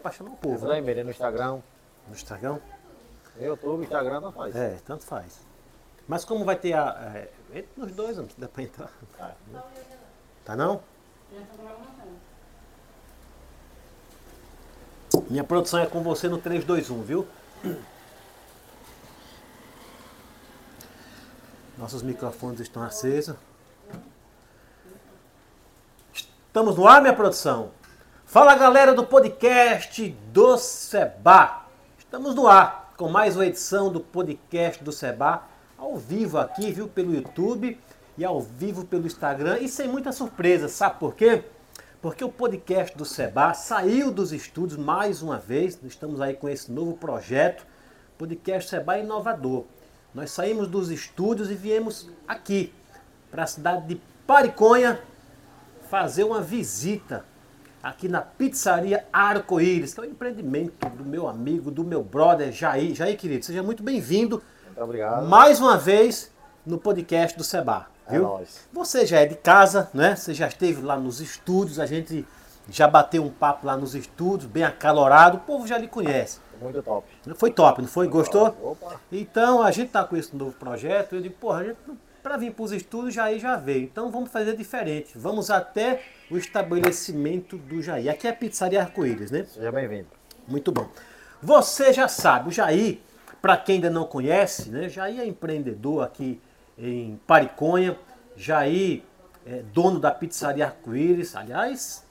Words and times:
para 0.00 0.10
chamar 0.10 0.32
o 0.32 0.36
povo. 0.36 0.66
Daí, 0.66 0.80
Meire, 0.80 1.04
no 1.04 1.10
Instagram. 1.10 1.60
No 2.08 2.14
Instagram? 2.14 2.58
YouTube, 3.38 3.84
Instagram, 3.84 4.20
não 4.20 4.32
faz. 4.32 4.54
É, 4.56 4.78
tanto 4.84 5.04
faz. 5.04 5.40
Mas 6.06 6.24
como 6.24 6.44
vai 6.44 6.56
ter 6.56 6.72
a. 6.74 7.12
É, 7.52 7.64
nos 7.76 7.92
dois, 7.92 8.16
não 8.16 8.28
dá 8.36 8.48
pra 8.48 8.62
entrar. 8.62 8.90
Tá. 9.16 9.34
Tá 10.44 10.56
não? 10.56 10.82
Minha 15.28 15.44
produção 15.44 15.80
é 15.80 15.86
com 15.86 16.02
você 16.02 16.28
no 16.28 16.38
321, 16.38 17.02
viu? 17.02 17.26
Nossos 21.78 22.02
microfones 22.02 22.60
estão 22.60 22.82
acesos. 22.82 23.36
Estamos 26.12 26.76
no 26.76 26.86
ar, 26.86 27.00
minha 27.00 27.14
produção. 27.14 27.70
Fala 28.30 28.54
galera 28.54 28.94
do 28.94 29.04
podcast 29.04 30.08
do 30.32 30.56
Seba. 30.56 31.64
Estamos 31.98 32.32
no 32.32 32.46
ar 32.46 32.94
com 32.96 33.08
mais 33.08 33.34
uma 33.34 33.44
edição 33.44 33.90
do 33.90 33.98
podcast 33.98 34.84
do 34.84 34.92
Seba, 34.92 35.42
ao 35.76 35.96
vivo 35.96 36.38
aqui, 36.38 36.70
viu, 36.70 36.86
pelo 36.86 37.12
YouTube 37.12 37.76
e 38.16 38.24
ao 38.24 38.40
vivo 38.40 38.84
pelo 38.84 39.04
Instagram 39.04 39.58
e 39.58 39.68
sem 39.68 39.88
muita 39.88 40.12
surpresa, 40.12 40.68
sabe 40.68 41.00
por 41.00 41.16
quê? 41.16 41.42
Porque 42.00 42.22
o 42.22 42.30
podcast 42.30 42.96
do 42.96 43.04
Seba 43.04 43.52
saiu 43.52 44.12
dos 44.12 44.32
estúdios 44.32 44.78
mais 44.78 45.22
uma 45.22 45.36
vez, 45.36 45.76
estamos 45.82 46.20
aí 46.20 46.34
com 46.34 46.48
esse 46.48 46.70
novo 46.70 46.96
projeto, 46.96 47.66
podcast 48.16 48.70
Seba 48.70 48.96
inovador. 48.96 49.64
Nós 50.14 50.30
saímos 50.30 50.68
dos 50.68 50.88
estúdios 50.92 51.50
e 51.50 51.54
viemos 51.56 52.08
aqui 52.28 52.72
para 53.28 53.42
a 53.42 53.48
cidade 53.48 53.88
de 53.88 54.00
Pariconha 54.24 55.02
fazer 55.90 56.22
uma 56.22 56.40
visita 56.40 57.28
aqui 57.82 58.08
na 58.08 58.20
Pizzaria 58.20 59.06
Arco-Íris, 59.12 59.94
que 59.94 60.00
é 60.00 60.02
um 60.02 60.06
empreendimento 60.06 60.88
do 60.90 61.04
meu 61.04 61.28
amigo, 61.28 61.70
do 61.70 61.82
meu 61.82 62.02
brother 62.02 62.52
Jair. 62.52 62.94
Jair, 62.94 63.16
querido, 63.16 63.44
seja 63.44 63.62
muito 63.62 63.82
bem-vindo. 63.82 64.42
Muito 64.66 64.82
obrigado. 64.82 65.26
Mais 65.26 65.60
uma 65.60 65.76
vez 65.76 66.30
no 66.64 66.78
podcast 66.78 67.36
do 67.36 67.44
Seba. 67.44 67.86
É 68.06 68.12
Viu? 68.12 68.22
nóis. 68.22 68.68
Você 68.72 69.06
já 69.06 69.20
é 69.20 69.26
de 69.26 69.36
casa, 69.36 69.88
né? 69.94 70.16
Você 70.16 70.34
já 70.34 70.48
esteve 70.48 70.82
lá 70.82 70.96
nos 70.96 71.20
estúdios, 71.20 71.78
a 71.78 71.86
gente 71.86 72.26
já 72.68 72.86
bateu 72.86 73.24
um 73.24 73.30
papo 73.30 73.66
lá 73.66 73.76
nos 73.76 73.94
estúdios, 73.94 74.50
bem 74.50 74.64
acalorado, 74.64 75.38
o 75.38 75.40
povo 75.40 75.66
já 75.66 75.78
lhe 75.78 75.88
conhece. 75.88 76.38
Muito 76.60 76.82
top. 76.82 77.06
Foi 77.36 77.50
top, 77.50 77.80
não 77.80 77.88
foi? 77.88 78.06
Gostou? 78.06 78.54
Opa. 78.62 79.00
Então 79.10 79.62
a 79.62 79.70
gente 79.70 79.90
tá 79.90 80.04
com 80.04 80.16
esse 80.16 80.36
novo 80.36 80.52
projeto, 80.52 81.14
eu 81.14 81.22
digo, 81.22 81.34
porra, 81.36 81.60
a 81.60 81.64
gente 81.64 81.78
para 82.22 82.36
vir 82.36 82.52
para 82.52 82.64
os 82.64 82.72
estúdios 82.72 83.14
Jair 83.14 83.40
já 83.40 83.56
veio. 83.56 83.84
Então 83.84 84.10
vamos 84.10 84.30
fazer 84.30 84.54
diferente. 84.54 85.16
Vamos 85.16 85.50
até 85.50 86.02
o 86.30 86.38
estabelecimento 86.38 87.58
do 87.58 87.82
Jair. 87.82 88.10
Aqui 88.10 88.26
é 88.26 88.30
a 88.30 88.34
Pizzaria 88.34 88.80
Arco-Íris, 88.80 89.30
né? 89.30 89.44
Seja 89.44 89.72
bem-vindo. 89.72 90.06
Muito 90.46 90.70
bom. 90.70 90.88
Você 91.42 91.92
já 91.92 92.06
sabe, 92.06 92.48
o 92.48 92.52
Jair, 92.52 93.00
para 93.42 93.56
quem 93.56 93.76
ainda 93.76 93.90
não 93.90 94.04
conhece, 94.04 94.70
né? 94.70 94.88
Jair 94.88 95.20
é 95.20 95.26
empreendedor 95.26 96.04
aqui 96.04 96.40
em 96.78 97.18
Pariconha. 97.26 97.98
Jair 98.36 99.02
é 99.44 99.62
dono 99.72 99.98
da 99.98 100.12
Pizzaria 100.12 100.66
Arco-Íris. 100.66 101.34
Aliás, 101.34 102.04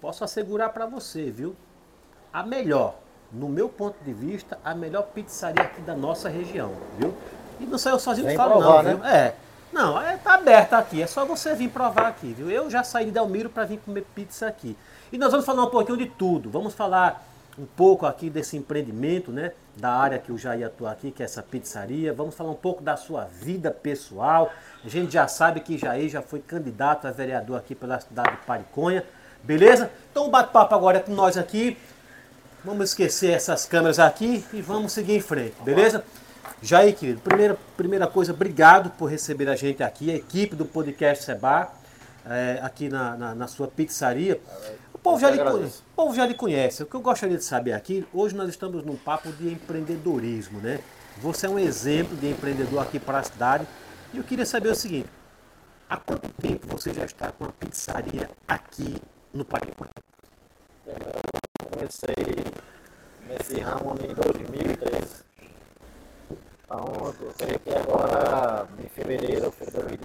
posso 0.00 0.24
assegurar 0.24 0.72
para 0.72 0.86
você, 0.86 1.30
viu? 1.30 1.54
A 2.32 2.42
melhor, 2.42 2.98
no 3.30 3.48
meu 3.48 3.68
ponto 3.68 4.02
de 4.02 4.12
vista, 4.12 4.58
a 4.64 4.74
melhor 4.74 5.02
pizzaria 5.02 5.64
aqui 5.64 5.80
da 5.82 5.94
nossa 5.94 6.28
região, 6.28 6.72
viu? 6.98 7.12
E 7.58 7.66
não 7.66 7.76
saiu 7.76 7.98
sozinho 7.98 8.26
que 8.26 8.36
falo 8.36 8.60
não, 8.60 8.82
né? 8.82 8.94
viu? 8.94 9.04
É. 9.04 9.34
Não, 9.72 10.00
é, 10.00 10.16
tá 10.16 10.34
aberta 10.34 10.78
aqui, 10.78 11.00
é 11.00 11.06
só 11.06 11.24
você 11.24 11.54
vir 11.54 11.70
provar 11.70 12.06
aqui, 12.06 12.32
viu? 12.32 12.50
Eu 12.50 12.68
já 12.68 12.82
saí 12.82 13.04
de 13.04 13.12
Delmiro 13.12 13.48
para 13.48 13.64
vir 13.64 13.78
comer 13.78 14.04
pizza 14.14 14.46
aqui. 14.46 14.76
E 15.12 15.18
nós 15.18 15.30
vamos 15.30 15.46
falar 15.46 15.64
um 15.64 15.70
pouquinho 15.70 15.96
de 15.96 16.06
tudo. 16.06 16.50
Vamos 16.50 16.74
falar 16.74 17.24
um 17.58 17.66
pouco 17.66 18.06
aqui 18.06 18.28
desse 18.28 18.56
empreendimento, 18.56 19.30
né? 19.30 19.52
Da 19.76 19.92
área 19.92 20.18
que 20.18 20.32
o 20.32 20.38
Jair 20.38 20.66
atua 20.66 20.90
aqui, 20.90 21.10
que 21.10 21.22
é 21.22 21.24
essa 21.24 21.42
pizzaria. 21.42 22.12
Vamos 22.12 22.34
falar 22.34 22.50
um 22.50 22.56
pouco 22.56 22.82
da 22.82 22.96
sua 22.96 23.24
vida 23.24 23.70
pessoal. 23.70 24.50
A 24.84 24.88
gente 24.88 25.12
já 25.12 25.28
sabe 25.28 25.60
que 25.60 25.78
Jair 25.78 26.08
já 26.08 26.22
foi 26.22 26.40
candidato 26.40 27.06
a 27.06 27.10
vereador 27.10 27.58
aqui 27.58 27.74
pela 27.74 28.00
cidade 28.00 28.32
de 28.32 28.46
Pariconha. 28.46 29.04
Beleza? 29.42 29.90
Então 30.10 30.26
o 30.26 30.30
bate-papo 30.30 30.74
agora 30.74 30.98
é 30.98 31.00
com 31.00 31.12
nós 31.12 31.36
aqui. 31.36 31.76
Vamos 32.64 32.90
esquecer 32.90 33.30
essas 33.30 33.64
câmeras 33.64 33.98
aqui 33.98 34.44
e 34.52 34.60
vamos 34.60 34.92
seguir 34.92 35.16
em 35.16 35.20
frente, 35.20 35.54
beleza? 35.62 36.04
Jair, 36.62 36.94
querido, 36.94 37.20
primeira, 37.22 37.56
primeira 37.74 38.06
coisa, 38.06 38.32
obrigado 38.32 38.90
por 38.90 39.06
receber 39.06 39.48
a 39.48 39.56
gente 39.56 39.82
aqui, 39.82 40.10
a 40.10 40.16
equipe 40.16 40.54
do 40.54 40.66
podcast 40.66 41.24
Seba, 41.24 41.72
é, 42.26 42.60
aqui 42.62 42.90
na, 42.90 43.16
na, 43.16 43.34
na 43.34 43.46
sua 43.46 43.66
pizzaria. 43.66 44.38
O 44.92 44.98
povo, 44.98 45.16
Eu 45.16 45.20
já 45.20 45.30
lhe, 45.30 45.50
conhece, 45.50 45.78
o 45.78 45.96
povo 45.96 46.14
já 46.14 46.26
lhe 46.26 46.34
conhece. 46.34 46.82
O 46.82 46.86
que 46.86 46.94
eu 46.94 47.00
gostaria 47.00 47.38
de 47.38 47.44
saber 47.44 47.72
aqui, 47.72 48.06
hoje 48.12 48.36
nós 48.36 48.50
estamos 48.50 48.84
num 48.84 48.96
papo 48.96 49.32
de 49.32 49.50
empreendedorismo, 49.50 50.60
né? 50.60 50.80
Você 51.22 51.46
é 51.46 51.48
um 51.48 51.58
exemplo 51.58 52.14
de 52.18 52.28
empreendedor 52.28 52.82
aqui 52.82 52.98
para 52.98 53.20
a 53.20 53.22
cidade. 53.22 53.66
E 54.12 54.18
eu 54.18 54.24
queria 54.24 54.44
saber 54.44 54.68
o 54.68 54.74
seguinte, 54.74 55.08
há 55.88 55.96
quanto 55.96 56.28
tempo 56.42 56.66
você 56.66 56.92
já 56.92 57.06
está 57.06 57.32
com 57.32 57.46
a 57.46 57.52
pizzaria 57.52 58.28
aqui 58.46 58.96
no 59.32 59.46
Pariconha? 59.46 59.90
Comecei 61.70 62.36
nesse 63.26 63.60
ramo 63.60 63.96
em 64.02 64.14
2013. 64.14 65.29
Então, 66.72 67.14
eu 67.20 67.32
creio 67.36 67.58
que 67.58 67.70
agora, 67.74 68.68
em 68.78 68.88
fevereiro, 68.88 69.46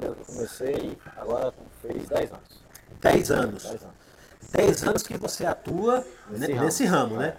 eu 0.01 0.15
comecei, 0.25 0.97
agora 1.15 1.53
fez 1.79 2.07
10 2.07 2.31
anos. 2.31 2.63
10 3.01 3.31
anos. 3.31 3.63
10 3.63 3.83
anos. 3.83 3.95
10 4.51 4.83
anos 4.87 5.03
que 5.03 5.15
você 5.17 5.45
atua 5.45 6.03
Nesse 6.29 6.47
ne- 6.47 6.53
ramo. 6.53 6.65
nesse 6.65 6.85
ramo, 6.85 7.17
né? 7.17 7.37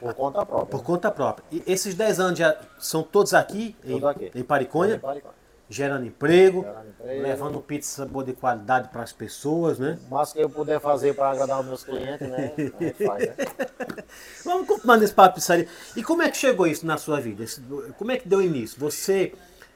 Por 0.00 0.14
conta 0.14 0.46
própria. 0.46 0.66
Por 0.70 0.82
conta 0.82 1.10
própria. 1.10 1.44
E 1.52 1.62
esses 1.66 1.94
10 1.94 2.18
anos 2.18 2.38
já 2.38 2.58
são 2.78 3.02
todos 3.02 3.34
aqui, 3.34 3.76
em, 3.84 3.92
Tudo 3.92 4.08
aqui. 4.08 4.32
em 4.34 4.42
Pariconha, 4.42 4.94
Em 4.94 4.98
Pariconha. 4.98 5.34
Gerando 5.72 6.04
emprego, 6.06 6.62
Gerando 6.62 6.88
emprego. 6.88 7.22
levando 7.22 7.60
pizza 7.60 8.04
boa 8.04 8.24
de 8.24 8.34
qualidade 8.34 8.88
para 8.88 9.02
as 9.02 9.12
pessoas, 9.12 9.78
né? 9.78 9.98
Máximo 10.10 10.36
que 10.40 10.44
eu 10.44 10.50
puder 10.50 10.80
fazer 10.80 11.14
para 11.14 11.30
agradar 11.30 11.60
os 11.60 11.66
meus 11.66 11.82
clientes, 11.82 12.28
né? 12.28 12.52
A 12.56 12.84
gente 12.84 13.04
faz, 13.06 13.26
né? 13.28 13.34
Vamos 14.44 14.66
continuar 14.66 14.98
nesse 14.98 15.14
papo 15.14 15.30
de 15.30 15.34
pizzaria. 15.36 15.66
E 15.96 16.02
como 16.02 16.22
é 16.22 16.30
que 16.30 16.36
chegou 16.36 16.66
isso 16.66 16.86
na 16.86 16.98
sua 16.98 17.20
vida? 17.20 17.44
Como 17.96 18.10
é 18.12 18.18
que 18.18 18.28
deu 18.28 18.42
início? 18.42 18.78
Você 18.78 19.32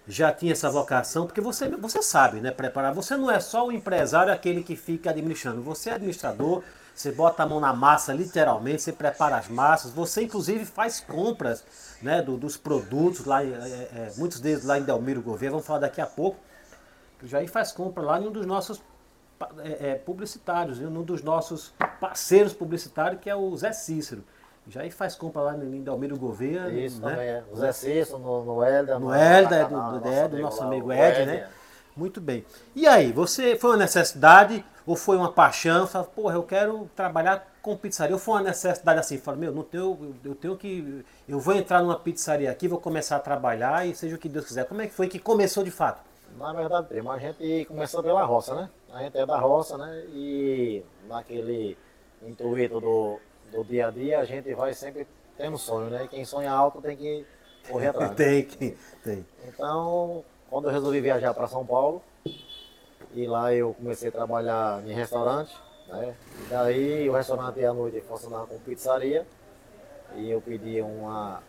já 0.06 0.30
tinha 0.30 0.52
essa 0.52 0.70
vocação? 0.70 1.26
Porque 1.26 1.40
você, 1.40 1.68
você 1.68 2.02
sabe, 2.02 2.40
né? 2.40 2.50
Preparar. 2.50 2.92
Você 2.94 3.16
não 3.16 3.30
é 3.30 3.40
só 3.40 3.66
o 3.66 3.72
empresário, 3.72 4.32
aquele 4.32 4.62
que 4.62 4.76
fica 4.76 5.10
administrando. 5.10 5.62
Você 5.62 5.90
é 5.90 5.94
administrador, 5.94 6.62
você 6.96 7.12
bota 7.12 7.42
a 7.42 7.46
mão 7.46 7.60
na 7.60 7.74
massa, 7.74 8.12
literalmente, 8.14 8.80
você 8.82 8.92
prepara 8.92 9.36
as 9.36 9.48
massas. 9.48 9.90
Você, 9.92 10.22
inclusive, 10.22 10.64
faz 10.64 10.98
compras 10.98 11.62
né, 12.00 12.22
do- 12.22 12.36
dos 12.38 12.56
produtos, 12.56 13.26
lá, 13.26 13.44
em- 13.44 13.52
é, 13.52 13.56
é, 13.56 14.12
muitos 14.16 14.40
deles 14.40 14.64
lá 14.64 14.78
em 14.78 14.82
Delmiro 14.82 15.20
Gouveia. 15.20 15.50
Vamos 15.50 15.66
falar 15.66 15.80
daqui 15.80 16.00
a 16.00 16.06
pouco. 16.06 16.38
O 17.22 17.26
Jair 17.26 17.50
faz 17.50 17.70
compra 17.70 18.02
lá 18.02 18.20
em 18.20 18.26
um 18.26 18.32
dos 18.32 18.46
nossos 18.46 18.82
é, 19.62 19.90
é, 19.90 19.94
publicitários, 19.96 20.78
viu? 20.78 20.88
num 20.88 21.02
dos 21.02 21.22
nossos 21.22 21.74
parceiros 22.00 22.54
publicitários, 22.54 23.20
que 23.20 23.28
é 23.28 23.36
o 23.36 23.54
Zé 23.54 23.72
Cícero. 23.72 24.24
O 24.66 24.70
Jair 24.70 24.92
faz 24.94 25.14
compra 25.14 25.42
lá 25.42 25.54
em 25.54 25.82
Delmiro 25.82 26.16
Gouveia. 26.16 26.68
Isso 26.70 27.00
né? 27.00 27.10
também 27.10 27.28
é. 27.28 27.44
O 27.52 27.56
Zé 27.56 27.72
Cício, 27.72 28.18
no, 28.18 28.42
no 28.44 28.64
Helder. 28.64 28.98
No 28.98 29.14
Helder, 29.14 29.68
do, 29.68 30.00
do, 30.00 30.08
é, 30.08 30.26
do 30.28 30.38
nosso 30.38 30.62
amigo 30.62 30.90
Ed, 30.92 31.26
né? 31.26 31.48
Muito 31.94 32.20
bem. 32.20 32.44
E 32.74 32.86
aí, 32.86 33.12
você 33.12 33.56
foi 33.56 33.70
uma 33.70 33.76
necessidade 33.76 34.64
ou 34.86 34.96
foi 34.96 35.16
uma 35.16 35.32
paixão? 35.32 35.86
Falou, 35.86 36.06
porra, 36.08 36.34
eu 36.36 36.42
quero 36.42 36.88
trabalhar 36.94 37.46
com 37.60 37.76
pizzaria. 37.76 38.14
Ou 38.14 38.20
foi 38.20 38.34
uma 38.34 38.42
necessidade 38.42 39.00
assim? 39.00 39.18
Falei, 39.18 39.40
meu, 39.40 39.52
não 39.52 39.62
tenho, 39.62 40.16
eu 40.24 40.34
tenho 40.34 40.56
que. 40.56 41.04
Eu 41.28 41.38
vou 41.40 41.54
entrar 41.54 41.82
numa 41.82 41.98
pizzaria 41.98 42.50
aqui, 42.50 42.68
vou 42.68 42.80
começar 42.80 43.16
a 43.16 43.20
trabalhar 43.20 43.86
e 43.86 43.94
seja 43.94 44.14
o 44.16 44.18
que 44.18 44.28
Deus 44.28 44.46
quiser. 44.46 44.64
Como 44.66 44.80
é 44.80 44.86
que 44.86 44.94
foi 44.94 45.08
que 45.08 45.18
começou 45.18 45.64
de 45.64 45.70
fato? 45.70 46.00
Na 46.38 46.52
verdade, 46.52 46.86
primo, 46.88 47.10
a 47.10 47.18
gente 47.18 47.64
começou 47.66 48.02
pela 48.02 48.22
roça, 48.24 48.54
né? 48.54 48.68
A 48.92 49.02
gente 49.02 49.16
é 49.16 49.24
da 49.26 49.38
roça, 49.38 49.76
né? 49.78 50.04
E 50.08 50.82
naquele 51.08 51.76
intuito 52.22 52.80
do, 52.80 53.18
do 53.50 53.64
dia 53.64 53.88
a 53.88 53.90
dia, 53.90 54.18
a 54.20 54.24
gente 54.24 54.52
vai 54.54 54.74
sempre 54.74 55.06
tendo 55.36 55.56
sonho, 55.58 55.88
né? 55.90 56.06
Quem 56.10 56.24
sonha 56.24 56.50
alto 56.52 56.80
tem 56.82 56.96
que 56.96 57.24
correr 57.70 57.88
atrás. 57.88 58.10
né? 58.10 58.16
Tem, 58.16 58.44
que- 58.44 58.76
tem. 59.02 59.26
Então, 59.48 60.24
quando 60.50 60.68
eu 60.68 60.72
resolvi 60.72 61.00
viajar 61.00 61.32
para 61.34 61.46
São 61.48 61.64
Paulo, 61.64 62.02
e 63.14 63.26
lá 63.26 63.52
eu 63.52 63.74
comecei 63.74 64.08
a 64.08 64.12
trabalhar 64.12 64.82
em 64.86 64.92
restaurante, 64.92 65.56
né? 65.88 66.14
E 66.40 66.50
daí 66.50 67.08
o 67.08 67.12
restaurante 67.12 67.64
à 67.64 67.72
noite 67.72 68.00
funcionava 68.02 68.46
com 68.46 68.58
pizzaria, 68.58 69.26
e 70.14 70.30
eu 70.30 70.40
pedi 70.40 70.80
uma, 70.80 71.42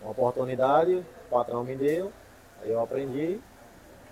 uma 0.00 0.10
oportunidade, 0.10 0.94
o 0.94 1.30
patrão 1.30 1.64
me 1.64 1.76
deu, 1.76 2.12
aí 2.62 2.70
eu 2.70 2.80
aprendi 2.80 3.40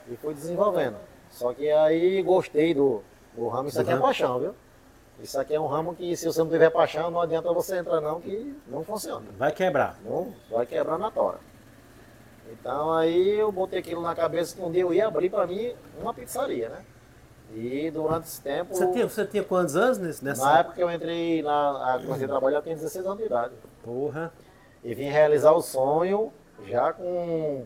e 0.09 0.17
fui 0.17 0.35
desenvolvendo. 0.35 0.97
Só 1.31 1.53
que 1.53 1.71
aí 1.71 2.23
gostei 2.23 2.75
do, 2.75 3.03
do 3.35 3.49
ramo, 3.49 3.69
isso 3.69 3.81
aqui 3.81 3.93
é 3.93 3.97
paixão, 3.97 4.39
viu? 4.39 4.55
Isso 5.21 5.39
aqui 5.39 5.55
é 5.55 5.61
um 5.61 5.67
ramo 5.67 5.95
que 5.95 6.17
se 6.17 6.27
você 6.27 6.41
não 6.41 6.51
tiver 6.51 6.71
paixão, 6.71 7.11
não 7.11 7.21
adianta 7.21 7.53
você 7.53 7.79
entrar 7.79 8.01
não, 8.01 8.21
que 8.21 8.57
não 8.67 8.85
funciona. 8.85 9.27
Vai 9.39 9.53
quebrar. 9.53 9.97
Não, 10.05 10.35
vai 10.51 10.67
quebrar 10.67 10.99
na 10.99 11.11
tora. 11.11 11.39
Então 12.53 12.93
aí 12.93 13.39
eu 13.39 13.51
botei 13.51 13.79
aquilo 13.79 14.03
na 14.03 14.15
cabeça 14.15 14.55
que 14.55 14.63
um 14.63 14.71
dia 14.71 14.83
eu 14.83 14.93
ia 14.93 15.07
abrir 15.07 15.31
para 15.31 15.47
mim 15.47 15.75
uma 16.01 16.13
pizzaria, 16.13 16.69
né? 16.69 16.85
E 17.55 17.91
durante 17.91 18.27
esse 18.27 18.41
tempo. 18.41 18.75
Você 18.75 18.91
tinha, 18.93 19.09
você 19.09 19.27
tinha 19.27 19.45
quantos 19.45 19.77
anos 19.77 19.99
nesse, 19.99 20.25
nessa? 20.25 20.45
Na 20.45 20.59
época 20.61 20.77
que 20.77 20.83
eu 20.83 20.91
entrei 20.91 21.43
na. 21.43 21.99
Comecei 22.03 22.25
a 22.25 22.29
trabalhar, 22.29 22.59
eu 22.59 22.63
tinha 22.63 22.75
16 22.75 23.07
anos 23.07 23.19
de 23.19 23.25
idade. 23.25 23.55
Porra. 23.83 24.33
E 24.83 24.95
vim 24.95 25.09
realizar 25.09 25.53
o 25.53 25.61
sonho 25.61 26.33
já 26.67 26.93
com 26.93 27.65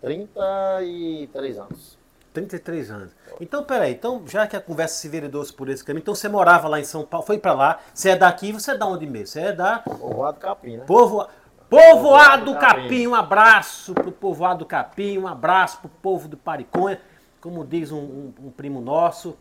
33 0.00 1.58
anos. 1.58 1.98
33 2.32 2.90
anos. 2.90 3.12
Então, 3.38 3.62
peraí, 3.62 3.92
então, 3.92 4.22
já 4.26 4.46
que 4.46 4.56
a 4.56 4.60
conversa 4.60 4.96
se 4.96 5.08
veredou 5.08 5.44
por 5.52 5.68
esse 5.68 5.84
caminho, 5.84 6.00
então 6.00 6.14
você 6.14 6.28
morava 6.28 6.66
lá 6.66 6.80
em 6.80 6.84
São 6.84 7.04
Paulo, 7.04 7.26
foi 7.26 7.38
pra 7.38 7.52
lá, 7.52 7.80
você 7.92 8.10
é 8.10 8.16
daqui, 8.16 8.50
você 8.52 8.70
é 8.70 8.76
da 8.78 8.86
onde 8.86 9.06
mesmo? 9.06 9.26
Você 9.26 9.40
é 9.40 9.52
da. 9.52 9.80
Povoado 9.80 10.40
Capim, 10.40 10.78
né? 10.78 10.84
Povo... 10.86 11.26
Povoado 11.72 12.54
Capim, 12.56 13.06
um 13.06 13.14
abraço 13.14 13.94
pro 13.94 14.12
povoado 14.12 14.66
Capim, 14.66 15.16
um 15.16 15.26
abraço 15.26 15.78
pro 15.78 15.88
povo 15.88 16.28
do 16.28 16.36
Pariconha, 16.36 17.00
como 17.40 17.64
diz 17.64 17.90
um, 17.90 17.96
um, 17.96 18.34
um 18.44 18.50
primo 18.50 18.78
nosso, 18.78 19.38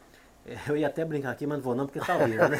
é, 0.48 0.56
eu 0.70 0.78
ia 0.78 0.88
até 0.88 1.04
brincar 1.04 1.32
aqui, 1.32 1.46
mas 1.46 1.58
não 1.58 1.64
vou 1.66 1.76
não, 1.76 1.86
porque 1.86 2.00
tá 2.00 2.16
ouvindo, 2.16 2.48
né? 2.48 2.58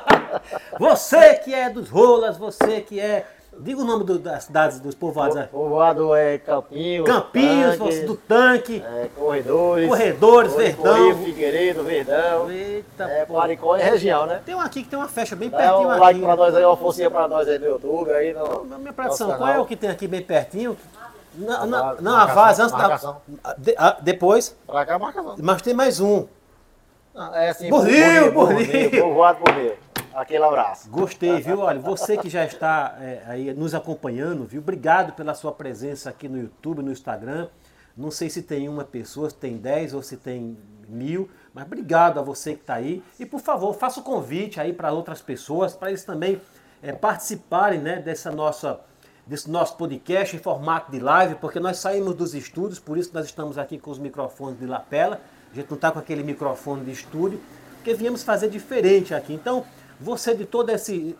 você 0.80 1.34
que 1.34 1.52
é 1.52 1.68
dos 1.68 1.90
rolas, 1.90 2.38
você 2.38 2.80
que 2.80 2.98
é 2.98 3.26
Diga 3.58 3.80
o 3.80 3.84
nome 3.84 4.04
do, 4.04 4.18
das 4.18 4.44
cidades, 4.44 4.80
dos 4.80 4.94
povoados. 4.94 5.36
O 5.36 5.46
povoado 5.48 6.14
é 6.14 6.38
Campinhos. 6.38 7.06
Campinhos, 7.06 7.76
tanque, 7.76 8.00
do 8.00 8.16
tanque. 8.16 8.84
É, 8.84 9.08
corredores. 9.16 9.88
Corredores, 9.88 10.54
Verdão. 10.54 11.16
Figueiredo, 11.24 11.82
Verdão. 11.82 12.50
Eita, 12.50 13.04
é, 13.04 13.24
Paricó 13.24 13.76
é 13.76 13.82
região, 13.82 14.26
né? 14.26 14.40
Tem 14.44 14.54
um 14.54 14.60
aqui 14.60 14.82
que 14.82 14.88
tem 14.88 14.98
uma 14.98 15.08
festa 15.08 15.34
bem 15.34 15.48
Dá 15.48 15.58
pertinho 15.58 15.88
um 15.88 15.90
aqui. 15.90 16.00
like 16.00 16.20
pra 16.20 16.36
nós 16.36 16.54
aí, 16.54 16.64
uma 16.64 16.76
forcinha 16.76 17.10
pra 17.10 17.28
nós 17.28 17.48
aí 17.48 17.58
no 17.58 17.66
YouTube. 17.66 18.10
Aí 18.12 18.32
no, 18.32 18.64
Minha 18.78 18.92
produção, 18.92 19.36
qual 19.36 19.48
é 19.48 19.58
o 19.58 19.64
que 19.64 19.76
tem 19.76 19.90
aqui 19.90 20.06
bem 20.06 20.22
pertinho? 20.22 20.76
Não 21.34 22.16
a 22.16 22.26
Vaz, 22.26 22.58
antes 22.58 22.76
da. 22.76 23.16
De, 23.58 23.74
a, 23.76 23.96
depois. 24.00 24.56
Pra 24.66 24.86
cá, 24.86 24.98
marcação. 24.98 25.36
Mas 25.38 25.62
tem 25.62 25.74
mais 25.74 26.00
um. 26.00 26.26
Não, 27.14 27.34
é 27.34 27.48
assim, 27.50 27.70
Burril, 27.70 28.32
Burril. 28.32 28.90
Povoado 28.90 29.38
Burril. 29.40 29.85
Aquele 30.16 30.44
abraço. 30.44 30.88
Gostei, 30.88 31.42
viu? 31.42 31.60
Olha, 31.60 31.78
você 31.78 32.16
que 32.16 32.30
já 32.30 32.42
está 32.42 32.96
é, 32.98 33.22
aí 33.26 33.52
nos 33.52 33.74
acompanhando, 33.74 34.46
viu? 34.46 34.62
Obrigado 34.62 35.12
pela 35.12 35.34
sua 35.34 35.52
presença 35.52 36.08
aqui 36.08 36.26
no 36.26 36.40
YouTube, 36.40 36.82
no 36.82 36.90
Instagram. 36.90 37.48
Não 37.94 38.10
sei 38.10 38.30
se 38.30 38.40
tem 38.40 38.66
uma 38.66 38.82
pessoa, 38.82 39.28
se 39.28 39.36
tem 39.36 39.58
dez 39.58 39.92
ou 39.92 40.02
se 40.02 40.16
tem 40.16 40.56
mil, 40.88 41.28
mas 41.52 41.66
obrigado 41.66 42.18
a 42.18 42.22
você 42.22 42.54
que 42.54 42.62
está 42.62 42.76
aí. 42.76 43.02
E 43.20 43.26
por 43.26 43.40
favor, 43.40 43.74
faça 43.74 44.00
o 44.00 44.02
convite 44.02 44.58
aí 44.58 44.72
para 44.72 44.90
outras 44.90 45.20
pessoas, 45.20 45.74
para 45.74 45.90
eles 45.90 46.02
também 46.02 46.40
é, 46.82 46.92
participarem 46.92 47.80
né, 47.80 47.96
dessa 48.00 48.30
nossa, 48.30 48.80
desse 49.26 49.50
nosso 49.50 49.76
podcast 49.76 50.34
em 50.34 50.38
formato 50.38 50.90
de 50.90 50.98
live, 50.98 51.34
porque 51.34 51.60
nós 51.60 51.76
saímos 51.76 52.14
dos 52.14 52.34
estúdios, 52.34 52.78
por 52.78 52.96
isso 52.96 53.10
nós 53.12 53.26
estamos 53.26 53.58
aqui 53.58 53.78
com 53.78 53.90
os 53.90 53.98
microfones 53.98 54.58
de 54.58 54.64
lapela. 54.64 55.20
A 55.52 55.54
gente 55.54 55.68
não 55.68 55.76
está 55.76 55.92
com 55.92 55.98
aquele 55.98 56.22
microfone 56.22 56.86
de 56.86 56.92
estúdio, 56.92 57.38
porque 57.74 57.92
viemos 57.92 58.22
fazer 58.22 58.48
diferente 58.48 59.12
aqui. 59.12 59.34
Então, 59.34 59.64
você 60.00 60.34
de 60.34 60.44
todo 60.44 60.70
esse 60.70 61.16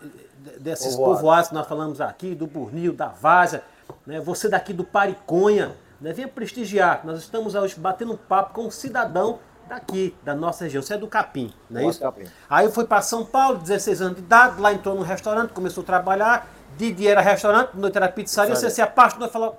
desses 0.59 0.95
Povoado. 0.95 1.15
povoados 1.15 1.49
que 1.49 1.55
nós 1.55 1.67
falamos 1.67 1.99
aqui, 1.99 2.33
do 2.33 2.47
Burnil, 2.47 2.93
da 2.93 3.07
Vaza, 3.07 3.63
né? 4.05 4.19
você 4.19 4.47
daqui 4.47 4.73
do 4.73 4.83
Pariconha, 4.83 5.75
né? 5.99 6.13
venha 6.13 6.27
prestigiar. 6.27 7.01
Nós 7.05 7.19
estamos 7.19 7.55
hoje 7.55 7.75
batendo 7.77 8.13
um 8.13 8.17
papo 8.17 8.53
com 8.53 8.67
um 8.67 8.71
cidadão 8.71 9.39
daqui, 9.67 10.15
da 10.23 10.33
nossa 10.33 10.63
região. 10.63 10.81
Você 10.81 10.93
é 10.93 10.97
do 10.97 11.07
Capim, 11.07 11.53
não 11.69 11.81
é 11.81 11.85
isso? 11.87 11.99
Capim. 11.99 12.25
Aí 12.49 12.71
foi 12.71 12.85
para 12.85 13.01
São 13.01 13.25
Paulo, 13.25 13.57
16 13.57 14.01
anos 14.01 14.15
de 14.15 14.21
idade, 14.21 14.61
lá 14.61 14.73
entrou 14.73 14.95
no 14.95 15.01
restaurante, 15.01 15.51
começou 15.51 15.83
a 15.83 15.85
trabalhar, 15.85 16.47
de 16.77 16.91
dia 16.91 17.11
era 17.11 17.21
restaurante, 17.21 17.75
noite 17.75 17.97
era 17.97 18.07
pizzaria, 18.07 18.55
você 18.55 18.69
se 18.69 18.81
apaixonou 18.81 19.27
e 19.27 19.31
falou, 19.31 19.57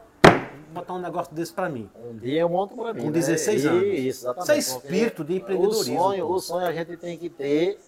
botar 0.72 0.94
um 0.94 0.98
negócio 0.98 1.34
desse 1.34 1.52
para 1.52 1.68
mim. 1.68 1.90
Um 1.96 2.16
dia 2.16 2.40
eu 2.40 2.48
monto 2.48 2.74
para 2.74 2.94
mim. 2.94 3.02
Com 3.02 3.10
16 3.10 3.64
né? 3.64 3.70
anos. 3.70 3.82
Isso, 3.82 4.24
exatamente. 4.24 4.42
Isso 4.42 4.52
é 4.52 4.58
espírito 4.58 5.24
de 5.24 5.36
empreendedorismo. 5.36 5.98
O 5.98 6.02
sonho, 6.02 6.30
o 6.30 6.40
sonho 6.40 6.66
a 6.66 6.72
gente 6.72 6.96
tem 6.96 7.18
que 7.18 7.28
ter 7.28 7.78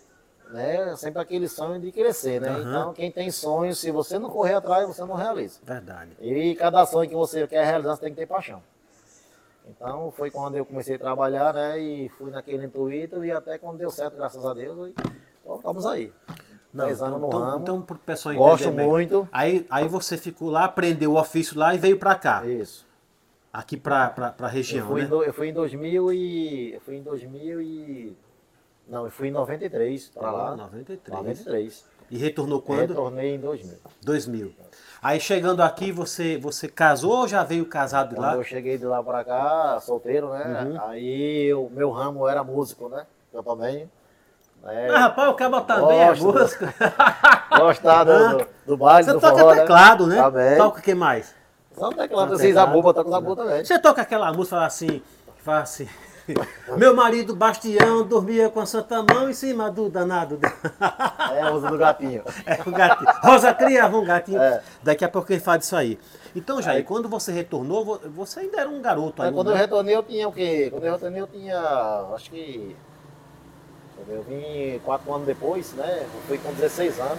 né? 0.52 0.94
Sempre 0.97 1.20
aquele 1.20 1.49
sonho 1.49 1.81
de 1.81 1.93
crescer, 1.93 2.41
né? 2.41 2.50
Uhum. 2.50 2.61
Então, 2.61 2.93
quem 2.93 3.11
tem 3.11 3.31
sonho, 3.31 3.75
se 3.75 3.91
você 3.91 4.19
não 4.19 4.31
correr 4.31 4.55
atrás, 4.55 4.87
você 4.87 5.02
não 5.02 5.14
realiza. 5.14 5.61
Verdade. 5.62 6.11
E 6.20 6.55
cada 6.55 6.85
sonho 6.87 7.08
que 7.08 7.14
você 7.14 7.47
quer 7.47 7.64
realizar, 7.64 7.97
você 7.97 8.02
tem 8.02 8.11
que 8.11 8.20
ter 8.20 8.26
paixão. 8.26 8.62
Então, 9.69 10.11
foi 10.11 10.31
quando 10.31 10.56
eu 10.56 10.64
comecei 10.64 10.97
a 10.97 10.99
trabalhar, 10.99 11.55
né? 11.55 11.79
E 11.79 12.08
fui 12.11 12.31
naquele 12.31 12.67
intuito 12.67 13.25
e 13.25 13.31
até 13.31 13.58
quando 13.58 13.79
deu 13.79 13.91
certo, 13.91 14.17
graças 14.17 14.44
a 14.44 14.52
Deus, 14.52 14.88
e 14.88 14.94
então, 15.43 15.56
estamos 15.56 15.87
aí. 15.87 16.12
Não, 16.73 16.88
então, 16.88 17.19
no 17.19 17.26
então, 17.26 17.41
ramo. 17.41 17.62
Então, 17.62 17.82
pro 17.82 17.99
pessoal 17.99 18.35
Gosto 18.35 18.70
muito. 18.70 19.29
Aí, 19.32 19.67
aí 19.69 19.88
você 19.88 20.17
ficou 20.17 20.50
lá, 20.50 20.64
aprendeu 20.64 21.12
o 21.12 21.19
ofício 21.19 21.58
lá 21.58 21.75
e 21.75 21.79
veio 21.79 21.99
para 21.99 22.14
cá. 22.14 22.47
Isso. 22.47 22.87
Aqui 23.52 23.76
para 23.76 24.35
a 24.38 24.47
região, 24.47 24.87
eu 24.87 24.87
fui, 24.87 25.02
né? 25.02 25.08
do, 25.08 25.25
eu 25.25 25.32
fui 25.32 25.49
em 25.49 25.52
2000 25.52 26.12
e... 26.12 26.75
Eu 26.75 26.81
fui 26.82 26.97
em 26.97 27.02
2000 27.02 27.61
e... 27.61 28.17
Não, 28.90 29.04
eu 29.04 29.10
fui 29.10 29.28
em 29.28 29.31
93 29.31 30.08
para 30.08 30.31
lá. 30.32 30.56
93. 30.56 31.16
93. 31.16 31.84
E 32.10 32.19
retornou 32.19 32.60
quando? 32.60 32.88
Retornei 32.88 33.37
em 33.37 33.38
2000. 33.38 33.78
2000. 34.02 34.52
Aí 35.00 35.20
chegando 35.20 35.62
aqui, 35.62 35.92
você, 35.92 36.37
você 36.37 36.66
casou 36.66 37.20
ou 37.20 37.28
já 37.28 37.44
veio 37.44 37.64
casado 37.64 38.10
de 38.10 38.16
Quando 38.16 38.26
lá? 38.26 38.34
eu 38.34 38.42
cheguei 38.42 38.76
de 38.76 38.84
lá 38.84 39.00
para 39.00 39.25
cá, 39.25 39.78
solteiro, 39.81 40.31
né? 40.31 40.64
Uhum. 40.64 40.88
Aí 40.88 41.54
o 41.54 41.70
meu 41.70 41.90
ramo 41.90 42.26
era 42.26 42.42
músico, 42.42 42.88
né? 42.88 43.06
Eu 43.32 43.44
também. 43.44 43.88
É, 44.64 44.88
ah, 44.90 44.98
rapaz, 44.98 45.31
o 45.31 45.34
cabo 45.34 45.60
também 45.62 46.00
é 46.00 46.12
música. 46.12 46.75
Gostar 47.56 48.04
do, 48.04 48.38
do, 48.38 48.46
do 48.66 48.76
baile, 48.76 49.04
Você 49.04 49.12
do 49.12 49.20
toca 49.20 49.38
forró, 49.38 49.54
teclado, 49.54 50.06
né? 50.06 50.31
né? 50.32 50.56
Toca 50.56 50.81
o 50.81 50.82
que 50.82 50.94
mais? 50.94 51.34
Só 51.72 51.90
teclado, 51.90 52.34
assim, 52.34 52.52
zabuba, 52.52 52.92
toca 52.92 53.08
zabuba 53.08 53.44
também. 53.44 53.64
Você 53.64 53.78
toca 53.78 54.02
aquela 54.02 54.31
música, 54.32 54.56
fala 54.56 54.66
assim, 54.66 55.00
fala 55.38 55.60
assim... 55.60 55.88
Meu 56.76 56.94
marido 56.94 57.34
Bastião 57.34 58.06
dormia 58.06 58.49
com 58.49 58.61
a 58.61 58.67
santa 58.67 59.02
mão 59.02 59.28
em 59.28 59.32
cima 59.32 59.70
do 59.70 59.88
danado. 59.88 60.38
É 61.32 61.43
a 61.43 61.50
música 61.50 61.70
do 61.70 61.78
gatinho. 61.78 62.22
É 62.46 62.61
o 62.67 62.70
gatinho. 62.72 63.11
Rosa 63.22 63.55
criava 63.55 63.96
um 63.96 64.05
gatinho. 64.05 64.40
É. 64.40 64.62
Daqui 64.82 65.05
a 65.05 65.08
pouco 65.08 65.32
ele 65.32 65.40
fala 65.40 65.58
disso 65.58 65.76
aí. 65.76 65.99
Então, 66.34 66.62
Jair, 66.62 66.78
aí, 66.78 66.84
quando 66.84 67.08
você 67.08 67.32
retornou, 67.32 68.00
você 68.14 68.40
ainda 68.40 68.61
era 68.61 68.70
um 68.70 68.81
garoto 68.81 69.22
ainda. 69.22 69.34
Quando 69.34 69.50
eu 69.50 69.56
retornei, 69.56 69.96
eu 69.96 70.02
tinha 70.02 70.28
o 70.28 70.32
quê? 70.32 70.69
Quando 70.70 70.84
eu 70.84 70.93
retornei, 70.93 71.20
eu 71.20 71.26
tinha, 71.26 71.58
acho 72.14 72.31
que 72.31 72.76
eu 74.08 74.23
vim 74.23 74.78
quatro 74.84 75.12
anos 75.12 75.26
depois, 75.26 75.73
né? 75.75 76.00
Eu 76.02 76.20
fui 76.28 76.38
com 76.38 76.52
16 76.52 77.00
anos. 77.00 77.19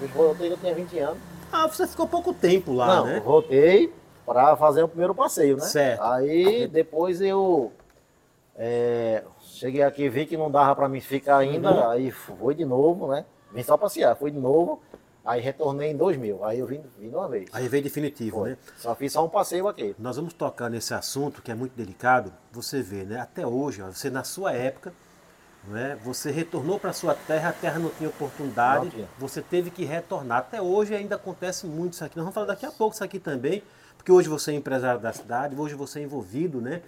Eu 0.00 0.08
voltei, 0.08 0.52
eu 0.52 0.56
tinha 0.56 0.74
20 0.74 0.98
anos. 0.98 1.18
Ah, 1.52 1.68
você 1.68 1.86
ficou 1.86 2.06
pouco 2.08 2.32
tempo 2.32 2.72
lá, 2.72 2.86
Não, 2.96 3.06
né? 3.06 3.20
voltei 3.24 3.92
para 4.26 4.56
fazer 4.56 4.82
o 4.82 4.88
primeiro 4.88 5.14
passeio, 5.14 5.56
né? 5.56 5.62
Certo. 5.62 6.02
Aí 6.02 6.66
depois 6.66 7.20
eu 7.20 7.70
é, 8.56 9.24
cheguei 9.40 9.82
aqui, 9.82 10.08
vi 10.08 10.26
que 10.26 10.36
não 10.36 10.50
dava 10.50 10.74
para 10.76 10.88
mim 10.88 11.00
ficar 11.00 11.38
ainda, 11.38 11.72
uhum. 11.72 11.90
aí 11.90 12.10
fui 12.10 12.54
de 12.54 12.64
novo, 12.64 13.08
né? 13.08 13.24
Vim 13.52 13.62
só 13.62 13.76
passear, 13.76 14.16
fui 14.16 14.30
de 14.30 14.38
novo. 14.38 14.80
Aí 15.24 15.40
retornei 15.40 15.90
em 15.90 15.96
2000, 15.96 16.44
aí 16.44 16.58
eu 16.58 16.66
vim, 16.66 16.82
vim 16.98 17.08
de 17.08 17.16
uma 17.16 17.26
vez. 17.26 17.48
Aí 17.50 17.66
veio 17.66 17.82
definitivo, 17.82 18.40
Foi. 18.40 18.50
né? 18.50 18.58
Só 18.76 18.94
fiz 18.94 19.10
só 19.10 19.24
um 19.24 19.28
passeio 19.28 19.66
aqui. 19.66 19.96
Nós 19.98 20.16
vamos 20.16 20.34
tocar 20.34 20.68
nesse 20.68 20.92
assunto 20.92 21.40
que 21.40 21.50
é 21.50 21.54
muito 21.54 21.74
delicado. 21.74 22.30
Você 22.52 22.82
vê, 22.82 23.04
né? 23.04 23.18
Até 23.20 23.46
hoje, 23.46 23.80
você 23.80 24.10
na 24.10 24.22
sua 24.22 24.52
época, 24.52 24.92
né? 25.66 25.98
Você 26.04 26.30
retornou 26.30 26.78
para 26.78 26.92
sua 26.92 27.14
terra, 27.14 27.48
a 27.48 27.52
terra 27.54 27.78
não 27.78 27.88
tinha 27.88 28.10
oportunidade, 28.10 28.84
não 28.84 28.90
tinha. 28.90 29.08
você 29.18 29.40
teve 29.40 29.70
que 29.70 29.82
retornar. 29.82 30.40
Até 30.40 30.60
hoje 30.60 30.94
ainda 30.94 31.16
acontece 31.16 31.66
muito 31.66 31.94
isso 31.94 32.04
aqui. 32.04 32.16
Nós 32.16 32.24
vamos 32.24 32.34
falar 32.34 32.48
daqui 32.48 32.66
a 32.66 32.70
pouco 32.70 32.94
isso 32.94 33.02
aqui 33.02 33.18
também, 33.18 33.62
porque 33.96 34.12
hoje 34.12 34.28
você 34.28 34.50
é 34.52 34.54
empresário 34.54 35.00
da 35.00 35.12
cidade, 35.12 35.58
hoje 35.58 35.74
você 35.74 36.00
é 36.00 36.02
envolvido, 36.02 36.60
né? 36.60 36.82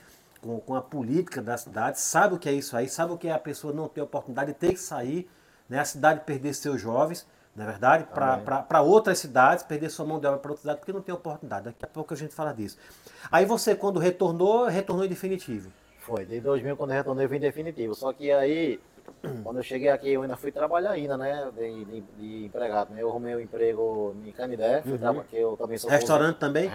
Com, 0.47 0.61
com 0.61 0.75
a 0.76 0.81
política 0.81 1.43
da 1.43 1.57
cidade, 1.57 1.99
sabe 1.99 2.37
o 2.37 2.38
que 2.38 2.49
é 2.49 2.53
isso 2.53 2.76
aí, 2.76 2.88
sabe 2.88 3.12
o 3.12 3.19
que 3.19 3.26
é 3.26 3.33
a 3.33 3.38
pessoa 3.38 3.73
não 3.73 3.88
ter 3.88 4.00
oportunidade, 4.00 4.55
ter 4.55 4.75
que 4.75 4.81
sair, 4.81 5.29
né? 5.69 5.81
A 5.81 5.85
cidade 5.85 6.21
perder 6.21 6.55
seus 6.55 6.81
jovens, 6.81 7.26
na 7.57 7.65
é 7.65 7.67
verdade, 7.67 8.05
para 8.05 8.81
outras 8.81 9.19
cidades, 9.19 9.65
perder 9.65 9.91
sua 9.91 10.07
mão 10.07 10.21
de 10.21 10.26
obra 10.26 10.38
para 10.38 10.50
outras 10.53 10.61
cidades, 10.61 10.81
porque 10.81 10.93
não 10.93 11.03
tem 11.03 11.12
oportunidade. 11.12 11.65
Daqui 11.65 11.85
a 11.85 11.88
pouco 11.88 12.15
a 12.15 12.17
gente 12.17 12.33
fala 12.33 12.53
disso. 12.53 12.79
Aí 13.33 13.45
você, 13.45 13.75
quando 13.75 13.99
retornou, 13.99 14.67
retornou 14.67 15.05
em 15.05 15.09
definitivo. 15.09 15.73
Foi, 15.99 16.25
desde 16.25 16.47
2000 16.47 16.76
quando 16.76 16.91
eu 16.91 16.97
retornei 16.97 17.25
eu 17.25 17.29
vim 17.29 17.41
definitivo. 17.41 17.93
Só 17.95 18.12
que 18.12 18.31
aí, 18.31 18.79
quando 19.42 19.56
eu 19.59 19.62
cheguei 19.62 19.88
aqui, 19.88 20.12
eu 20.12 20.23
ainda 20.23 20.37
fui 20.37 20.52
trabalhar 20.52 20.90
ainda, 20.90 21.16
né, 21.16 21.49
de, 21.56 21.85
de, 21.85 22.00
de 22.00 22.45
empregado. 22.47 22.92
Né? 22.92 23.02
Eu 23.02 23.11
arrumei 23.11 23.35
um 23.35 23.40
emprego 23.40 24.14
em 24.25 24.33
Canidé, 24.33 24.83
fui 24.83 24.92
uhum. 24.92 25.23
que 25.25 25.37
eu 25.37 25.56
também 25.56 25.78
sou... 25.78 25.90
Restaurante 25.90 26.37
também? 26.37 26.71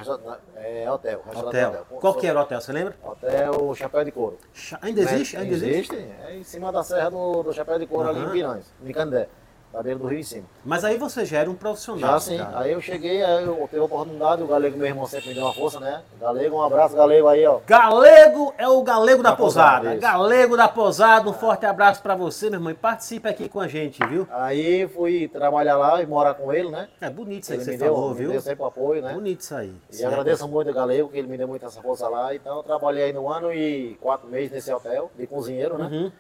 É, 0.55 0.89
hotel. 0.89 1.24
Hotel. 1.27 1.70
hotel. 1.70 1.86
Qual 1.89 2.13
que 2.15 2.27
era 2.27 2.39
o 2.39 2.41
hotel, 2.41 2.62
você 2.62 2.72
lembra? 2.72 2.96
Hotel 3.03 3.75
Chapéu 3.75 4.03
de 4.03 4.12
Couro. 4.12 4.38
Ainda 4.81 5.01
existe? 5.01 5.38
Ainda 5.38 5.53
existe? 5.53 5.96
É 5.96 6.36
em 6.36 6.43
cima 6.43 6.72
da 6.72 6.84
serra 6.84 7.10
do, 7.10 7.43
do 7.43 7.53
Chapéu 7.53 7.79
de 7.79 7.88
Couro, 7.88 8.10
uhum. 8.10 8.15
ali 8.15 8.25
em 8.25 8.31
Piranhas, 8.31 8.74
em 8.84 8.91
Canidé. 8.91 9.27
Da 9.72 9.82
beira 9.82 9.98
do 10.00 10.08
rio 10.08 10.20
em 10.20 10.24
cima. 10.24 10.44
Mas 10.66 10.84
aí 10.84 10.98
você 10.98 11.25
já 11.25 11.40
era 11.40 11.50
um 11.50 11.56
profissional. 11.56 12.12
Já 12.13 12.20
sim. 12.20 12.38
cara. 12.38 12.60
Aí 12.60 12.72
eu 12.72 12.82
cheguei, 12.82 13.24
aí 13.24 13.46
eu 13.46 13.68
tive 13.70 13.82
a 13.82 13.86
oportunidade, 13.86 14.44
o 14.44 14.48
Galego, 14.48 14.78
meu 14.78 14.88
irmão, 14.88 15.06
sempre 15.06 15.30
me 15.30 15.36
deu 15.36 15.44
uma 15.44 15.54
força, 15.54 15.80
né? 15.80 16.01
Galego, 16.20 16.58
um 16.58 16.62
abraço, 16.62 16.96
Galego 16.96 17.28
aí, 17.28 17.46
ó. 17.46 17.60
Galego 17.66 18.54
é 18.58 18.68
o 18.68 18.82
Galego 18.84 19.24
da, 19.24 19.32
Da 19.32 19.36
Posada. 19.36 19.78
Posada, 19.78 19.92
isso. 19.96 20.01
Galego 20.01 20.58
da 20.58 20.68
Posada, 20.68 21.30
um 21.30 21.34
forte 21.34 21.66
abraço 21.66 22.01
pra 22.01 22.16
você, 22.16 22.50
meu 22.50 22.60
irmão. 22.60 22.72
E 22.72 22.75
participe 22.75 23.28
aqui 23.30 23.48
com 23.48 23.60
a 23.60 23.68
gente, 23.68 24.06
viu? 24.06 24.28
Aí 24.32 24.88
fui 24.90 25.28
trabalhar 25.28 25.78
lá 25.78 26.01
e 26.01 26.06
morar 26.06 26.34
com 26.34 26.51
ele, 26.51 26.70
né? 26.70 26.90
É 27.00 27.10
bonito 27.10 27.44
isso 27.44 27.54
aí 27.54 27.58
Ele 27.60 27.66
que 27.66 27.72
me 27.72 27.78
você 27.78 27.84
deu, 27.84 27.94
falou, 27.94 28.10
me 28.10 28.16
viu? 28.16 28.32
deu 28.32 28.42
sempre 28.42 28.66
apoio, 28.66 29.01
né? 29.01 29.13
Bonito 29.13 29.40
isso 29.42 29.56
aí. 29.56 29.74
E 29.94 30.06
agradeço 30.06 30.48
muito 30.48 30.70
o 30.70 30.74
Galego, 30.74 31.10
que 31.10 31.18
ele 31.18 31.28
me 31.28 31.38
deu 31.38 31.48
muita 31.48 31.68
essa 31.68 31.82
força 31.82 32.08
lá. 32.08 32.36
Então 32.36 32.58
eu 32.58 32.63
trabalhei 32.63 33.06
aí 33.06 33.13
no 33.13 33.30
ano 33.30 33.54
e 33.54 33.98
quatro 34.01 34.28
meses 34.28 34.51
nesse 34.51 34.72
hotel, 34.74 35.10
de 35.18 35.25
cozinheiro, 35.28 35.78
né? 35.78 35.86
Uhum. 35.92 36.12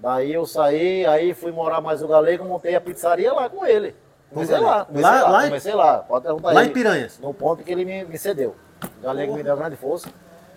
Daí 0.00 0.32
eu 0.32 0.46
saí, 0.46 1.04
aí 1.06 1.34
fui 1.34 1.52
morar 1.52 1.80
mais 1.80 2.00
no 2.00 2.08
Galego, 2.08 2.44
montei 2.44 2.74
a 2.74 2.80
pizzaria 2.80 3.32
lá 3.32 3.48
com 3.50 3.64
ele. 3.66 3.94
Comecei 4.32 4.56
Com 4.56 4.62
o 4.62 4.66
lá, 4.66 4.84
comecei 4.84 5.10
Lá- 5.10 5.22
lá, 5.22 5.28
lá 5.30 5.44
comecei 5.44 5.74
lá. 5.74 5.98
Pode 5.98 6.24
perguntar 6.24 6.52
Lá 6.52 6.60
ele. 6.62 6.70
em 6.70 6.72
Piranhas. 6.72 7.18
No 7.18 7.34
ponto 7.34 7.62
que 7.62 7.70
ele 7.70 7.84
me, 7.84 8.04
me 8.04 8.16
cedeu. 8.16 8.54
O 8.98 9.02
Galego 9.02 9.34
me 9.34 9.42
deu 9.42 9.56
grande 9.56 9.76
força. 9.76 10.08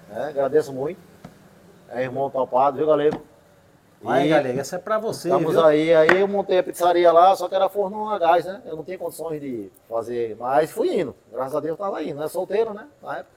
né? 0.10 0.28
Agradeço 0.30 0.72
muito. 0.72 1.00
É 1.90 2.04
irmão 2.04 2.30
topado, 2.30 2.78
viu, 2.78 2.88
Galego? 2.88 3.22
Aí, 4.06 4.30
Galego, 4.30 4.60
essa 4.60 4.76
é 4.76 4.80
pra 4.80 4.98
você, 5.00 5.30
Estamos 5.30 5.54
viu? 5.54 5.64
aí, 5.66 5.94
aí 5.94 6.20
eu 6.22 6.28
montei 6.28 6.60
a 6.60 6.64
pizzaria 6.64 7.10
lá, 7.12 7.34
só 7.36 7.48
que 7.48 7.56
era 7.56 7.70
forno 7.70 8.10
a 8.10 8.20
gás, 8.20 8.44
né? 8.46 8.62
Eu 8.66 8.76
não 8.76 8.84
tinha 8.84 8.98
condições 8.98 9.40
de 9.42 9.72
fazer, 9.90 10.36
mas 10.38 10.72
fui 10.72 11.00
indo. 11.00 11.16
Graças 11.32 11.56
a 11.56 11.60
Deus 11.62 11.78
tava 11.78 12.04
indo, 12.04 12.20
né? 12.20 12.28
Solteiro, 12.28 12.74
né? 12.74 12.86
Na 13.02 13.18
época. 13.20 13.32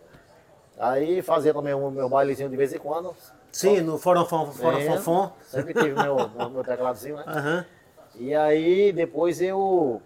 Aí 0.79 1.23
fazia 1.23 1.55
também 1.55 1.73
o 1.73 1.91
meu 1.91 2.09
bailezinho 2.09 2.49
de 2.51 2.57
vez 2.57 2.73
em 2.75 2.79
quando. 2.79 3.15
Sim, 3.57 3.81
no 3.81 3.99
Forofão, 3.99 4.53
Sim. 4.53 4.59
Forofão. 4.59 5.33
Sempre 5.43 5.73
tive 5.75 5.95
meu, 6.01 6.29
meu 6.51 6.63
tecladozinho, 6.65 7.17
né? 7.17 7.25
Aham. 7.27 7.65
E 8.17 8.35
aí 8.35 8.93
depois 8.93 9.41
eu, 9.41 10.01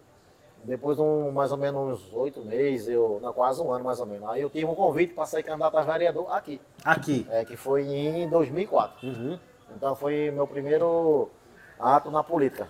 depois 0.64 0.96
de 0.96 1.02
um, 1.02 1.30
mais 1.32 1.50
ou 1.52 1.58
menos 1.58 2.00
uns 2.00 2.12
oito 2.12 2.44
meses, 2.44 2.88
eu, 2.88 3.18
não, 3.22 3.32
quase 3.32 3.60
um 3.60 3.72
ano 3.72 3.84
mais 3.84 3.98
ou 4.00 4.06
menos, 4.06 4.28
aí 4.28 4.40
eu 4.40 4.50
tive 4.50 4.66
um 4.66 4.74
convite 4.74 5.14
para 5.14 5.26
sair 5.26 5.42
candidato 5.42 5.76
a 5.76 5.82
vereador 5.82 6.32
aqui, 6.32 6.60
Aqui. 6.84 7.26
é, 7.30 7.44
que 7.44 7.56
foi 7.56 7.82
em 7.82 8.28
2004. 8.28 9.06
Uhum. 9.06 9.38
Então 9.76 9.94
foi 9.94 10.30
meu 10.32 10.46
primeiro 10.46 11.30
ato 11.78 12.10
na 12.10 12.22
política. 12.24 12.68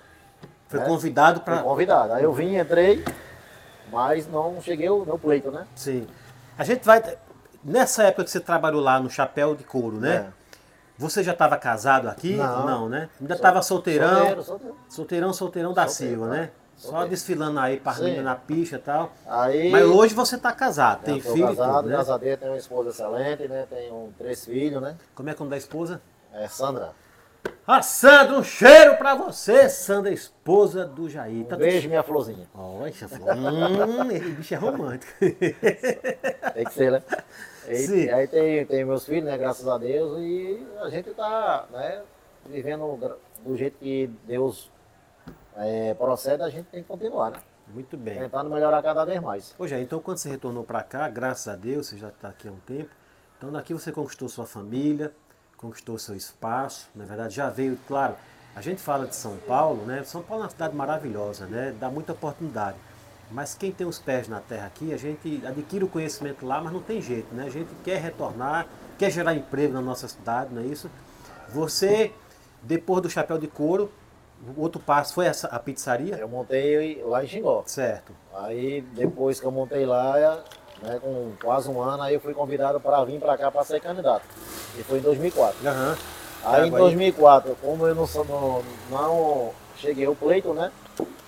Foi 0.68 0.80
É. 0.80 0.84
convidado 0.84 1.40
pra. 1.40 1.62
convidado. 1.62 2.12
Aí 2.12 2.22
eu 2.22 2.32
vim, 2.32 2.56
entrei, 2.56 3.04
mas 3.90 4.26
não 4.28 4.60
cheguei 4.62 4.88
no 4.88 5.18
pleito, 5.18 5.50
né? 5.50 5.66
Sim. 5.74 6.06
A 6.56 6.64
gente 6.64 6.84
vai. 6.84 7.02
Nessa 7.64 8.04
época 8.04 8.24
que 8.24 8.30
você 8.30 8.40
trabalhou 8.40 8.80
lá 8.80 9.00
no 9.00 9.10
Chapéu 9.10 9.54
de 9.54 9.64
Couro, 9.64 9.98
né? 9.98 10.32
É. 10.36 10.39
Você 11.00 11.22
já 11.22 11.32
estava 11.32 11.56
casado 11.56 12.08
aqui? 12.10 12.36
Não. 12.36 12.86
né? 12.86 13.08
Ainda 13.18 13.34
estava 13.34 13.62
solteirão. 13.62 14.10
Solteiro, 14.10 14.42
solteiro. 14.42 14.76
Solteirão, 14.86 15.32
solteirão 15.32 15.72
da 15.72 15.88
Silva, 15.88 16.28
né? 16.28 16.36
né? 16.40 16.50
Só 16.76 16.88
Solteiro. 16.88 17.10
desfilando 17.10 17.58
aí, 17.58 17.80
Sim. 17.96 18.20
na 18.20 18.36
picha 18.36 18.76
e 18.76 18.78
tal. 18.78 19.10
Aí, 19.26 19.70
Mas 19.70 19.84
hoje 19.84 20.14
você 20.14 20.36
tá 20.36 20.52
casado, 20.52 21.02
tem 21.02 21.18
filho 21.18 21.48
casado, 21.48 21.76
tudo, 21.76 21.86
né? 21.86 21.92
graças 21.94 22.10
a 22.10 22.18
Deus, 22.18 22.38
tenho 22.38 22.52
uma 22.52 22.58
esposa 22.58 22.90
excelente, 22.90 23.48
né? 23.48 23.66
Tenho 23.70 24.12
três 24.18 24.44
filhos, 24.44 24.82
né? 24.82 24.94
Como 25.14 25.30
é 25.30 25.34
que 25.34 25.38
é 25.38 25.40
o 25.40 25.44
nome 25.44 25.50
da 25.50 25.56
esposa? 25.56 26.02
É 26.34 26.46
Sandra. 26.48 26.92
Ah, 27.66 27.80
Sandra, 27.80 28.36
um 28.36 28.42
cheiro 28.44 28.96
pra 28.96 29.14
você, 29.14 29.70
Sandra, 29.70 30.12
esposa 30.12 30.84
do 30.84 31.08
Jair. 31.08 31.44
Um 31.46 31.48
Tá 31.48 31.56
beijo, 31.56 31.88
minha 31.88 32.02
florzinha. 32.02 32.46
Olha, 32.54 32.92
falou, 32.92 33.34
hum, 33.36 34.10
esse 34.10 34.30
bicho 34.30 34.54
é 34.54 34.56
romântico. 34.58 35.12
Tem 35.18 36.64
que 36.64 36.74
ser, 36.74 36.92
né? 36.92 37.02
E, 37.68 37.76
Sim. 37.76 38.08
aí 38.10 38.26
tem, 38.26 38.64
tem 38.66 38.84
meus 38.84 39.04
filhos, 39.04 39.24
né? 39.24 39.36
Graças 39.36 39.66
a 39.66 39.78
Deus. 39.78 40.18
E 40.18 40.66
a 40.80 40.88
gente 40.88 41.10
tá, 41.10 41.66
né? 41.70 42.02
Vivendo 42.46 43.18
do 43.44 43.56
jeito 43.56 43.78
que 43.78 44.06
Deus 44.26 44.70
é, 45.56 45.94
procede, 45.94 46.42
a 46.42 46.48
gente 46.48 46.66
tem 46.66 46.82
que 46.82 46.88
continuar, 46.88 47.30
né? 47.30 47.38
Muito 47.68 47.96
bem. 47.96 48.18
Tentando 48.18 48.50
melhorar 48.50 48.82
cada 48.82 49.04
vez 49.04 49.20
mais. 49.20 49.54
Ô, 49.58 49.66
Jair, 49.66 49.82
então 49.82 50.00
quando 50.00 50.18
você 50.18 50.28
retornou 50.28 50.64
pra 50.64 50.82
cá, 50.82 51.08
graças 51.08 51.46
a 51.48 51.56
Deus, 51.56 51.86
você 51.86 51.96
já 51.96 52.08
está 52.08 52.28
aqui 52.28 52.48
há 52.48 52.52
um 52.52 52.58
tempo, 52.60 52.90
então 53.38 53.52
daqui 53.52 53.72
você 53.72 53.92
conquistou 53.92 54.28
sua 54.28 54.46
família, 54.46 55.12
conquistou 55.56 55.98
seu 55.98 56.16
espaço, 56.16 56.88
na 56.94 57.04
verdade 57.04 57.34
já 57.34 57.48
veio, 57.48 57.78
claro, 57.86 58.16
a 58.56 58.60
gente 58.60 58.80
fala 58.80 59.06
de 59.06 59.14
São 59.14 59.36
Paulo, 59.46 59.84
né? 59.84 60.02
São 60.02 60.22
Paulo 60.22 60.42
é 60.42 60.46
uma 60.46 60.50
cidade 60.50 60.74
maravilhosa, 60.74 61.46
né? 61.46 61.74
Dá 61.78 61.88
muita 61.88 62.12
oportunidade. 62.12 62.76
Mas 63.30 63.54
quem 63.54 63.70
tem 63.70 63.86
os 63.86 63.98
pés 63.98 64.28
na 64.28 64.40
terra 64.40 64.66
aqui, 64.66 64.92
a 64.92 64.96
gente 64.96 65.42
adquire 65.46 65.84
o 65.84 65.88
conhecimento 65.88 66.44
lá, 66.44 66.60
mas 66.60 66.72
não 66.72 66.80
tem 66.80 67.00
jeito, 67.00 67.32
né? 67.34 67.44
A 67.46 67.50
gente 67.50 67.68
quer 67.84 68.00
retornar, 68.00 68.66
quer 68.98 69.10
gerar 69.10 69.34
emprego 69.34 69.72
na 69.72 69.80
nossa 69.80 70.08
cidade, 70.08 70.52
não 70.52 70.62
é 70.62 70.66
isso? 70.66 70.90
Você, 71.50 72.12
depois 72.62 73.02
do 73.02 73.08
chapéu 73.08 73.38
de 73.38 73.46
couro, 73.46 73.90
o 74.56 74.60
outro 74.60 74.80
passo 74.80 75.14
foi 75.14 75.26
essa, 75.26 75.46
a 75.48 75.58
pizzaria? 75.58 76.16
Eu 76.16 76.28
montei 76.28 77.02
lá 77.04 77.22
em 77.22 77.28
Xingó. 77.28 77.62
Certo. 77.66 78.12
Aí 78.34 78.80
depois 78.94 79.38
que 79.38 79.46
eu 79.46 79.52
montei 79.52 79.86
lá, 79.86 80.42
né, 80.82 80.98
com 81.00 81.32
quase 81.40 81.68
um 81.68 81.80
ano, 81.80 82.02
aí 82.02 82.14
eu 82.14 82.20
fui 82.20 82.34
convidado 82.34 82.80
para 82.80 83.04
vir 83.04 83.20
para 83.20 83.36
cá 83.36 83.50
para 83.50 83.64
ser 83.64 83.80
candidato. 83.80 84.24
E 84.78 84.82
foi 84.82 84.98
em 84.98 85.02
2004. 85.02 85.68
Aham. 85.68 85.96
Aí 86.42 86.64
em 86.64 86.68
Água 86.68 86.78
2004, 86.80 87.56
como 87.60 87.86
eu 87.86 87.94
não, 87.94 88.06
não, 88.24 88.62
não 88.90 89.50
cheguei 89.76 90.06
ao 90.06 90.16
pleito, 90.16 90.54
né? 90.54 90.72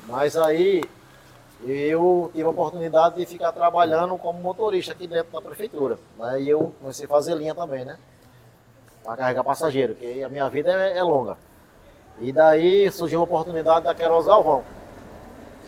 Mas 0.08 0.36
aí 0.36 0.82
eu 1.64 2.30
tive 2.32 2.44
a 2.44 2.50
oportunidade 2.50 3.16
de 3.16 3.26
ficar 3.26 3.52
trabalhando 3.52 4.16
como 4.18 4.40
motorista 4.40 4.92
aqui 4.92 5.06
dentro 5.06 5.32
da 5.32 5.40
prefeitura. 5.40 5.98
Aí 6.20 6.48
eu 6.48 6.74
comecei 6.80 7.06
a 7.06 7.08
fazer 7.08 7.34
linha 7.34 7.54
também, 7.54 7.84
né? 7.84 7.98
Para 9.04 9.16
carregar 9.16 9.44
passageiro, 9.44 9.94
que 9.94 10.22
a 10.22 10.28
minha 10.28 10.48
vida 10.48 10.70
é, 10.72 10.98
é 10.98 11.02
longa. 11.02 11.36
E 12.20 12.32
daí 12.32 12.90
surgiu 12.90 13.20
a 13.20 13.24
oportunidade 13.24 13.84
da 13.84 13.94
Queiroz 13.94 14.26
Galvão. 14.26 14.62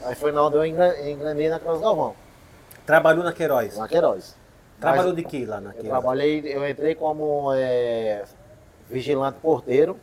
Aí 0.04 0.14
foi 0.14 0.30
na 0.32 0.42
onde 0.46 0.56
eu 0.56 0.66
engra- 0.66 1.08
engrenei 1.10 1.48
na 1.48 1.58
Queiroz 1.58 1.80
Galvão, 1.80 2.14
Trabalhou 2.86 3.24
na 3.24 3.32
Queiroz. 3.32 3.78
na 3.78 3.88
Queiroz. 3.88 4.36
Trabalhou 4.78 5.06
Mas 5.14 5.16
de 5.16 5.24
que 5.24 5.46
lá 5.46 5.60
na 5.60 5.70
eu 5.70 5.74
Queiroz? 5.74 5.90
trabalhei, 5.90 6.40
eu 6.54 6.68
entrei 6.68 6.94
como 6.94 7.50
é, 7.54 8.24
vigilante 8.90 9.38
porteiro, 9.40 9.96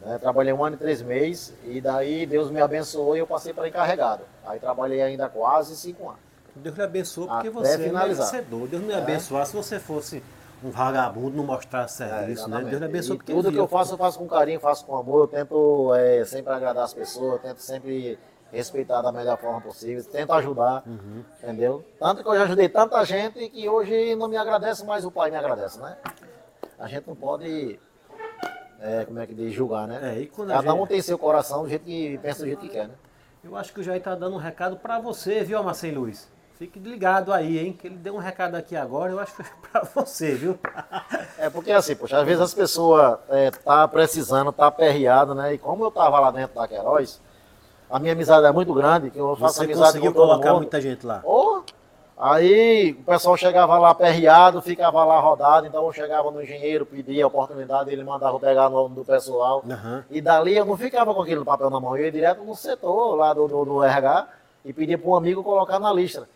né? 0.00 0.18
trabalhei 0.18 0.52
um 0.52 0.64
ano 0.64 0.76
e 0.76 0.78
três 0.78 1.02
meses, 1.02 1.54
e 1.64 1.80
daí 1.80 2.26
Deus 2.26 2.50
me 2.50 2.60
abençoou 2.60 3.16
e 3.16 3.20
eu 3.20 3.26
passei 3.26 3.52
para 3.52 3.68
encarregado. 3.68 4.22
Aí 4.46 4.58
trabalhei 4.58 5.02
ainda 5.02 5.28
quase 5.28 5.76
cinco 5.76 6.08
anos. 6.08 6.20
Deus 6.54 6.74
lhe 6.76 6.82
abençoou 6.82 7.26
porque 7.28 7.48
Até 7.48 7.56
você 7.56 7.72
é 7.74 7.78
finalizar. 7.78 8.32
merecedor. 8.32 8.66
Deus 8.68 8.82
não 8.82 8.90
ia 8.90 8.96
É. 8.96 9.02
abençoar 9.02 9.46
se 9.46 9.54
você 9.54 9.78
fosse 9.78 10.22
um 10.64 10.70
vagabundo, 10.70 11.36
não 11.36 11.44
mostrasse 11.44 11.98
serviço, 11.98 12.48
né? 12.48 12.56
exatamente. 12.56 12.70
Deus 12.70 12.80
lhe 12.80 12.86
abençoou 12.86 13.14
E 13.14 13.18
porque 13.18 13.32
tudo 13.32 13.52
que 13.52 13.58
eu 13.58 13.68
faço, 13.68 13.92
eu 13.94 13.98
faço 13.98 14.18
com 14.18 14.26
carinho, 14.26 14.58
faço 14.58 14.86
com 14.86 14.96
amor, 14.96 15.20
eu 15.24 15.26
tento 15.28 15.94
é, 15.94 16.24
sempre 16.24 16.52
agradar 16.52 16.84
as 16.84 16.94
pessoas, 16.94 17.32
eu 17.34 17.38
tento 17.40 17.58
sempre 17.58 18.18
respeitar 18.52 19.02
da 19.02 19.12
melhor 19.12 19.36
forma 19.36 19.60
possível, 19.60 20.02
tento 20.04 20.32
ajudar, 20.32 20.82
Uhum. 20.86 21.22
entendeu? 21.42 21.84
Tanto 21.98 22.22
que 22.22 22.28
eu 22.28 22.34
já 22.36 22.44
ajudei 22.44 22.68
tanta 22.70 23.04
gente 23.04 23.50
que 23.50 23.68
hoje 23.68 24.14
não 24.16 24.28
me 24.28 24.36
agradece, 24.38 24.84
mas 24.86 25.04
o 25.04 25.10
pai 25.10 25.30
me 25.30 25.36
agradece, 25.36 25.78
né? 25.78 25.96
A 26.78 26.86
gente 26.86 27.06
não 27.06 27.16
pode, 27.16 27.78
é, 28.80 29.04
como 29.04 29.18
é 29.18 29.26
que 29.26 29.34
diz, 29.34 29.52
julgar, 29.52 29.86
né? 29.86 30.14
É, 30.16 30.20
e 30.20 30.26
quando 30.26 30.48
Cada 30.48 30.74
um 30.74 30.78
gente... 30.80 30.88
tem 30.88 31.02
seu 31.02 31.18
coração 31.18 31.62
do 31.62 31.68
jeito 31.68 31.84
que 31.84 32.18
pensa 32.18 32.40
do 32.40 32.46
jeito 32.46 32.60
que 32.60 32.68
quer, 32.68 32.88
né? 32.88 32.94
Eu 33.42 33.56
acho 33.56 33.72
que 33.72 33.80
o 33.80 33.82
Jair 33.82 34.02
tá 34.02 34.14
dando 34.14 34.34
um 34.34 34.38
recado 34.38 34.76
pra 34.76 34.98
você, 34.98 35.44
viu, 35.44 35.62
Marcelo 35.62 36.00
Luiz? 36.00 36.28
Fique 36.58 36.78
ligado 36.78 37.32
aí, 37.32 37.58
hein? 37.58 37.72
Que 37.72 37.86
ele 37.86 37.96
deu 37.96 38.14
um 38.14 38.18
recado 38.18 38.54
aqui 38.54 38.74
agora, 38.74 39.12
eu 39.12 39.20
acho 39.20 39.36
que 39.36 39.42
foi 39.42 39.56
pra 39.70 39.82
você, 39.94 40.34
viu? 40.34 40.58
É 41.38 41.50
porque 41.50 41.70
assim, 41.70 41.94
poxa, 41.94 42.18
às 42.18 42.24
vezes 42.26 42.40
as 42.40 42.54
pessoas 42.54 43.18
é, 43.28 43.50
tá 43.50 43.86
precisando, 43.86 44.50
tá 44.50 44.66
aperreado, 44.66 45.34
né? 45.34 45.52
E 45.52 45.58
como 45.58 45.84
eu 45.84 45.90
tava 45.90 46.18
lá 46.18 46.30
dentro 46.30 46.56
da 46.56 46.66
Queiroz, 46.66 47.20
a 47.90 47.98
minha 47.98 48.14
amizade 48.14 48.46
é 48.46 48.50
muito 48.50 48.72
grande, 48.72 49.10
que 49.10 49.18
eu 49.18 49.36
faço 49.36 49.56
Você 49.56 49.64
amizade 49.64 49.86
conseguiu 49.88 50.12
com 50.12 50.18
todo 50.18 50.28
colocar 50.28 50.48
mundo. 50.52 50.62
muita 50.62 50.80
gente 50.80 51.04
lá. 51.06 51.20
Ô, 51.24 51.62
Aí 52.18 52.92
o 52.98 53.04
pessoal 53.04 53.36
chegava 53.36 53.78
lá 53.78 53.90
aperreado, 53.90 54.62
ficava 54.62 55.04
lá 55.04 55.20
rodado, 55.20 55.66
então 55.66 55.84
eu 55.84 55.92
chegava 55.92 56.30
no 56.30 56.42
engenheiro, 56.42 56.86
pedia 56.86 57.24
a 57.24 57.26
oportunidade, 57.26 57.90
ele 57.90 58.02
mandava 58.02 58.40
pegar 58.40 58.68
o 58.68 58.70
nome 58.70 58.94
do 58.94 59.04
pessoal. 59.04 59.62
Aham. 59.68 60.02
E 60.10 60.22
dali 60.22 60.56
eu 60.56 60.64
não 60.64 60.78
ficava 60.78 61.14
com 61.14 61.20
aquele 61.20 61.44
papel 61.44 61.68
na 61.68 61.78
mão, 61.78 61.94
eu 61.96 62.04
ia 62.04 62.12
direto 62.12 62.42
no 62.42 62.54
setor 62.54 63.16
lá 63.16 63.34
do, 63.34 63.46
do, 63.46 63.64
do 63.66 63.84
RH 63.84 64.28
e 64.64 64.72
pedia 64.72 64.96
para 64.96 65.10
um 65.10 65.14
amigo 65.14 65.44
colocar 65.44 65.78
na 65.78 65.92
lista. 65.92 66.26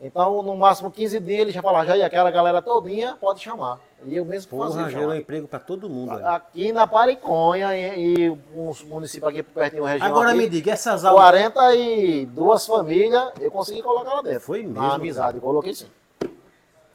Então, 0.00 0.42
no 0.42 0.56
máximo 0.56 0.90
15 0.90 1.20
dias, 1.20 1.40
ele 1.40 1.50
já 1.50 1.60
falava, 1.60 1.84
já 1.84 1.96
ia 1.96 2.06
aquela 2.06 2.30
galera 2.30 2.62
todinha, 2.62 3.16
pode 3.20 3.40
chamar. 3.40 3.78
E 4.06 4.16
eu 4.16 4.24
mesmo 4.24 4.50
fazia 4.58 4.76
Porra, 4.76 4.86
o 4.86 4.90
gerou 4.90 5.14
emprego 5.14 5.46
pra 5.46 5.58
todo 5.58 5.90
mundo. 5.90 6.12
Aqui 6.24 6.72
na 6.72 6.86
Pariconha 6.86 7.76
e, 7.76 8.26
e 8.26 8.38
uns 8.56 8.82
municípios 8.82 9.30
aqui 9.30 9.42
pertinho 9.42 9.82
da 9.82 9.90
região 9.90 10.08
Agora 10.08 10.30
aqui, 10.30 10.38
me 10.38 10.48
diga, 10.48 10.72
essas 10.72 11.04
aulas. 11.04 11.22
42 11.22 12.66
famílias, 12.66 13.30
eu 13.38 13.50
consegui 13.50 13.82
colocar 13.82 14.14
lá 14.14 14.22
dentro. 14.22 14.40
Foi 14.40 14.62
mesmo, 14.62 14.80
Na 14.80 14.94
amizade, 14.94 15.36
eu 15.36 15.42
coloquei 15.42 15.74
sim. 15.74 15.86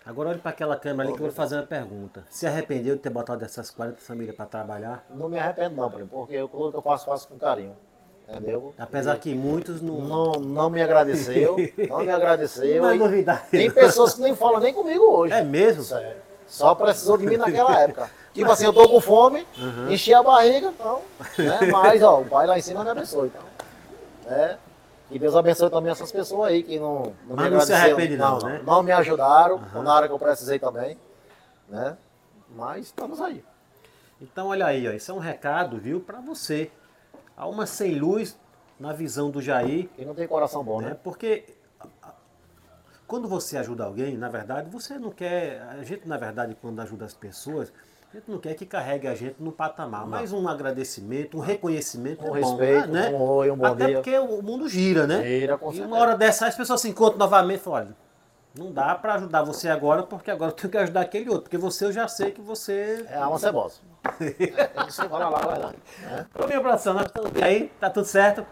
Agora 0.03 0.29
olhe 0.29 0.39
pra 0.39 0.50
aquela 0.51 0.75
câmera 0.75 1.09
ali 1.09 1.17
que 1.17 1.21
eu 1.24 1.27
vou 1.27 1.35
fazer 1.35 1.57
uma 1.57 1.63
pergunta. 1.63 2.25
Se 2.29 2.47
arrependeu 2.47 2.95
de 2.95 3.01
ter 3.01 3.09
botado 3.12 3.45
essas 3.45 3.69
40 3.69 4.01
famílias 4.01 4.35
pra 4.35 4.45
trabalhar? 4.47 5.05
Não 5.12 5.29
me 5.29 5.38
arrependo 5.38 5.75
não, 5.75 5.91
porque 5.91 6.33
eu, 6.35 6.50
eu 6.74 6.81
faço, 6.81 7.05
faço 7.05 7.27
com 7.27 7.38
carinho. 7.38 7.75
Entendeu? 8.27 8.74
Apesar 8.77 9.17
que 9.20 9.36
muitos 9.36 9.82
não. 9.82 10.01
Não, 10.01 10.32
não 10.34 10.70
me 10.70 10.82
agradeceu, 10.82 11.55
não 11.88 12.00
me 12.00 12.12
agradeceu. 12.12 12.82
Não 12.82 12.89
é 12.89 12.96
e 12.96 13.00
novidade. 13.00 13.50
Tem 13.51 13.70
pessoas 13.70 14.15
que 14.15 14.22
nem 14.22 14.36
falam 14.36 14.60
nem 14.60 14.74
comigo 14.74 15.03
hoje. 15.03 15.34
É 15.34 15.44
mesmo? 15.44 15.84
Sério. 15.84 16.17
Só 16.48 16.74
precisou 16.75 17.17
de 17.17 17.25
mim 17.25 17.38
naquela 17.38 17.79
época. 17.79 18.10
Tipo 18.34 18.51
assim, 18.51 18.65
eu 18.65 18.74
tô 18.74 18.88
com 18.89 19.00
fome, 19.00 19.48
enchi 19.89 20.13
a 20.13 20.22
barriga, 20.22 20.67
então, 20.67 21.01
né? 21.38 21.60
Mas, 21.72 22.03
ó, 22.03 22.20
o 22.20 22.25
pai 22.25 22.46
lá 22.46 22.58
em 22.58 22.62
cima 22.62 22.84
me 22.84 22.89
abençoe, 22.89 23.27
então. 23.27 23.41
É. 24.27 24.58
Que 25.10 25.20
Deus 25.20 25.36
abençoe 25.36 25.70
também 25.70 25.91
essas 25.91 26.12
pessoas 26.12 26.50
aí 26.50 26.63
que 26.63 26.79
não, 26.79 27.13
não 27.27 27.36
Mas 27.36 27.46
me 27.46 27.51
não 27.51 27.62
se 27.62 27.74
arrepende 27.74 28.17
não, 28.17 28.39
né? 28.39 28.62
Não 28.65 28.84
me 28.84 28.91
ajudaram 28.91 29.62
na 29.74 29.96
hora 29.96 30.08
que 30.08 30.13
eu 30.13 30.20
precisei 30.20 30.60
também, 30.60 30.98
né? 31.70 31.96
Mas 32.55 32.88
estamos 32.88 33.22
aí. 33.22 33.44
Então, 34.22 34.48
olha 34.48 34.65
aí, 34.65 34.88
ó, 34.88 34.91
isso 34.91 35.12
é 35.12 35.13
um 35.13 35.20
recado, 35.20 35.77
viu, 35.77 36.00
para 36.00 36.20
você. 36.20 36.72
Há 37.37 37.47
uma 37.47 37.65
sem 37.65 37.95
luz 37.95 38.37
na 38.79 38.93
visão 38.93 39.29
do 39.29 39.41
Jair, 39.41 39.89
Quem 39.95 40.05
não 40.05 40.13
tem 40.15 40.27
coração 40.27 40.63
bom, 40.63 40.81
né? 40.81 40.89
né? 40.89 40.97
Porque 41.03 41.45
quando 43.07 43.27
você 43.27 43.57
ajuda 43.57 43.83
alguém, 43.85 44.17
na 44.17 44.29
verdade, 44.29 44.69
você 44.69 44.97
não 44.97 45.11
quer. 45.11 45.61
A 45.69 45.83
gente, 45.83 46.07
na 46.07 46.17
verdade, 46.17 46.57
quando 46.61 46.79
ajuda 46.81 47.05
as 47.05 47.13
pessoas, 47.13 47.71
a 48.11 48.15
gente 48.17 48.29
não 48.29 48.39
quer 48.39 48.53
que 48.55 48.65
carregue 48.65 49.07
a 49.07 49.13
gente 49.15 49.35
no 49.39 49.51
patamar. 49.51 50.07
Mas 50.07 50.33
um 50.33 50.47
agradecimento, 50.47 51.37
um 51.37 51.41
reconhecimento. 51.41 52.23
Um 52.25 52.35
é 52.35 52.41
bom, 52.41 52.49
respeito, 52.57 52.87
né? 52.87 53.09
um 53.09 53.21
oi, 53.21 53.51
um 53.51 53.57
bom 53.57 53.65
Até 53.65 53.85
dia. 53.87 53.95
porque 53.97 54.17
o 54.17 54.41
mundo 54.41 54.67
gira, 54.67 55.05
né? 55.05 55.23
Gira, 55.23 55.57
com 55.57 55.69
e 55.69 55.73
certeza. 55.73 55.87
uma 55.93 56.01
hora 56.01 56.17
dessa 56.17 56.47
as 56.47 56.55
pessoas 56.55 56.81
se 56.81 56.89
encontram 56.89 57.19
novamente 57.19 57.59
e 57.59 57.63
falam, 57.63 57.79
olha, 57.79 57.95
não 58.57 58.71
dá 58.71 58.95
para 58.95 59.15
ajudar 59.15 59.43
você 59.43 59.69
agora, 59.69 60.03
porque 60.03 60.31
agora 60.31 60.51
eu 60.51 60.55
tenho 60.55 60.71
que 60.71 60.77
ajudar 60.77 61.01
aquele 61.01 61.29
outro. 61.29 61.43
Porque 61.43 61.57
você 61.57 61.85
eu 61.85 61.91
já 61.91 62.07
sei 62.07 62.31
que 62.31 62.41
você 62.41 63.05
É 63.09 63.17
alma 63.17 63.39
cebosa. 63.39 63.79
É, 64.19 64.83
você 64.85 65.09
fala 65.09 65.29
lá, 65.29 65.39
vai 65.39 65.59
lá. 65.59 65.74
Ô, 66.35 66.45
minha 66.45 66.62
produção, 66.62 66.93
nós 66.93 67.07
estamos 67.07 67.31
aí, 67.41 67.71
tá 67.79 67.89
tudo 67.89 68.05
certo. 68.05 68.45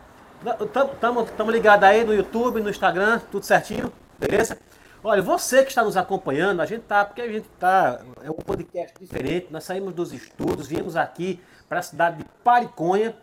Estamos 1.29 1.53
ligados 1.53 1.87
aí 1.87 2.03
no 2.03 2.13
YouTube, 2.13 2.59
no 2.59 2.69
Instagram, 2.69 3.21
tudo 3.31 3.45
certinho, 3.45 3.93
beleza? 4.19 4.57
Olha, 5.03 5.21
você 5.21 5.63
que 5.63 5.69
está 5.69 5.83
nos 5.83 5.95
acompanhando, 5.95 6.61
a 6.61 6.65
gente 6.65 6.81
tá, 6.83 7.05
porque 7.05 7.21
a 7.21 7.31
gente 7.31 7.47
tá, 7.59 8.01
é 8.23 8.31
um 8.31 8.35
podcast 8.35 8.97
diferente, 8.99 9.47
nós 9.51 9.63
saímos 9.63 9.93
dos 9.93 10.11
estudos, 10.11 10.67
viemos 10.67 10.95
aqui 10.95 11.39
para 11.69 11.79
a 11.79 11.81
cidade 11.81 12.17
de 12.17 12.25
Pariconha. 12.43 13.15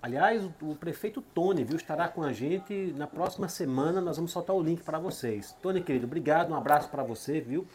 Aliás, 0.00 0.48
o, 0.62 0.76
prefeito 0.76 1.20
Tony, 1.20 1.64
viu, 1.64 1.76
estará 1.76 2.06
com 2.06 2.22
a 2.22 2.32
gente 2.32 2.94
na 2.96 3.06
próxima 3.06 3.48
semana, 3.48 4.00
nós 4.00 4.16
vamos 4.16 4.30
soltar 4.30 4.54
o 4.54 4.62
link 4.62 4.82
para 4.82 4.98
vocês. 4.98 5.56
Tony, 5.60 5.80
querido, 5.80 6.06
obrigado, 6.06 6.52
um 6.52 6.54
abraço 6.54 6.88
para 6.88 7.02
você, 7.02 7.40
viu? 7.40 7.66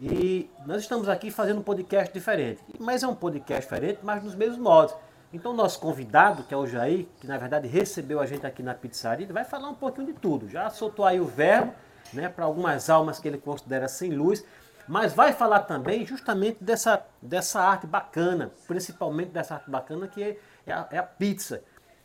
E 0.00 0.50
nós 0.66 0.82
estamos 0.82 1.08
aqui 1.08 1.30
fazendo 1.30 1.60
um 1.60 1.62
podcast 1.62 2.12
diferente. 2.12 2.60
Mas 2.80 3.04
é 3.04 3.06
um 3.06 3.14
podcast 3.14 3.62
diferente, 3.62 4.00
mas 4.02 4.24
nos 4.24 4.34
mesmos 4.34 4.58
modos. 4.58 4.94
Então, 5.32 5.54
nosso 5.54 5.78
convidado, 5.78 6.42
que 6.42 6.52
é 6.52 6.56
o 6.56 6.66
Jair, 6.66 7.06
que 7.20 7.28
na 7.28 7.38
verdade 7.38 7.68
recebeu 7.68 8.20
a 8.20 8.26
gente 8.26 8.44
aqui 8.44 8.62
na 8.62 8.74
pizzaria, 8.74 9.26
vai 9.32 9.44
falar 9.44 9.68
um 9.68 9.74
pouquinho 9.74 10.08
de 10.08 10.14
tudo. 10.14 10.48
Já 10.48 10.68
soltou 10.68 11.04
aí 11.04 11.20
o 11.20 11.24
verbo, 11.24 11.72
né, 12.12 12.28
para 12.28 12.44
algumas 12.44 12.90
almas 12.90 13.20
que 13.20 13.28
ele 13.28 13.38
considera 13.38 13.86
sem 13.86 14.10
luz, 14.10 14.44
mas 14.88 15.14
vai 15.14 15.32
falar 15.32 15.60
também 15.60 16.04
justamente 16.04 16.62
dessa, 16.62 17.06
dessa 17.22 17.62
arte 17.62 17.86
bacana, 17.86 18.50
principalmente 18.66 19.30
dessa 19.30 19.54
arte 19.54 19.70
bacana 19.70 20.08
que 20.08 20.36
é, 20.66 20.70
é 20.70 20.74
a, 20.74 20.88
é 20.92 20.98
a 20.98 21.02
pizza. 21.02 21.62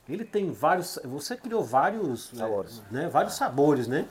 Ele 0.07 0.23
tem 0.23 0.51
vários. 0.51 0.99
Você 1.03 1.35
criou 1.35 1.63
vários 1.63 2.29
Sabores. 2.29 2.81
Né, 2.89 3.09
vários 3.09 3.35
sabores, 3.35 3.87
né? 3.87 4.05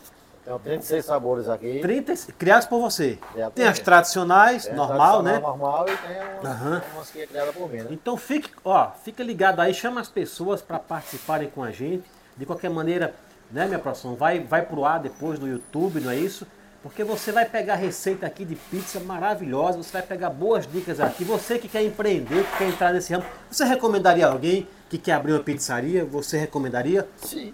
Tem 0.44 0.58
36 0.58 1.04
sabores 1.04 1.48
aqui. 1.48 1.80
30, 1.80 2.14
criados 2.38 2.68
por 2.68 2.80
você. 2.80 3.18
Criado 3.32 3.52
Tem 3.52 3.66
as 3.66 3.80
tradicionais, 3.80 4.64
Tem 4.64 4.74
a 4.74 4.76
normal, 4.76 5.20
né? 5.20 5.40
tradicional 5.40 5.58
Normal 5.58 5.86
e 5.88 5.96
tem 5.96 6.16
umas, 6.22 6.44
Aham. 6.44 6.82
umas 6.94 7.10
que 7.10 7.20
é 7.20 7.26
criada 7.26 7.52
por 7.52 7.68
mim, 7.68 7.78
né? 7.78 7.88
Então 7.90 8.16
fique, 8.16 8.50
ó, 8.64 8.92
fica 8.92 9.24
ligado 9.24 9.58
aí, 9.58 9.74
chama 9.74 10.00
as 10.00 10.08
pessoas 10.08 10.62
para 10.62 10.78
participarem 10.78 11.50
com 11.50 11.64
a 11.64 11.72
gente. 11.72 12.04
De 12.36 12.46
qualquer 12.46 12.70
maneira, 12.70 13.12
né, 13.50 13.66
minha 13.66 13.78
produção, 13.78 14.14
vai, 14.14 14.38
vai 14.38 14.62
pro 14.62 14.84
ar 14.84 15.00
depois 15.00 15.36
do 15.38 15.48
YouTube, 15.48 16.00
não 16.00 16.10
é 16.10 16.16
isso? 16.16 16.46
Porque 16.86 17.02
você 17.02 17.32
vai 17.32 17.44
pegar 17.44 17.74
receita 17.74 18.26
aqui 18.26 18.44
de 18.44 18.54
pizza 18.54 19.00
maravilhosa, 19.00 19.78
você 19.82 19.90
vai 19.90 20.02
pegar 20.02 20.30
boas 20.30 20.70
dicas 20.70 21.00
aqui. 21.00 21.24
Você 21.24 21.58
que 21.58 21.66
quer 21.66 21.82
empreender, 21.82 22.44
que 22.44 22.58
quer 22.58 22.68
entrar 22.68 22.92
nesse 22.92 23.12
ramo, 23.12 23.26
você 23.50 23.64
recomendaria 23.64 24.24
alguém 24.24 24.68
que 24.88 24.96
quer 24.96 25.14
abrir 25.14 25.32
uma 25.32 25.42
pizzaria? 25.42 26.04
Você 26.04 26.38
recomendaria? 26.38 27.08
Sim. 27.16 27.52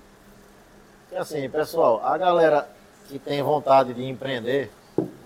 E 1.11 1.17
assim, 1.17 1.49
pessoal, 1.49 2.05
a 2.05 2.19
galera 2.19 2.69
que 3.09 3.19
tem 3.19 3.43
vontade 3.43 3.95
de 3.95 4.05
empreender 4.05 4.71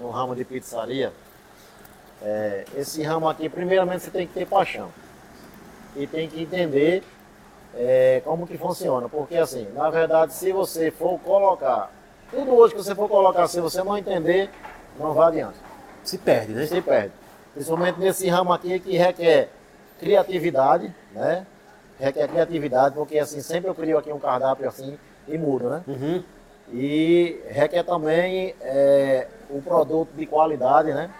no 0.00 0.10
ramo 0.10 0.36
de 0.36 0.44
pizzaria, 0.44 1.12
é, 2.22 2.64
esse 2.76 3.02
ramo 3.02 3.28
aqui, 3.28 3.48
primeiramente 3.48 4.04
você 4.04 4.10
tem 4.12 4.24
que 4.24 4.34
ter 4.34 4.46
paixão. 4.46 4.88
E 5.96 6.06
tem 6.06 6.28
que 6.28 6.40
entender 6.40 7.02
é, 7.74 8.22
como 8.24 8.46
que 8.46 8.56
funciona. 8.56 9.08
Porque 9.08 9.36
assim, 9.36 9.66
na 9.74 9.90
verdade, 9.90 10.32
se 10.32 10.52
você 10.52 10.92
for 10.92 11.18
colocar, 11.18 11.90
tudo 12.30 12.54
hoje 12.54 12.74
que 12.74 12.82
você 12.82 12.94
for 12.94 13.08
colocar, 13.08 13.46
se 13.48 13.60
você 13.60 13.82
não 13.82 13.96
entender, 13.96 14.50
não 14.98 15.12
vai 15.12 15.28
adiante. 15.28 15.58
Se 16.02 16.18
perde, 16.18 16.52
né? 16.52 16.66
se 16.66 16.80
perde. 16.80 17.12
Principalmente 17.54 17.98
nesse 17.98 18.28
ramo 18.28 18.52
aqui 18.52 18.78
que 18.80 18.96
requer 18.96 19.48
criatividade, 19.98 20.94
né? 21.12 21.46
Requer 21.98 22.28
criatividade, 22.28 22.94
porque 22.94 23.18
assim, 23.18 23.40
sempre 23.40 23.70
eu 23.70 23.74
crio 23.74 23.96
aqui 23.98 24.12
um 24.12 24.18
cardápio 24.18 24.68
assim 24.68 24.98
e 25.26 25.38
mudo, 25.38 25.70
né? 25.70 25.82
Uhum. 25.86 26.22
E 26.72 27.40
requer 27.48 27.82
também 27.84 28.54
é, 28.60 29.26
o 29.48 29.62
produto 29.62 30.10
de 30.14 30.26
qualidade, 30.26 30.92
né? 30.92 31.10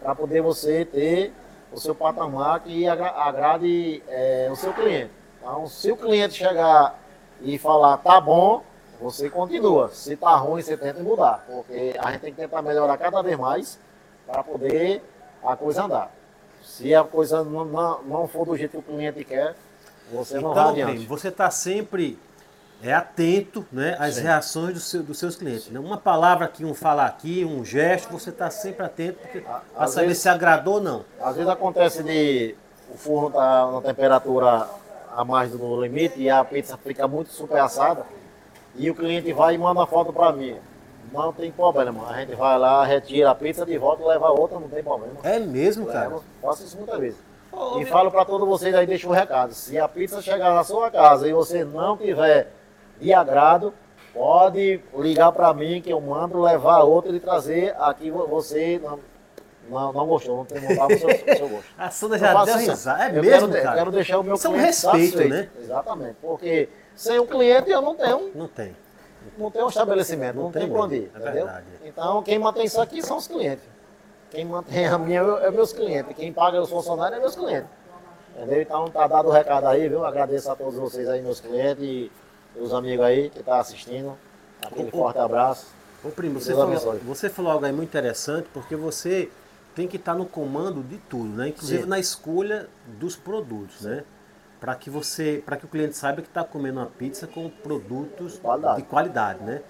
Para 0.00 0.14
poder 0.14 0.40
você 0.40 0.84
ter 0.84 1.32
o 1.70 1.78
seu 1.78 1.94
patamar 1.94 2.60
que 2.60 2.88
agra- 2.88 3.10
agrade 3.10 4.02
é, 4.08 4.48
o 4.50 4.56
seu 4.56 4.72
cliente. 4.72 5.10
Então, 5.40 5.66
se 5.66 5.92
o 5.92 5.96
cliente 5.96 6.34
chegar 6.34 6.98
e 7.42 7.58
falar 7.58 7.98
tá 7.98 8.20
bom, 8.20 8.62
você 9.00 9.28
continua. 9.30 9.90
Se 9.90 10.16
tá 10.16 10.34
ruim, 10.36 10.62
você 10.62 10.76
tenta 10.76 11.02
mudar, 11.02 11.44
porque 11.46 11.94
a 11.98 12.10
gente 12.12 12.20
tem 12.20 12.34
que 12.34 12.40
tentar 12.40 12.62
melhorar 12.62 12.96
cada 12.98 13.22
vez 13.22 13.38
mais 13.38 13.78
para 14.26 14.42
poder 14.42 15.02
a 15.44 15.56
coisa 15.56 15.84
andar. 15.84 16.10
Se 16.62 16.94
a 16.94 17.02
coisa 17.04 17.42
não, 17.44 17.64
não, 17.64 18.02
não 18.02 18.28
for 18.28 18.44
do 18.44 18.56
jeito 18.56 18.72
que 18.72 18.78
o 18.78 18.82
cliente 18.82 19.24
quer, 19.24 19.54
você 20.12 20.34
não 20.40 20.52
vai 20.54 20.62
Então, 20.62 20.68
adiante. 20.70 20.90
primo, 20.92 21.08
você 21.08 21.28
está 21.28 21.50
sempre 21.50 22.18
é, 22.82 22.92
atento 22.94 23.66
né, 23.72 23.96
às 23.98 24.14
Sim. 24.14 24.22
reações 24.22 24.74
do 24.74 24.78
seu- 24.80 25.02
dos 25.02 25.18
seus 25.18 25.34
clientes. 25.34 25.68
Né? 25.68 25.80
Uma 25.80 25.96
palavra 25.98 26.46
que 26.46 26.64
um 26.64 26.72
fala 26.74 27.06
aqui, 27.06 27.44
um 27.44 27.64
gesto, 27.64 28.12
você 28.12 28.30
está 28.30 28.50
sempre 28.50 28.86
atento 28.86 29.18
para 29.74 29.86
saber 29.88 30.06
vezes- 30.08 30.22
se 30.22 30.28
agradou 30.28 30.74
ou 30.74 30.80
não. 30.80 31.04
Às 31.20 31.34
vezes 31.34 31.50
acontece 31.50 32.02
de 32.04 32.54
o 32.92 32.96
forno 32.96 33.28
estar 33.28 33.66
na 33.72 33.80
temperatura 33.80 34.68
a 35.16 35.24
mais 35.24 35.50
do 35.50 35.80
limite 35.82 36.20
e 36.20 36.30
a 36.30 36.44
pizza 36.44 36.76
fica 36.76 37.08
muito 37.08 37.32
super 37.32 37.58
assada 37.60 38.04
e 38.78 38.90
o 38.90 38.94
cliente 38.94 39.32
vai 39.32 39.54
e 39.54 39.58
manda 39.58 39.84
foto 39.86 40.12
para 40.12 40.32
mim. 40.32 40.56
Não 41.12 41.32
tem 41.32 41.50
problema, 41.50 42.06
a 42.08 42.20
gente 42.20 42.34
vai 42.34 42.58
lá, 42.58 42.84
retira 42.84 43.30
a 43.30 43.34
pizza 43.34 43.64
de 43.64 43.76
volta 43.78 44.02
e 44.02 44.06
leva 44.06 44.28
outra, 44.30 44.58
não 44.60 44.68
tem 44.68 44.82
problema. 44.82 45.14
É 45.22 45.38
mesmo, 45.38 45.86
cara? 45.86 46.12
Faço 46.42 46.64
isso 46.64 46.76
muitas 46.76 46.98
vezes. 47.00 47.18
Ô, 47.50 47.78
E 47.80 47.86
falo 47.86 48.10
para 48.10 48.24
todos 48.26 48.46
vocês 48.46 48.74
aí, 48.74 48.86
deixa 48.86 49.08
um 49.08 49.12
recado. 49.12 49.54
Se 49.54 49.78
a 49.78 49.88
pizza 49.88 50.20
chegar 50.20 50.52
na 50.54 50.62
sua 50.64 50.90
casa 50.90 51.26
e 51.26 51.32
você 51.32 51.64
não 51.64 51.96
tiver 51.96 52.48
de 53.00 53.12
agrado, 53.14 53.72
pode 54.12 54.80
ligar 54.98 55.32
para 55.32 55.52
mim 55.54 55.80
que 55.80 55.90
eu 55.90 56.00
mando 56.00 56.42
levar 56.42 56.80
outra 56.82 57.10
e 57.10 57.20
trazer 57.20 57.74
aqui 57.78 58.10
vo- 58.10 58.26
você 58.26 58.78
não, 58.82 58.98
não, 59.70 59.92
não 59.94 60.06
gostou, 60.06 60.36
não 60.38 60.44
tem 60.44 60.60
montado 60.60 60.92
o 60.94 60.98
seu, 60.98 61.08
o 61.08 61.36
seu 61.38 61.48
gosto. 61.48 61.64
A 61.78 61.90
Sandra 61.90 62.16
Eu 62.16 62.20
já 62.20 62.44
deu 62.44 62.54
assim, 62.54 62.68
risada. 62.68 63.04
É 63.04 63.08
eu 63.18 63.22
mesmo, 63.22 63.48
quero, 63.48 63.62
cara? 63.62 63.76
quero 63.78 63.90
deixar 63.92 64.18
o 64.18 64.22
meu 64.22 64.34
Isso 64.34 64.46
é 64.46 64.50
um 64.50 64.56
respeito, 64.56 64.92
satisfeito. 65.16 65.28
né? 65.30 65.48
Exatamente. 65.58 66.16
Porque 66.20 66.68
sem 66.98 67.18
o 67.18 67.26
cliente 67.26 67.70
eu 67.70 67.80
não 67.80 67.94
tenho, 67.94 68.32
Não 68.34 68.48
tem. 68.48 68.74
não 69.38 69.50
tenho 69.50 69.66
um 69.66 69.68
estabelecimento, 69.68 70.34
Não 70.34 70.44
não, 70.44 70.50
tem 70.52 70.62
tem 70.62 70.70
pra 70.72 70.80
onde 70.82 70.94
ir, 70.96 70.98
é 71.14 71.18
entendeu? 71.18 71.32
verdade. 71.32 71.66
Então 71.84 72.22
quem 72.24 72.38
mantém 72.38 72.64
isso 72.64 72.80
aqui 72.80 73.00
são 73.00 73.16
os 73.18 73.28
clientes. 73.28 73.64
Quem 74.30 74.44
mantém 74.44 74.86
a 74.86 74.98
minha 74.98 75.20
é 75.20 75.50
meus 75.50 75.72
clientes. 75.72 76.14
Quem 76.16 76.32
paga 76.32 76.60
os 76.60 76.68
funcionários 76.68 77.18
é 77.18 77.20
meus 77.20 77.36
clientes. 77.36 77.70
Entendeu? 78.36 78.60
Então 78.62 78.90
tá 78.90 79.06
dado 79.06 79.28
o 79.28 79.32
recado 79.32 79.66
aí, 79.68 79.88
viu? 79.88 80.04
Agradeço 80.04 80.50
a 80.50 80.56
todos 80.56 80.74
vocês 80.74 81.08
aí, 81.08 81.22
meus 81.22 81.40
clientes 81.40 81.82
e 81.82 82.10
os 82.60 82.74
amigos 82.74 83.04
aí 83.06 83.30
que 83.30 83.38
estão 83.38 83.54
assistindo. 83.54 84.16
Aquele 84.60 84.90
forte 84.90 85.18
abraço. 85.18 85.66
Ô, 86.04 86.08
primo, 86.10 86.40
você 86.40 86.52
falou, 86.54 86.98
você 87.04 87.28
falou 87.28 87.52
algo 87.52 87.64
aí 87.64 87.72
muito 87.72 87.88
interessante, 87.88 88.48
porque 88.52 88.76
você 88.76 89.30
tem 89.74 89.86
que 89.88 89.96
estar 89.96 90.14
no 90.14 90.26
comando 90.26 90.82
de 90.82 90.98
tudo, 90.98 91.28
né? 91.28 91.48
Inclusive 91.48 91.82
Sim. 91.84 91.88
na 91.88 91.98
escolha 91.98 92.68
dos 92.86 93.16
produtos, 93.16 93.82
né? 93.82 94.04
Para 94.60 94.74
que 94.74 94.90
você, 94.90 95.42
para 95.44 95.56
que 95.56 95.64
o 95.64 95.68
cliente 95.68 95.96
saiba 95.96 96.20
que 96.20 96.28
está 96.28 96.42
comendo 96.42 96.80
uma 96.80 96.86
pizza 96.86 97.26
com 97.26 97.48
produtos 97.48 98.38
Qualidade. 98.38 98.76
de 98.76 98.82
qualidade, 98.82 99.42
né? 99.44 99.60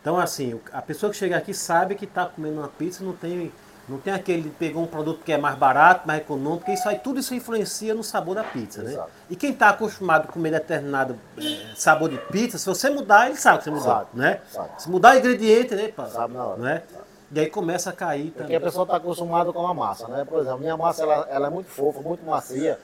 Então 0.00 0.16
assim, 0.18 0.60
a 0.72 0.80
pessoa 0.80 1.10
que 1.10 1.16
chega 1.18 1.36
aqui 1.36 1.52
sabe 1.52 1.94
que 1.96 2.04
está 2.04 2.24
comendo 2.26 2.58
uma 2.60 2.68
pizza, 2.68 3.02
não 3.02 3.14
tem, 3.14 3.52
não 3.88 3.98
tem 3.98 4.12
aquele 4.14 4.48
pegou 4.50 4.84
um 4.84 4.86
produto 4.86 5.24
que 5.24 5.32
é 5.32 5.36
mais 5.38 5.56
barato, 5.56 6.06
mais 6.06 6.20
econômico, 6.20 6.58
porque 6.60 6.72
isso 6.74 6.88
aí 6.88 6.98
tudo 7.00 7.18
isso 7.18 7.34
influencia 7.34 7.94
no 7.94 8.04
sabor 8.04 8.36
da 8.36 8.44
pizza, 8.44 8.82
né? 8.82 8.92
Exato. 8.92 9.10
E 9.28 9.34
quem 9.34 9.50
está 9.50 9.70
acostumado 9.70 10.28
a 10.28 10.32
comer 10.32 10.52
determinado 10.52 11.18
eh, 11.36 11.72
sabor 11.74 12.08
de 12.08 12.16
pizza, 12.30 12.58
se 12.58 12.66
você 12.66 12.88
mudar, 12.90 13.26
ele 13.26 13.36
sabe 13.36 13.58
que 13.58 13.64
você 13.64 13.70
mudou, 13.70 13.84
Sabe, 13.86 14.06
né? 14.14 14.40
sabe. 14.52 14.68
Se 14.78 14.88
mudar 14.88 15.16
o 15.16 15.18
ingrediente, 15.18 15.74
né, 15.74 15.88
pá? 15.88 16.06
Sabe 16.06 16.34
na 16.34 16.44
hora. 16.44 16.56
Não 16.58 16.68
é? 16.68 16.82
E 17.30 17.40
aí 17.40 17.50
começa 17.50 17.90
a 17.90 17.92
cair 17.92 18.30
Porque 18.30 18.40
a 18.40 18.44
também. 18.46 18.60
pessoa 18.60 18.84
está 18.84 18.96
acostumada 18.96 19.52
com 19.52 19.66
a 19.66 19.74
massa, 19.74 20.08
né? 20.08 20.24
Por 20.24 20.40
exemplo, 20.40 20.60
minha 20.60 20.76
massa 20.76 21.02
ela, 21.02 21.26
ela 21.28 21.48
é 21.48 21.50
muito 21.50 21.68
fofa, 21.68 22.00
muito 22.00 22.24
macia, 22.24 22.78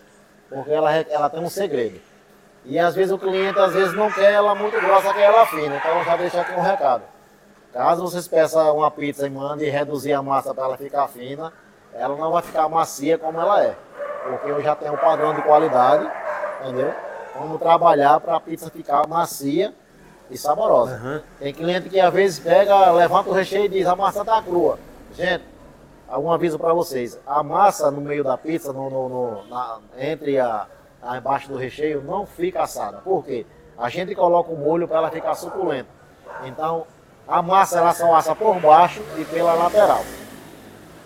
porque 0.54 0.70
ela, 0.70 0.94
ela 0.94 1.28
tem 1.28 1.40
um 1.40 1.50
segredo. 1.50 2.00
E 2.64 2.78
às 2.78 2.94
vezes 2.94 3.12
o 3.12 3.18
cliente 3.18 3.58
às 3.58 3.74
vezes 3.74 3.94
não 3.94 4.10
quer 4.10 4.32
ela 4.32 4.54
muito 4.54 4.80
grossa, 4.80 5.12
quer 5.12 5.24
ela 5.24 5.44
fina. 5.46 5.76
Então 5.76 5.98
eu 5.98 6.04
já 6.04 6.16
deixo 6.16 6.38
aqui 6.38 6.52
um 6.52 6.62
recado. 6.62 7.02
Caso 7.72 8.02
vocês 8.02 8.28
peçam 8.28 8.76
uma 8.76 8.90
pizza 8.90 9.26
e 9.26 9.30
mandem 9.30 9.68
reduzir 9.68 10.12
a 10.12 10.22
massa 10.22 10.54
para 10.54 10.64
ela 10.64 10.76
ficar 10.76 11.08
fina, 11.08 11.52
ela 11.92 12.16
não 12.16 12.30
vai 12.30 12.40
ficar 12.40 12.68
macia 12.68 13.18
como 13.18 13.40
ela 13.40 13.64
é. 13.64 13.74
Porque 14.22 14.48
eu 14.48 14.62
já 14.62 14.76
tenho 14.76 14.94
um 14.94 14.96
padrão 14.96 15.34
de 15.34 15.42
qualidade, 15.42 16.08
entendeu? 16.62 16.94
Vamos 17.36 17.58
trabalhar 17.58 18.20
para 18.20 18.36
a 18.36 18.40
pizza 18.40 18.70
ficar 18.70 19.08
macia 19.08 19.74
e 20.30 20.38
saborosa. 20.38 20.94
Aham. 20.94 21.22
Tem 21.40 21.52
cliente 21.52 21.88
que 21.88 21.98
às 21.98 22.14
vezes 22.14 22.38
pega, 22.38 22.92
levanta 22.92 23.28
o 23.28 23.32
recheio 23.32 23.64
e 23.64 23.68
diz, 23.68 23.86
a 23.88 23.96
massa 23.96 24.24
tá 24.24 24.40
crua. 24.40 24.78
Gente, 25.16 25.44
algum 26.08 26.30
aviso 26.30 26.58
para 26.58 26.72
vocês, 26.72 27.18
a 27.26 27.42
massa 27.42 27.90
no 27.90 28.00
meio 28.00 28.22
da 28.24 28.36
pizza, 28.36 28.72
no, 28.72 28.88
no- 28.90 29.08
no- 29.08 29.44
na- 29.48 29.78
entre 29.98 30.38
a, 30.38 30.66
a 31.02 31.16
embaixo 31.18 31.48
do 31.48 31.56
recheio, 31.56 32.02
não 32.02 32.26
fica 32.26 32.62
assada. 32.62 32.98
Por 32.98 33.24
quê? 33.24 33.46
A 33.76 33.88
gente 33.88 34.14
coloca 34.14 34.52
o 34.52 34.56
molho 34.56 34.86
para 34.86 34.98
ela 34.98 35.10
ficar 35.10 35.34
suculenta. 35.34 35.88
Então, 36.44 36.86
a 37.26 37.42
massa 37.42 37.78
ela 37.78 37.92
só 37.92 38.14
assa 38.14 38.34
por 38.34 38.58
baixo 38.60 39.02
e 39.18 39.24
pela 39.24 39.54
lateral. 39.54 40.02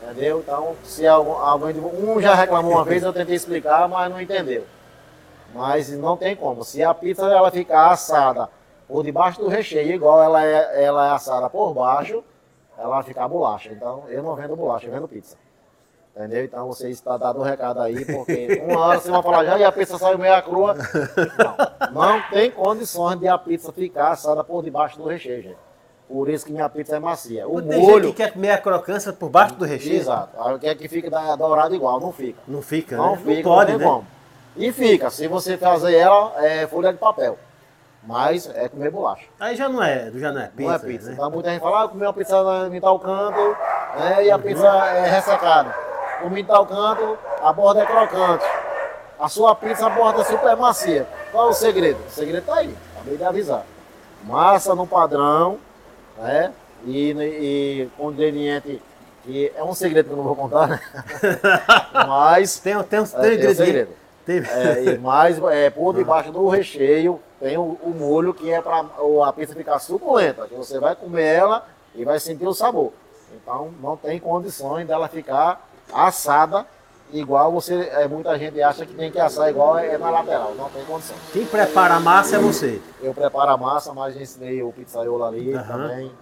Entendeu? 0.03 0.41
Então, 0.41 0.75
se 0.85 1.07
alguém 1.07 1.77
um 1.81 2.21
já 2.21 2.35
reclamou 2.35 2.73
uma 2.73 2.85
vez, 2.85 3.03
eu 3.03 3.13
tentei 3.13 3.35
explicar, 3.35 3.89
mas 3.89 4.11
não 4.11 4.21
entendeu. 4.21 4.65
Mas 5.55 5.91
não 5.91 6.17
tem 6.17 6.35
como. 6.37 6.65
Se 6.65 6.83
a 6.83 6.93
pizza 6.95 7.27
ela 7.27 7.51
ficar 7.51 7.91
assada 7.91 8.49
por 8.87 9.03
debaixo 9.03 9.41
do 9.41 9.49
recheio, 9.49 9.93
igual 9.93 10.23
ela 10.23 10.45
é, 10.45 10.85
ela 10.85 11.09
é 11.09 11.11
assada 11.13 11.49
por 11.51 11.73
baixo, 11.75 12.23
ela 12.79 12.89
vai 12.97 13.03
ficar 13.03 13.27
bolacha. 13.29 13.71
Então, 13.73 14.05
eu 14.09 14.23
não 14.23 14.35
vendo 14.35 14.55
bolacha, 14.57 14.87
eu 14.87 14.93
vendo 14.93 15.09
pizza. 15.09 15.37
Entendeu? 16.17 16.45
Então, 16.45 16.67
vocês 16.67 16.97
estão 16.97 17.19
dando 17.19 17.41
o 17.41 17.43
recado 17.43 17.81
aí, 17.81 18.05
porque 18.05 18.63
uma 18.69 18.81
hora 18.87 18.99
você 19.01 19.11
vai 19.11 19.23
falar, 19.23 19.45
já 19.45 19.59
e 19.59 19.65
a 19.65 19.71
pizza 19.71 19.99
saiu 19.99 20.19
meia 20.19 20.41
crua. 20.43 20.75
Não, 21.93 22.03
não 22.03 22.23
tem 22.31 22.51
condições 22.51 23.19
de 23.21 23.29
a 23.29 23.39
pizza 23.39 23.73
ficar 23.73 24.11
assada 24.11 24.43
por 24.43 24.63
debaixo 24.65 24.99
do 24.99 25.07
recheio, 25.07 25.43
gente. 25.43 25.57
Por 26.09 26.29
isso 26.29 26.47
que 26.47 26.53
minha 26.53 26.69
pizza 26.71 26.97
é 26.97 26.99
macia. 26.99 27.47
O 27.47 27.61
Tem 27.61 27.73
gente 27.73 27.87
molho. 27.87 28.09
que 28.09 28.15
quer 28.15 28.33
comer 28.33 28.51
a 28.53 28.59
crocância 28.59 29.13
por 29.13 29.29
baixo 29.29 29.55
do 29.57 29.65
recheio. 29.65 29.97
Exato. 30.01 30.31
Aí 30.43 30.59
quer 30.59 30.75
que 30.75 30.89
fique 30.89 31.11
da- 31.11 31.37
dourado 31.37 31.75
igual, 31.75 32.01
não 32.01 32.11
fica. 32.11 32.41
Não 32.49 32.63
fica, 32.63 32.97
Não 32.97 33.11
né? 33.15 33.17
fica, 33.19 33.35
não 33.49 33.55
pode, 33.57 33.71
tem 33.73 33.79
né? 33.79 33.85
como. 33.85 34.07
E 34.57 34.73
fica, 34.73 35.11
se 35.11 35.29
você 35.29 35.57
fazer 35.59 35.95
ela, 35.95 36.33
é 36.45 36.67
folha 36.67 36.93
de 36.93 36.99
papel. 36.99 37.39
Mas 38.09 38.49
é 38.55 38.71
comer 38.71 38.91
bolacha. 38.91 39.27
Aí 39.39 39.55
já 39.55 39.69
não 39.69 39.83
é, 39.83 40.11
já 40.15 40.33
não 40.33 40.41
é 40.41 40.47
pizza. 40.47 40.63
não 40.67 40.75
é 40.75 40.79
pizza. 40.79 41.09
Né? 41.09 41.15
Então 41.15 41.31
muita 41.31 41.51
gente 41.51 41.61
fala, 41.61 41.85
ah, 41.85 41.89
comi 41.89 42.03
uma 42.05 42.13
pizza 42.15 42.37
em 42.73 42.81
tal 42.81 42.99
canto, 42.99 43.57
né, 43.99 44.25
e 44.25 44.31
a 44.31 44.39
pizza 44.39 44.67
é 44.67 45.11
ressecada. 45.11 45.75
Comi 46.23 46.41
em 46.41 46.45
tal 46.45 46.65
canto, 46.65 47.19
a 47.43 47.53
borda 47.53 47.83
é 47.83 47.87
crocante. 47.87 48.47
A 49.21 49.29
sua 49.29 49.55
pizza, 49.55 49.87
a 49.87 49.91
borda 49.91 50.23
é 50.23 50.25
super 50.25 50.57
macia. 50.57 51.07
Qual 51.31 51.49
é 51.49 51.51
o 51.51 51.53
segredo? 51.53 51.99
O 52.07 52.11
segredo 52.11 52.47
tá 52.47 52.55
aí, 52.55 52.75
acabei 52.97 53.19
de 53.19 53.25
avisar. 53.25 53.65
Massa 54.25 54.75
no 54.75 54.87
padrão, 54.87 55.59
né? 56.17 56.51
E, 56.87 57.11
e 57.11 57.89
com 57.99 58.11
ingrediente 58.11 58.81
que 59.25 59.53
é 59.55 59.63
um 59.63 59.75
segredo 59.75 60.07
que 60.07 60.13
eu 60.13 60.17
não 60.17 60.25
vou 60.25 60.35
contar, 60.35 60.67
né? 60.67 60.81
Mas 62.09 62.59
Tem, 62.59 62.83
tem, 62.85 63.01
uns- 63.01 63.13
É, 63.15 63.21
tem 63.21 63.37
um 63.37 63.41
tem 63.41 63.55
segredo. 63.55 63.91
Tem- 64.25 64.39
É, 64.39 64.97
mais 64.99 65.39
é, 65.51 65.69
por 65.69 65.95
debaixo 65.95 66.33
do 66.33 66.49
recheio 66.49 67.21
tem 67.41 67.57
o, 67.57 67.79
o 67.83 67.91
molho 67.91 68.35
que 68.35 68.51
é 68.51 68.61
para 68.61 68.85
a 69.27 69.33
pizza 69.33 69.55
ficar 69.55 69.79
suculenta, 69.79 70.47
que 70.47 70.55
você 70.55 70.79
vai 70.79 70.95
comer 70.97 71.25
ela 71.25 71.67
e 71.95 72.05
vai 72.05 72.19
sentir 72.19 72.47
o 72.47 72.55
sabor. 72.55 72.93
Então 73.35 73.71
não 73.83 73.97
tem 73.97 74.19
condições 74.19 74.87
dela 74.87 75.09
ficar 75.09 75.69
assada 75.93 76.67
igual 77.13 77.53
você. 77.53 77.75
é, 77.93 78.07
muita 78.09 78.39
gente 78.39 78.61
acha 78.63 78.85
que 78.85 78.95
tem 78.95 79.11
que 79.11 79.19
assar 79.21 79.49
igual 79.51 79.79
é, 79.79 79.97
na 79.99 80.11
lateral. 80.11 80.55
Não 80.55 80.69
tem 80.71 80.85
condição. 80.85 81.17
Quem 81.33 81.47
prepara 81.47 81.95
a 81.95 82.01
massa 82.01 82.37
é 82.37 82.39
você. 82.39 82.81
Eu 83.03 83.15
preparo 83.15 83.51
a 83.51 83.57
massa, 83.57 83.93
mas 83.95 84.17
ensinei 84.17 84.63
o 84.63 84.73
pizzaiolo 84.73 85.25
ali 85.25 85.55
Aham. 85.55 85.67
também. 85.89 86.13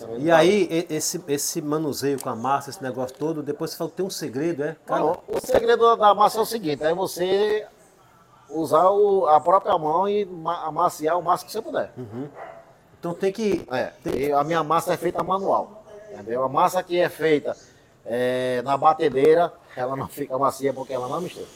Também. 0.00 0.20
E 0.20 0.30
aí, 0.30 0.86
esse, 0.88 1.22
esse 1.28 1.60
manuseio 1.60 2.20
com 2.20 2.30
a 2.30 2.34
massa, 2.34 2.70
esse 2.70 2.82
negócio 2.82 3.14
todo, 3.16 3.42
depois 3.42 3.70
você 3.70 3.76
falou 3.76 3.90
que 3.90 3.96
tem 3.98 4.06
um 4.06 4.10
segredo, 4.10 4.64
é? 4.64 4.74
Cada- 4.86 5.00
Não, 5.00 5.18
o 5.28 5.38
segredo 5.38 5.96
da 5.96 6.14
massa 6.14 6.38
é 6.38 6.40
o 6.40 6.46
seguinte, 6.46 6.82
é 6.82 6.94
você 6.94 7.66
usar 8.52 8.88
o- 8.90 9.26
a 9.26 9.40
própria 9.40 9.76
mão 9.78 10.08
e 10.08 10.24
ma- 10.24 10.64
amaciar 10.64 11.18
o 11.18 11.22
máximo 11.22 11.46
que 11.46 11.52
você 11.52 11.62
puder. 11.62 11.90
Então 12.98 13.14
tem 13.14 13.32
que. 13.32 13.66
É, 13.72 13.92
e 14.14 14.32
a 14.32 14.44
minha 14.44 14.62
massa 14.62 14.92
é 14.94 14.96
feita 14.96 15.22
manual. 15.22 15.84
Entendeu? 16.12 16.42
A 16.44 16.48
massa 16.48 16.82
que 16.82 16.98
é 17.00 17.08
feita 17.08 17.56
é, 18.04 18.60
na 18.64 18.76
batedeira, 18.76 19.52
ela 19.76 19.94
não 19.96 20.08
fica 20.08 20.36
macia 20.38 20.72
porque 20.74 20.92
ela 20.92 21.08
não 21.08 21.20
mistura. 21.20 21.46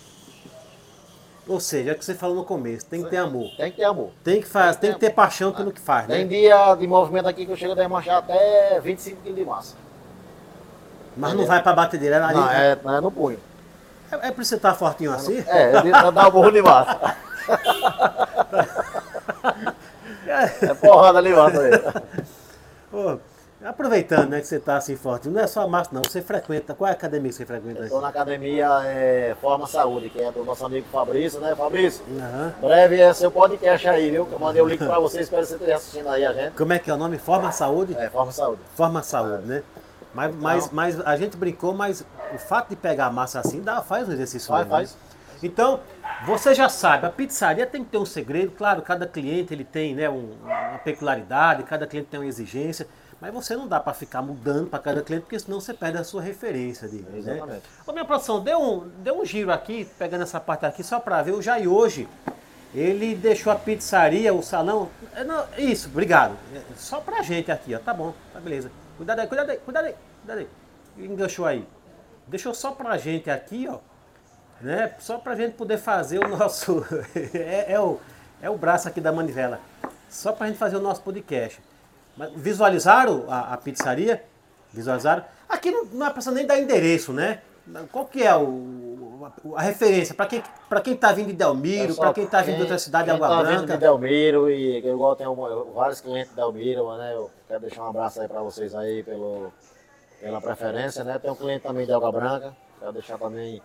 Ou 1.46 1.60
seja, 1.60 1.90
é 1.90 1.92
o 1.92 1.98
que 1.98 2.04
você 2.04 2.14
falou 2.14 2.36
no 2.36 2.44
começo, 2.44 2.86
tem 2.86 3.02
que 3.02 3.10
ter 3.10 3.18
amor. 3.18 3.50
Tem 3.56 3.70
que 3.70 3.76
ter 3.76 3.84
amor. 3.84 4.10
Tem 4.22 4.40
que, 4.40 4.46
faz, 4.48 4.76
tem 4.76 4.94
que 4.94 4.98
ter 5.00 5.10
paixão 5.10 5.52
pelo 5.52 5.72
que 5.72 5.80
faz, 5.80 6.06
Tem 6.06 6.24
né? 6.24 6.24
dia 6.24 6.74
de 6.76 6.86
movimento 6.86 7.28
aqui 7.28 7.44
que 7.44 7.52
eu 7.52 7.56
chego 7.56 7.72
a 7.72 7.74
desmanchar 7.74 8.16
até 8.18 8.80
25 8.80 9.20
kg 9.22 9.34
de 9.34 9.44
massa. 9.44 9.76
Mas 11.16 11.34
não 11.34 11.44
vai 11.44 11.62
pra 11.62 11.74
batedeira, 11.74 12.16
é 12.16 12.22
ali. 12.22 12.34
Não, 12.34 12.50
é, 12.50 12.78
não 12.82 12.94
é 12.96 13.00
no 13.02 13.10
punho. 13.10 13.38
É, 14.22 14.28
é 14.28 14.30
por 14.30 14.44
você 14.44 14.56
estar 14.56 14.74
fortinho 14.74 15.12
assim? 15.12 15.42
É, 15.46 15.76
ele 15.78 15.90
dá 15.90 16.28
o 16.28 16.30
burro 16.30 16.50
de 16.50 16.62
massa. 16.62 17.16
É 20.26 20.74
porrada 20.74 21.18
ali 21.18 21.32
massa 21.32 21.60
aí. 21.60 23.20
Aproveitando, 23.64 24.28
né, 24.28 24.40
que 24.42 24.46
você 24.46 24.58
tá 24.60 24.76
assim 24.76 24.94
forte, 24.94 25.26
não 25.26 25.40
é 25.40 25.46
só 25.46 25.62
a 25.62 25.66
massa, 25.66 25.88
não. 25.90 26.02
Você 26.02 26.20
frequenta. 26.20 26.74
Qual 26.74 26.86
é 26.86 26.90
a 26.90 26.94
academia 26.94 27.30
que 27.30 27.36
você 27.36 27.46
frequenta 27.46 27.78
aí? 27.78 27.84
Estou 27.86 28.00
na 28.00 28.08
academia 28.08 28.68
é, 28.84 29.34
Forma 29.40 29.66
Saúde, 29.66 30.10
que 30.10 30.20
é 30.20 30.30
do 30.30 30.44
nosso 30.44 30.66
amigo 30.66 30.86
Fabrício, 30.92 31.40
né, 31.40 31.54
Fabrício? 31.56 32.04
Aham. 32.18 32.54
Breve 32.60 33.00
é 33.00 33.14
seu 33.14 33.30
podcast 33.30 33.88
aí, 33.88 34.10
viu? 34.10 34.26
Que 34.26 34.34
eu 34.34 34.38
mandei 34.38 34.60
o 34.60 34.66
link 34.66 34.84
pra 34.84 34.98
você, 34.98 35.20
espero 35.20 35.42
que 35.42 35.48
você 35.48 35.54
esteja 35.54 35.76
assistindo 35.76 36.08
aí 36.10 36.26
a 36.26 36.32
gente. 36.34 36.52
Como 36.52 36.74
é 36.74 36.78
que 36.78 36.90
é 36.90 36.94
o 36.94 36.98
nome? 36.98 37.16
Forma 37.16 37.50
Saúde? 37.52 37.96
É, 37.96 38.10
Forma 38.10 38.32
Saúde. 38.32 38.60
Forma 38.74 39.02
Saúde, 39.02 39.46
né? 39.46 39.62
Mas, 40.14 40.30
Então- 40.30 40.42
mas, 40.42 40.70
mas 40.72 41.00
a 41.00 41.16
gente 41.16 41.36
brincou, 41.36 41.74
mas 41.74 42.04
o 42.34 42.38
fato 42.38 42.70
de 42.70 42.76
pegar 42.76 43.06
a 43.06 43.10
massa 43.10 43.40
assim 43.40 43.60
dá, 43.60 43.82
faz 43.82 44.08
um 44.08 44.12
exercício. 44.12 44.48
Faz, 44.48 44.60
mesmo, 44.66 44.72
né? 44.72 44.86
faz. 44.86 44.96
Então, 45.42 45.80
você 46.26 46.54
já 46.54 46.68
sabe, 46.68 47.06
a 47.06 47.10
pizzaria 47.10 47.66
tem 47.66 47.84
que 47.84 47.90
ter 47.90 47.98
um 47.98 48.06
segredo, 48.06 48.52
claro, 48.52 48.80
cada 48.80 49.06
cliente 49.06 49.52
ele 49.52 49.64
tem 49.64 49.94
né, 49.94 50.08
um- 50.08 50.34
uma 50.42 50.78
peculiaridade, 50.78 51.64
cada 51.64 51.86
cliente 51.86 52.08
tem 52.10 52.18
uma 52.20 52.26
exigência, 52.26 52.86
mas 53.20 53.32
você 53.34 53.54
não 53.56 53.66
dá 53.68 53.78
para 53.80 53.92
ficar 53.92 54.22
mudando 54.22 54.68
para 54.68 54.78
cada 54.78 55.02
cliente, 55.02 55.22
porque 55.24 55.38
senão 55.38 55.60
você 55.60 55.74
perde 55.74 55.98
a 55.98 56.04
sua 56.04 56.22
referência 56.22 56.88
de. 56.88 56.96
Né? 57.02 57.18
Exatamente. 57.18 57.62
Ô, 57.86 57.92
minha 57.92 58.04
produção, 58.04 58.40
deu 58.42 58.58
um, 58.60 58.88
deu 59.02 59.20
um 59.20 59.24
giro 59.24 59.52
aqui, 59.52 59.84
pegando 59.98 60.22
essa 60.22 60.40
parte 60.40 60.64
aqui, 60.64 60.82
só 60.82 60.98
para 61.00 61.20
ver, 61.22 61.32
o 61.32 61.42
Jair 61.42 61.70
hoje, 61.70 62.08
ele 62.74 63.14
deixou 63.14 63.52
a 63.52 63.56
pizzaria, 63.56 64.32
o 64.32 64.42
salão. 64.42 64.88
é, 65.14 65.24
não, 65.24 65.44
isso, 65.58 65.88
obrigado. 65.88 66.36
É, 66.54 66.60
Só 66.76 67.00
pra 67.00 67.22
gente 67.22 67.50
aqui, 67.50 67.74
ó. 67.74 67.78
Tá 67.78 67.92
bom, 67.92 68.14
tá 68.32 68.40
beleza. 68.40 68.70
Cuidado 68.96 69.20
aí, 69.20 69.26
cuidado 69.26 69.50
aí, 69.50 69.56
cuidado 69.58 69.84
aí, 69.86 69.94
cuidado 70.20 70.38
aí. 70.38 70.48
Enganchou 70.96 71.46
aí. 71.46 71.66
Deixou 72.26 72.54
só 72.54 72.72
pra 72.72 72.96
gente 72.96 73.30
aqui, 73.30 73.66
ó. 73.68 73.78
Né? 74.60 74.94
Só 74.98 75.18
pra 75.18 75.34
gente 75.34 75.54
poder 75.54 75.78
fazer 75.78 76.18
o 76.18 76.28
nosso. 76.28 76.84
é, 77.34 77.72
é 77.72 77.80
o, 77.80 77.98
é 78.40 78.48
o 78.48 78.56
braço 78.56 78.88
aqui 78.88 79.00
da 79.00 79.12
manivela. 79.12 79.60
Só 80.08 80.32
pra 80.32 80.46
gente 80.46 80.58
fazer 80.58 80.76
o 80.76 80.80
nosso 80.80 81.02
podcast. 81.02 81.60
Mas 82.16 82.32
visualizaram 82.34 83.24
a, 83.28 83.54
a 83.54 83.56
pizzaria? 83.56 84.24
Visualizaram? 84.72 85.24
Aqui 85.48 85.70
não, 85.70 85.84
não 85.86 86.06
é 86.06 86.10
pra 86.10 86.32
nem 86.32 86.46
dar 86.46 86.58
endereço, 86.58 87.12
né? 87.12 87.40
Qual 87.90 88.04
que 88.06 88.22
é 88.22 88.34
o, 88.36 88.42
a, 89.56 89.62
referência? 89.62 90.14
Para 90.14 90.26
quem, 90.26 90.42
pra 90.68 90.80
quem 90.80 90.96
tá 90.96 91.12
vindo 91.12 91.28
de 91.28 91.32
Delmiro, 91.32 91.92
É 91.92 91.96
para 91.96 92.12
quem 92.14 92.26
tá 92.26 92.42
vindo 92.42 92.56
de 92.56 92.62
outra 92.62 92.78
cidade, 92.78 93.04
de 93.04 93.10
Água 93.10 93.28
tá 93.28 93.42
vindo 93.42 93.56
Branca. 93.58 93.72
de 93.74 93.78
Delmiro 93.78 94.50
e 94.50 94.78
igual 94.78 95.16
um- 95.20 95.72
vários 95.72 96.00
clientes 96.00 96.30
de 96.30 96.36
Delmiro, 96.36 96.96
né? 96.96 97.14
Eu 97.14 97.30
quero 97.48 97.60
deixar 97.60 97.82
um 97.84 97.88
abraço 97.88 98.20
aí 98.20 98.28
pra 98.28 98.40
vocês 98.42 98.74
aí 98.74 99.02
pelo, 99.02 99.52
pela 100.20 100.40
preferência, 100.40 101.04
né? 101.04 101.18
Tem 101.18 101.30
um 101.30 101.34
cliente 101.34 101.62
também 101.62 101.86
de 101.86 101.92
Água 101.92 102.10
Branca, 102.12 102.56
quero 102.78 102.92
deixar 102.92 103.18
também 103.18 103.60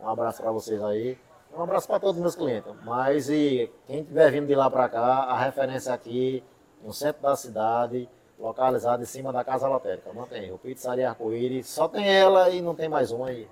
um 0.00 0.08
abraço 0.08 0.42
pra 0.42 0.50
vocês 0.50 0.82
aí. 0.82 1.18
Um 1.56 1.62
abraço 1.62 1.86
pra 1.86 2.00
todos 2.00 2.16
os 2.16 2.20
meus 2.20 2.34
clientes. 2.34 2.72
Mas 2.84 3.28
e 3.30 3.70
quem 3.86 4.00
estiver 4.00 4.30
vindo 4.32 4.46
de 4.46 4.54
lá 4.56 4.68
pra 4.68 4.88
cá, 4.88 5.04
a 5.24 5.38
referência 5.38 5.94
aqui, 5.94 6.42
no 6.82 6.92
centro 6.92 7.22
da 7.22 7.36
cidade, 7.36 8.08
localizado 8.38 9.02
em 9.02 9.06
cima 9.06 9.32
da 9.32 9.44
Casa 9.44 9.68
Lotérica. 9.68 10.10
Tem 10.28 10.44
erro. 10.46 10.58
Pizzaria 10.58 11.08
Arco-Íris, 11.08 11.68
só 11.68 11.86
tem 11.86 12.06
ela 12.12 12.50
e 12.50 12.60
não 12.60 12.74
tem 12.74 12.88
mais 12.88 13.12
uma 13.12 13.28
aí. 13.28 13.48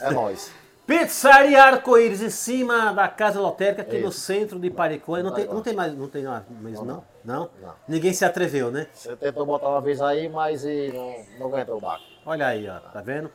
É 0.00 0.10
nóis. 0.10 0.52
Pizzaria 0.88 1.62
Arco-Íris, 1.62 2.22
em 2.22 2.30
cima 2.30 2.94
da 2.94 3.06
Casa 3.08 3.38
Lotérica, 3.38 3.82
aqui 3.82 3.98
no 3.98 4.08
Isso. 4.08 4.20
centro 4.20 4.58
de 4.58 4.70
Paricóia. 4.70 5.22
Não 5.22 5.34
tem, 5.34 5.44
não 5.44 5.60
tem 5.60 5.74
mais, 5.74 5.94
não 5.94 6.08
tem 6.08 6.24
mais, 6.24 6.78
não? 6.78 6.84
Não, 6.86 7.04
Não? 7.22 7.50
Não. 7.60 7.74
Ninguém 7.86 8.14
se 8.14 8.24
atreveu, 8.24 8.70
né? 8.70 8.86
Você 8.94 9.14
tentou 9.14 9.44
botar 9.44 9.68
uma 9.68 9.82
vez 9.82 10.00
aí, 10.00 10.30
mas 10.30 10.64
não, 10.64 11.14
não 11.38 11.46
aguentou 11.48 11.76
o 11.76 11.80
barco. 11.82 12.02
Olha 12.24 12.46
aí, 12.46 12.66
ó, 12.66 12.80
tá 12.80 13.02
vendo? 13.02 13.30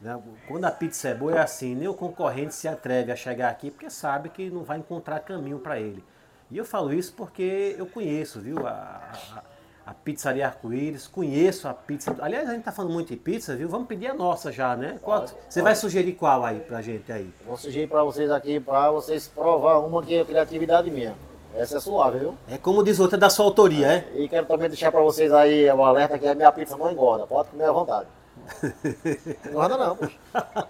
Né, 0.00 0.16
Quando 0.46 0.66
a 0.66 0.70
pizza 0.70 1.08
é 1.08 1.14
boa 1.14 1.34
é 1.34 1.40
assim, 1.40 1.74
nem 1.74 1.88
o 1.88 1.94
concorrente 1.94 2.54
se 2.54 2.68
atreve 2.68 3.10
a 3.10 3.16
chegar 3.16 3.50
aqui 3.50 3.72
porque 3.72 3.90
sabe 3.90 4.28
que 4.28 4.48
não 4.48 4.62
vai 4.62 4.78
encontrar 4.78 5.18
caminho 5.18 5.58
para 5.58 5.80
ele. 5.80 6.04
E 6.48 6.56
eu 6.56 6.64
falo 6.64 6.94
isso 6.94 7.12
porque 7.16 7.74
eu 7.76 7.86
conheço, 7.86 8.40
viu, 8.40 8.64
a, 8.68 9.10
a, 9.34 9.42
a 9.86 9.92
pizzaria 9.92 10.46
Arco-Íris, 10.46 11.06
conheço 11.06 11.68
a 11.68 11.74
pizza. 11.74 12.16
Aliás, 12.20 12.48
a 12.48 12.52
gente 12.54 12.64
tá 12.64 12.72
falando 12.72 12.92
muito 12.92 13.08
de 13.08 13.16
pizza, 13.16 13.54
viu? 13.54 13.68
Vamos 13.68 13.86
pedir 13.86 14.06
a 14.08 14.14
nossa 14.14 14.50
já, 14.50 14.74
né? 14.76 14.98
Qual- 15.02 15.26
você 15.48 15.60
vai 15.62 15.74
sugerir 15.76 16.12
qual 16.12 16.44
aí 16.44 16.60
pra 16.60 16.80
gente 16.80 17.10
aí? 17.12 17.30
Vou 17.46 17.56
sugerir 17.56 17.86
pra 17.88 18.02
vocês 18.02 18.30
aqui, 18.30 18.58
pra 18.60 18.90
vocês 18.90 19.28
provar 19.28 19.78
uma 19.80 20.02
que 20.02 20.14
é 20.16 20.24
criatividade 20.24 20.90
minha. 20.90 21.14
Essa 21.56 21.76
é 21.76 21.80
suave, 21.80 22.18
viu? 22.18 22.34
É 22.50 22.58
como 22.58 22.82
diz 22.82 22.98
outra, 22.98 23.16
é 23.16 23.20
da 23.20 23.30
sua 23.30 23.44
autoria, 23.44 23.86
é? 23.86 24.12
E 24.22 24.28
quero 24.28 24.46
também 24.46 24.68
deixar 24.68 24.90
pra 24.90 25.00
vocês 25.02 25.32
aí 25.32 25.70
o 25.70 25.84
alerta 25.84 26.18
que 26.18 26.26
a 26.26 26.34
minha 26.34 26.50
pizza 26.50 26.76
não 26.76 26.90
engorda. 26.90 27.26
Pode 27.26 27.50
comer 27.50 27.64
à 27.66 27.72
vontade. 27.72 28.08
Engorda 29.48 29.76
não, 29.76 29.96
poxa. 29.96 30.16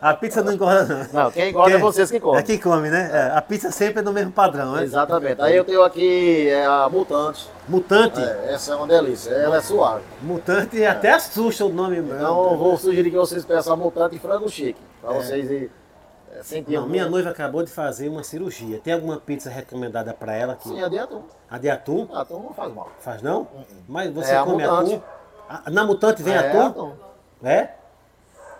A 0.00 0.12
pizza 0.14 0.42
não 0.42 0.52
engorda, 0.52 0.84
não. 1.12 1.24
Não, 1.24 1.30
quem 1.30 1.48
engorda 1.50 1.76
é 1.76 1.78
vocês 1.78 2.10
que 2.10 2.20
comem. 2.20 2.40
É 2.40 2.42
quem 2.42 2.58
come, 2.58 2.90
né? 2.90 3.10
É, 3.10 3.38
a 3.38 3.40
pizza 3.40 3.70
sempre 3.70 4.00
é 4.00 4.02
do 4.02 4.12
mesmo 4.12 4.32
padrão, 4.32 4.72
né? 4.72 4.82
Exatamente. 4.82 5.40
Aí 5.40 5.56
eu 5.56 5.64
tenho 5.64 5.82
aqui 5.82 6.48
é, 6.48 6.66
a 6.66 6.88
Mutante. 6.90 7.48
Mutante. 7.66 8.20
É, 8.20 8.52
essa 8.52 8.72
é 8.72 8.76
uma 8.76 8.86
delícia. 8.86 9.30
Ela 9.30 9.56
é 9.56 9.60
suave. 9.62 10.02
Mutante 10.20 10.84
até 10.84 11.12
assusta 11.12 11.64
o 11.64 11.70
nome. 11.70 11.98
Então 11.98 12.50
eu 12.50 12.58
vou 12.58 12.76
sugerir 12.76 13.10
que 13.10 13.16
vocês 13.16 13.44
peçam 13.46 13.72
a 13.72 13.76
Mutante 13.76 14.16
e 14.16 14.18
frango 14.18 14.46
chique. 14.48 14.80
Pra 15.00 15.12
vocês 15.12 15.50
ir, 15.50 15.70
é, 16.34 16.42
sentir. 16.42 16.74
Não, 16.74 16.86
minha 16.86 17.08
noiva 17.08 17.30
acabou 17.30 17.62
de 17.64 17.70
fazer 17.70 18.08
uma 18.10 18.22
cirurgia. 18.22 18.78
Tem 18.80 18.92
alguma 18.92 19.16
pizza 19.16 19.48
recomendada 19.48 20.12
pra 20.12 20.34
ela? 20.34 20.54
Que... 20.54 20.68
Sim, 20.68 20.82
é 20.82 20.88
de 20.90 20.98
atum. 20.98 21.22
A 21.50 21.56
de 21.56 21.70
atum? 21.70 22.08
Atum 22.12 22.42
não 22.42 22.52
faz 22.52 22.74
mal. 22.74 22.88
Faz 23.00 23.22
não? 23.22 23.46
Mas 23.88 24.12
você 24.12 24.32
É 24.32 24.36
a 24.36 24.42
come 24.42 24.64
atum? 24.64 25.00
Na 25.70 25.82
Mutante 25.84 26.22
vem 26.22 26.34
é 26.34 26.38
atum? 26.50 26.66
atum. 26.66 26.92
É? 27.42 27.68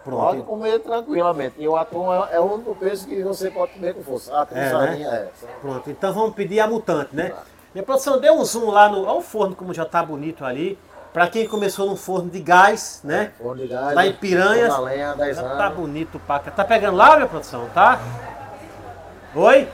Pode 0.04 0.16
Pronto. 0.36 0.42
comer 0.44 0.78
tranquilamente. 0.80 1.54
E 1.58 1.66
o 1.66 1.76
atum 1.76 2.12
é, 2.12 2.34
é 2.34 2.40
o 2.40 2.44
único 2.54 2.74
peixe 2.74 3.06
que 3.06 3.22
você 3.22 3.50
pode 3.50 3.72
comer 3.72 3.94
com 3.94 4.02
força. 4.02 4.38
Atum, 4.38 4.56
É, 4.56 4.70
sardinha, 4.70 5.08
é. 5.08 5.28
Pronto, 5.62 5.90
então 5.90 6.12
vamos 6.12 6.34
pedir 6.34 6.60
a 6.60 6.66
mutante, 6.68 7.16
né? 7.16 7.32
Minha 7.74 7.82
produção, 7.84 8.20
dê 8.20 8.30
um 8.30 8.44
zoom 8.44 8.70
lá 8.70 8.88
no. 8.88 9.02
Olha 9.04 9.12
o 9.14 9.22
forno 9.22 9.56
como 9.56 9.72
já 9.72 9.84
tá 9.84 10.02
bonito 10.02 10.44
ali. 10.44 10.78
Pra 11.12 11.28
quem 11.28 11.46
começou 11.48 11.86
no 11.86 11.96
forno 11.96 12.28
de 12.28 12.40
gás, 12.40 13.00
né? 13.04 13.32
Forno 13.38 13.62
de 13.62 13.68
gás. 13.68 13.94
Lá 13.94 14.04
em 14.06 14.12
Piranhas. 14.12 14.76
Lenha, 14.80 15.14
10 15.14 15.36
Já 15.36 15.42
anos. 15.42 15.58
tá 15.58 15.70
bonito, 15.70 16.18
paca. 16.20 16.50
Tá 16.50 16.64
pegando 16.64 16.96
lá, 16.96 17.14
minha 17.16 17.28
produção, 17.28 17.68
tá? 17.72 18.00
Oi? 19.34 19.68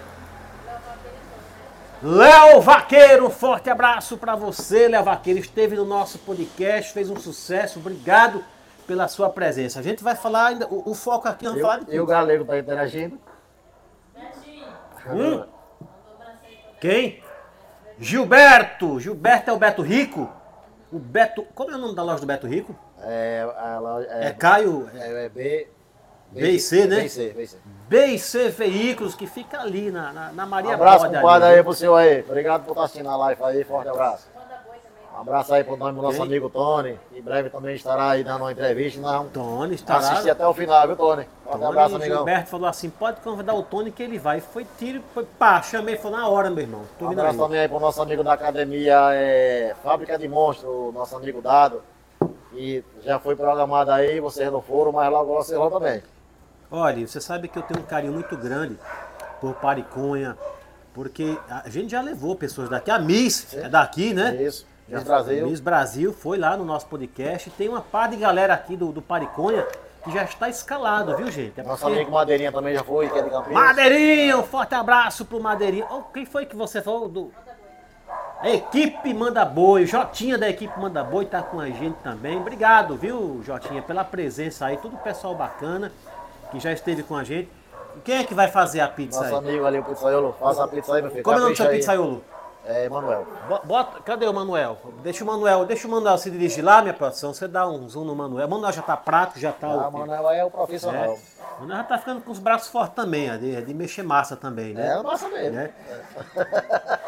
Léo 2.02 2.60
Vaqueiro, 2.62 3.26
um 3.26 3.30
forte 3.30 3.68
abraço 3.68 4.16
pra 4.16 4.34
você, 4.34 4.88
Léo 4.88 5.04
Vaqueiro. 5.04 5.38
Esteve 5.38 5.76
no 5.76 5.84
nosso 5.84 6.18
podcast, 6.20 6.92
fez 6.92 7.10
um 7.10 7.16
sucesso. 7.16 7.78
Obrigado 7.78 8.42
pela 8.90 9.07
sua 9.07 9.31
presença. 9.31 9.79
A 9.79 9.83
gente 9.85 10.03
vai 10.03 10.16
falar 10.16 10.46
ainda. 10.46 10.66
O, 10.66 10.90
o 10.90 10.94
foco 10.96 11.29
aqui, 11.29 11.44
vamos 11.44 11.61
falar 11.61 11.79
de 11.79 11.94
E 11.94 12.00
o 12.00 12.05
galego 12.05 12.44
tá 12.44 12.59
interagindo. 12.59 13.20
Hum? 15.09 15.44
Quem? 16.81 17.22
Gilberto! 18.00 18.98
Gilberto 18.98 19.48
é 19.48 19.53
o 19.53 19.59
Beto 19.59 19.81
Rico? 19.83 20.29
O 20.90 20.98
Beto. 20.98 21.46
Como 21.55 21.70
é 21.70 21.76
o 21.76 21.79
nome 21.79 21.94
da 21.94 22.03
loja 22.03 22.18
do 22.18 22.26
Beto 22.26 22.48
Rico? 22.48 22.74
É, 23.03 23.46
ela, 23.76 24.05
é, 24.09 24.26
É 24.26 24.33
Caio. 24.33 24.90
é, 24.92 25.26
é 25.26 25.29
B, 25.29 25.68
B 26.33 26.50
e 26.50 26.59
C, 26.59 26.87
né? 26.88 26.96
B 26.96 27.05
e 27.05 27.09
C, 27.09 27.29
B 27.31 27.42
e 27.42 27.46
C. 27.46 27.59
B 27.88 28.07
e 28.07 28.18
C 28.18 28.48
Veículos, 28.48 29.14
que 29.14 29.29
fica 29.29 29.61
ali 29.61 29.92
na, 29.92 30.12
na, 30.12 30.33
na 30.33 30.44
Um 30.44 30.48
Maria 30.48 30.74
abraço, 30.74 31.05
Bode 31.05 31.14
compadre, 31.14 31.48
aí 31.48 31.62
pro 31.62 31.74
senhor 31.74 31.94
aí. 31.94 32.22
Obrigado 32.22 32.64
por 32.64 32.72
estar 32.72 32.83
assistindo 32.83 33.09
a 33.09 33.16
live 33.16 33.44
aí. 33.44 33.62
Forte 33.62 33.88
abraço. 33.88 34.29
Um 35.20 35.22
abraço 35.22 35.52
aí 35.52 35.62
pro 35.62 35.76
nome 35.76 35.96
do 35.96 36.00
nosso 36.00 36.16
Quem? 36.16 36.24
amigo 36.26 36.48
Tony. 36.48 36.98
Em 37.14 37.20
breve 37.20 37.50
também 37.50 37.76
estará 37.76 38.12
aí 38.12 38.24
dando 38.24 38.40
uma 38.40 38.52
entrevista. 38.52 38.98
Nós 39.02 39.12
vamos 39.18 39.33
Tony 39.33 39.74
estará. 39.74 39.98
assistir 39.98 40.30
até 40.30 40.46
o 40.46 40.54
final, 40.54 40.87
viu, 40.87 40.96
Tony? 40.96 41.26
Tony, 41.44 41.64
abraço, 41.64 41.96
amigão. 41.96 42.16
Gilberto 42.16 42.48
falou 42.48 42.66
assim: 42.66 42.88
pode 42.88 43.20
convidar 43.20 43.52
o 43.52 43.62
Tony 43.62 43.90
que 43.92 44.02
ele 44.02 44.18
vai. 44.18 44.40
Foi 44.40 44.66
tiro, 44.78 45.02
foi 45.12 45.26
pá, 45.38 45.61
chamei, 45.61 45.98
foi 45.98 46.11
na 46.11 46.26
hora, 46.26 46.48
meu 46.48 46.64
irmão. 46.64 46.85
Tô 46.98 47.04
Um 47.04 47.11
abraço 47.11 47.33
aí. 47.33 47.38
também 47.38 47.61
aí 47.61 47.68
pro 47.68 47.78
nosso 47.78 48.00
amigo 48.00 48.24
da 48.24 48.33
academia 48.33 48.98
é, 49.12 49.74
Fábrica 49.83 50.18
de 50.18 50.26
Monstros, 50.26 50.94
nosso 50.94 51.14
amigo 51.14 51.42
Dado. 51.42 51.83
E 52.54 52.83
já 53.04 53.18
foi 53.18 53.37
programado 53.37 53.90
aí, 53.90 54.20
vocês 54.20 54.50
não 54.50 54.62
foram, 54.62 54.90
mas 54.90 55.11
logo 55.12 55.35
vocês 55.35 55.59
vão 55.59 55.70
também. 55.70 56.02
Olha, 56.70 57.06
você 57.06 57.20
sabe 57.20 57.46
que 57.46 57.59
eu 57.59 57.62
tenho 57.62 57.80
um 57.80 57.87
carinho 57.87 58.14
muito 58.14 58.38
grande 58.38 58.78
por 59.38 59.52
Pariconha, 59.56 60.35
porque 60.94 61.37
a 61.50 61.68
gente 61.68 61.90
já 61.90 62.00
levou 62.00 62.35
pessoas 62.37 62.70
daqui. 62.70 62.90
A 62.90 62.98
Miss 62.98 63.52
é 63.52 63.68
daqui, 63.68 64.14
né? 64.14 64.35
Isso. 64.42 64.69
Miss 64.90 65.05
Brasil. 65.05 65.46
Miss 65.46 65.61
Brasil 65.61 66.12
foi 66.12 66.38
lá 66.38 66.57
no 66.57 66.64
nosso 66.64 66.87
podcast. 66.87 67.50
Tem 67.50 67.68
uma 67.68 67.81
par 67.81 68.09
de 68.09 68.16
galera 68.16 68.55
aqui 68.55 68.76
do, 68.76 68.92
do 68.92 69.00
Pariconha 69.00 69.66
que 70.03 70.11
já 70.11 70.24
está 70.24 70.48
escalado, 70.48 71.16
viu, 71.16 71.31
gente? 71.31 71.61
É 71.61 71.62
Nosso 71.62 71.83
porque- 71.83 71.96
amigo 71.96 72.11
Madeirinha 72.11 72.50
também 72.50 72.74
já 72.74 72.83
foi, 72.83 73.09
que 73.09 73.18
é 73.18 73.22
de 73.22 73.31
Campinas. 73.31 73.53
Madeirinha, 73.62 74.38
um 74.38 74.42
forte 74.42 74.74
abraço 74.74 75.24
pro 75.26 75.40
Madeirinha. 75.40 75.87
Oh, 75.90 76.03
quem 76.05 76.24
foi 76.24 76.46
que 76.46 76.57
você 76.57 76.81
falou? 76.81 77.09
Do... 77.09 77.31
A 78.40 78.48
equipe 78.48 79.12
Manda 79.12 79.44
Boi, 79.44 79.85
Jotinha 79.85 80.38
da 80.38 80.48
equipe 80.48 80.79
Manda 80.81 81.05
Boi 81.05 81.26
tá 81.26 81.42
com 81.42 81.61
a 81.61 81.66
gente 81.68 81.96
também. 82.03 82.38
Obrigado, 82.38 82.96
viu, 82.96 83.42
Jotinha, 83.44 83.83
pela 83.83 84.03
presença 84.03 84.64
aí. 84.66 84.79
Todo 84.79 84.94
o 84.94 84.98
pessoal 84.98 85.35
bacana 85.35 85.92
que 86.50 86.59
já 86.59 86.72
esteve 86.72 87.03
com 87.03 87.14
a 87.14 87.22
gente. 87.22 87.50
Quem 88.03 88.16
é 88.18 88.24
que 88.24 88.33
vai 88.33 88.48
fazer 88.48 88.81
a 88.81 88.88
pizza 88.88 89.20
Nosso 89.20 89.35
aí? 89.37 89.38
amigo 89.50 89.66
ali, 89.66 89.79
o 89.81 89.85
pizzaiolo. 89.85 90.35
Faça 90.40 90.64
a 90.64 90.68
pizza 90.68 90.94
aí, 90.94 91.03
meu 91.03 91.11
filho. 91.11 91.22
Como 91.22 91.37
é 91.37 91.38
o 91.38 91.42
nome 91.42 91.53
do 91.55 91.57
seu 91.59 91.68
pizzaiolo? 91.68 92.24
É, 92.70 92.85
Emanuel. 92.87 93.26
Bo- 93.48 93.61
Bota, 93.64 94.00
cadê 94.02 94.26
o 94.26 94.33
Manuel? 94.33 94.78
Deixa 95.02 95.24
o 95.24 95.26
Manuel, 95.26 95.64
deixa 95.64 95.88
o 95.88 95.90
Manuel 95.90 96.16
se 96.18 96.30
dirigir 96.30 96.64
lá, 96.64 96.80
minha 96.83 96.94
produção. 96.94 97.35
Você 97.35 97.48
dá 97.48 97.66
um 97.68 97.88
zoom 97.88 98.04
no 98.04 98.14
Manuel. 98.14 98.46
O 98.46 98.50
Manuel 98.50 98.72
já 98.72 98.83
tá 98.83 98.96
prato, 98.96 99.38
já 99.38 99.52
tá. 99.52 99.66
Ah, 99.68 99.88
o- 99.88 99.92
Manuel 99.92 100.30
é 100.30 100.44
o 100.44 100.46
é. 100.46 100.50
profissional. 100.50 101.18
O 101.59 101.61
Manuel 101.62 101.78
já 101.78 101.85
tá 101.85 101.98
ficando 101.98 102.20
com 102.22 102.30
os 102.30 102.38
braços 102.38 102.68
fortes 102.68 102.94
também, 102.94 103.28
é 103.28 103.37
de, 103.37 103.56
é 103.56 103.61
de 103.61 103.74
mexer 103.74 104.02
massa 104.02 104.37
também, 104.37 104.72
né? 104.72 104.88
É, 104.94 104.98
o 104.98 105.02
nosso 105.02 105.28
mesmo. 105.28 105.56
né? 105.56 105.70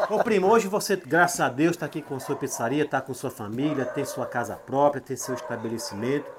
Ô 0.09 0.19
primo, 0.23 0.47
hoje 0.47 0.67
você, 0.67 0.95
graças 0.95 1.39
a 1.39 1.49
Deus, 1.49 1.71
está 1.71 1.85
aqui 1.85 2.01
com 2.01 2.19
sua 2.19 2.35
pizzaria, 2.35 2.83
está 2.83 3.01
com 3.01 3.13
sua 3.13 3.31
família, 3.31 3.85
tem 3.85 4.05
sua 4.05 4.25
casa 4.25 4.55
própria, 4.55 5.01
tem 5.01 5.15
seu 5.15 5.33
estabelecimento. 5.33 6.29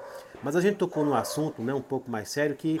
Mas 0.43 0.55
a 0.55 0.61
gente 0.61 0.77
tocou 0.77 1.03
num 1.03 1.15
assunto 1.15 1.61
né, 1.61 1.73
um 1.73 1.81
pouco 1.81 2.09
mais 2.09 2.29
sério 2.29 2.55
que 2.55 2.79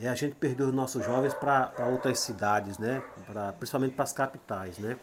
é, 0.00 0.08
a 0.08 0.14
gente 0.14 0.34
perdeu 0.36 0.68
os 0.68 0.74
nossos 0.74 1.04
jovens 1.04 1.34
para 1.34 1.72
outras 1.90 2.20
cidades, 2.20 2.78
né? 2.78 3.02
Pra, 3.26 3.52
principalmente 3.52 3.94
para 3.94 4.04
as 4.04 4.12
capitais, 4.12 4.78
né? 4.78 4.96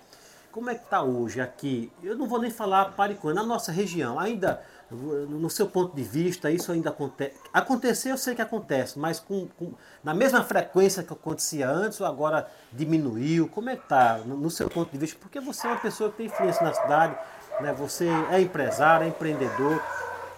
Como 0.52 0.70
é 0.70 0.76
que 0.76 0.86
está 0.86 1.02
hoje 1.02 1.42
aqui? 1.42 1.92
Eu 2.02 2.18
não 2.18 2.28
vou 2.28 2.40
nem 2.40 2.50
falar 2.50 2.86
Pariconha, 2.94 3.36
na 3.36 3.44
nossa 3.44 3.74
região, 3.74 4.18
ainda, 4.18 4.62
no 4.90 5.50
seu 5.50 5.68
ponto 5.68 5.94
de 5.94 6.02
vista, 6.02 6.50
isso 6.50 6.72
ainda 6.72 6.92
acontece. 6.92 7.36
Acontecer, 7.52 8.12
eu 8.12 8.18
sei 8.18 8.36
que 8.36 8.42
acontece, 8.42 8.98
mas 8.98 9.20
com, 9.20 9.50
com- 9.60 9.74
na 10.02 10.14
mesma 10.14 10.42
frequência 10.46 11.04
que 11.04 11.12
acontecia 11.12 11.70
antes, 11.70 12.00
ou 12.00 12.08
agora 12.08 12.48
diminuiu? 12.72 13.50
Como 13.50 13.70
é 13.70 13.76
que 13.76 13.84
está, 13.84 14.20
no, 14.20 14.38
no 14.38 14.50
seu 14.50 14.70
ponto 14.70 14.90
de 14.90 14.98
vista? 14.98 15.18
Porque 15.20 15.42
você 15.42 15.68
é 15.68 15.72
uma 15.72 15.80
pessoa 15.80 16.10
que 16.10 16.16
tem 16.18 16.28
influência 16.28 16.64
na 16.64 16.74
cidade, 16.74 17.18
né? 17.60 17.74
você 17.74 18.08
é 18.32 18.40
empresário, 18.40 19.04
é 19.04 19.10
empreendedor. 19.10 19.82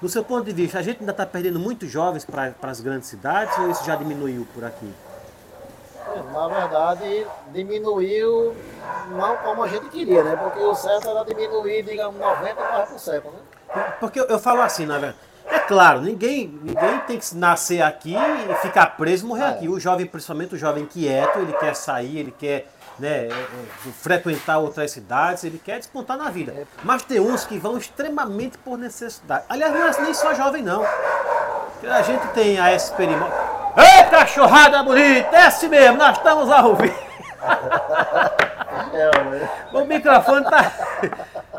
Do 0.01 0.07
seu 0.07 0.23
ponto 0.23 0.45
de 0.45 0.51
vista, 0.53 0.77
a 0.77 0.81
gente 0.81 0.99
ainda 0.99 1.12
está 1.12 1.25
perdendo 1.25 1.60
muitos 1.60 1.89
jovens 1.89 2.23
para 2.23 2.53
as 2.63 2.79
grandes 2.79 3.07
cidades 3.10 3.57
ou 3.57 3.71
isso 3.71 3.83
já 3.83 3.95
diminuiu 3.95 4.47
por 4.53 4.63
aqui? 4.63 4.93
Na 6.33 6.47
verdade, 6.47 7.25
diminuiu 7.51 8.55
não 9.10 9.38
como 9.38 9.63
a 9.63 9.67
gente 9.67 9.89
queria, 9.89 10.23
né? 10.23 10.36
Porque 10.36 10.60
o 10.60 10.73
certo 10.75 11.10
era 11.10 11.23
diminuir, 11.23 11.83
digamos, 11.83 12.19
99%, 12.19 13.23
né? 13.23 13.83
Porque 13.99 14.19
eu, 14.19 14.25
eu 14.25 14.39
falo 14.39 14.62
assim, 14.62 14.86
na 14.86 14.97
verdade. 14.99 15.17
É 15.49 15.60
claro, 15.60 16.01
ninguém, 16.01 16.47
ninguém 16.62 16.99
tem 17.07 17.17
que 17.17 17.36
nascer 17.36 17.81
aqui 17.81 18.15
e 18.15 18.55
ficar 18.55 18.97
preso 18.97 19.25
e 19.25 19.27
morrer 19.27 19.43
É. 19.43 19.49
aqui. 19.49 19.69
O 19.69 19.79
jovem, 19.79 20.05
principalmente 20.05 20.55
o 20.55 20.57
jovem 20.57 20.83
inquieto, 20.83 21.39
ele 21.39 21.53
quer 21.53 21.73
sair, 21.75 22.17
ele 22.19 22.31
quer 22.31 22.67
né, 22.99 23.27
é, 23.27 23.31
é, 23.31 23.91
frequentar 24.01 24.57
outras 24.57 24.91
cidades, 24.91 25.43
ele 25.43 25.60
quer 25.63 25.77
despontar 25.77 26.17
na 26.17 26.29
vida. 26.29 26.53
Mas 26.83 27.03
tem 27.03 27.19
uns 27.19 27.45
que 27.45 27.57
vão 27.57 27.77
extremamente 27.77 28.57
por 28.57 28.77
necessidade. 28.77 29.45
Aliás, 29.49 29.73
não 29.73 29.88
é 29.88 30.01
nem 30.01 30.13
só 30.13 30.33
jovem, 30.33 30.63
não. 30.63 30.83
Porque 31.73 31.88
A 31.88 32.01
gente 32.01 32.27
tem 32.29 32.60
a 32.60 32.73
experimento. 32.73 33.31
Ei, 33.77 34.03
cachorrada 34.10 34.81
bonita! 34.83 35.36
É 35.36 35.45
assim 35.45 35.67
mesmo, 35.67 35.97
nós 35.97 36.17
estamos 36.17 36.49
ao 36.49 36.75
vivo. 36.75 37.07
É? 38.93 39.77
O 39.77 39.86
microfone 39.86 40.43
tá. 40.45 40.71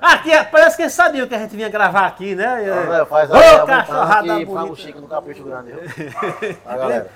Aqui, 0.00 0.30
parece 0.50 0.76
que 0.76 0.82
eles 0.82 0.92
sabiam 0.92 1.26
que 1.28 1.34
a 1.34 1.38
gente 1.38 1.54
vinha 1.54 1.68
gravar 1.68 2.06
aqui, 2.06 2.34
né? 2.34 2.62
Manuel, 2.74 3.06
faz 3.06 3.30
Ô, 3.30 3.36
a 3.36 3.66
cachorrada 3.66 4.40
e 4.40 4.46
fala 4.46 4.62
o 4.62 4.66
bonita. 4.68 4.82
Chico 4.82 5.00
do 5.00 5.06
Capricho 5.08 5.44
Grande, 5.44 5.72
viu? 5.72 6.56
A 6.66 6.76
galera. 6.76 7.10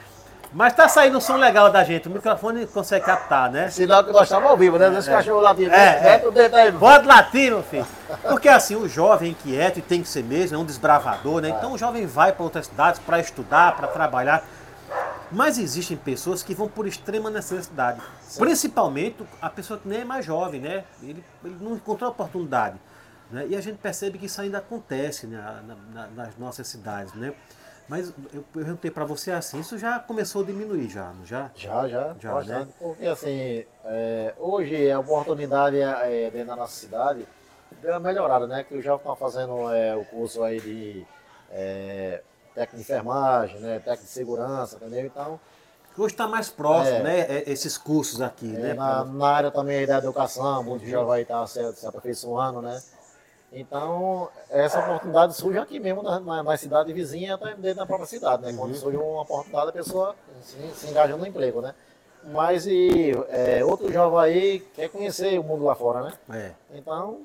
Mas 0.54 0.74
tá 0.74 0.86
saindo 0.86 1.16
um 1.16 1.20
som 1.20 1.36
legal 1.36 1.70
da 1.70 1.82
gente, 1.82 2.08
o 2.08 2.10
microfone 2.10 2.66
consegue 2.66 3.06
captar, 3.06 3.50
né? 3.50 3.70
Sinal 3.70 4.04
que 4.04 4.12
nós 4.12 4.24
estamos 4.24 4.50
ao 4.50 4.56
vivo, 4.56 4.78
né? 4.78 4.96
Esse 4.98 5.08
cachorro 5.08 5.40
latindo. 5.40 5.72
É, 5.72 5.96
é. 5.98 6.02
Mete 6.02 6.26
o 6.26 6.30
dedo 6.30 6.54
aí, 6.54 6.72
Pode 6.72 7.06
latir, 7.06 7.50
meu 7.50 7.62
filho. 7.62 7.86
Porque 8.28 8.48
assim, 8.50 8.76
o 8.76 8.86
jovem 8.86 9.30
inquieto, 9.30 9.78
e 9.78 9.82
tem 9.82 10.02
que 10.02 10.08
ser 10.08 10.22
mesmo, 10.22 10.56
é 10.56 10.60
um 10.60 10.64
desbravador, 10.64 11.40
né? 11.40 11.48
Então 11.48 11.72
o 11.72 11.78
jovem 11.78 12.04
vai 12.06 12.32
para 12.32 12.42
outras 12.44 12.66
cidades 12.66 13.00
para 13.00 13.18
estudar, 13.18 13.74
para 13.76 13.88
trabalhar. 13.88 14.44
Mas 15.30 15.56
existem 15.56 15.96
pessoas 15.96 16.42
que 16.42 16.54
vão 16.54 16.68
por 16.68 16.86
extrema 16.86 17.30
necessidade. 17.30 17.98
Principalmente 18.36 19.16
a 19.40 19.48
pessoa 19.48 19.78
que 19.80 19.88
nem 19.88 20.02
é 20.02 20.04
mais 20.04 20.26
jovem, 20.26 20.60
né? 20.60 20.84
Ele, 21.02 21.24
ele 21.42 21.56
não 21.60 21.74
encontrou 21.76 22.10
oportunidade. 22.10 22.76
Né? 23.30 23.46
E 23.48 23.56
a 23.56 23.60
gente 23.62 23.78
percebe 23.78 24.18
que 24.18 24.26
isso 24.26 24.38
ainda 24.42 24.58
acontece 24.58 25.26
né? 25.26 25.42
na- 25.66 26.02
na- 26.02 26.08
nas 26.08 26.36
nossas 26.36 26.66
cidades, 26.68 27.14
né? 27.14 27.32
Mas 27.92 28.10
eu 28.32 28.42
perguntei 28.54 28.90
para 28.90 29.04
você 29.04 29.30
assim, 29.32 29.60
isso 29.60 29.76
já 29.76 29.98
começou 29.98 30.40
a 30.42 30.46
diminuir 30.46 30.88
já, 30.88 31.12
não 31.12 31.26
já? 31.26 31.50
Já, 31.54 31.86
já, 31.86 32.16
Já, 32.18 32.32
bastante. 32.32 32.68
né? 32.68 32.72
Porque 32.78 33.04
assim, 33.04 33.66
é, 33.84 34.32
hoje 34.38 34.90
a 34.90 34.98
oportunidade 34.98 35.78
é, 35.78 36.30
dentro 36.30 36.46
da 36.48 36.56
nossa 36.56 36.72
cidade 36.72 37.28
deu 37.82 37.90
uma 37.90 38.00
melhorada, 38.00 38.46
né? 38.46 38.64
Que 38.64 38.76
o 38.76 38.80
jovem 38.80 39.00
está 39.04 39.14
fazendo 39.14 39.70
é, 39.70 39.94
o 39.94 40.06
curso 40.06 40.42
aí 40.42 40.58
de 40.58 41.06
é, 41.50 42.22
técnico 42.54 42.76
de 42.76 42.80
enfermagem, 42.80 43.60
né? 43.60 43.74
Técnico 43.80 44.04
de 44.04 44.08
segurança, 44.10 44.76
entendeu? 44.76 45.04
Então, 45.04 45.38
Hoje 45.94 46.14
está 46.14 46.26
mais 46.26 46.48
próximo, 46.48 46.96
É. 46.96 47.02
né? 47.02 47.20
é- 47.28 47.50
Esses 47.50 47.76
cursos 47.76 48.22
aqui, 48.22 48.56
é, 48.56 48.58
né? 48.58 48.72
na, 48.72 49.04
na 49.04 49.28
área 49.28 49.50
também 49.50 49.86
da 49.86 49.98
educação, 49.98 50.64
muito 50.64 50.86
jovem 50.86 51.16
aí 51.16 51.22
está 51.22 51.46
se, 51.46 51.70
se 51.74 51.86
aperfeiçoando, 51.86 52.62
né? 52.62 52.80
Então, 53.52 54.28
essa 54.50 54.80
oportunidade 54.80 55.34
surge 55.34 55.58
aqui 55.58 55.78
mesmo, 55.78 56.02
na, 56.02 56.18
na, 56.18 56.42
na 56.42 56.56
cidade 56.56 56.92
vizinha, 56.92 57.34
até 57.34 57.54
dentro 57.54 57.78
da 57.80 57.86
própria 57.86 58.06
cidade, 58.06 58.42
né? 58.42 58.50
Uhum. 58.50 58.56
Quando 58.56 58.74
surge 58.76 58.96
uma 58.96 59.22
oportunidade, 59.22 59.68
a 59.68 59.72
pessoa 59.72 60.14
se, 60.42 60.56
se 60.74 60.86
engaja 60.90 61.16
no 61.16 61.26
emprego, 61.26 61.60
né? 61.60 61.74
Mas 62.24 62.66
e 62.66 63.12
é, 63.28 63.64
outro 63.64 63.92
jovem 63.92 64.20
aí 64.20 64.60
quer 64.74 64.88
conhecer 64.88 65.38
o 65.38 65.42
mundo 65.42 65.64
lá 65.64 65.74
fora, 65.74 66.02
né? 66.02 66.12
É. 66.32 66.52
Então, 66.76 67.18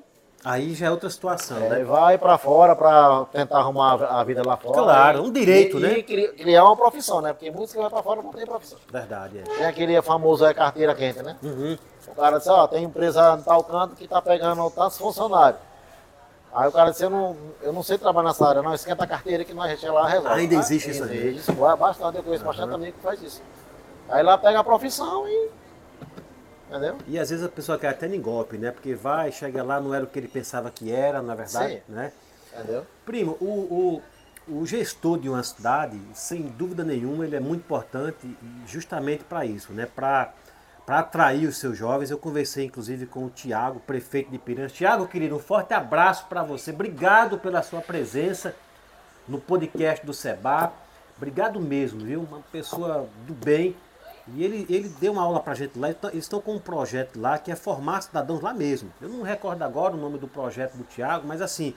Aí 0.44 0.72
já 0.72 0.86
é 0.86 0.90
outra 0.90 1.10
situação, 1.10 1.56
é, 1.56 1.68
né? 1.68 1.84
vai 1.84 2.16
para 2.16 2.38
fora 2.38 2.76
para 2.76 3.24
tentar 3.32 3.58
arrumar 3.58 3.94
a 4.04 4.22
vida 4.22 4.40
lá 4.46 4.56
fora. 4.56 4.74
Claro, 4.82 5.22
um 5.24 5.32
direito, 5.32 5.78
e, 5.78 5.80
né? 5.80 5.98
E 5.98 6.02
cri- 6.04 6.28
criar 6.28 6.64
uma 6.64 6.76
profissão, 6.76 7.20
né? 7.20 7.32
Porque 7.32 7.50
muitos 7.50 7.72
que 7.72 7.78
vão 7.80 7.90
para 7.90 8.02
fora 8.04 8.22
não 8.22 8.30
tem 8.32 8.46
profissão. 8.46 8.78
Verdade, 8.90 9.38
é. 9.38 9.42
Tem 9.42 9.66
aquele 9.66 10.00
famoso 10.00 10.46
é, 10.46 10.54
carteira 10.54 10.94
quente, 10.94 11.22
né? 11.24 11.36
Uhum. 11.42 11.76
O 12.06 12.14
cara 12.14 12.38
disse, 12.38 12.48
ó, 12.50 12.68
tem 12.68 12.84
empresa 12.84 13.36
em 13.38 13.42
tal 13.42 13.64
canto 13.64 13.96
que 13.96 14.06
tá 14.06 14.22
pegando 14.22 14.70
tantos 14.70 14.96
funcionários. 14.96 15.60
Aí 16.52 16.68
o 16.68 16.72
cara 16.72 16.90
disse, 16.90 17.04
eu 17.04 17.10
não, 17.10 17.36
eu 17.62 17.72
não 17.72 17.82
sei 17.82 17.98
trabalhar 17.98 18.28
nessa 18.28 18.46
área, 18.46 18.62
não, 18.62 18.74
esquenta 18.74 19.04
a 19.04 19.06
carteira 19.06 19.44
que 19.44 19.52
nós 19.52 19.82
lá 19.82 20.08
resolve. 20.08 20.40
Ainda 20.40 20.56
Ah, 20.56 20.60
existe 20.60 20.90
isso 20.90 21.04
aí? 21.04 21.28
Existe, 21.28 21.52
ba- 21.52 21.76
bastante, 21.76 22.16
eu 22.16 22.22
conheço 22.22 22.44
bastante 22.44 22.74
amigo 22.74 22.96
que 22.96 23.02
faz 23.02 23.20
isso. 23.22 23.42
Aí 24.08 24.22
lá 24.22 24.38
pega 24.38 24.58
a 24.60 24.64
profissão 24.64 25.28
e... 25.28 25.50
Entendeu? 26.68 26.96
E 27.06 27.18
às 27.18 27.30
vezes 27.30 27.44
a 27.44 27.48
pessoa 27.48 27.78
quer 27.78 27.88
até 27.88 28.06
nem 28.08 28.20
golpe, 28.20 28.58
né? 28.58 28.70
Porque 28.70 28.94
vai, 28.94 29.32
chega 29.32 29.62
lá, 29.62 29.80
não 29.80 29.94
era 29.94 30.04
o 30.04 30.06
que 30.06 30.18
ele 30.18 30.28
pensava 30.28 30.70
que 30.70 30.90
era, 30.92 31.22
na 31.22 31.34
verdade, 31.34 31.74
Sim. 31.76 31.80
né? 31.88 32.12
Entendeu? 32.52 32.86
Primo, 33.06 33.36
o, 33.40 34.02
o, 34.48 34.60
o 34.60 34.66
gestor 34.66 35.18
de 35.18 35.28
uma 35.30 35.42
cidade, 35.42 35.98
sem 36.12 36.42
dúvida 36.42 36.84
nenhuma, 36.84 37.24
ele 37.24 37.36
é 37.36 37.40
muito 37.40 37.60
importante 37.60 38.36
justamente 38.66 39.24
para 39.24 39.46
isso, 39.46 39.72
né? 39.72 39.86
Para 39.86 40.32
atrair 40.88 41.46
os 41.46 41.58
seus 41.58 41.76
jovens. 41.76 42.10
Eu 42.10 42.18
conversei 42.18 42.64
inclusive 42.64 43.06
com 43.06 43.24
o 43.24 43.30
Tiago, 43.30 43.80
prefeito 43.80 44.30
de 44.30 44.38
Piranhas. 44.38 44.72
Tiago, 44.72 45.06
querido, 45.06 45.36
um 45.36 45.38
forte 45.38 45.74
abraço 45.74 46.26
para 46.26 46.42
você. 46.42 46.70
Obrigado 46.70 47.38
pela 47.38 47.62
sua 47.62 47.80
presença 47.80 48.54
no 49.28 49.38
podcast 49.38 50.04
do 50.06 50.14
Seba. 50.14 50.72
Obrigado 51.16 51.60
mesmo, 51.60 52.00
viu? 52.00 52.22
Uma 52.22 52.40
pessoa 52.52 53.08
do 53.26 53.34
bem. 53.34 53.76
E 54.28 54.44
ele, 54.44 54.66
ele 54.68 54.88
deu 55.00 55.12
uma 55.12 55.22
aula 55.22 55.40
pra 55.40 55.54
gente 55.54 55.78
lá. 55.78 55.88
Eles 55.88 56.24
estão 56.24 56.40
com 56.40 56.54
um 56.54 56.58
projeto 56.58 57.20
lá 57.20 57.38
que 57.38 57.50
é 57.50 57.56
formar 57.56 58.02
cidadãos 58.02 58.40
lá 58.40 58.54
mesmo. 58.54 58.92
Eu 59.00 59.08
não 59.08 59.22
recordo 59.22 59.62
agora 59.62 59.94
o 59.94 59.98
nome 59.98 60.18
do 60.18 60.28
projeto 60.28 60.76
do 60.76 60.84
Tiago, 60.84 61.26
mas 61.26 61.42
assim, 61.42 61.74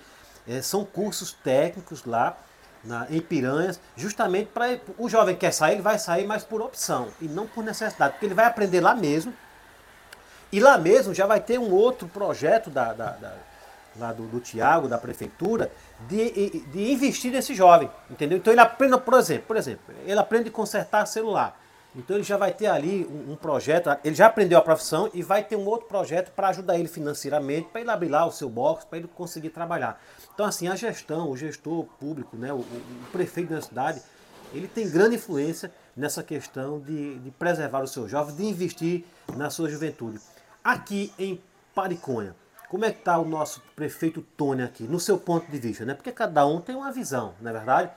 é, 0.47 0.61
são 0.61 0.85
cursos 0.85 1.33
técnicos 1.33 2.05
lá 2.05 2.37
na, 2.83 3.05
em 3.09 3.21
Piranhas, 3.21 3.79
justamente 3.95 4.47
para 4.53 4.79
o 4.97 5.07
jovem 5.09 5.35
que 5.35 5.41
quer 5.41 5.51
sair, 5.51 5.73
ele 5.73 5.81
vai 5.81 5.99
sair, 5.99 6.25
mas 6.25 6.43
por 6.43 6.61
opção 6.61 7.09
e 7.21 7.25
não 7.25 7.45
por 7.47 7.63
necessidade, 7.63 8.13
porque 8.13 8.25
ele 8.25 8.33
vai 8.33 8.45
aprender 8.45 8.81
lá 8.81 8.95
mesmo. 8.95 9.33
E 10.51 10.59
lá 10.59 10.77
mesmo 10.77 11.13
já 11.13 11.25
vai 11.25 11.39
ter 11.39 11.57
um 11.59 11.71
outro 11.71 12.07
projeto 12.07 12.69
da, 12.69 12.91
da- 12.93 13.11
da- 13.11 13.33
lá 13.97 14.11
do, 14.13 14.23
do 14.25 14.39
Tiago, 14.39 14.87
da 14.87 14.97
prefeitura, 14.97 15.71
de, 16.07 16.61
de 16.67 16.91
investir 16.91 17.31
nesse 17.31 17.53
jovem, 17.53 17.89
entendeu? 18.09 18.37
Então 18.37 18.51
ele 18.53 18.61
aprende, 18.61 18.97
por 18.97 19.13
exemplo, 19.15 19.43
por 19.47 19.57
exemplo, 19.57 19.93
ele 20.05 20.19
aprende 20.19 20.49
a 20.49 20.51
consertar 20.51 21.05
celular. 21.05 21.59
Então 21.93 22.15
ele 22.15 22.23
já 22.23 22.37
vai 22.37 22.53
ter 22.53 22.67
ali 22.67 23.05
um, 23.05 23.33
um 23.33 23.35
projeto, 23.35 23.89
ele 24.03 24.15
já 24.15 24.27
aprendeu 24.27 24.57
a 24.57 24.61
profissão 24.61 25.09
e 25.13 25.21
vai 25.21 25.43
ter 25.43 25.57
um 25.57 25.65
outro 25.65 25.87
projeto 25.87 26.31
para 26.31 26.47
ajudar 26.47 26.77
ele 26.79 26.87
financeiramente, 26.87 27.67
para 27.67 27.81
ele 27.81 27.91
abrir 27.91 28.07
lá 28.07 28.25
o 28.25 28.31
seu 28.31 28.47
box, 28.49 28.85
para 28.85 28.97
ele 28.99 29.09
conseguir 29.13 29.49
trabalhar. 29.49 30.01
Então 30.33 30.45
assim, 30.45 30.67
a 30.67 30.75
gestão, 30.75 31.29
o 31.29 31.37
gestor 31.37 31.85
público, 31.99 32.35
né, 32.37 32.51
o, 32.51 32.57
o- 32.57 32.81
prefeito 33.11 33.53
da 33.53 33.61
cidade, 33.61 34.01
ele 34.53 34.67
tem 34.67 34.89
grande 34.89 35.15
influência 35.15 35.71
nessa 35.95 36.23
questão 36.23 36.79
de, 36.79 37.19
de 37.19 37.31
preservar 37.31 37.81
o 37.81 37.87
seu 37.87 38.07
jovem, 38.07 38.35
de 38.35 38.45
investir 38.45 39.03
na 39.35 39.49
sua 39.49 39.69
juventude. 39.69 40.19
Aqui 40.63 41.13
em 41.17 41.41
Pariconha, 41.75 42.35
como 42.69 42.85
é 42.85 42.91
que 42.91 42.99
está 42.99 43.17
o 43.17 43.25
nosso 43.25 43.61
prefeito 43.75 44.21
Tony 44.37 44.63
aqui, 44.63 44.83
no 44.83 44.99
seu 44.99 45.17
ponto 45.17 45.49
de 45.51 45.57
vista, 45.59 45.83
né? 45.85 45.93
Porque 45.93 46.11
cada 46.11 46.45
um 46.45 46.59
tem 46.61 46.75
uma 46.75 46.91
visão, 46.91 47.33
não 47.41 47.49
é 47.49 47.53
verdade? 47.53 47.89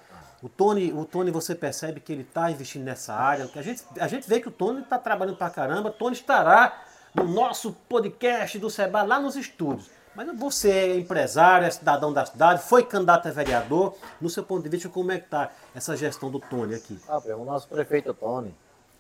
O 0.43 0.49
Tony, 0.49 0.93
o 0.93 1.05
Tony 1.05 1.31
você 1.31 1.55
percebe 1.55 2.01
que 2.01 2.13
ele 2.13 2.23
está 2.23 2.51
investindo 2.51 2.83
nessa 2.85 3.15
área. 3.15 3.49
A 3.55 3.63
gente, 3.63 3.83
a 3.99 4.07
gente 4.09 4.29
vê 4.29 4.41
que 4.41 4.49
o 4.49 4.51
Tony 4.51 4.81
está 4.83 4.99
trabalhando 4.99 5.37
pra 5.37 5.49
caramba. 5.49 5.91
Tony 5.91 6.15
estará 6.15 6.83
no 7.15 7.25
nosso 7.25 7.73
podcast 7.89 8.59
do 8.59 8.69
Seba 8.69 9.03
lá 9.03 9.19
nos 9.19 9.37
estúdios. 9.37 9.89
Mas 10.15 10.39
você 10.39 10.71
é 10.71 10.97
empresário, 10.97 11.67
é 11.67 11.71
cidadão 11.71 12.13
da 12.13 12.25
cidade, 12.25 12.63
foi 12.63 12.85
candidato 12.85 13.27
a 13.27 13.31
vereador. 13.33 13.97
No 14.21 14.31
seu 14.31 14.45
ponto 14.45 14.63
de 14.63 14.69
vista, 14.69 14.89
como 14.89 15.11
é 15.11 15.19
que 15.19 15.25
está 15.25 15.51
essa 15.75 15.97
gestão 15.97 16.31
do 16.31 16.39
Tony 16.39 16.75
aqui? 16.75 16.99
Ah, 17.09 17.19
o 17.19 17.45
nosso 17.45 17.67
prefeito 17.67 18.15
Tony, 18.15 18.55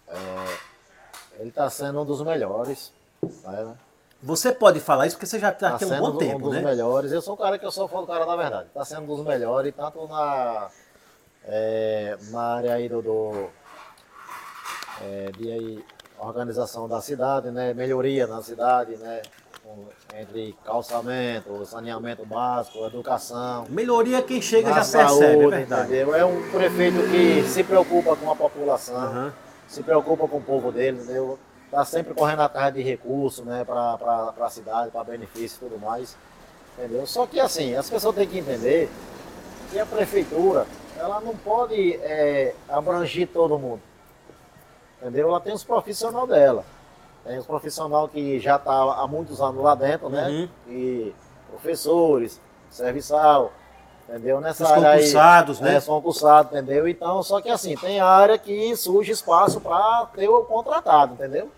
é, 0.08 0.56
ele 1.38 1.50
está 1.50 1.70
sendo 1.70 2.00
um 2.02 2.04
dos 2.04 2.20
melhores. 2.22 2.92
Né? 3.22 3.76
Você 4.22 4.52
pode 4.52 4.80
falar 4.80 5.06
isso 5.06 5.16
porque 5.16 5.26
você 5.26 5.38
já 5.38 5.50
está 5.50 5.70
Tá 5.70 5.76
aqui 5.76 5.84
há 5.84 5.88
um 5.88 6.00
bom 6.00 6.16
tempo, 6.16 6.38
um 6.38 6.50
dos 6.50 6.54
né? 6.54 6.62
melhores. 6.62 7.12
Eu 7.12 7.22
sou 7.22 7.34
um 7.34 7.36
cara 7.36 7.58
que 7.58 7.66
eu 7.66 7.70
sou 7.70 7.86
fã 7.86 8.00
do 8.00 8.06
cara 8.06 8.24
da 8.24 8.34
verdade. 8.34 8.66
Está 8.66 8.84
sendo 8.84 9.02
um 9.02 9.16
dos 9.16 9.24
melhores, 9.24 9.72
tanto 9.76 10.08
na, 10.08 10.68
é, 11.44 12.18
na 12.30 12.42
área 12.54 12.74
aí 12.74 12.88
do, 12.88 13.02
do 13.02 13.48
é, 15.02 15.30
de 15.38 15.52
aí, 15.52 15.84
organização 16.18 16.88
da 16.88 17.00
cidade, 17.00 17.50
né? 17.50 17.72
melhoria 17.74 18.26
na 18.26 18.42
cidade, 18.42 18.96
né? 18.96 19.22
Entre 20.14 20.54
calçamento, 20.64 21.64
saneamento 21.66 22.24
básico, 22.24 22.84
educação. 22.86 23.66
Melhoria 23.68 24.22
quem 24.22 24.40
chega 24.40 24.72
já 24.72 24.84
saúde, 24.84 25.18
percebe, 25.18 25.44
é 25.44 25.48
verdade. 25.48 25.82
entendeu? 25.86 26.14
É 26.14 26.24
um 26.24 26.50
prefeito 26.50 26.98
que 27.10 27.42
se 27.48 27.64
preocupa 27.64 28.14
com 28.14 28.30
a 28.30 28.36
população 28.36 28.96
Aham. 28.96 29.32
se 29.66 29.82
preocupa 29.82 30.28
com 30.28 30.36
o 30.36 30.42
povo 30.42 30.70
dele, 30.70 30.98
entendeu? 31.02 31.38
Tá 31.70 31.84
sempre 31.84 32.14
correndo 32.14 32.42
atrás 32.42 32.72
de 32.72 32.82
recursos, 32.82 33.44
né, 33.44 33.64
para 33.64 34.32
a 34.38 34.50
cidade, 34.50 34.90
para 34.90 35.02
benefício 35.02 35.56
e 35.56 35.68
tudo 35.68 35.80
mais, 35.80 36.16
entendeu? 36.78 37.04
Só 37.06 37.26
que 37.26 37.40
assim, 37.40 37.74
as 37.74 37.90
pessoas 37.90 38.14
têm 38.14 38.28
que 38.28 38.38
entender 38.38 38.88
que 39.72 39.78
a 39.80 39.86
prefeitura, 39.86 40.66
ela 40.96 41.20
não 41.20 41.34
pode 41.34 41.94
é, 41.96 42.54
abranger 42.68 43.26
todo 43.26 43.58
mundo, 43.58 43.80
entendeu? 45.00 45.28
Ela 45.30 45.40
tem 45.40 45.52
os 45.52 45.64
profissionais 45.64 46.28
dela, 46.28 46.64
tem 47.24 47.38
os 47.38 47.46
profissionais 47.46 48.10
que 48.10 48.38
já 48.38 48.58
tá 48.58 48.72
há 48.72 49.06
muitos 49.06 49.40
anos 49.40 49.62
lá 49.62 49.74
dentro, 49.74 50.08
né? 50.08 50.28
Uhum. 50.28 50.48
E 50.68 51.14
professores, 51.50 52.40
serviçal, 52.70 53.52
entendeu? 54.08 54.40
Nessa 54.40 54.64
Os 54.64 54.70
área 54.70 54.88
aí, 54.90 54.98
concursados, 54.98 55.60
né? 55.60 55.74
é, 55.76 55.80
são 55.80 55.94
concursados, 55.94 56.52
entendeu? 56.52 56.86
Então, 56.86 57.22
só 57.22 57.40
que 57.40 57.48
assim, 57.48 57.76
tem 57.76 58.00
área 58.00 58.36
que 58.36 58.76
surge 58.76 59.12
espaço 59.12 59.60
para 59.60 60.06
ter 60.14 60.28
o 60.28 60.44
contratado, 60.44 61.14
entendeu? 61.14 61.50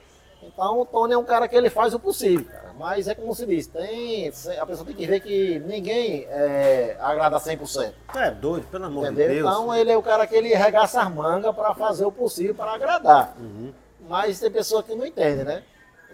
Então, 0.42 0.81
o 0.81 0.87
Tony 0.87 1.12
é 1.12 1.18
um 1.18 1.24
cara 1.24 1.48
que 1.48 1.57
ele 1.57 1.68
faz 1.68 1.92
o 1.92 1.98
possível, 1.98 2.46
cara. 2.46 2.72
Mas 2.79 3.09
é 3.09 3.14
como 3.14 3.35
se 3.35 3.44
diz, 3.44 3.66
tem, 3.66 4.29
a 4.29 4.66
pessoa 4.66 4.87
tem 4.87 4.94
que 4.94 5.07
ver 5.07 5.18
que 5.20 5.59
ninguém 5.61 6.24
é, 6.29 6.96
agrada 7.00 7.38
100%, 7.38 7.92
É 8.14 8.31
doido, 8.31 8.66
pelo 8.68 8.85
amor 8.85 9.07
entendeu? 9.07 9.29
de 9.29 9.35
Deus. 9.35 9.50
Então, 9.50 9.74
ele 9.74 9.90
é 9.90 9.96
o 9.96 10.02
cara 10.02 10.26
que 10.26 10.37
ele 10.37 10.55
regaça 10.55 11.00
as 11.02 11.12
mangas 11.12 11.55
para 11.55 11.74
fazer 11.74 12.05
o 12.05 12.12
possível 12.12 12.55
para 12.55 12.72
agradar. 12.72 13.35
Uhum. 13.40 13.72
Mas 14.09 14.38
tem 14.40 14.51
pessoa 14.51 14.83
que 14.83 14.95
não 14.95 15.07
entende, 15.07 15.45
né? 15.45 15.62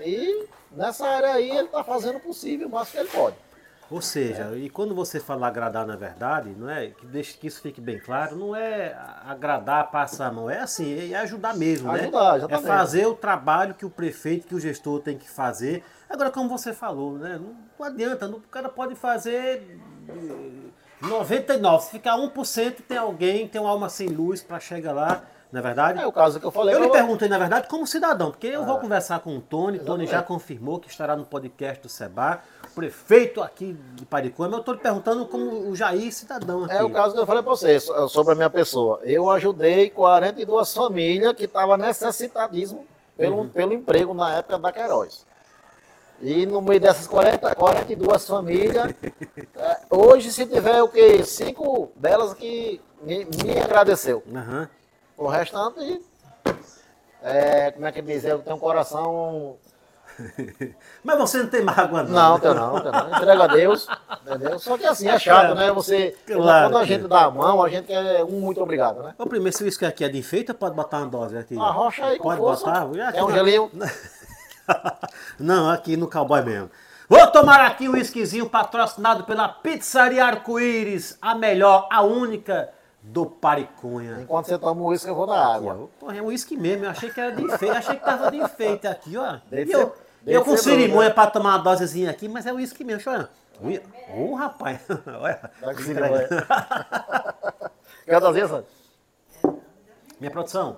E 0.01 0.47
nessa 0.71 1.07
área 1.07 1.33
aí 1.33 1.51
ele 1.51 1.67
está 1.67 1.85
fazendo 1.85 2.17
o 2.17 2.21
possível, 2.21 2.69
o 2.69 2.71
máximo 2.71 2.93
que 2.97 3.01
ele 3.01 3.09
pode. 3.23 3.37
Ou 3.91 4.01
seja, 4.01 4.57
e 4.57 4.71
quando 4.71 4.95
você 4.95 5.21
fala 5.21 5.47
agradar 5.47 5.87
na 5.87 5.97
verdade, 5.97 6.49
não 6.57 6.71
é? 6.71 6.89
Que 6.89 7.05
deixe 7.05 7.37
que 7.37 7.47
isso 7.47 7.61
fique 7.61 7.79
bem 7.79 7.99
claro, 7.99 8.35
não 8.37 8.57
é 8.57 8.97
agradar, 9.27 9.91
passar 9.91 10.29
a 10.29 10.33
mão, 10.33 10.49
é 10.49 10.61
assim, 10.61 11.13
é 11.13 11.17
ajudar 11.19 11.55
mesmo, 11.55 11.91
Ajudar, 11.91 12.39
né? 12.39 12.45
É 12.55 12.59
fazer 12.69 13.07
o 13.07 13.15
trabalho 13.15 13.75
que 13.75 13.85
o 13.85 13.91
prefeito, 13.91 14.47
que 14.47 14.55
o 14.55 14.61
gestor 14.61 15.01
tem 15.01 15.19
que 15.19 15.29
fazer. 15.29 15.85
Agora, 16.09 16.31
como 16.31 16.49
você 16.49 16.73
falou, 16.73 17.19
né? 17.19 17.39
Não, 17.39 17.85
adianta, 17.87 18.27
não- 18.27 18.39
o 18.39 18.43
cara 18.43 18.71
pode 18.71 18.95
fazer 18.95 19.79
eh, 20.09 20.71
99, 21.03 21.85
se 21.85 21.91
ficar 21.91 22.17
1%, 22.17 22.83
tem 22.89 22.97
alguém, 22.97 23.47
tem 23.47 23.61
uma 23.61 23.71
alma 23.71 23.91
sem 23.91 24.09
luz 24.09 24.43
para 24.43 24.59
chegar 24.59 24.93
lá, 24.93 25.23
não 25.53 25.59
é 25.61 25.63
verdade? 25.63 26.01
É 26.01 26.07
o 26.07 26.13
caso 26.13 26.41
que 26.41 26.47
eu 26.47 26.51
falei. 26.51 26.75
Eu 26.75 26.81
lhe 26.81 26.87
eu- 26.87 26.91
perguntei, 26.91 27.29
na 27.29 27.37
verdade, 27.39 27.69
como 27.69 27.87
cidadão, 27.87 28.31
porque 28.31 28.47
eu 28.47 28.65
vou 28.65 28.79
conversar 28.79 29.21
com 29.21 29.37
o 29.37 29.41
Tony. 29.41 29.79
O 29.79 29.85
Tony 29.85 30.07
já 30.07 30.23
confirmou 30.23 30.81
que 30.81 30.89
estará 30.89 31.15
no 31.15 31.25
podcast 31.27 31.83
do 31.83 31.89
Seba, 31.91 32.41
prefeito 32.75 33.43
aqui 33.43 33.77
de 33.95 34.07
Paricuã. 34.07 34.47
Mas 34.47 34.55
eu 34.55 34.61
estou 34.61 34.75
lhe 34.75 34.81
perguntando 34.81 35.27
como 35.27 35.69
o 35.71 35.77
Jair, 35.77 36.11
cidadão 36.13 36.65
aqui. 36.65 36.75
É 36.75 36.83
o 36.83 36.91
caso 36.91 37.15
que 37.15 37.21
eu 37.21 37.27
falei 37.27 37.43
para 37.43 37.51
você 37.51 37.79
so- 37.79 38.09
sobre 38.09 38.33
a 38.33 38.37
minha 38.37 38.49
pessoa. 38.51 38.99
Eu 39.03 39.29
ajudei 39.31 39.91
42 39.91 40.73
famílias 40.73 41.35
que 41.35 41.45
estavam 41.45 41.77
necessitadíssimo 41.77 42.87
pelo, 43.17 43.47
pelo 43.51 43.75
emprego 43.75 44.15
na 44.15 44.37
época 44.37 44.59
da 44.59 44.73
Queiroz. 44.73 45.27
E 46.21 46.47
no 46.47 46.63
meio 46.63 46.81
dessas 46.81 47.07
40, 47.09 47.55
42 47.55 48.27
famílias, 48.27 48.95
é, 49.57 49.79
hoje 49.91 50.31
se 50.33 50.47
tiver 50.47 50.81
o 50.83 50.89
quê? 50.89 51.23
Cinco 51.25 51.91
delas 51.97 52.33
que 52.33 52.81
me, 53.03 53.25
me 53.45 53.59
agradeceu. 53.61 54.23
Aham. 54.35 54.69
O 55.23 55.29
restante, 55.29 56.03
é, 57.23 57.71
como 57.71 57.87
é 57.87 57.93
que 57.93 58.03
diz? 58.03 58.25
Eu 58.25 58.41
tenho 58.41 58.57
um 58.57 58.59
coração. 58.59 59.57
Mas 61.05 61.17
você 61.17 61.39
não 61.45 61.47
tem 61.49 61.63
mágoa, 61.63 62.03
não. 62.03 62.11
Não, 62.11 62.41
tenho 62.41 62.55
não, 62.55 62.81
tenho 62.81 62.93
não. 62.93 63.17
Entrega 63.17 63.45
a 63.45 63.47
Deus, 63.47 63.87
entendeu? 64.21 64.59
Só 64.59 64.77
que 64.77 64.85
assim, 64.85 65.09
é 65.09 65.17
chato, 65.21 65.55
né? 65.55 65.71
Você. 65.71 66.17
Claro 66.27 66.71
quando 66.71 66.83
a 66.83 66.85
gente 66.85 67.05
é. 67.05 67.09
dá 67.09 67.27
a 67.27 67.31
mão, 67.31 67.63
a 67.63 67.69
gente 67.69 67.87
quer 67.87 68.25
um 68.25 68.41
muito 68.41 68.61
obrigado, 68.61 69.01
né? 69.01 69.15
O 69.17 69.29
primeiro 69.29 69.57
serviço 69.57 69.79
que 69.79 69.87
aqui 69.87 70.03
é 70.03 70.09
de 70.09 70.19
enfeite, 70.19 70.53
pode 70.53 70.75
botar 70.75 70.99
uma 70.99 71.07
dose 71.07 71.39
aqui. 71.39 71.57
Arrocha 71.57 72.05
aí 72.05 72.19
com 72.19 72.25
Pode 72.25 72.41
força. 72.41 72.65
botar? 72.65 73.09
Aqui 73.09 73.19
É 73.19 73.23
um 73.23 73.31
gelinho. 73.31 73.71
não, 75.39 75.71
aqui 75.71 75.97
no 75.97 76.11
cowboy 76.11 76.43
mesmo. 76.43 76.69
Vou 77.09 77.25
tomar 77.29 77.61
aqui 77.61 77.89
um 77.89 77.93
whiskyzinho 77.93 78.51
patrocinado 78.51 79.23
pela 79.23 79.49
Pizzaria 79.49 80.25
Arco-Íris, 80.25 81.17
a 81.23 81.33
melhor, 81.33 81.87
a 81.93 82.03
única 82.03 82.71
do 83.03 83.27
Paricunha. 83.27 84.21
Enquanto 84.23 84.47
você 84.47 84.57
toma 84.59 84.81
o 84.81 84.87
uísque, 84.87 85.09
eu 85.09 85.15
vou 85.15 85.27
na 85.27 85.55
água. 85.55 85.89
Porra, 85.99 86.17
é 86.17 86.23
um 86.23 86.27
uísque 86.27 86.57
mesmo, 86.57 86.85
eu 86.85 86.91
achei 86.91 87.11
que 87.11 87.21
era 87.21 87.35
de 87.35 87.43
enfeite, 87.43 87.77
achei 87.77 87.97
que 87.97 88.05
tava 88.05 88.31
de 88.31 88.37
enfeite 88.39 88.87
aqui, 88.87 89.17
ó. 89.17 89.39
Deve 89.51 89.71
E 89.71 89.75
eu, 89.75 89.81
ser- 89.89 89.93
eu 90.27 90.45
com 90.45 90.57
cerimônia 90.57 91.09
bom, 91.11 91.15
pra 91.15 91.27
tomar 91.27 91.57
uma 91.57 91.59
dosezinha 91.65 92.11
aqui, 92.11 92.29
mas 92.29 92.47
é 92.47 92.53
uísque 92.53 92.85
mesmo, 92.85 93.01
chorando. 93.03 93.29
Ô, 94.15 94.35
rapaz, 94.35 94.81
olha. 95.21 95.51
Entrega. 95.81 96.47
Quer 98.05 98.21
trazer, 98.21 98.49
Sandro? 98.49 98.67
Minha 100.21 100.31
produção, 100.31 100.77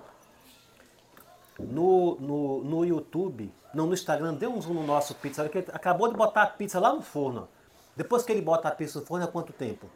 no, 1.59 2.15
no, 2.19 2.63
no 2.63 2.85
YouTube, 2.85 3.53
não, 3.73 3.87
no 3.87 3.93
Instagram, 3.93 4.33
dê 4.33 4.47
um 4.47 4.59
zoom 4.61 4.73
no 4.73 4.83
nosso 4.85 5.13
pizza, 5.15 5.43
ele 5.45 5.65
acabou 5.73 6.07
de 6.09 6.15
botar 6.15 6.43
a 6.43 6.47
pizza 6.47 6.79
lá 6.79 6.93
no 6.93 7.01
forno. 7.01 7.47
Depois 7.95 8.23
que 8.23 8.31
ele 8.31 8.41
bota 8.41 8.67
a 8.67 8.71
pizza 8.71 8.99
no 8.99 9.05
forno, 9.05 9.23
é 9.25 9.27
quanto 9.27 9.53
tempo? 9.53 9.87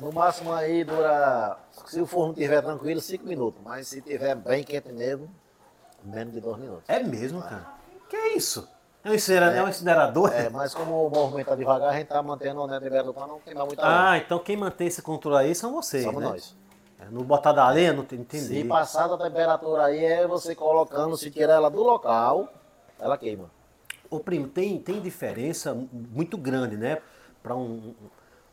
No 0.00 0.12
máximo 0.12 0.52
aí 0.52 0.82
dura, 0.84 1.56
se 1.86 2.00
o 2.00 2.06
forno 2.06 2.32
estiver 2.32 2.62
tranquilo, 2.62 3.00
5 3.00 3.26
minutos. 3.26 3.60
Mas 3.64 3.88
se 3.88 3.98
estiver 3.98 4.34
bem 4.34 4.64
quente 4.64 4.90
mesmo, 4.92 5.28
menos 6.02 6.32
de 6.32 6.40
2 6.40 6.56
minutos. 6.58 6.84
É 6.88 7.02
mesmo, 7.02 7.42
cara. 7.42 7.66
Que 8.08 8.16
é 8.16 8.36
isso? 8.36 8.68
É 9.04 9.10
um, 9.10 9.14
incinera- 9.14 9.52
é 9.54 9.62
um 9.62 9.68
incinerador? 9.68 10.30
É, 10.32 10.48
mas 10.50 10.74
como 10.74 11.06
o 11.06 11.10
movimento 11.10 11.40
está 11.46 11.54
devagar, 11.54 11.90
a 11.90 11.92
gente 11.92 12.02
está 12.04 12.22
mantendo 12.22 12.66
né, 12.66 12.78
temperatura 12.80 13.12
para 13.14 13.26
não 13.26 13.40
queimar 13.40 13.66
muito 13.66 13.80
a 13.80 13.84
Ah, 14.08 14.10
lenha. 14.12 14.22
então 14.24 14.38
quem 14.38 14.56
mantém 14.56 14.86
esse 14.88 15.00
controle 15.00 15.38
aí 15.46 15.54
são 15.54 15.72
vocês, 15.72 16.04
Somos 16.04 16.20
né? 16.22 16.28
nós. 16.28 16.56
É, 16.98 17.04
No 17.06 17.24
botar 17.24 17.52
da 17.52 17.68
lenha, 17.70 17.94
não 17.94 18.04
tem- 18.04 18.20
entendi. 18.20 18.44
Se 18.44 18.64
passar 18.64 19.06
da 19.08 19.16
temperatura 19.16 19.84
aí, 19.86 20.04
é 20.04 20.26
você 20.26 20.54
colocando, 20.54 21.16
se 21.16 21.30
tirar 21.30 21.54
ela 21.54 21.70
do 21.70 21.82
local, 21.82 22.48
ela 22.98 23.16
queima. 23.16 23.50
Ô, 24.10 24.20
primo, 24.20 24.48
tem, 24.48 24.78
tem 24.78 25.00
diferença 25.00 25.74
muito 25.92 26.36
grande, 26.36 26.76
né? 26.76 26.98
Para 27.42 27.54
um, 27.56 27.94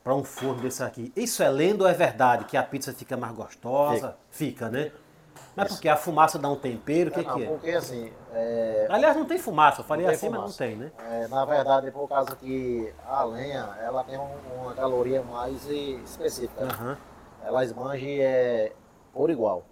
para 0.07 0.15
um 0.15 0.23
forno 0.23 0.61
desse 0.61 0.81
aqui. 0.81 1.11
Isso 1.17 1.43
é 1.43 1.49
lenda 1.49 1.83
ou 1.83 1.89
é 1.89 1.93
verdade? 1.93 2.45
Que 2.45 2.55
a 2.55 2.63
pizza 2.63 2.93
fica 2.93 3.17
mais 3.17 3.35
gostosa? 3.35 4.15
Fica, 4.31 4.69
né? 4.69 4.89
Mas 5.53 5.67
porque 5.67 5.89
a 5.89 5.97
fumaça 5.97 6.39
dá 6.39 6.47
um 6.47 6.55
tempero, 6.55 7.09
o 7.09 7.13
que, 7.13 7.19
É, 7.19 7.23
não, 7.23 7.33
que 7.35 7.43
é? 7.43 7.47
Porque 7.47 7.71
assim, 7.71 8.13
é, 8.33 8.87
Aliás, 8.89 9.17
não 9.17 9.25
tem 9.25 9.37
fumaça, 9.37 9.81
eu 9.81 9.85
falei 9.85 10.05
assim, 10.05 10.29
mas 10.29 10.33
não 10.39 10.41
fumaça. 10.43 10.57
tem, 10.59 10.77
né? 10.77 10.91
É, 11.11 11.27
na 11.27 11.43
verdade, 11.43 11.91
por 11.91 12.07
causa 12.07 12.37
que 12.37 12.93
a 13.05 13.21
lenha, 13.25 13.67
ela 13.81 14.01
tem 14.05 14.17
um- 14.17 14.61
uma 14.61 14.73
caloria 14.73 15.21
mais 15.23 15.65
específica. 15.67 16.63
Aham. 16.63 16.97
Ela 17.43 17.65
esbange 17.65 18.21
é, 18.21 18.71
por 19.11 19.29
igual. 19.29 19.65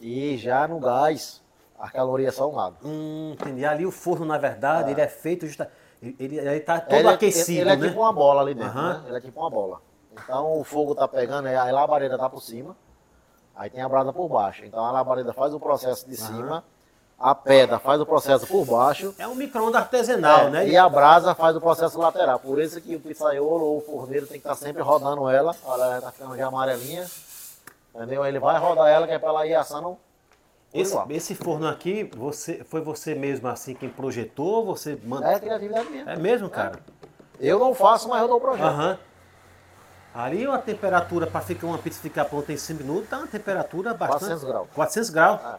E 0.00 0.36
já 0.36 0.68
no 0.68 0.78
gás, 0.78 1.42
a 1.76 1.90
caloria 1.90 2.28
é 2.28 2.30
só 2.32 2.48
um 2.48 2.54
lado. 2.54 2.76
Hum, 2.84 3.32
entendi. 3.32 3.64
Ali 3.64 3.84
o 3.84 3.90
forno, 3.90 4.24
na 4.24 4.38
verdade, 4.38 4.92
ele 4.92 5.00
é 5.00 5.08
feito 5.08 5.44
justa... 5.44 5.68
Ele, 6.18 6.36
ele, 6.38 6.48
ele 6.48 6.60
tá 6.60 6.80
todo 6.80 6.94
ele, 6.94 7.08
é- 7.08 7.12
aquecido, 7.12 7.60
ele 7.60 7.70
é 7.70 7.76
né? 7.76 7.88
tipo 7.88 8.00
uma 8.00 8.12
bola 8.12 8.42
ali 8.42 8.54
dentro, 8.54 8.70
Aham. 8.78 8.92
né? 8.94 9.02
Ele 9.08 9.16
é 9.16 9.20
tipo 9.20 9.40
uma 9.40 9.50
bola. 9.50 9.80
Então 10.12 10.58
o 10.58 10.64
fogo 10.64 10.94
tá 10.94 11.06
pegando, 11.06 11.46
aí 11.46 11.54
a 11.56 11.64
labareda 11.72 12.16
tá 12.16 12.28
por 12.28 12.40
cima, 12.42 12.76
aí 13.54 13.68
tem 13.68 13.82
a 13.82 13.88
brasa 13.88 14.12
por 14.12 14.28
baixo. 14.28 14.64
Então 14.64 14.84
a 14.84 14.90
labareda 14.90 15.32
faz 15.32 15.52
o 15.52 15.60
processo 15.60 16.08
de 16.08 16.16
cima, 16.16 16.64
a 17.18 17.34
pedra 17.34 17.78
faz 17.78 18.00
o 18.00 18.06
processo 18.06 18.46
por 18.46 18.64
baixo, 18.64 19.14
É 19.18 19.26
um 19.26 19.34
micro-ondas 19.34 19.82
artesanal, 19.82 20.46
É, 20.46 20.50
né? 20.50 20.68
E 20.68 20.76
a 20.76 20.88
brasa 20.88 21.34
faz 21.34 21.54
o 21.56 21.60
processo 21.60 21.98
lateral. 21.98 22.38
Por 22.38 22.60
isso 22.60 22.80
que 22.80 22.94
o 22.96 23.00
pizzaiolo 23.00 23.64
ou 23.64 23.78
o 23.78 23.80
forneiro 23.80 24.26
tem 24.26 24.40
que 24.40 24.46
estar 24.46 24.54
sempre 24.54 24.82
rodando 24.82 25.28
ela. 25.28 25.54
Olha, 25.64 25.82
ela 25.82 26.00
tá 26.02 26.12
ficando 26.12 26.36
já 26.36 26.46
amarelinha. 26.46 27.06
Entendeu? 27.94 28.24
Ele 28.26 28.38
vai 28.38 28.58
rodar 28.58 28.88
ela 28.88 29.06
que 29.06 29.12
é 29.14 29.18
para 29.18 29.28
ela 29.30 29.46
ir 29.46 29.54
assando. 29.54 29.96
Esse, 30.80 30.92
igual. 30.92 31.06
esse 31.10 31.34
forno 31.34 31.66
aqui, 31.68 32.04
você, 32.16 32.64
foi 32.64 32.80
você 32.80 33.14
mesmo 33.14 33.48
assim 33.48 33.74
quem 33.74 33.88
projetou? 33.88 34.64
Você 34.66 34.98
manda... 35.04 35.30
É 35.32 35.38
criatividade 35.40 35.88
minha. 35.90 36.04
É 36.04 36.16
mesmo, 36.16 36.48
cara? 36.50 36.78
Eu 37.40 37.58
não 37.58 37.74
faço, 37.74 38.08
mas 38.08 38.20
eu 38.22 38.28
dou 38.28 38.38
o 38.38 38.40
projeto. 38.40 38.64
Aham. 38.66 38.98
Ali 40.14 40.46
a 40.46 40.56
temperatura 40.58 41.26
para 41.26 41.40
ficar 41.42 41.66
uma 41.66 41.76
pizza 41.78 42.00
ficar 42.00 42.24
pronta 42.24 42.50
em 42.52 42.56
5 42.56 42.82
minutos 42.82 43.08
tá 43.10 43.18
uma 43.18 43.26
temperatura 43.26 43.92
bastante. 43.92 44.20
400 44.40 44.44
graus. 44.44 44.68
400 44.74 45.10
graus? 45.10 45.40
Ah. 45.44 45.58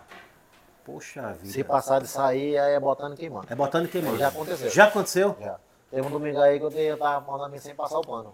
Poxa 0.83 1.33
vida. 1.33 1.53
Se 1.53 1.63
passar 1.63 2.01
de 2.01 2.07
sair, 2.07 2.57
aí 2.57 2.73
é 2.73 2.79
botando 2.79 3.13
e 3.13 3.17
queimando. 3.17 3.45
É 3.49 3.55
botando 3.55 3.85
e 3.85 3.87
queimando. 3.89 4.17
Já 4.17 4.29
aconteceu. 4.29 4.69
Já 4.71 4.85
aconteceu? 4.85 5.35
Já. 5.39 5.59
Teve 5.91 6.07
um 6.07 6.09
domingo 6.09 6.39
aí 6.39 6.57
que 6.59 6.65
eu 6.65 6.71
te- 6.71 6.77
eu 6.79 6.97
tava 6.97 7.29
mandando 7.31 7.51
mim 7.51 7.59
sem 7.59 7.75
passar 7.75 7.99
o 7.99 8.01
pano. 8.01 8.33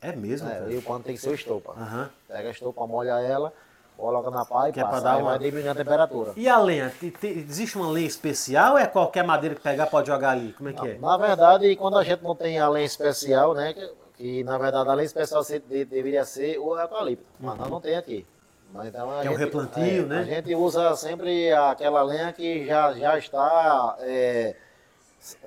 É 0.00 0.12
mesmo, 0.16 0.48
É, 0.48 0.54
cara. 0.54 0.72
e 0.72 0.78
o 0.78 0.82
pano 0.82 1.00
tem 1.04 1.14
que 1.14 1.20
ser 1.20 1.28
o 1.30 1.34
estopa. 1.34 1.72
Aham. 1.72 2.08
Pega 2.26 2.48
a 2.48 2.50
estopa, 2.52 2.86
molha 2.86 3.20
ela, 3.20 3.52
coloca 4.00 4.30
na 4.30 4.44
pá 4.44 4.68
e 4.68 4.72
Que 4.72 4.80
é 4.80 4.82
pra 4.82 4.92
passa. 4.92 5.04
dar 5.04 5.18
uma- 5.18 5.34
a 5.34 5.74
temperatura. 5.74 6.32
E 6.36 6.48
a 6.48 6.58
lenha? 6.58 6.90
Te- 6.98 7.10
te- 7.10 7.26
existe 7.48 7.76
uma 7.78 7.90
lenha 7.90 8.06
especial 8.06 8.72
ou 8.72 8.78
é 8.78 8.86
qualquer 8.86 9.22
madeira 9.24 9.54
que 9.54 9.60
pegar 9.60 9.86
pode 9.86 10.08
jogar 10.08 10.30
ali? 10.30 10.52
Como 10.54 10.68
é 10.68 10.72
que 10.72 10.88
é? 10.88 10.98
Na 10.98 11.16
verdade, 11.16 11.74
quando 11.76 11.98
a 11.98 12.04
gente 12.04 12.22
não 12.22 12.34
tem 12.34 12.58
a 12.58 12.68
lenha 12.68 12.86
especial, 12.86 13.54
né? 13.54 13.72
Que, 13.74 13.92
que, 14.16 14.44
na 14.44 14.58
verdade 14.58 14.88
a 14.88 14.94
lenha 14.94 15.06
especial 15.06 15.42
deveria 15.68 16.24
ser 16.24 16.58
o 16.58 16.78
eucalipto, 16.78 17.24
mas 17.38 17.56
nós 17.58 17.68
não 17.70 17.80
tem 17.80 17.96
aqui. 17.96 18.26
Mas, 18.72 18.86
então, 18.86 19.20
é 19.20 19.28
o 19.28 19.34
replantio, 19.34 20.06
né? 20.06 20.18
A 20.20 20.22
gente 20.22 20.54
usa 20.54 20.94
sempre 20.94 21.52
aquela 21.52 22.02
lenha 22.02 22.32
que 22.32 22.64
já, 22.66 22.92
já 22.92 23.18
está 23.18 23.96
é, 24.00 24.54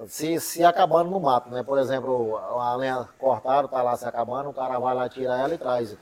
se, 0.08 0.39
se 0.39 0.64
acabando 0.64 1.10
no 1.10 1.20
mato, 1.20 1.49
né? 1.49 1.64
Por 1.64 1.80
exemplo, 1.80 2.38
a 2.38 2.76
lenha 2.76 3.08
cortada, 3.18 3.66
está 3.66 3.82
lá 3.82 3.95
se 3.95 4.06
acabando, 4.06 4.49
o 4.49 4.54
cara 4.54 4.78
vai 4.78 4.93
lá 4.93 5.08
tirar 5.08 5.39
ela 5.39 5.54
e 5.54 5.58
traz. 5.58 5.95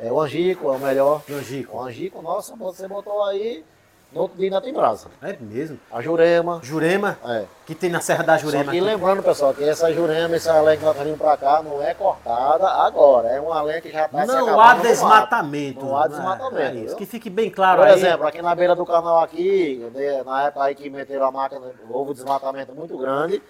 É, 0.00 0.10
o 0.10 0.20
angico 0.20 0.68
é 0.72 0.76
o 0.76 0.78
melhor. 0.78 1.22
Angico. 1.30 1.76
O 1.76 1.80
angico, 1.82 2.20
nossa, 2.22 2.56
você 2.56 2.88
botou 2.88 3.22
aí, 3.24 3.64
no 4.12 4.22
outro 4.22 4.36
dia 4.36 4.46
ainda 4.46 4.60
tem 4.60 4.72
brasa. 4.74 5.08
É 5.22 5.36
mesmo. 5.40 5.78
A 5.90 6.00
jurema, 6.02 6.60
Jurema, 6.62 7.18
é. 7.24 7.44
que 7.64 7.74
tem 7.74 7.88
na 7.88 8.00
Serra 8.00 8.24
da 8.24 8.34
Só 8.36 8.44
Jurema. 8.46 8.64
que 8.64 8.70
aqui. 8.78 8.80
lembrando, 8.80 9.22
pessoal, 9.22 9.54
que 9.54 9.62
essa 9.62 9.92
jurema, 9.92 10.34
essa 10.36 10.60
lenha 10.60 10.76
que 10.76 10.84
nós 10.84 10.96
tá 10.96 11.04
vindo 11.04 11.16
pra 11.16 11.36
cá, 11.36 11.62
não 11.62 11.80
é 11.82 11.94
cortada 11.94 12.66
agora. 12.68 13.28
É 13.28 13.40
uma 13.40 13.62
lenha 13.62 13.80
que 13.80 13.90
já 13.90 14.08
tá 14.08 14.22
se 14.22 14.26
Não 14.26 14.60
há 14.60 14.74
desmatamento. 14.74 15.84
Não 15.86 15.96
há 15.96 16.04
É, 16.04 16.08
desmatamento. 16.08 16.56
é 16.60 16.74
isso. 16.74 16.86
viu? 16.88 16.96
Que 16.96 17.06
fique 17.06 17.30
bem 17.30 17.48
claro 17.48 17.80
Por 17.82 17.88
aí. 17.88 17.94
exemplo, 17.94 18.26
aqui 18.26 18.42
na 18.42 18.54
beira 18.54 18.74
do 18.74 18.84
canal 18.84 19.20
aqui, 19.20 19.88
né, 19.94 20.22
na 20.24 20.44
época 20.46 20.64
aí 20.64 20.74
que 20.74 20.90
meteram 20.90 21.26
a 21.26 21.30
máquina, 21.30 21.60
houve 21.88 22.10
um 22.10 22.14
desmatamento 22.14 22.74
muito 22.74 22.98
grande. 22.98 23.40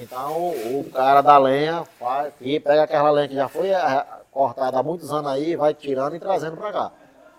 Então 0.00 0.48
o 0.50 0.90
cara 0.92 1.22
da 1.22 1.38
lenha 1.38 1.84
faz, 2.00 2.32
pega 2.40 2.82
aquela 2.82 3.10
lenha 3.10 3.28
que 3.28 3.34
já 3.36 3.48
foi 3.48 3.68
eh, 3.68 4.04
cortada 4.34 4.78
há 4.78 4.82
muitos 4.82 5.12
anos 5.12 5.30
aí, 5.30 5.54
vai 5.54 5.72
tirando 5.72 6.16
e 6.16 6.20
trazendo 6.20 6.56
pra 6.56 6.72
cá. 6.72 6.92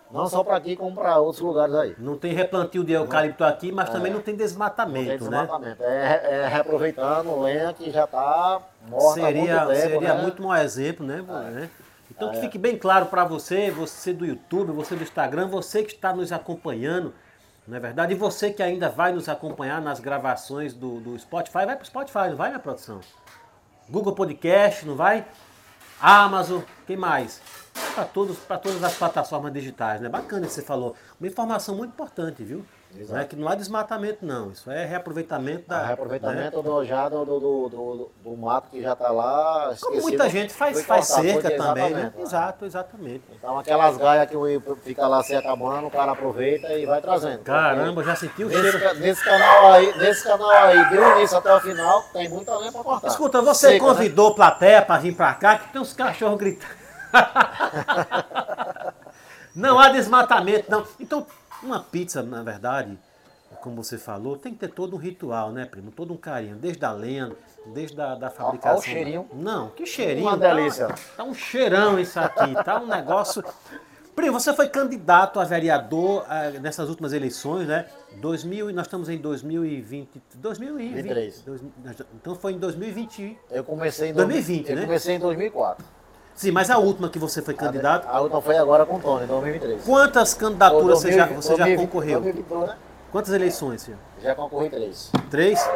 Não 0.10 0.28
só 0.28 0.44
pra 0.44 0.56
aqui, 0.56 0.78
como 0.78 0.96
pra 0.96 1.18
outros 1.18 1.42
lugares 1.42 1.76
aí. 1.76 1.96
Não 1.98 2.18
tem 2.18 2.32
replantio 2.32 2.84
de 2.86 2.94
eucalipto 2.94 3.44
aqui, 3.44 3.72
mas 3.72 3.90
também 3.90 4.14
não 4.14 4.22
tem 4.22 4.34
Não 4.34 4.38
desmatamento, 4.38 5.06
tem 5.06 5.30
né? 5.30 5.42
desmatamento. 5.42 5.84
É, 5.84 6.44
é 6.44 6.48
reaproveitando 6.48 7.38
lenha 7.42 7.74
que 7.74 7.92
já 7.92 8.06
está 8.06 8.62
morta 8.88 9.22
Seria, 9.22 9.62
há 9.62 9.66
muito 9.66 9.74
tempo. 9.76 9.90
seria 9.92 10.14
né? 10.14 10.22
muito 10.22 10.42
mau 10.42 10.56
exemplo, 10.56 11.06
né? 11.06 11.22
né? 11.22 11.70
Então 12.10 12.32
que 12.32 12.40
fique 12.40 12.58
bem 12.58 12.78
claro 12.78 13.08
para 13.08 13.26
você, 13.26 13.70
você 13.72 14.14
do 14.14 14.26
YouTube, 14.26 14.72
você 14.72 14.96
do 14.96 15.04
Instagram, 15.04 15.48
você 15.48 15.84
que 15.84 15.94
está 15.94 16.14
nos 16.14 16.32
acompanhando, 16.32 17.14
não 17.68 17.76
é 17.76 17.80
verdade? 17.80 18.14
E 18.14 18.16
você 18.16 18.52
que 18.52 18.64
ainda 18.64 18.88
vai 18.88 19.12
nos 19.12 19.28
acompanhar 19.28 19.82
nas 19.82 20.00
gravações 20.00 20.74
do, 20.74 21.02
do 21.02 21.20
Spotify, 21.20 21.66
vai 21.66 21.76
para 21.76 21.84
o 21.84 21.86
Spotify, 21.86 22.30
não 22.30 22.38
vai 22.38 22.52
na 22.52 22.60
produção? 22.60 23.02
Google 23.90 24.14
Podcast, 24.14 24.86
não 24.86 24.96
vai? 24.96 25.26
Amazon, 26.00 26.62
quem 26.86 26.98
mais? 26.98 27.42
Para 27.94 28.06
todas 28.06 28.84
as 28.84 28.96
plataformas 28.96 29.54
digitais, 29.54 30.02
né? 30.02 30.10
Bacana 30.10 30.46
que 30.46 30.54
você 30.54 30.62
falou. 30.62 30.96
Uma 31.20 31.28
informação 31.28 31.76
muito 31.76 31.92
importante, 31.92 32.44
viu? 32.44 32.66
Não 33.10 33.18
é 33.18 33.26
que 33.26 33.36
não 33.36 33.48
há 33.48 33.56
desmatamento, 33.56 34.26
não. 34.26 34.52
Isso 34.52 34.70
é 34.72 34.86
reaproveitamento 34.86 35.68
da. 35.68 35.78
É, 35.78 35.82
né? 35.82 35.88
reaproveitamento 35.88 36.62
do, 36.62 36.86
já 36.86 37.10
do, 37.10 37.26
do, 37.26 37.40
do, 37.40 38.10
do- 38.24 38.38
mato 38.38 38.70
que 38.70 38.82
já 38.82 38.94
está 38.94 39.10
lá. 39.12 39.74
Como 39.82 40.02
muita 40.02 40.30
gente 40.30 40.54
faz, 40.54 40.82
faz 40.84 41.08
cerca 41.08 41.52
também, 41.52 41.94
né? 41.94 42.00
exatamente, 42.00 42.22
Exato, 42.22 42.66
exatamente. 42.66 43.24
Então 43.38 43.60
aquelas 43.60 43.98
gaias 43.98 44.30
que 44.30 44.38
o- 44.38 44.78
fica 44.84 45.08
lá 45.08 45.22
se 45.24 45.36
acabando, 45.36 45.88
o 45.88 45.92
cara 45.92 46.12
aproveita 46.14 46.72
e 46.74 46.86
vai 46.86 47.02
trazendo. 47.02 47.40
Caramba, 47.44 48.04
já 48.04 48.16
sentiu 48.16 48.48
o 48.48 48.50
Desse, 48.50 48.78
cheiro. 48.80 49.00
desse 49.00 49.24
canal 49.24 49.72
aí, 49.74 49.94
desse 49.98 50.24
canal 50.24 50.50
aí, 50.50 50.90
do 50.90 50.96
início 51.18 51.38
até 51.38 51.54
o 51.56 51.60
final, 51.60 52.04
tem 52.14 52.30
muita 52.30 52.58
lenha 52.58 52.72
para 52.72 52.84
cortar. 52.84 53.08
Escuta, 53.08 53.42
você 53.42 53.72
Seca, 53.72 53.86
né? 53.86 53.92
convidou 53.92 54.36
plateia 54.36 54.82
para 54.82 55.00
vir 55.02 55.16
para 55.16 55.34
cá, 55.34 55.58
que 55.58 55.72
tem 55.74 55.82
uns 55.82 55.94
cachorros 55.94 56.38
gritando. 56.38 56.86
não 59.56 59.80
há 59.80 59.90
desmatamento, 59.90 60.70
não. 60.70 60.86
Então, 61.00 61.26
uma 61.66 61.80
pizza, 61.80 62.22
na 62.24 62.44
verdade, 62.44 62.98
como 63.62 63.84
você 63.84 63.98
falou, 63.98 64.38
tem 64.38 64.54
que 64.54 64.60
ter 64.60 64.70
todo 64.70 64.96
um 64.96 65.00
ritual, 65.00 65.52
né, 65.52 65.66
primo? 65.66 65.92
Todo 65.92 66.14
um 66.14 66.18
carinho, 66.18 66.56
desde 66.56 66.86
a 66.86 66.92
lenha, 66.92 67.32
desde 67.74 68.00
a 68.00 68.16
da 68.16 68.30
fabricação. 68.30 68.72
Olha 68.78 68.80
o 68.80 68.84
cheirinho. 68.84 69.30
Não, 69.34 69.70
que 69.70 69.86
cheirinho. 69.86 70.28
Uma 70.28 70.38
tá- 70.38 70.54
delícia. 70.54 70.88
Tá, 71.18 71.24
um 71.24 71.34
cheirão 71.34 72.00
isso 72.00 72.20
aqui, 72.20 72.54
tá 72.64 72.80
um 72.82 72.86
negócio. 72.86 73.44
Primo, 74.16 74.40
você 74.40 74.54
foi 74.54 74.70
candidato 74.70 75.42
a 75.42 75.44
vereador 75.44 76.26
ah, 76.30 76.50
nessas 76.62 76.88
últimas 76.88 77.12
eleições, 77.12 77.68
né? 77.68 77.86
2000, 78.22 78.70
e 78.70 78.74
nós 78.74 78.86
estamos 78.86 79.10
em 79.10 79.18
2020. 79.18 80.22
2020. 80.36 80.94
23. 80.94 81.42
dois- 81.42 81.62
então 82.14 82.34
foi 82.36 82.54
em 82.54 82.58
2020. 82.60 83.38
Eu 83.52 83.64
comecei 83.66 84.12
em 84.12 84.14
2020, 84.14 84.70
eu 84.70 84.76
né? 84.78 84.82
comecei 84.84 85.16
em 85.16 85.20
2004. 85.20 85.86
Sim, 86.36 86.52
mas 86.52 86.70
a 86.70 86.78
última 86.78 87.10
que 87.10 87.18
você 87.18 87.42
foi 87.42 87.54
candidato, 87.54 88.08
A 88.10 88.20
outra 88.20 88.42
foi 88.42 88.58
agora 88.58 88.86
com 88.86 88.98
o 88.98 89.00
Tony, 89.00 89.24
em 89.24 89.28
2023. 89.28 89.84
quantas 89.84 90.34
candidaturas 90.34 91.00
você 91.00 91.14
já, 91.14 91.26
2020, 91.28 91.44
você 91.44 91.56
já 91.56 91.78
concorreu? 91.78 92.22
2022, 92.22 92.68
né? 92.68 92.76
Quantas 93.12 93.34
eleições, 93.34 93.82
senhor? 93.82 94.00
Já 94.22 94.36
concorri 94.36 94.70
três. 94.70 95.12
Três? 95.32 95.70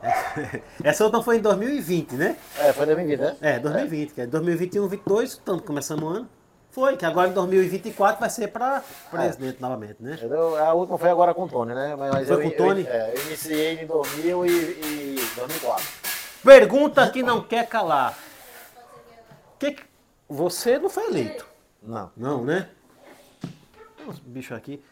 Essa 0.84 1.04
outra 1.04 1.20
foi 1.20 1.38
em 1.38 1.40
2020, 1.40 2.12
né? 2.12 2.36
É, 2.58 2.72
foi 2.72 2.86
2020, 2.86 3.18
né? 3.20 3.36
É, 3.40 3.58
2020, 3.58 4.14
que 4.14 4.20
é 4.20 4.26
2021, 4.26 4.82
2022, 4.82 5.30
estamos 5.32 5.62
começando 5.64 6.04
o 6.04 6.08
ano. 6.08 6.28
Foi, 6.70 6.96
que 6.96 7.06
agora 7.06 7.28
em 7.28 7.32
2024 7.32 8.20
vai 8.20 8.30
ser 8.30 8.48
para 8.48 8.84
presidente 9.10 9.60
novamente, 9.60 9.96
né? 9.98 10.16
A 10.60 10.74
última 10.74 10.98
foi 10.98 11.10
agora 11.10 11.32
com 11.34 11.44
o 11.44 11.48
Tony, 11.48 11.74
né? 11.74 11.96
Mas 11.96 12.28
Foi 12.28 12.36
eu, 12.36 12.42
com 12.42 12.48
o 12.48 12.50
Tony? 12.50 12.82
Eu, 12.82 12.92
é, 12.92 13.14
eu 13.16 13.26
iniciei 13.26 13.80
em 13.80 13.86
2000 13.86 14.46
e, 14.46 14.50
e 14.50 15.30
2004. 15.34 15.84
Pergunta 16.44 17.08
que 17.10 17.22
não 17.22 17.40
quer 17.40 17.66
calar. 17.66 18.14
Que 19.58 19.72
que- 19.72 19.84
Você 20.28 20.78
não 20.78 20.88
foi 20.90 21.06
eleito? 21.06 21.46
Não. 21.82 22.10
Não, 22.16 22.44
né? 22.44 22.68
Uns 24.06 24.18
bichos 24.18 24.56
aqui. 24.56 24.82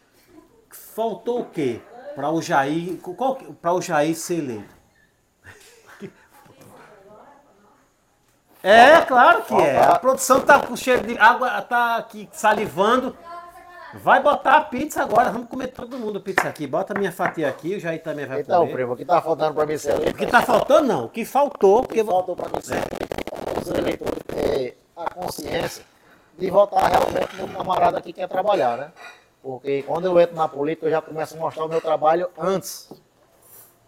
Faltou 0.71 1.41
o 1.41 1.45
quê? 1.45 1.81
Para 2.15 2.29
o 2.31 2.41
Jair. 2.41 2.97
Qual 2.97 3.35
para 3.35 3.73
o 3.73 3.81
Jair 3.81 4.15
ser 4.15 4.39
eleito? 4.39 4.75
É, 8.63 9.01
claro 9.01 9.43
que 9.43 9.53
é. 9.53 9.77
A 9.77 9.99
produção 9.99 10.41
tá 10.41 10.59
com 10.59 10.75
cheiro 10.75 11.05
de 11.05 11.17
água, 11.19 11.61
tá 11.61 11.97
aqui 11.97 12.27
salivando. 12.31 13.15
Vai 13.93 14.21
botar 14.21 14.57
a 14.57 14.61
pizza 14.61 15.03
agora. 15.03 15.31
Vamos 15.31 15.47
comer 15.47 15.67
todo 15.67 15.97
mundo 15.99 16.19
pizza 16.19 16.47
aqui. 16.49 16.65
Bota 16.65 16.93
a 16.93 16.97
minha 16.97 17.11
fatia 17.11 17.47
aqui, 17.47 17.75
o 17.75 17.79
Jair 17.79 18.01
também 18.01 18.25
vai 18.25 18.41
Então, 18.41 18.61
comer. 18.61 18.73
primo, 18.73 18.93
o 18.93 18.97
que 18.97 19.05
tá 19.05 19.21
faltando 19.21 19.53
pra 19.53 19.65
mim 19.65 19.77
ser 19.77 19.93
O 19.93 19.97
eleito? 19.97 20.17
que 20.17 20.25
tá 20.25 20.41
faltando 20.41 20.87
não. 20.87 21.05
O 21.05 21.09
que 21.09 21.23
faltou, 21.23 21.83
porque 21.83 22.03
que 22.03 22.09
faltou 22.09 22.35
para 22.35 22.49
você, 22.49 22.73
os 23.65 23.77
eleitores 23.77 24.23
ter 24.27 24.77
a 24.95 25.09
consciência 25.09 25.83
de 26.37 26.49
votar 26.49 26.91
realmente 26.91 27.35
no 27.37 27.47
camarada 27.47 28.01
que 28.01 28.13
quer 28.13 28.27
trabalhar, 28.27 28.77
né? 28.77 28.91
Porque 29.41 29.83
quando 29.83 30.05
eu 30.05 30.19
entro 30.19 30.35
na 30.35 30.47
política, 30.47 30.87
eu 30.87 30.91
já 30.91 31.01
começo 31.01 31.35
a 31.35 31.39
mostrar 31.39 31.65
o 31.65 31.69
meu 31.69 31.81
trabalho 31.81 32.29
antes, 32.37 32.89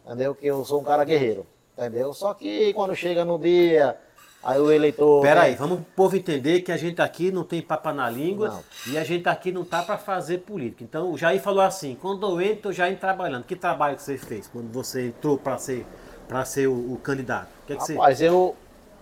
entendeu? 0.05 0.33
Que 0.35 0.47
eu 0.47 0.63
sou 0.65 0.81
um 0.81 0.83
cara 0.83 1.03
guerreiro, 1.03 1.45
entendeu? 1.77 2.13
Só 2.13 2.33
que 2.33 2.73
quando 2.73 2.95
chega 2.95 3.25
no 3.25 3.39
dia, 3.39 3.97
aí 4.43 4.59
o 4.59 4.71
eleitor... 4.71 5.21
Pera 5.21 5.41
aí, 5.43 5.55
vamos 5.55 5.79
o 5.79 5.85
povo 5.95 6.15
entender 6.15 6.61
que 6.61 6.71
a 6.71 6.77
gente 6.77 7.01
aqui 7.01 7.31
não 7.31 7.43
tem 7.43 7.61
papa 7.61 7.91
na 7.91 8.09
língua 8.09 8.49
Não. 8.49 8.93
e 8.93 8.97
a 8.97 9.03
gente 9.03 9.27
aqui 9.27 9.51
não 9.51 9.65
tá 9.65 9.81
para 9.81 9.97
fazer 9.97 10.39
política. 10.39 10.83
Então 10.83 11.11
o 11.11 11.17
Jair 11.17 11.41
falou 11.41 11.61
assim, 11.61 11.97
quando 11.99 12.27
eu 12.27 12.39
entro, 12.39 12.69
eu 12.69 12.73
já 12.73 12.87
entro 12.87 13.01
trabalhando. 13.01 13.43
Que 13.43 13.55
trabalho 13.55 13.95
que 13.95 14.03
você 14.03 14.17
fez 14.17 14.47
quando 14.47 14.71
você 14.71 15.07
entrou 15.07 15.37
para 15.37 15.57
ser, 15.57 15.85
pra 16.27 16.45
ser 16.45 16.67
o, 16.67 16.93
o 16.93 16.99
candidato? 17.03 17.49
O 17.63 17.67
que, 17.67 17.75
que 17.75 17.81
você... 17.81 17.93
Rapaz, 17.93 18.21
eu, 18.21 18.55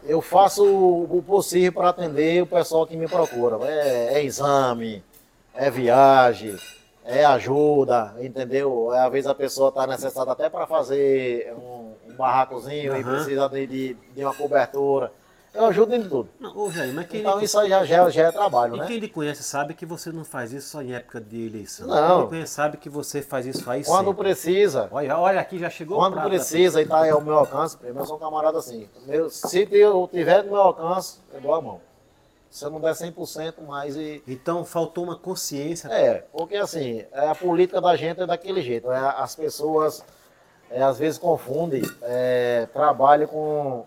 eu 0.08 0.22
faço 0.22 0.64
o, 0.64 1.24
possível 1.26 1.74
para 1.74 1.90
atender 1.90 2.42
o 2.44 2.48
pessoal 2.48 2.86
que 2.86 2.96
me 2.96 3.08
procura. 3.08 3.58
É, 3.68 4.16
é 4.16 4.24
exame, 4.24 5.04
é 5.54 5.70
viagem, 5.70 6.56
é 7.04 7.24
ajuda, 7.26 8.16
entendeu? 8.20 8.94
É, 8.94 9.00
Às 9.06 9.12
vezes 9.12 9.28
a 9.28 9.36
pessoa 9.36 9.70
está 9.70 9.86
necessitada 9.88 10.32
até 10.32 10.50
para 10.50 10.66
fazer 10.68 11.54
um, 11.54 11.94
um 12.08 12.16
barracozinho 12.16 12.96
e 12.96 13.02
Aham. 13.02 13.16
precisa 13.16 13.50
de, 13.50 13.68
de, 13.68 13.94
de 14.16 14.24
uma 14.24 14.34
cobertura. 14.34 15.12
Eu 15.56 15.66
ajudo 15.66 15.96
em 15.96 16.04
tudo. 16.04 16.30
Não, 16.40 16.56
ô 16.56 16.70
mas 16.94 17.08
quem, 17.08 17.22
Então 17.22 17.40
lhe, 17.40 17.46
isso 17.46 17.58
aí 17.58 17.70
já, 17.70 17.86
já, 17.86 18.10
já 18.10 18.24
é 18.24 18.32
trabalho, 18.32 18.76
e 18.76 18.80
né? 18.80 18.88
quem 18.88 19.00
lhe 19.00 19.08
conhece 19.08 19.42
sabe 19.42 19.74
que 19.74 19.86
você 19.86 20.12
não 20.12 20.26
faz 20.26 20.52
isso 20.52 20.70
só 20.70 20.82
em 20.82 20.94
época 20.94 21.22
de 21.22 21.46
eleição. 21.46 21.88
Não. 21.88 22.08
Quem 22.08 22.22
lhe 22.22 22.28
conhece 22.28 22.54
sabe 22.54 22.78
que 22.78 22.90
você 22.90 23.22
faz 23.22 23.46
isso 23.46 23.70
aí 23.70 23.84
Quando 23.84 24.08
sempre. 24.08 24.24
precisa, 24.26 24.90
Olha, 24.92 25.18
olha 25.18 25.40
aqui, 25.40 25.58
já 25.58 25.70
chegou 25.70 25.98
quando 25.98 26.22
precisa 26.22 26.82
e 26.82 26.86
tá 26.86 27.10
ao 27.10 27.22
meu 27.22 27.38
alcance, 27.38 27.78
primeiro 27.78 28.02
eu 28.02 28.06
sou 28.06 28.18
um 28.18 28.20
camarada 28.20 28.58
assim. 28.58 28.90
Meu, 29.08 29.30
se 29.30 29.68
eu 29.72 30.10
tiver 30.12 30.44
no 30.44 30.52
meu 30.52 30.62
alcance, 30.62 31.20
eu 31.34 31.40
dou 31.40 31.56
a 31.56 31.62
mão. 31.62 31.80
Se 32.50 32.64
eu 32.64 32.70
não 32.70 32.80
der 32.80 32.94
100% 32.94 33.62
mais 33.68 33.98
e... 33.98 34.24
Então 34.28 34.64
faltou 34.64 35.04
uma 35.04 35.18
consciência. 35.18 35.90
É, 35.90 36.24
porque 36.32 36.56
assim, 36.56 37.04
é, 37.12 37.28
a 37.28 37.36
política 37.36 37.82
da 37.82 37.96
gente 37.96 38.22
é 38.22 38.26
daquele 38.26 38.62
jeito. 38.62 38.90
é, 38.92 38.98
as 38.98 39.36
pessoas 39.36 40.04
é, 40.70 40.82
às 40.82 40.98
vezes 40.98 41.18
confundem 41.20 41.82
é, 42.02 42.68
trabalho 42.74 43.28
com, 43.28 43.86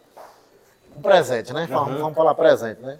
com 0.98 1.02
presente, 1.02 1.52
né? 1.52 1.66
Vamos, 1.70 1.94
Uhum. 1.94 1.98
vamos 2.00 2.16
falar 2.16 2.34
presente, 2.34 2.80
né? 2.82 2.98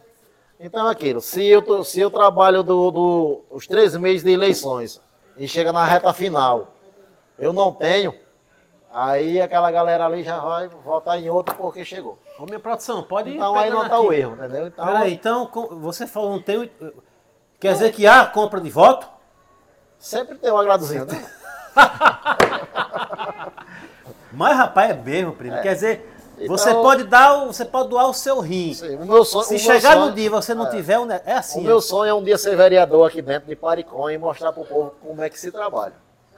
Então 0.61 0.89
é 0.89 0.93
aquilo, 0.93 1.21
se 1.21 1.47
eu, 1.47 1.85
se 1.85 2.01
eu 2.01 2.11
trabalho 2.11 2.63
do, 2.63 2.91
do- 2.91 3.41
os 3.51 3.67
três 3.67 3.95
meses 3.97 4.25
de 4.25 4.31
eleições 4.33 5.01
e 5.37 5.47
chega 5.47 5.73
na 5.73 5.85
reta 5.85 6.13
final, 6.13 6.69
eu 7.39 7.53
não 7.53 7.73
tenho, 7.73 8.13
aí 8.93 9.41
aquela 9.41 9.71
galera 9.71 10.07
ali 10.07 10.25
já 10.25 10.39
vai 10.41 10.67
votar 10.69 11.17
em 11.21 11.29
outro 11.31 11.55
porque 11.55 11.85
chegou. 11.85 12.19
Ô 12.39 12.45
minha 12.45 12.59
produção, 12.59 13.03
pode 13.05 13.31
Então 13.35 13.57
aí 13.57 13.71
não 13.71 13.83
pegando 13.83 13.91
tá 13.91 14.01
o 14.01 14.13
erro, 14.13 14.35
entendeu? 14.35 14.67
Então, 14.67 14.87
Peraí, 14.87 15.13
então 15.15 15.49
você 15.81 16.07
falou 16.09 16.31
não 16.31 16.43
tem. 16.43 16.59
o- 16.59 16.93
Quer 17.61 17.73
dizer 17.75 17.93
que 17.93 18.07
há 18.07 18.25
compra 18.27 18.61
de 18.61 18.71
voto? 18.71 19.09
sempre 19.99 20.37
tem 20.37 20.51
um 20.53 20.59
agradozinho, 20.59 21.05
né? 21.05 21.25
Mas 24.33 24.57
rapaz, 24.57 24.91
é 24.91 24.95
mesmo, 24.95 25.33
primo. 25.33 25.61
Quer 25.61 25.75
dizer, 25.75 26.18
Então- 26.41 26.57
você 26.57 26.73
pode 26.73 27.05
dar, 27.05 27.43
o- 27.43 27.47
você 27.53 27.65
pode 27.65 27.89
doar 27.89 28.09
o 28.09 28.15
seu 28.15 28.39
rim. 28.41 28.73
Sim, 28.75 28.97
O 28.97 29.07
meu 29.07 29.25
sonho, 29.25 29.45
Se 29.45 29.55
o 29.57 29.59
chegar 29.59 29.95
sonho- 29.95 30.07
no 30.07 30.13
dia 30.13 30.27
e 30.27 30.29
você 30.29 30.55
não 30.55 30.67
é. 30.67 30.71
tiver, 30.71 30.99
o 30.99 31.05
ne- 31.07 31.21
é 31.25 31.35
O 31.35 31.39
assim. 31.39 31.63
meu 31.63 31.77
ó. 31.79 31.81
sonho 31.81 32.11
é 32.11 32.15
um 32.15 32.23
dia 32.23 32.39
ser 32.39 32.57
vereador 32.57 33.09
aqui 33.09 33.21
dentro 33.23 33.49
de 33.49 33.57
Paricó 33.57 34.09
e 34.11 34.19
mostrar 34.19 34.53
para 34.53 34.63
o 34.63 34.67
povo 34.67 34.95
como 35.03 35.23
é 35.23 35.29
que 35.29 35.39
se 35.39 35.51
trabalha. 35.51 35.95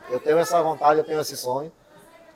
Eu 0.08 0.18
tenho 0.20 0.38
essa 0.38 0.60
vontade, 0.62 0.98
eu 0.98 1.04
tenho 1.04 1.20
esse 1.20 1.36
sonho, 1.36 1.70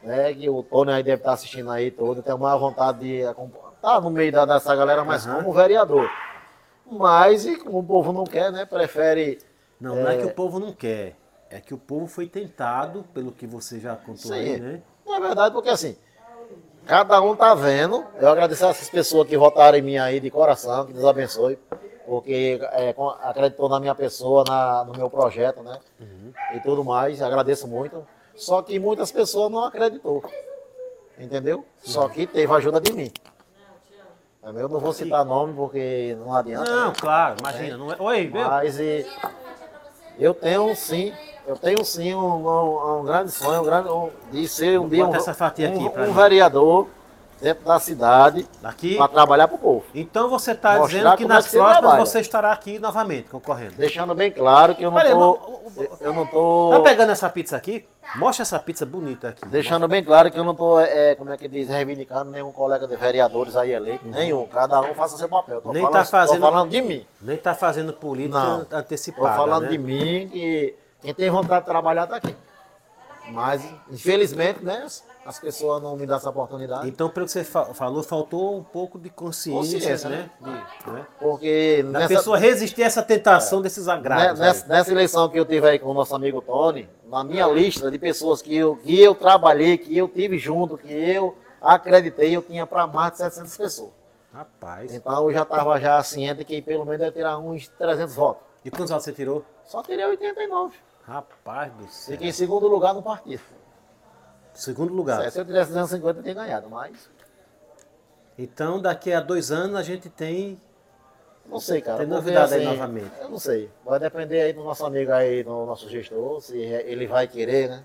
né? 0.03 0.33
Que 0.35 0.49
o 0.49 0.63
Tony 0.63 0.93
aí 0.93 1.03
deve 1.03 1.21
estar 1.23 1.33
assistindo 1.33 1.71
aí 1.71 1.91
todo, 1.91 2.19
eu 2.19 2.23
tenho 2.23 2.39
mais 2.39 2.61
vontade 2.61 2.99
de 3.01 3.17
estar 3.21 3.35
tá 3.81 4.01
no 4.01 4.11
meio 4.11 4.31
da- 4.31 4.45
dessa 4.45 4.75
galera, 4.77 5.05
mas 5.05 5.27
Aham. 5.27 5.37
como 5.43 5.53
vereador. 5.53 6.09
Mas, 6.91 7.47
e 7.47 7.57
como 7.57 7.79
o 7.79 7.85
povo 7.85 8.13
não 8.13 8.25
quer, 8.25 8.53
né? 8.53 8.65
Prefere. 8.67 9.39
Não, 9.81 9.97
não 9.97 10.09
é 10.09 10.17
que 10.19 10.25
o 10.27 10.31
povo 10.35 10.61
não 10.61 10.73
quer. 10.73 11.17
É 11.51 11.61
que 11.61 11.73
o 11.73 11.79
povo 11.79 12.07
foi 12.07 12.27
tentado, 12.27 13.05
pelo 13.15 13.33
que 13.33 13.47
você 13.47 13.79
já 13.81 13.97
contou 13.97 14.33
aí, 14.33 14.55
Sim. 14.57 14.61
né? 14.61 14.83
Na 15.07 15.19
verdade, 15.21 15.55
porque 15.55 15.69
assim, 15.69 15.97
cada 16.87 17.21
um 17.23 17.35
tá 17.37 17.55
vendo. 17.55 18.05
Eu 18.21 18.29
agradeço 18.29 18.65
a 18.67 18.71
essas 18.71 18.89
pessoas 18.91 19.29
que 19.29 19.37
votaram 19.37 19.77
em 19.79 19.83
mim 19.83 19.97
aí 19.97 20.21
de 20.21 20.31
coração, 20.31 20.87
que 20.87 20.93
Deus 20.93 21.05
abençoe. 21.05 21.59
Porque 22.07 22.61
é, 22.73 22.95
acreditou 23.23 23.69
na 23.69 23.81
minha 23.81 23.95
pessoa, 23.95 24.45
na- 24.47 24.85
no 24.85 24.93
meu 24.95 25.09
projeto, 25.09 25.63
né? 25.63 25.79
E 26.55 26.61
tudo 26.61 26.85
mais, 26.85 27.23
agradeço 27.23 27.67
muito. 27.67 28.07
Só 28.37 28.61
que 28.61 28.79
muitas 28.79 29.11
pessoas 29.11 29.51
não 29.51 29.65
acreditou. 29.65 30.23
Entendeu? 31.19 31.65
Só 31.83 32.09
que 32.09 32.27
teve 32.27 32.53
a 32.53 32.57
ajuda 32.57 32.81
de 32.81 32.93
mim. 32.93 33.11
Eu 34.43 34.69
não 34.69 34.79
vou 34.81 34.93
citar 34.93 35.25
nome 35.25 35.55
porque 35.55 36.15
não 36.21 36.35
adianta. 36.35 36.71
Não, 36.71 36.89
né? 36.89 36.95
claro, 37.01 37.37
imagina. 37.41 37.79
Não 37.79 37.91
é... 37.91 37.97
Oi, 37.99 38.27
meu. 38.29 38.47
Mas 38.47 38.79
e, 38.79 39.07
eu 40.19 40.35
tenho 40.35 40.75
sim, 40.77 41.15
eu 41.47 41.57
tenho 41.57 41.85
sim 41.85 42.15
um, 42.15 42.19
um- 42.47 43.01
um 43.01 43.05
grande 43.05 43.31
sonho, 43.31 43.61
um 43.61 43.65
grande, 43.65 43.89
de 44.33 44.49
ser 44.49 44.79
um 44.81 44.89
dia 44.89 45.05
um, 45.07 45.11
um- 45.11 46.11
um 46.11 46.13
vereador 46.13 46.87
dentro 47.41 47.65
da 47.65 47.79
cidade 47.79 48.47
para 48.97 49.09
trabalhar 49.09 49.49
para 49.49 49.57
o 49.57 49.59
povo. 49.59 49.85
Então 49.95 50.31
você 50.31 50.53
está 50.53 50.79
dizendo 50.79 51.15
que 51.17 51.25
é 51.25 51.27
nas 51.27 51.45
que 51.45 51.51
você 51.51 51.59
próximas 51.59 51.81
trabalha. 51.81 52.07
você 52.07 52.21
estará 52.21 52.53
aqui 52.53 52.79
novamente 52.79 53.29
concorrendo. 53.29 53.75
Deixando 53.77 54.15
bem 54.15 54.31
claro 54.31 54.75
que 54.75 54.83
eu 54.83 54.91
não 54.91 54.99
o- 54.99 55.63
eu 56.01 56.13
não 56.15 56.27
tô, 56.27 56.71
Tá 56.73 56.81
pegando 56.81 57.11
essa 57.13 57.29
pizza 57.29 57.57
aqui? 57.57 57.85
Mostra 58.17 58.43
essa 58.43 58.59
pizza 58.59 58.87
bonita 58.87 59.31
aqui. 59.31 59.47
deixando 59.49 59.87
bem 59.89 60.03
claro 60.05 60.31
que 60.31 60.39
eu 60.39 60.45
não 60.45 60.55
tô, 60.55 60.79
é, 60.81 61.15
como 61.17 61.33
é 61.33 61.37
que 61.37 61.49
diz, 61.49 61.69
reivindicando 61.69 62.31
nenhum 62.31 62.53
colega 62.53 62.87
de 62.87 62.97
vereadores 62.97 63.57
aí 63.57 63.73
eleito, 63.73 64.07
nenhum. 64.07 64.47
Cada 64.47 64.81
um 64.81 64.95
faça 64.95 65.17
seu 65.19 65.29
papel. 65.29 65.61
Tô 65.61 65.73
Nem 65.73 65.83
falando, 65.83 65.99
tá 66.01 66.05
fazendo- 66.05 66.41
Tô 66.41 66.47
falando 66.47 66.71
de 66.71 66.81
mim. 66.83 67.07
Nem 67.21 67.37
tá 67.37 67.55
fazendo 67.55 67.93
política 67.93 68.39
Não. 68.39 68.67
Antecipada. 68.79 69.37
falando 69.37 69.63
né? 69.65 69.69
de 69.71 69.79
mim 69.79 70.29
que 70.29 70.75
quem 71.05 71.15
tem 71.15 71.31
vontade 71.31 71.61
de 71.61 71.67
trabalhar 71.71 72.07
tá 72.07 72.17
aqui. 72.17 72.35
Mas, 73.31 73.65
infelizmente, 73.91 74.63
né, 74.63 74.87
as 75.25 75.39
pessoas 75.39 75.83
não 75.83 75.97
me 75.97 76.07
dão 76.07 76.17
essa 76.19 76.29
oportunidade. 76.29 76.87
Então, 76.89 77.09
pelo 77.09 77.25
que 77.25 77.33
você 77.33 77.43
fa- 77.43 77.73
falou, 77.73 78.03
faltou 78.03 78.59
um 78.59 78.63
pouco 78.63 78.99
de 78.99 79.09
consciência, 79.09 79.79
Consciência, 79.79 80.11
né? 80.11 80.31
De- 80.41 80.91
né? 80.91 81.07
Porque 81.19 81.83
Da 81.85 82.01
nessa, 82.01 82.09
pessoa 82.15 82.37
resistir 82.37 82.83
a 82.83 82.87
essa 82.87 83.03
tentação 83.03 83.63
desses 83.63 83.87
né, 83.87 83.95
agravos. 83.95 84.39
nessa, 84.39 84.65
aí. 84.65 84.69
nessa 84.69 84.91
eleição 84.91 85.29
que 85.31 85.39
eu 85.39 85.45
tive 85.47 85.67
aí 85.67 85.79
com 85.79 85.89
o 85.91 85.95
nosso 85.95 86.15
amigo 86.15 86.43
Tony, 86.43 86.87
na 87.07 87.25
minha 87.25 87.47
lista 87.47 87.91
de 87.91 87.99
pessoas 87.99 88.43
que 88.43 88.55
eu, 88.55 88.77
que 88.77 89.01
eu 89.01 89.15
trabalhei, 89.15 89.79
que 89.79 89.97
eu 89.97 90.07
tive 90.07 90.37
junto, 90.39 90.77
que 90.77 90.93
eu 90.93 91.35
acreditei, 91.63 92.37
eu 92.37 92.43
tinha 92.43 92.67
para 92.67 92.87
mais 92.87 93.13
de 93.13 93.19
700 93.19 93.57
pessoas. 93.57 93.91
Rapaz. 94.35 94.93
Então 94.93 95.25
eu 95.31 95.33
já 95.33 95.43
estava 95.45 95.81
já 95.81 96.03
ciente 96.03 96.45
que 96.45 96.61
pelo 96.61 96.85
menos 96.85 97.01
ia 97.01 97.11
tirar 97.13 97.39
uns 97.39 97.69
300 97.69 98.15
votos. 98.15 98.43
E 98.63 98.71
quantos 98.71 98.91
votos 98.91 99.05
você 99.05 99.13
tirou? 99.13 99.43
Só 99.65 99.83
tirei 99.83 100.05
89. 100.05 100.77
Rapaz 101.07 101.73
do 101.75 101.87
céu. 101.89 102.13
Fiquei 102.13 102.29
em 102.29 102.33
segundo 102.33 102.67
lugar 102.67 102.95
no 102.95 103.03
partido. 103.03 103.43
Segundo 104.55 104.93
lugar. 104.95 105.31
Se 105.31 105.39
eu 105.39 105.45
tivesse 105.45 105.71
250, 105.71 106.19
eu 106.19 106.23
tinha 106.23 106.35
ganhado, 106.35 106.69
mas 106.71 107.11
Então, 108.39 108.81
daqui 108.81 109.13
a 109.13 109.21
dois 109.21 109.51
anos 109.53 109.77
a 109.77 109.83
gente 109.83 110.09
tem. 110.09 110.61
Não 111.47 111.61
sei, 111.61 111.81
cara. 111.83 111.99
Tem 111.99 112.07
novidade 112.07 112.55
aí 112.55 112.65
novamente. 112.65 113.11
Eu 113.21 113.29
não 113.29 113.39
sei. 113.39 113.71
Vai 113.85 113.99
depender 114.01 114.41
aí 114.41 114.53
do 114.53 114.65
nosso 114.65 114.85
amigo 114.87 115.13
aí, 115.13 115.43
do 115.43 115.51
nosso 115.67 115.89
gestor, 115.91 116.41
se 116.41 116.57
ele 116.57 117.07
vai 117.07 117.29
querer, 117.29 117.69
né? 117.69 117.85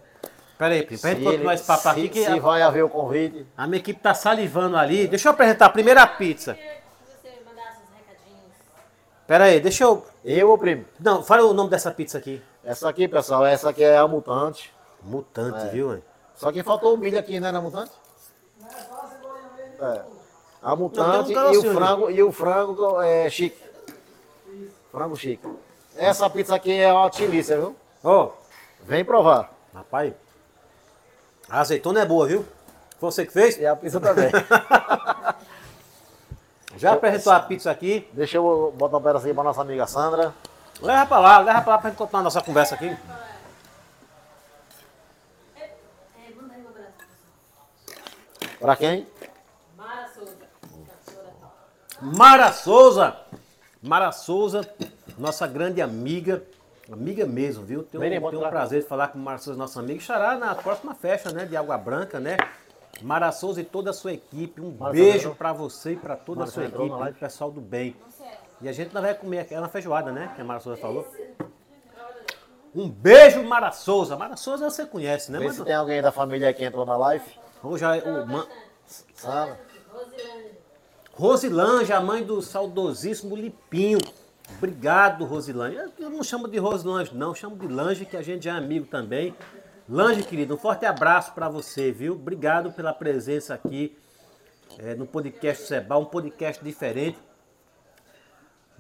Pera 0.57 0.74
aí, 0.74 0.84
Primo, 0.84 0.99
pra 1.01 1.09
gente 1.11 1.20
Se 1.20 1.26
continuar 1.26 1.53
esse 1.53 1.63
papo 1.65 1.84
se- 1.84 1.88
aqui, 1.89 2.09
que 2.09 2.24
se 2.24 2.32
a, 2.32 2.38
vai 2.39 2.61
haver 2.61 2.84
o 2.84 2.89
convite. 2.89 3.45
a 3.57 3.67
minha 3.67 3.80
equipe 3.80 3.99
tá 3.99 4.13
salivando 4.13 4.76
ali. 4.78 5.07
Deixa 5.07 5.28
eu 5.28 5.34
apresentar 5.34 5.65
a 5.67 5.70
primeira 5.70 6.05
pizza. 6.07 6.53
Queria 6.53 6.72
que 6.72 6.82
você 7.22 7.30
mandasse 7.45 7.78
uns 7.82 7.97
recadinhos. 7.97 8.51
Pera 9.28 9.43
aí, 9.45 9.59
deixa 9.59 9.84
eu. 9.84 10.05
Eu, 10.24 10.51
ô 10.51 10.57
primo. 10.57 10.86
Não, 10.99 11.22
fala 11.24 11.43
o 11.45 11.53
nome 11.53 11.70
dessa 11.70 11.91
pizza 11.91 12.17
aqui. 12.17 12.41
Essa 12.70 12.88
aqui, 12.88 13.07
pessoal, 13.07 13.43
essa 13.47 13.72
aqui 13.72 13.84
é 13.84 13.97
a 13.97 14.07
mutante. 14.07 14.72
Mutante, 15.01 15.65
É. 15.65 15.70
viu? 15.70 15.95
hein? 15.95 16.03
Só 16.36 16.51
que 16.51 16.61
faltou 16.61 16.93
o 16.93 16.97
milho 16.97 17.17
aqui, 17.17 17.39
né, 17.39 17.51
na 17.51 17.59
mutante? 17.59 17.91
É. 19.82 20.01
A 20.61 20.70
Não, 20.70 20.78
mutante 20.78 21.30
tem 21.34 21.38
um 21.39 21.51
e 21.53 21.57
o 21.57 21.74
frango, 21.74 22.11
e 22.11 22.22
o 22.22 22.32
frango 22.32 23.01
é 23.01 23.28
chique. 23.28 23.57
Frango 24.91 25.15
chique. 25.15 25.49
Essa 25.97 26.30
pizza 26.30 26.53
aqui 26.53 26.80
é 26.80 26.93
uma 26.93 27.09
tilícia, 27.09 27.57
viu? 27.57 27.76
Ó, 28.03 28.30
Vem 28.84 29.03
provar. 29.03 29.51
rapaz, 29.74 30.13
a 31.49 31.61
azeitona 31.61 32.01
é 32.01 32.05
boa, 32.05 32.28
viu? 32.28 32.45
Foi 32.99 33.09
você 33.11 33.26
que 33.26 33.34
fez? 33.34 33.57
E 33.57 33.65
a 33.65 33.76
pizza 33.76 33.99
também. 33.99 34.30
Já 36.78 36.93
apresentou 36.93 37.34
a 37.34 37.39
pizza 37.39 37.72
aqui. 37.72 38.07
Deixa 38.13 38.38
eu 38.38 38.72
botar 38.78 38.97
um 38.97 39.01
pedacinho 39.01 39.34
pra 39.34 39.43
nossa 39.43 39.61
amiga 39.61 39.88
Sandra. 39.88 40.36
Leva 40.82 41.05
pra 41.05 41.19
lá, 41.19 41.39
leva 41.39 41.61
pra 41.61 41.73
lá 41.73 41.77
pra 41.77 41.89
gente 41.89 41.97
continuar 41.97 42.21
a 42.21 42.23
nossa 42.23 42.41
conversa 42.41 42.75
aqui. 42.75 42.86
É, 45.57 45.71
manda 46.36 46.53
aí 46.53 46.63
um 46.63 46.69
abraço. 46.69 46.93
Pra 48.59 48.75
quem? 48.77 49.07
Mara 49.75 50.07
Souza. 50.07 50.38
Mara 52.01 52.51
Souza. 52.53 53.17
Mara 53.82 54.11
Souza, 54.11 54.75
nossa 55.17 55.45
grande 55.47 55.82
amiga. 55.82 56.43
Amiga 56.91 57.25
mesmo, 57.25 57.63
viu? 57.63 57.84
Tenho, 57.84 58.21
bota 58.21 58.32
tenho 58.32 58.41
o 58.41 58.45
lá. 58.45 58.49
prazer 58.49 58.82
de 58.82 58.88
falar 58.88 59.09
com 59.09 59.19
Mara 59.19 59.38
Souza, 59.38 59.59
nossa 59.59 59.80
amiga. 59.80 59.99
Estará 59.99 60.38
na 60.38 60.55
próxima 60.55 60.95
festa, 60.95 61.32
né? 61.32 61.45
De 61.45 61.57
Água 61.57 61.77
Branca, 61.77 62.19
né? 62.19 62.38
Mara 63.01 63.32
Souza 63.32 63.61
e 63.61 63.65
toda 63.65 63.89
a 63.89 63.93
sua 63.93 64.13
equipe. 64.13 64.61
Um 64.61 64.71
Mara 64.71 64.93
beijo 64.93 65.36
pra 65.36 65.51
você 65.51 65.91
e 65.91 65.95
pra 65.97 66.15
toda 66.15 66.39
Mara 66.39 66.49
a 66.49 66.53
sua 66.53 66.65
equipe, 66.65 67.19
pessoal 67.19 67.51
do 67.51 67.61
bem. 67.61 67.95
E 68.62 68.68
a 68.68 68.72
gente 68.74 68.93
não 68.93 69.01
vai 69.01 69.14
comer 69.16 69.39
aqui, 69.39 69.53
é 69.53 69.60
na 69.60 69.70
feijoada, 69.70 70.12
né? 70.12 70.32
Que 70.36 70.41
a 70.41 70.43
Mara 70.43 70.60
Souza 70.60 70.80
falou. 70.82 71.07
Um 72.76 72.89
beijo, 72.89 73.43
Mara 73.43 73.72
Souza. 73.72 74.16
Mara 74.16 74.36
Souza 74.36 74.70
você 74.70 74.86
conhece, 74.86 75.32
né? 75.32 75.39
Vê 75.39 75.45
Mas, 75.47 75.55
se 75.55 75.64
tem 75.64 75.74
alguém 75.74 76.01
da 76.01 76.12
família 76.12 76.53
que 76.53 76.64
entrou 76.64 76.86
na 76.86 76.97
live. 76.97 77.26
hoje 77.64 77.82
já, 77.82 77.95
o, 77.97 78.28
ma- 78.28 78.47
Sandra. 79.16 79.60
Rosilane. 79.91 80.49
Rosilange, 81.14 81.93
a 81.93 81.99
mãe 82.01 82.24
do 82.24 82.41
saudosíssimo 82.41 83.36
Lipinho. 83.36 83.99
Obrigado, 84.57 85.26
Rosilange. 85.26 85.78
Eu 85.99 86.10
não 86.10 86.24
chamo 86.24 86.47
de 86.47 86.57
Rosilange, 86.57 87.16
não, 87.16 87.36
chamo 87.36 87.55
de 87.55 87.68
Lange, 87.68 88.05
que 88.05 88.18
a 88.18 88.22
gente 88.22 88.47
é 88.47 88.51
amigo 88.51 88.86
também. 88.88 89.36
Lange, 89.88 90.24
querido, 90.24 90.55
um 90.55 90.57
forte 90.57 90.86
abraço 90.86 91.34
para 91.34 91.49
você, 91.49 91.91
viu? 91.91 92.14
Obrigado 92.14 92.72
pela 92.72 92.93
presença 92.93 93.53
aqui 93.53 93.97
eh, 94.78 94.95
no 94.95 95.05
podcast 95.05 95.66
Seba, 95.66 95.97
um 95.97 96.05
podcast 96.05 96.64
diferente. 96.64 97.18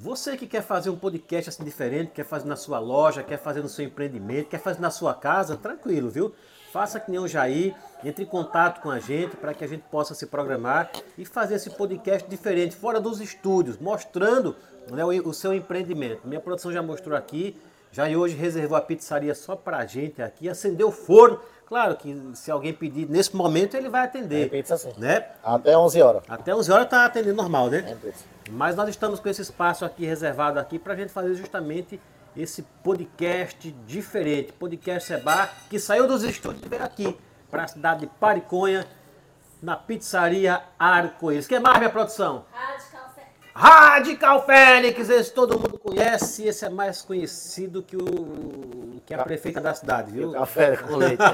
Você 0.01 0.37
que 0.37 0.47
quer 0.47 0.61
fazer 0.61 0.89
um 0.89 0.95
podcast 0.95 1.49
assim 1.49 1.61
diferente, 1.61 2.11
quer 2.15 2.23
fazer 2.23 2.47
na 2.47 2.55
sua 2.55 2.79
loja, 2.79 3.21
quer 3.21 3.37
fazer 3.37 3.61
no 3.61 3.67
seu 3.67 3.83
empreendimento, 3.83 4.47
quer 4.47 4.57
fazer 4.57 4.79
na 4.79 4.89
sua 4.89 5.13
casa, 5.13 5.57
tranquilo, 5.57 6.09
viu? 6.09 6.33
Faça 6.71 7.01
que 7.01 7.11
nem 7.11 7.19
o 7.19 7.27
Jair, 7.27 7.75
entre 8.01 8.23
em 8.23 8.25
contato 8.25 8.79
com 8.79 8.89
a 8.89 8.97
gente 8.97 9.35
para 9.35 9.53
que 9.53 9.61
a 9.61 9.67
gente 9.67 9.83
possa 9.91 10.15
se 10.15 10.25
programar 10.27 10.89
e 11.17 11.25
fazer 11.25 11.55
esse 11.55 11.69
podcast 11.71 12.29
diferente, 12.29 12.77
fora 12.77 13.01
dos 13.01 13.19
estúdios, 13.19 13.77
mostrando 13.77 14.55
né, 14.89 15.03
o, 15.03 15.09
o 15.27 15.33
seu 15.33 15.53
empreendimento. 15.53 16.25
Minha 16.25 16.39
produção 16.39 16.71
já 16.71 16.81
mostrou 16.81 17.17
aqui, 17.17 17.59
Jair 17.91 18.17
hoje 18.17 18.35
reservou 18.35 18.77
a 18.77 18.81
pizzaria 18.81 19.35
só 19.35 19.53
para 19.53 19.79
a 19.79 19.85
gente 19.85 20.21
aqui, 20.21 20.47
acendeu 20.47 20.87
o 20.87 20.91
forno. 20.93 21.41
Claro 21.65 21.97
que 21.97 22.17
se 22.35 22.49
alguém 22.49 22.71
pedir 22.71 23.09
nesse 23.09 23.35
momento, 23.35 23.75
ele 23.75 23.89
vai 23.89 24.05
atender. 24.05 24.45
É 24.45 24.49
pizza 24.49 24.77
sim. 24.77 24.93
Né? 24.97 25.25
Até 25.43 25.77
11 25.77 26.01
horas. 26.01 26.23
Até 26.29 26.55
11 26.55 26.71
horas 26.71 26.89
tá 26.89 27.03
atendendo 27.03 27.35
normal, 27.35 27.69
né? 27.69 27.79
É 27.79 27.95
pizza. 27.95 28.38
Mas 28.51 28.75
nós 28.75 28.89
estamos 28.89 29.19
com 29.19 29.29
esse 29.29 29.41
espaço 29.41 29.85
aqui 29.85 30.05
reservado 30.05 30.59
aqui 30.59 30.79
para 30.79 30.93
a 30.93 30.95
gente 30.95 31.11
fazer 31.11 31.33
justamente 31.35 31.99
esse 32.35 32.63
podcast 32.83 33.71
diferente, 33.85 34.53
podcast 34.53 35.07
Seba, 35.07 35.49
que 35.69 35.79
saiu 35.79 36.07
dos 36.07 36.23
estúdios 36.23 36.65
e 36.65 36.69
veio 36.69 36.83
aqui 36.83 37.17
para 37.49 37.63
a 37.63 37.67
cidade 37.67 38.01
de 38.01 38.07
Pariconha, 38.07 38.85
na 39.61 39.75
pizzaria 39.75 40.61
Arco-Íris. 40.77 41.47
que 41.47 41.59
mais, 41.59 41.77
minha 41.79 41.89
produção? 41.89 42.45
Radical 42.51 43.09
Fé. 43.13 43.27
Radical 43.53 44.45
Fênix, 44.45 45.09
esse 45.09 45.33
todo 45.33 45.59
mundo 45.59 45.77
conhece, 45.77 46.47
esse 46.47 46.65
é 46.65 46.69
mais 46.69 47.01
conhecido 47.01 47.83
que 47.83 47.97
o 47.97 49.01
que 49.05 49.13
a 49.13 49.23
prefeita 49.23 49.59
da 49.59 49.73
cidade, 49.73 50.11
viu? 50.11 50.31
Café 50.31 50.77
com 50.77 50.95
leite. 50.95 51.17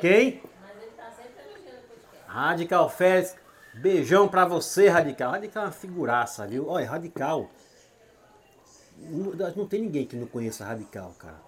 Quem? 0.00 0.42
Mas 0.60 0.82
ele 0.82 0.90
tá 0.96 1.10
sempre 1.16 1.44
elogiando 1.44 1.78
o 1.78 1.88
podcast. 1.88 2.24
Radical 2.26 2.90
Félix, 2.90 3.36
beijão 3.74 4.28
pra 4.28 4.44
você, 4.44 4.88
Radical. 4.88 5.32
Radical 5.32 5.64
é 5.64 5.66
uma 5.66 5.72
figuraça, 5.72 6.46
viu? 6.46 6.68
Olha, 6.68 6.88
Radical. 6.88 7.48
Não, 8.98 9.32
não 9.56 9.66
tem 9.66 9.82
ninguém 9.82 10.06
que 10.06 10.16
não 10.16 10.26
conheça 10.26 10.64
Radical, 10.64 11.12
cara. 11.18 11.40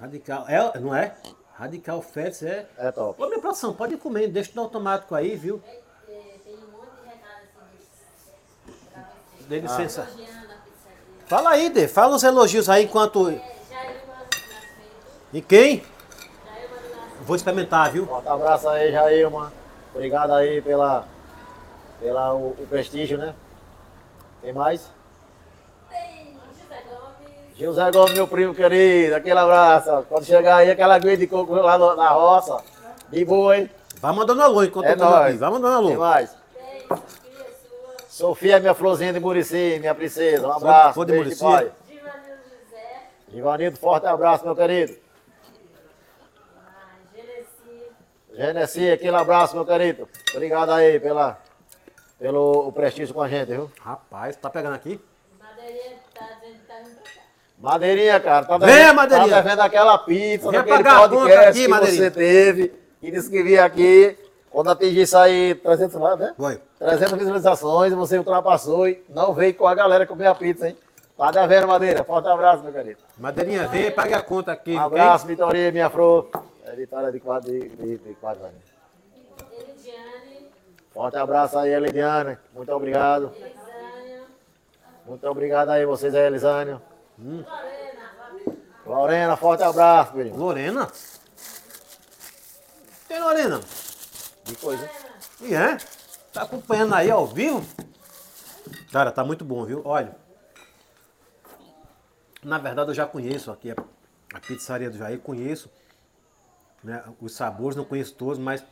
Radical, 0.00 0.44
é, 0.48 0.80
não 0.80 0.94
é? 0.94 1.14
Radical 1.54 2.02
Félix 2.02 2.42
é. 2.42 2.66
É 2.76 2.90
top. 2.90 3.22
Ô, 3.22 3.26
minha 3.28 3.40
produção, 3.40 3.72
pode 3.72 3.94
ir 3.94 3.98
comendo, 3.98 4.32
deixa 4.32 4.50
no 4.54 4.62
automático 4.62 5.14
aí, 5.14 5.36
viu? 5.36 5.62
Tem 6.06 6.54
um 6.54 6.72
monte 6.72 6.90
de 7.00 7.08
recado 7.08 7.46
pra 7.54 7.64
você. 9.38 9.46
Dê 9.48 9.60
licença. 9.60 10.00
Elogiando 10.00 10.52
a 10.52 10.56
pizzaria. 10.56 11.26
Fala 11.26 11.50
aí, 11.50 11.70
Dê, 11.70 11.86
fala 11.86 12.16
os 12.16 12.24
elogios 12.24 12.68
aí 12.68 12.84
enquanto. 12.84 13.30
É. 13.30 13.54
E 15.32 15.40
quem? 15.40 15.78
Jailma 15.78 16.76
do 16.76 16.96
Nascimento. 16.96 17.24
Vou 17.24 17.36
experimentar, 17.36 17.90
viu? 17.90 18.06
Forte 18.06 18.28
abraço 18.28 18.68
aí, 18.68 18.92
Jailma. 18.92 19.52
Obrigado 19.92 20.32
aí 20.32 20.60
pela, 20.62 21.06
pela 22.04 22.34
o, 22.34 22.48
o 22.50 22.66
prestígio, 22.68 23.16
né? 23.16 23.34
Tem 24.42 24.52
mais? 24.52 24.90
Tem 25.88 26.34
José 26.34 26.82
Gomes. 26.86 27.58
José 27.58 27.90
Gomes, 27.90 28.12
meu 28.12 28.28
primo 28.28 28.54
querido, 28.54 29.14
aquele 29.16 29.38
abraço. 29.38 30.04
Quando 30.06 30.22
chegar 30.26 30.56
aí, 30.56 30.70
aquela 30.70 30.96
aguinha 30.96 31.16
de 31.16 31.26
coco 31.26 31.54
lá 31.54 31.78
no- 31.78 31.96
na 31.96 32.10
roça. 32.10 32.62
De 33.08 33.24
boa, 33.24 33.56
hein? 33.56 33.70
Vai 34.02 34.12
mandando 34.14 34.42
alô 34.42 34.62
enquanto 34.62 34.84
É 34.84 34.92
eu 34.92 34.98
tô 34.98 35.04
nóis. 35.04 35.28
aqui. 35.30 35.36
Vai 35.38 35.50
mandando 35.50 35.86
Tem 35.86 35.92
alô. 35.94 36.00
mais? 36.00 36.36
Tem 36.52 36.80
Sofia 36.80 37.46
Sua. 37.62 38.06
Sofia, 38.10 38.60
minha 38.60 38.74
florzinha 38.74 39.12
de 39.14 39.20
Murici, 39.20 39.78
minha 39.80 39.94
princesa. 39.94 40.46
Um 40.46 40.52
abraço. 40.52 40.92
Flor 40.92 41.06
de 41.06 41.12
pai. 41.36 41.72
Divanildo 41.88 42.42
José. 42.68 43.00
Givanildo, 43.32 43.78
forte 43.78 44.06
abraço, 44.06 44.44
meu 44.44 44.54
querido. 44.54 44.94
Genesi, 48.36 48.90
aquele 48.90 49.16
abraço, 49.16 49.54
meu 49.54 49.64
querido. 49.64 50.06
Obrigado 50.34 50.70
aí 50.72 50.98
pela, 50.98 51.38
pelo 52.18 52.70
prestígio 52.72 53.14
com 53.14 53.22
a 53.22 53.28
gente, 53.28 53.48
viu? 53.48 53.70
Rapaz, 53.80 54.36
tá 54.36 54.48
pegando 54.50 54.74
aqui? 54.74 55.00
Madeirinha 55.40 55.96
tá 56.14 56.26
dizendo 56.40 56.58
que 56.60 56.66
tá 56.66 56.74
vindo 56.82 56.94
pra 56.96 57.10
cá. 57.12 57.20
Madeirinha, 57.58 58.20
cara, 58.20 58.44
tá 58.46 58.58
Vem, 58.58 58.68
devendo, 58.68 58.94
Madeirinha. 58.96 59.30
tá 59.36 59.40
devendo 59.42 59.60
aquela 59.60 59.98
pizza, 59.98 60.50
Vem 60.50 60.60
daquele 60.60 60.76
pagar 60.78 60.96
a 60.96 61.08
conta 61.08 61.14
podcast 61.16 61.48
aqui, 61.50 61.60
que 61.62 61.68
Madeirinha. 61.68 62.02
você 62.02 62.10
teve, 62.10 62.74
que 63.00 63.10
disse 63.10 63.30
que 63.30 63.42
vinha 63.42 63.64
aqui, 63.64 64.16
quando 64.50 64.70
atingir 64.70 65.02
isso 65.02 65.16
aí, 65.18 65.54
300, 65.56 65.96
lá, 66.00 66.16
né? 66.16 66.34
Foi. 66.36 66.60
300 66.78 67.18
visualizações, 67.18 67.92
você 67.92 68.18
ultrapassou 68.18 68.88
e 68.88 69.02
não 69.08 69.32
veio 69.34 69.54
com 69.54 69.66
a 69.66 69.74
galera 69.74 70.06
comer 70.06 70.26
a 70.26 70.34
pizza, 70.34 70.68
hein? 70.68 70.76
Tá 71.16 71.30
devendo, 71.30 71.68
Madeira. 71.68 72.02
Forte 72.02 72.28
abraço, 72.28 72.62
meu 72.64 72.72
querido. 72.72 72.98
Madeirinha, 73.18 73.68
vem, 73.68 73.90
pague 73.90 74.14
a 74.14 74.20
conta 74.22 74.50
aqui. 74.52 74.74
Um 74.74 74.80
abraço, 74.80 75.26
Vitória, 75.26 75.70
minha 75.70 75.88
flor. 75.88 76.28
É 76.66 76.72
Vitória 76.74 77.12
de 77.12 77.20
quadro 77.20 77.50
de, 77.52 77.68
de, 77.68 77.98
de 77.98 78.14
quadro, 78.14 78.42
né? 78.42 78.50
Forte 80.94 81.16
abraço 81.16 81.58
aí, 81.58 81.72
Elidiane. 81.72 82.38
Muito 82.54 82.70
obrigado. 82.70 83.32
Muito 85.04 85.28
obrigado 85.28 85.70
aí, 85.70 85.84
vocês 85.84 86.14
aí, 86.14 86.24
Elisânia. 86.24 86.80
Lorena. 87.18 87.44
Lorena, 88.86 89.36
forte 89.36 89.64
abraço, 89.64 90.12
filho. 90.12 90.36
Lorena? 90.36 90.88
Tem 93.08 93.20
Lorena? 93.20 93.60
Que 94.44 94.54
coisa. 94.54 94.88
E 95.40 95.52
é? 95.52 95.76
Tá 96.32 96.42
acompanhando 96.42 96.94
aí 96.94 97.10
ao 97.10 97.26
vivo? 97.26 97.66
Cara, 98.92 99.10
tá 99.10 99.24
muito 99.24 99.44
bom, 99.44 99.64
viu? 99.64 99.82
Olha. 99.84 100.14
Na 102.40 102.58
verdade, 102.58 102.90
eu 102.90 102.94
já 102.94 103.04
conheço 103.04 103.50
aqui 103.50 103.72
a, 103.72 103.74
a 104.32 104.40
pizzaria 104.40 104.90
do 104.90 104.96
Jair, 104.96 105.18
conheço 105.18 105.68
né, 106.84 107.02
os 107.20 107.34
sabores, 107.34 107.74
não 107.74 107.84
conheço 107.84 108.14
todos, 108.14 108.38
mas 108.38 108.64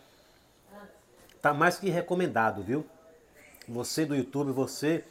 tá 1.42 1.52
mais 1.52 1.76
que 1.76 1.90
recomendado, 1.90 2.62
viu? 2.62 2.86
Você 3.68 4.06
do 4.06 4.14
YouTube, 4.14 4.52
você 4.52 5.04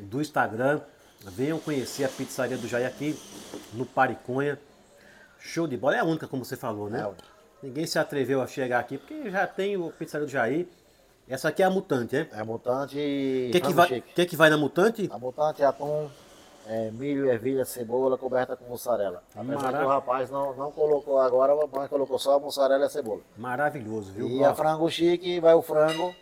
do 0.00 0.20
Instagram, 0.20 0.80
venham 1.20 1.58
conhecer 1.58 2.04
a 2.04 2.08
pizzaria 2.08 2.56
do 2.56 2.68
Jair 2.68 2.86
aqui 2.86 3.18
no 3.74 3.84
Pariconha. 3.84 4.58
Show 5.38 5.66
de 5.66 5.76
bola, 5.76 5.96
é 5.96 5.98
a 5.98 6.04
única, 6.04 6.28
como 6.28 6.44
você 6.44 6.56
falou, 6.56 6.88
né? 6.88 7.00
É 7.00 7.02
a. 7.02 7.12
Ninguém 7.60 7.86
se 7.86 7.98
atreveu 7.98 8.40
a 8.40 8.46
chegar 8.46 8.78
aqui, 8.78 8.98
porque 8.98 9.30
já 9.30 9.46
tem 9.46 9.76
o 9.76 9.90
pizzaria 9.90 10.26
do 10.26 10.30
Jair. 10.30 10.66
Essa 11.28 11.48
aqui 11.48 11.62
é 11.62 11.66
a 11.66 11.70
mutante, 11.70 12.16
é? 12.16 12.28
É 12.32 12.42
mutante 12.42 12.96
e 12.98 13.48
O 13.48 13.52
que, 13.52 13.60
que, 13.60 13.72
vai, 13.72 14.00
que, 14.00 14.26
que 14.26 14.36
vai 14.36 14.50
na 14.50 14.56
mutante? 14.56 15.08
A 15.12 15.18
mutante 15.18 15.62
é 15.62 15.66
atum, 15.66 16.08
é, 16.66 16.90
milho, 16.90 17.28
ervilha, 17.30 17.64
cebola, 17.64 18.16
coberta 18.16 18.56
com 18.56 18.64
mussarela. 18.66 19.22
Apesar 19.34 19.44
Maravilha. 19.54 19.78
que 19.80 19.84
o 19.84 19.88
rapaz 19.88 20.30
não, 20.30 20.54
não 20.54 20.70
colocou 20.70 21.18
agora, 21.18 21.52
mas 21.72 21.88
colocou 21.88 22.18
só 22.18 22.36
a 22.36 22.40
mussarela 22.40 22.84
e 22.84 22.86
a 22.86 22.90
cebola. 22.90 23.20
Maravilhoso, 23.36 24.12
viu? 24.12 24.28
E 24.28 24.44
a 24.44 24.54
frango 24.54 24.88
chique 24.90 25.40
vai 25.40 25.54
o 25.54 25.62
frango, 25.62 26.14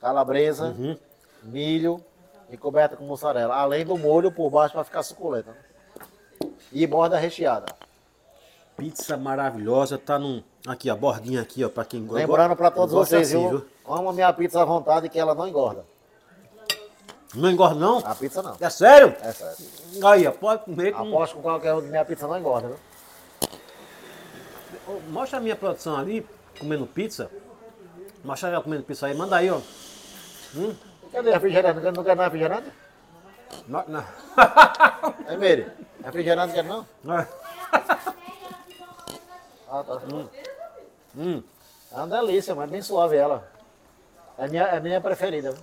calabresa, 0.00 0.66
Uhum. 0.78 0.96
milho 1.42 2.02
e 2.50 2.56
coberta 2.56 2.96
com 2.96 3.04
mussarela. 3.04 3.54
Além 3.56 3.84
do 3.84 3.96
molho 3.96 4.30
por 4.30 4.50
baixo 4.50 4.74
para 4.74 4.84
ficar 4.84 5.02
suculenta. 5.02 5.50
né? 5.52 6.50
E 6.72 6.86
borda 6.86 7.16
recheada. 7.18 7.66
pizza 8.76 9.16
maravilhosa, 9.16 9.96
tá 9.96 10.18
num. 10.18 10.42
Aqui, 10.66 10.90
a 10.90 10.96
bordinha 10.96 11.40
aqui, 11.42 11.62
ó, 11.64 11.68
pra 11.68 11.84
quem 11.84 12.04
gosta. 12.06 12.26
Lembrando 12.26 12.56
para 12.56 12.70
todos 12.70 12.92
vocês, 12.92 13.28
assim, 13.28 13.48
viu? 13.48 13.64
Coma 13.84 14.12
minha 14.12 14.32
pizza 14.32 14.60
à 14.60 14.64
vontade 14.64 15.08
que 15.08 15.18
ela 15.18 15.34
não 15.34 15.46
engorda. 15.46 15.84
Não 17.34 17.50
engorda, 17.50 17.74
não? 17.74 17.98
A 17.98 18.14
pizza 18.14 18.42
não. 18.42 18.56
É 18.60 18.70
sério? 18.70 19.14
É 19.20 19.32
sério. 19.32 19.56
Aí, 20.06 20.26
ó, 20.26 20.30
pode 20.32 20.64
comer 20.64 20.92
com. 20.92 21.08
Aposto 21.08 21.36
com 21.36 21.42
qualquer 21.42 21.74
um 21.74 21.80
que 21.82 21.88
minha 21.88 22.04
pizza 22.04 22.26
não 22.28 22.38
engorda? 22.38 22.76
Ô, 24.86 25.00
Mostra 25.08 25.38
a 25.38 25.40
minha 25.40 25.56
produção 25.56 25.96
ali, 25.96 26.26
comendo 26.58 26.86
pizza. 26.86 27.30
Mostra 28.24 28.50
ela 28.50 28.62
comendo 28.62 28.84
pizza 28.84 29.06
aí, 29.06 29.14
manda 29.14 29.36
aí, 29.36 29.50
ó. 29.50 29.60
Cadê 31.12 31.30
refrigerante? 31.32 31.80
Não 31.80 31.92
quer- 32.04 32.14
Não 32.14 32.16
mais 32.16 32.32
refrigerante? 32.32 32.72
Não, 33.66 33.84
não. 33.88 34.04
É, 35.28 35.36
Meire? 35.36 35.70
Refrigerante 36.04 36.54
quer 36.54 36.64
não? 36.64 36.86
É. 37.08 37.26
Ah, 39.70 39.82
tá. 39.82 40.00
Hum. 41.16 41.42
É 41.92 41.96
uma 41.96 42.06
delícia, 42.06 42.54
mas 42.54 42.70
bem 42.70 42.82
suave 42.82 43.16
ela. 43.16 43.48
É 44.38 44.48
minha, 44.48 44.62
é 44.64 44.80
minha 44.80 45.00
preferida. 45.00 45.54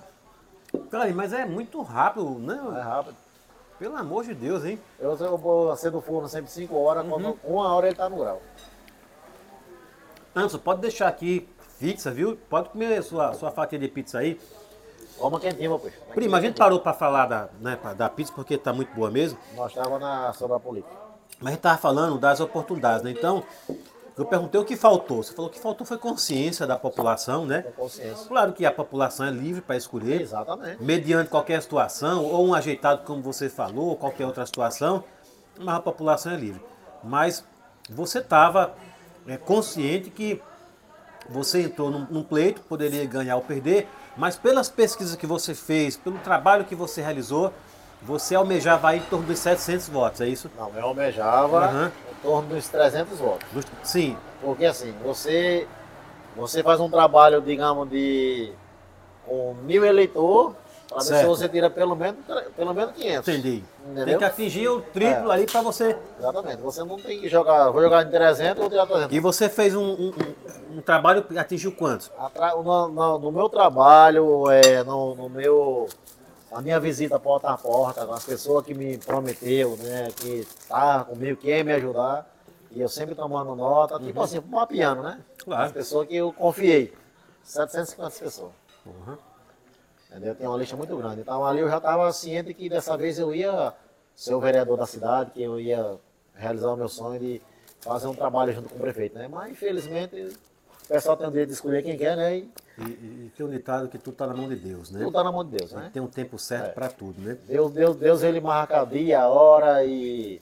Cara, 0.90 1.12
mas 1.14 1.32
é 1.32 1.44
muito 1.44 1.80
rápido, 1.82 2.38
né? 2.38 2.60
É 2.76 2.80
rápido. 2.80 3.16
Pelo 3.78 3.96
amor 3.96 4.24
de 4.24 4.34
Deus, 4.34 4.64
hein? 4.64 4.78
Eu, 4.98 5.16
eu 5.16 5.36
vou 5.36 5.72
acender 5.72 5.98
o 5.98 6.02
forno 6.02 6.28
sempre 6.28 6.50
5 6.50 6.74
horas, 6.76 7.06
quando 7.06 7.38
uma 7.44 7.74
hora 7.74 7.88
ele 7.88 7.96
tá 7.96 8.08
no 8.08 8.16
grau. 8.16 8.40
Anderson, 10.34 10.58
pode 10.58 10.80
deixar 10.80 11.08
aqui 11.08 11.48
fixa, 11.78 12.10
viu? 12.10 12.38
Pode 12.48 12.68
comer 12.68 13.02
sua, 13.02 13.34
sua 13.34 13.50
fatia 13.50 13.78
de 13.78 13.88
pizza 13.88 14.18
aí. 14.18 14.40
Toma 15.18 15.38
quentinho, 15.40 15.70
meu 15.70 15.78
peixe. 15.78 15.98
Prima, 16.14 16.38
a 16.38 16.40
gente 16.40 16.56
parou 16.56 16.80
pra 16.80 16.92
falar 16.92 17.26
da, 17.26 17.48
né, 17.60 17.78
da 17.96 18.08
pizza 18.08 18.32
porque 18.32 18.56
tá 18.56 18.72
muito 18.72 18.94
boa 18.94 19.10
mesmo. 19.10 19.38
Nós 19.54 19.72
estávamos 19.72 20.00
na 20.00 20.32
sobre 20.32 20.56
a 20.56 20.60
política. 20.60 20.94
Mas 21.38 21.48
a 21.48 21.50
gente 21.50 21.60
tava 21.60 21.78
falando 21.78 22.18
das 22.18 22.40
oportunidades, 22.40 23.02
né? 23.02 23.10
Então, 23.10 23.42
eu 24.16 24.26
perguntei 24.26 24.60
o 24.60 24.64
que 24.64 24.76
faltou. 24.76 25.22
Você 25.22 25.32
falou 25.32 25.50
que 25.50 25.58
faltou 25.58 25.86
foi 25.86 25.98
consciência 25.98 26.66
da 26.66 26.76
população, 26.76 27.46
né? 27.46 27.62
Consciência. 27.76 28.26
Claro 28.28 28.52
que 28.52 28.66
a 28.66 28.70
população 28.72 29.26
é 29.26 29.30
livre 29.30 29.60
para 29.62 29.76
escolher, 29.76 30.20
Exatamente. 30.20 30.82
mediante 30.82 31.30
qualquer 31.30 31.62
situação, 31.62 32.24
ou 32.24 32.46
um 32.46 32.54
ajeitado, 32.54 33.04
como 33.04 33.22
você 33.22 33.48
falou, 33.48 33.88
ou 33.88 33.96
qualquer 33.96 34.26
outra 34.26 34.44
situação, 34.44 35.04
mas 35.58 35.76
a 35.76 35.80
população 35.80 36.32
é 36.32 36.36
livre. 36.36 36.62
Mas 37.02 37.44
você 37.88 38.18
estava 38.18 38.74
consciente 39.44 40.10
que 40.10 40.40
você 41.28 41.62
entrou 41.62 41.90
num, 41.90 42.06
num 42.10 42.22
pleito, 42.22 42.60
poderia 42.62 43.04
ganhar 43.06 43.36
ou 43.36 43.42
perder, 43.42 43.88
mas 44.16 44.36
pelas 44.36 44.68
pesquisas 44.68 45.16
que 45.16 45.26
você 45.26 45.54
fez, 45.54 45.96
pelo 45.96 46.18
trabalho 46.18 46.64
que 46.64 46.74
você 46.74 47.00
realizou, 47.00 47.52
você 48.02 48.34
almejava 48.34 48.88
aí 48.88 48.98
em 48.98 49.02
torno 49.02 49.26
dos 49.26 49.38
700 49.38 49.88
votos, 49.88 50.20
é 50.20 50.28
isso? 50.28 50.50
Não, 50.58 50.70
eu 50.74 50.86
almejava 50.86 51.64
Aham. 51.64 51.92
Em 52.22 52.26
torno 52.26 52.48
dos 52.48 52.68
300 52.68 53.18
votos. 53.18 53.46
Sim, 53.82 54.16
Porque 54.40 54.64
assim, 54.64 54.94
você, 55.04 55.66
você 56.36 56.62
faz 56.62 56.78
um 56.80 56.88
trabalho, 56.88 57.40
digamos, 57.40 57.88
de 57.90 58.52
com 59.26 59.54
mil 59.64 59.84
eleitores, 59.84 60.56
para 60.88 60.98
ver 61.04 61.20
se 61.20 61.24
você 61.26 61.48
tira 61.48 61.70
pelo 61.70 61.96
menos, 61.96 62.16
pelo 62.56 62.74
menos 62.74 62.92
500. 62.94 63.28
entendi. 63.28 63.64
Tem 63.84 63.92
Entendeu? 63.92 64.18
que 64.18 64.24
atingir 64.24 64.68
o 64.68 64.80
triplo 64.82 65.30
É. 65.30 65.34
ali 65.34 65.46
para 65.46 65.62
você. 65.62 65.96
Exatamente. 66.18 66.60
Você 66.60 66.84
não 66.84 66.96
tem 66.98 67.18
que 67.20 67.28
jogar, 67.28 67.70
vou 67.70 67.80
jogar 67.80 68.04
em 68.06 68.10
300 68.10 68.62
ou 68.62 68.68
tirar 68.68 68.86
300. 68.86 69.16
E 69.16 69.20
você 69.20 69.48
fez 69.48 69.74
um, 69.74 69.80
um- 69.82 70.12
um- 70.76 70.80
trabalho 70.82 71.22
que 71.22 71.38
atingiu 71.38 71.72
quantos? 71.72 72.10
No, 72.62 72.88
no- 72.88 73.18
no 73.18 73.32
meu 73.32 73.48
trabalho, 73.48 74.50
é, 74.50 74.82
no, 74.84 75.14
no 75.14 75.30
meu, 75.30 75.88
a 76.52 76.60
minha 76.60 76.78
visita 76.78 77.18
porta 77.18 77.48
a 77.50 77.58
porta, 77.58 78.06
com 78.06 78.12
as 78.12 78.24
pessoas 78.24 78.64
que 78.64 78.74
me 78.74 78.98
prometeu, 78.98 79.76
né, 79.78 80.08
que 80.16 80.46
tá 80.68 81.04
comigo, 81.04 81.40
quer 81.40 81.64
me 81.64 81.72
ajudar, 81.72 82.30
e 82.70 82.80
eu 82.80 82.88
sempre 82.88 83.14
tomando 83.14 83.54
nota, 83.54 83.98
tipo 83.98 84.20
assim, 84.22 84.40
mapeando, 84.40 85.02
né? 85.02 85.20
Claro. 85.38 85.64
As 85.64 85.72
pessoas 85.72 86.08
que 86.08 86.16
eu 86.16 86.32
confiei. 86.32 86.92
750 87.42 88.18
pessoas. 88.18 88.52
Uhum. 88.86 89.16
Entendeu? 90.10 90.34
Tem 90.34 90.46
uma 90.46 90.56
lista 90.56 90.76
muito 90.76 90.96
grande. 90.96 91.20
Então 91.20 91.44
ali 91.44 91.60
eu 91.60 91.68
já 91.68 91.78
estava 91.78 92.12
ciente 92.12 92.54
que 92.54 92.68
dessa 92.68 92.96
vez 92.96 93.18
eu 93.18 93.34
ia 93.34 93.74
ser 94.14 94.34
o 94.34 94.40
vereador 94.40 94.76
da 94.76 94.86
cidade, 94.86 95.30
que 95.32 95.42
eu 95.42 95.58
ia 95.58 95.98
realizar 96.34 96.70
o 96.72 96.76
meu 96.76 96.88
sonho 96.88 97.18
de 97.18 97.42
fazer 97.80 98.06
um 98.06 98.14
trabalho 98.14 98.52
junto 98.52 98.68
com 98.68 98.76
o 98.76 98.80
prefeito, 98.80 99.18
né? 99.18 99.28
Mas 99.28 99.50
infelizmente 99.50 100.36
o 100.84 100.88
pessoal 100.88 101.16
tem 101.16 101.26
o 101.26 101.30
direito 101.30 101.48
de 101.48 101.54
escolher 101.54 101.82
quem 101.82 101.96
quer, 101.96 102.16
né? 102.16 102.38
E 102.38 102.50
E, 102.78 102.82
e, 102.82 103.32
tem 103.36 103.44
um 103.44 103.50
ditado 103.50 103.88
que 103.88 103.98
tudo 103.98 104.14
está 104.14 104.26
na 104.26 104.34
mão 104.34 104.48
de 104.48 104.56
Deus, 104.56 104.90
né? 104.90 104.98
tudo 105.00 105.08
está 105.08 105.24
na 105.24 105.30
mão 105.30 105.44
de 105.44 105.56
Deus, 105.56 105.72
né? 105.72 105.90
Tem 105.92 106.02
um 106.02 106.08
tempo 106.08 106.38
certo 106.38 106.70
É. 106.70 106.72
para 106.72 106.88
tudo, 106.88 107.20
né? 107.20 107.36
Deus, 107.46 107.70
Deus, 107.72 107.96
Deus 107.96 108.22
ele 108.22 108.40
marca 108.40 108.82
o 108.82 108.86
dia, 108.86 109.20
a 109.20 109.28
hora 109.28 109.84
e. 109.84 110.40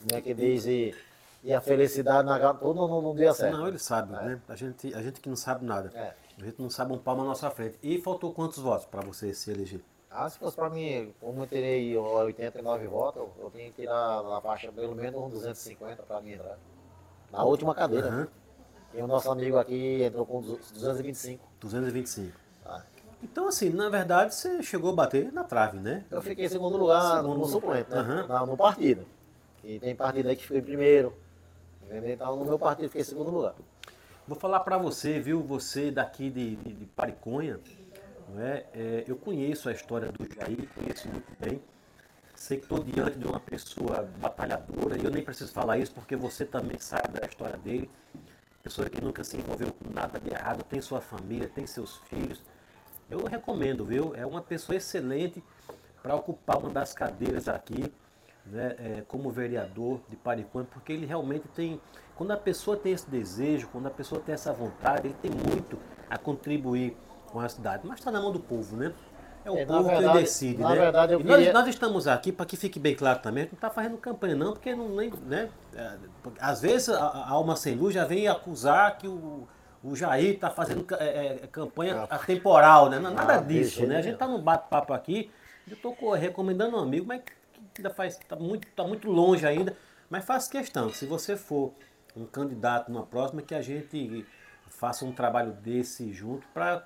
Como 0.00 0.18
é 0.18 0.20
que 0.20 0.34
diz? 0.34 0.66
E, 0.66 0.94
e 1.42 1.52
a 1.52 1.60
felicidade 1.60 2.26
na, 2.26 2.52
tudo 2.54 2.86
no, 2.86 3.00
no 3.00 3.14
dia 3.14 3.32
certo. 3.32 3.56
Não, 3.56 3.68
ele 3.68 3.78
sabe, 3.78 4.12
né? 4.12 4.40
A 4.48 4.56
gente, 4.56 4.94
a 4.94 5.02
gente 5.02 5.20
que 5.20 5.28
não 5.28 5.36
sabe 5.36 5.64
nada. 5.64 5.92
É. 5.94 6.12
A 6.40 6.44
gente 6.44 6.60
não 6.60 6.68
sabe 6.68 6.92
um 6.92 6.98
palmo 6.98 7.22
na 7.22 7.28
nossa 7.28 7.50
frente. 7.50 7.78
E 7.82 8.00
faltou 8.00 8.32
quantos 8.32 8.58
votos 8.58 8.86
para 8.86 9.00
você 9.00 9.32
se 9.32 9.50
eleger? 9.50 9.80
Ah, 10.10 10.28
se 10.28 10.38
fosse 10.38 10.56
para 10.56 10.70
mim, 10.70 11.14
como 11.20 11.42
eu 11.42 11.46
terei 11.46 11.96
89 11.96 12.86
votos, 12.86 13.22
eu, 13.38 13.50
tenho 13.50 13.70
que 13.72 13.82
tirar 13.82 14.22
na 14.22 14.40
faixa 14.40 14.72
pelo 14.72 14.94
menos 14.94 15.20
uns 15.20 15.32
250 15.32 16.02
para 16.02 16.20
mim 16.20 16.32
entrar. 16.32 16.58
Na 17.30 17.44
última 17.44 17.74
cadeira. 17.74 18.08
Aham. 18.08 18.28
E 18.96 19.02
o 19.02 19.06
nosso 19.06 19.30
amigo 19.30 19.58
aqui 19.58 20.02
entrou 20.02 20.24
com 20.24 20.40
225. 20.40 21.44
225. 21.60 22.32
Tá? 22.64 22.84
Então, 23.22 23.48
assim, 23.48 23.70
na 23.70 23.88
verdade, 23.88 24.34
você 24.34 24.62
chegou 24.62 24.90
a 24.90 24.94
bater 24.94 25.32
na 25.32 25.44
trave, 25.44 25.78
né? 25.78 26.04
Eu 26.10 26.22
fiquei 26.22 26.46
em 26.46 26.48
segundo 26.48 26.76
lugar 26.76 27.16
Segundo 27.18 27.38
no 27.38 27.46
suplente, 27.46 27.90
né? 27.90 27.98
Aham. 27.98 28.26
Na- 28.26 28.46
no 28.46 28.56
partido. 28.56 29.06
E 29.62 29.78
tem 29.78 29.94
partido 29.94 30.28
aí 30.28 30.36
que 30.36 30.42
ficou 30.42 30.56
em 30.58 30.62
primeiro. 30.62 31.14
Entendeu? 31.82 32.10
Então 32.14 32.36
no 32.36 32.44
meu 32.44 32.58
partido 32.58 32.86
fiquei 32.88 33.02
em 33.02 33.04
segundo 33.04 33.30
lugar. 33.30 33.54
Vou 34.26 34.38
falar 34.38 34.60
para 34.60 34.78
você, 34.78 35.20
viu? 35.20 35.42
Você 35.42 35.90
daqui 35.90 36.30
de, 36.30 36.56
de, 36.56 36.72
de 36.72 36.84
Pariconha, 36.86 37.60
não 38.28 38.42
é? 38.42 38.64
É, 38.74 39.04
eu 39.06 39.16
conheço 39.16 39.68
a 39.68 39.72
história 39.72 40.10
do 40.10 40.24
Jair, 40.34 40.68
conheço 40.74 41.08
muito 41.08 41.32
bem. 41.38 41.60
Sei 42.34 42.58
que 42.58 42.64
estou 42.64 42.82
diante 42.82 43.18
de 43.18 43.26
uma 43.26 43.40
pessoa 43.40 44.08
batalhadora, 44.20 45.00
e 45.00 45.04
eu 45.04 45.10
nem 45.10 45.22
preciso 45.22 45.52
falar 45.52 45.78
isso 45.78 45.92
porque 45.92 46.14
você 46.16 46.44
também 46.44 46.78
sabe 46.78 47.18
da 47.18 47.26
história 47.26 47.56
dele. 47.56 47.90
Pessoa 48.66 48.90
que 48.90 49.00
nunca 49.00 49.22
se 49.22 49.36
envolveu 49.36 49.72
com 49.72 49.94
nada 49.94 50.18
de 50.18 50.28
errado, 50.28 50.64
tem 50.64 50.80
sua 50.80 51.00
família, 51.00 51.48
tem 51.48 51.64
seus 51.68 51.98
filhos. 51.98 52.42
Eu 53.08 53.24
recomendo, 53.24 53.84
viu? 53.84 54.12
É 54.16 54.26
uma 54.26 54.42
pessoa 54.42 54.74
excelente 54.74 55.40
para 56.02 56.16
ocupar 56.16 56.58
uma 56.58 56.68
das 56.70 56.92
cadeiras 56.92 57.46
aqui, 57.46 57.94
né, 58.44 58.74
é, 58.80 59.04
como 59.06 59.30
vereador 59.30 60.00
de 60.08 60.16
Pariconha, 60.16 60.66
porque 60.68 60.92
ele 60.92 61.06
realmente 61.06 61.46
tem. 61.54 61.80
Quando 62.16 62.32
a 62.32 62.36
pessoa 62.36 62.76
tem 62.76 62.92
esse 62.92 63.08
desejo, 63.08 63.68
quando 63.68 63.86
a 63.86 63.90
pessoa 63.90 64.20
tem 64.20 64.34
essa 64.34 64.52
vontade, 64.52 65.06
ele 65.06 65.16
tem 65.22 65.30
muito 65.30 65.78
a 66.10 66.18
contribuir 66.18 66.96
com 67.26 67.38
a 67.38 67.48
cidade. 67.48 67.86
Mas 67.86 68.00
está 68.00 68.10
na 68.10 68.20
mão 68.20 68.32
do 68.32 68.40
povo, 68.40 68.76
né? 68.76 68.92
É 69.46 69.50
o 69.50 69.56
É, 69.58 69.64
povo 69.64 69.84
que 69.88 69.94
verdade- 69.94 70.18
decide, 70.20 70.60
na 70.60 70.70
né? 70.70 70.74
verdade, 70.74 71.12
eu 71.12 71.20
E 71.20 71.24
nós, 71.24 71.36
queria- 71.36 71.52
nós 71.52 71.68
estamos 71.68 72.08
aqui, 72.08 72.32
para 72.32 72.44
que 72.44 72.56
fique 72.56 72.80
bem 72.80 72.96
claro 72.96 73.20
também, 73.20 73.42
a 73.42 73.44
gente 73.44 73.52
não 73.52 73.58
está 73.58 73.70
fazendo 73.70 73.96
campanha 73.96 74.34
não, 74.34 74.52
porque 74.52 74.74
não 74.74 74.88
nem, 74.88 75.10
né? 75.24 75.48
é, 75.74 75.96
Às 76.40 76.60
vezes 76.60 76.88
a, 76.88 76.98
a 77.06 77.30
alma 77.30 77.54
sem 77.54 77.76
luz 77.76 77.94
já 77.94 78.04
vem 78.04 78.26
acusar 78.26 78.98
que 78.98 79.06
o, 79.06 79.46
o 79.84 79.94
Jair 79.94 80.34
está 80.34 80.50
fazendo 80.50 80.82
ca- 80.82 80.96
é, 81.00 81.38
é, 81.44 81.46
campanha 81.46 82.02
atemporal, 82.10 82.90
né? 82.90 82.98
Não, 82.98 83.12
nada 83.14 83.34
Ah, 83.34 83.40
disso, 83.40 83.86
né? 83.86 83.98
A 83.98 84.02
gente 84.02 84.14
está 84.14 84.26
num 84.26 84.40
bate-papo 84.42 84.92
aqui, 84.92 85.30
eu 85.68 85.74
estou 85.74 85.94
recomendando 86.14 86.76
um 86.76 86.80
amigo, 86.80 87.06
mas 87.06 87.22
que 87.22 87.32
ainda 87.78 87.90
faz, 87.90 88.14
está 88.18 88.34
muito, 88.34 88.66
tá 88.74 88.82
muito 88.82 89.08
longe 89.08 89.46
ainda, 89.46 89.76
mas 90.10 90.24
faço 90.24 90.50
questão, 90.50 90.92
se 90.92 91.06
você 91.06 91.36
for 91.36 91.72
um 92.16 92.24
candidato 92.26 92.90
numa 92.90 93.06
próxima, 93.06 93.42
que 93.42 93.54
a 93.54 93.62
gente 93.62 94.26
faça 94.70 95.04
um 95.04 95.12
trabalho 95.12 95.52
desse 95.52 96.12
junto 96.12 96.46
para 96.48 96.84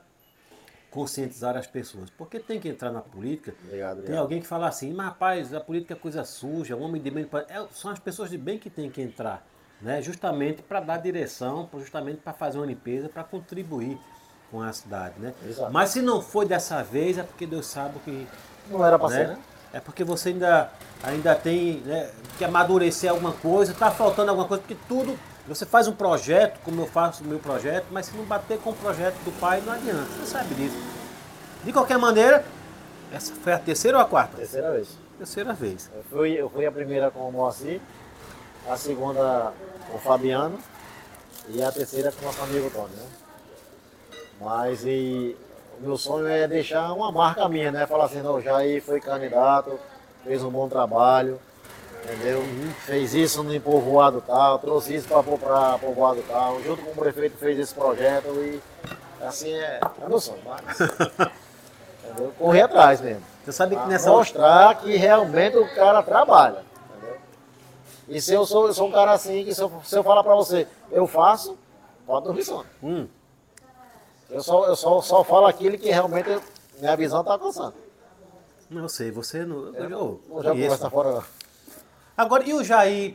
conscientizar 0.90 1.56
as 1.56 1.66
pessoas. 1.66 2.10
Porque 2.10 2.40
tem 2.40 2.58
que 2.58 2.68
entrar 2.68 2.90
na 2.90 3.00
política. 3.00 3.54
Obrigado, 3.64 3.96
Tem 3.96 4.00
obrigado. 4.00 4.22
alguém 4.22 4.40
que 4.40 4.46
fala 4.46 4.68
assim, 4.68 4.92
mas 4.92 5.06
rapaz, 5.06 5.54
a 5.54 5.60
política 5.60 5.94
é 5.94 5.96
coisa 5.96 6.24
suja, 6.24 6.76
o 6.76 6.82
homem 6.82 7.00
de 7.00 7.10
bem. 7.10 7.28
É, 7.48 7.64
são 7.72 7.90
as 7.90 7.98
pessoas 7.98 8.30
de 8.30 8.36
bem 8.36 8.58
que 8.58 8.68
têm 8.68 8.90
que 8.90 9.00
entrar. 9.00 9.46
Né? 9.80 10.02
Justamente 10.02 10.62
para 10.62 10.80
dar 10.80 10.98
direção, 10.98 11.68
justamente 11.78 12.20
para 12.20 12.32
fazer 12.32 12.58
uma 12.58 12.66
limpeza, 12.66 13.08
para 13.08 13.24
contribuir 13.24 13.98
com 14.50 14.60
a 14.60 14.72
cidade. 14.72 15.14
Né? 15.18 15.32
Exato. 15.46 15.72
Mas 15.72 15.90
se 15.90 16.02
não 16.02 16.20
foi 16.20 16.44
dessa 16.44 16.82
vez, 16.82 17.16
é 17.16 17.22
porque 17.22 17.46
Deus 17.46 17.66
sabe 17.66 17.98
que. 18.00 18.26
Não 18.68 18.84
era 18.84 18.98
para 18.98 19.08
né? 19.08 19.16
ser, 19.16 19.28
né? 19.28 19.38
É 19.72 19.78
porque 19.78 20.02
você 20.02 20.30
ainda, 20.30 20.70
ainda 21.02 21.34
tem 21.34 21.80
né, 21.80 22.10
que 22.36 22.44
amadurecer 22.44 23.08
alguma 23.08 23.32
coisa, 23.32 23.72
está 23.72 23.90
faltando 23.90 24.30
alguma 24.30 24.48
coisa, 24.48 24.62
porque 24.62 24.76
tudo. 24.88 25.16
Você 25.48 25.66
faz 25.66 25.88
um 25.88 25.92
projeto, 25.92 26.60
como 26.64 26.82
eu 26.82 26.86
faço 26.86 27.24
o 27.24 27.26
meu 27.26 27.38
projeto, 27.38 27.86
mas 27.90 28.06
se 28.06 28.16
não 28.16 28.24
bater 28.24 28.58
com 28.58 28.70
o 28.70 28.76
projeto 28.76 29.16
do 29.24 29.32
pai, 29.40 29.60
não 29.64 29.72
adianta. 29.72 30.06
Você 30.18 30.26
sabe 30.26 30.54
disso. 30.54 30.76
De 31.64 31.72
qualquer 31.72 31.98
maneira, 31.98 32.44
essa 33.12 33.32
foi 33.34 33.52
a 33.52 33.58
terceira 33.58 33.98
ou 33.98 34.02
a 34.02 34.06
quarta? 34.06 34.36
Terceira 34.36 34.70
vez. 34.72 34.88
Terceira 35.18 35.52
vez. 35.52 35.90
Eu 35.94 36.02
fui, 36.04 36.32
eu 36.32 36.48
fui 36.48 36.66
a 36.66 36.72
primeira 36.72 37.10
com 37.10 37.28
o 37.28 37.32
Moacir, 37.32 37.80
a 38.68 38.76
segunda 38.76 39.52
com 39.90 39.96
o 39.96 40.00
Fabiano 40.00 40.58
e 41.48 41.62
a 41.62 41.72
terceira 41.72 42.12
com 42.12 42.22
o 42.22 42.24
nosso 42.26 42.42
amigo 42.42 42.70
Tony, 42.70 42.94
né? 42.94 43.06
Mas 44.40 44.84
e, 44.86 45.36
o 45.80 45.86
meu 45.86 45.96
sonho 45.96 46.26
é 46.26 46.46
deixar 46.46 46.92
uma 46.92 47.10
marca 47.10 47.48
minha, 47.48 47.72
né? 47.72 47.86
Falar 47.86 48.04
assim, 48.04 48.20
não, 48.22 48.40
Jair 48.40 48.82
foi 48.82 49.00
candidato, 49.00 49.78
fez 50.24 50.42
um 50.42 50.50
bom 50.50 50.68
trabalho, 50.68 51.40
entendeu? 52.04 52.42
Fez 52.84 53.14
isso 53.14 53.42
no 53.42 53.60
povoado 53.60 54.22
tal, 54.26 54.58
trouxe 54.58 54.94
isso 54.94 55.08
para 55.08 55.22
para 55.22 55.78
povoado 55.78 56.22
tal, 56.28 56.60
junto 56.62 56.82
com 56.82 56.90
o 56.90 56.94
prefeito 56.94 57.36
fez 57.36 57.58
esse 57.58 57.74
projeto 57.74 58.28
e 58.42 58.60
assim 59.22 59.52
é, 59.52 59.80
é 60.02 60.08
meu 60.08 60.20
sonho, 60.20 60.40
mas, 60.44 60.80
entendeu? 62.04 62.32
Correr 62.38 62.62
atrás 62.62 63.00
mesmo. 63.00 63.22
Você 63.44 63.52
sabe 63.52 63.76
que 63.76 63.86
nessa 63.86 64.10
mostrar 64.10 64.74
que 64.80 64.96
realmente 64.96 65.56
o 65.56 65.74
cara 65.74 66.02
trabalha. 66.02 66.62
Entendeu? 66.96 67.16
E 68.08 68.20
se 68.20 68.32
eu 68.34 68.44
sou, 68.46 68.66
eu 68.66 68.74
sou 68.74 68.88
um 68.88 68.92
cara 68.92 69.12
assim, 69.12 69.44
que 69.44 69.54
se 69.54 69.60
eu, 69.62 69.72
se 69.84 69.96
eu 69.96 70.02
falar 70.04 70.22
pra 70.22 70.34
você, 70.34 70.66
eu 70.90 71.06
faço, 71.06 71.56
pode 72.06 72.24
dormir 72.26 72.44
sono. 72.44 72.66
Hum, 72.82 73.06
Eu 74.28 74.42
só, 74.42 74.66
eu 74.66 74.76
só, 74.76 75.00
só 75.00 75.24
falo 75.24 75.46
aquilo 75.46 75.76
que 75.78 75.90
realmente 75.90 76.28
minha 76.78 76.96
visão 76.96 77.20
está 77.20 77.32
alcançando. 77.32 77.74
não 78.70 78.88
sei, 78.88 79.10
você 79.10 79.44
não. 79.44 79.74
Eu, 79.74 79.90
Eu 79.90 80.20
eu 80.30 80.42
já 80.42 80.50
conheço. 80.50 80.68
conversar 80.68 80.90
fora. 80.90 81.12
não. 81.12 81.39
Agora, 82.20 82.44
e 82.46 82.52
o 82.52 82.62
Jair? 82.62 83.14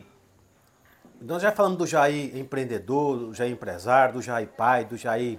Nós 1.20 1.40
já 1.40 1.52
falamos 1.52 1.78
do 1.78 1.86
Jair 1.86 2.36
empreendedor, 2.36 3.16
do 3.16 3.32
Jair 3.34 3.52
empresário, 3.52 4.14
do 4.14 4.20
Jair 4.20 4.48
pai, 4.48 4.84
do 4.84 4.96
Jair 4.96 5.38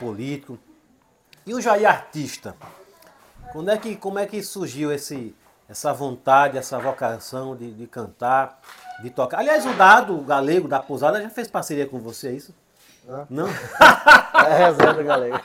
político. 0.00 0.58
E 1.46 1.54
o 1.54 1.60
Jair 1.60 1.88
artista? 1.88 2.56
Quando 3.52 3.70
é 3.70 3.78
que, 3.78 3.94
como 3.94 4.18
é 4.18 4.26
que 4.26 4.42
surgiu 4.42 4.90
esse, 4.90 5.36
essa 5.68 5.92
vontade, 5.92 6.58
essa 6.58 6.80
vocação 6.80 7.54
de, 7.54 7.70
de 7.70 7.86
cantar, 7.86 8.60
de 9.00 9.08
tocar? 9.10 9.38
Aliás, 9.38 9.64
o 9.64 9.72
Dado, 9.74 10.18
o 10.18 10.22
galego 10.24 10.66
da 10.66 10.80
Pousada, 10.80 11.22
já 11.22 11.30
fez 11.30 11.46
parceria 11.46 11.86
com 11.86 12.00
você, 12.00 12.30
é 12.30 12.32
isso? 12.32 12.52
Não. 13.06 13.26
Não? 13.30 13.48
É 14.40 14.56
resenha 14.66 14.94
do 14.94 15.04
Galego. 15.04 15.38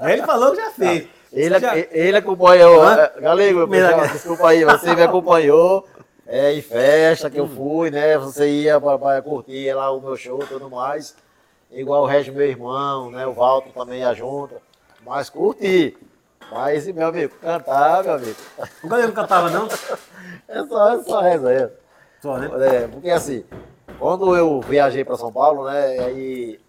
Ele 0.00 0.22
falou 0.22 0.52
que 0.52 0.56
já 0.58 0.70
fez. 0.70 1.08
Ele, 1.32 1.58
já- 1.58 1.76
ele 1.76 2.16
acompanhou. 2.16 2.80
Hã? 2.80 2.94
é, 3.16 3.20
Galego, 3.20 3.60
Primeira- 3.62 3.88
pessoal, 3.88 4.08
desculpa 4.12 4.48
aí, 4.48 4.64
você 4.64 4.94
me 4.94 5.02
acompanhou 5.02 5.86
é, 6.30 6.54
em 6.54 6.62
festa 6.62 7.28
que 7.28 7.40
eu 7.40 7.48
fui, 7.48 7.90
né? 7.90 8.16
Você 8.16 8.48
ia 8.48 8.80
para 8.80 9.20
curtir 9.20 9.74
lá 9.74 9.90
o 9.90 10.00
meu 10.00 10.16
show 10.16 10.40
e 10.40 10.46
tudo 10.46 10.70
mais. 10.70 11.16
Igual 11.72 12.04
o 12.04 12.06
Regis, 12.06 12.32
meu 12.32 12.46
irmão, 12.46 13.10
né? 13.10 13.26
O 13.26 13.32
Walter 13.32 13.72
também 13.72 13.98
ia 13.98 14.14
junto. 14.14 14.54
Mas 15.04 15.28
curti. 15.28 15.98
Mas, 16.52 16.86
meu 16.86 17.08
amigo, 17.08 17.34
cantar, 17.40 18.04
meu 18.04 18.14
amigo, 18.14 18.36
O 18.82 18.88
galego 18.88 19.08
não 19.08 19.14
cantava, 19.14 19.50
não? 19.50 19.66
é 20.46 20.64
só, 20.66 20.92
é 20.94 21.02
só 21.02 21.20
resenha. 21.20 21.72
Só, 22.22 22.38
né? 22.38 22.48
É, 22.76 22.86
porque 22.86 23.10
assim, 23.10 23.44
quando 23.98 24.36
eu 24.36 24.60
viajei 24.60 25.04
para 25.04 25.16
São 25.16 25.32
Paulo, 25.32 25.64
né, 25.64 25.96
e 25.96 26.00
aí 26.00 26.60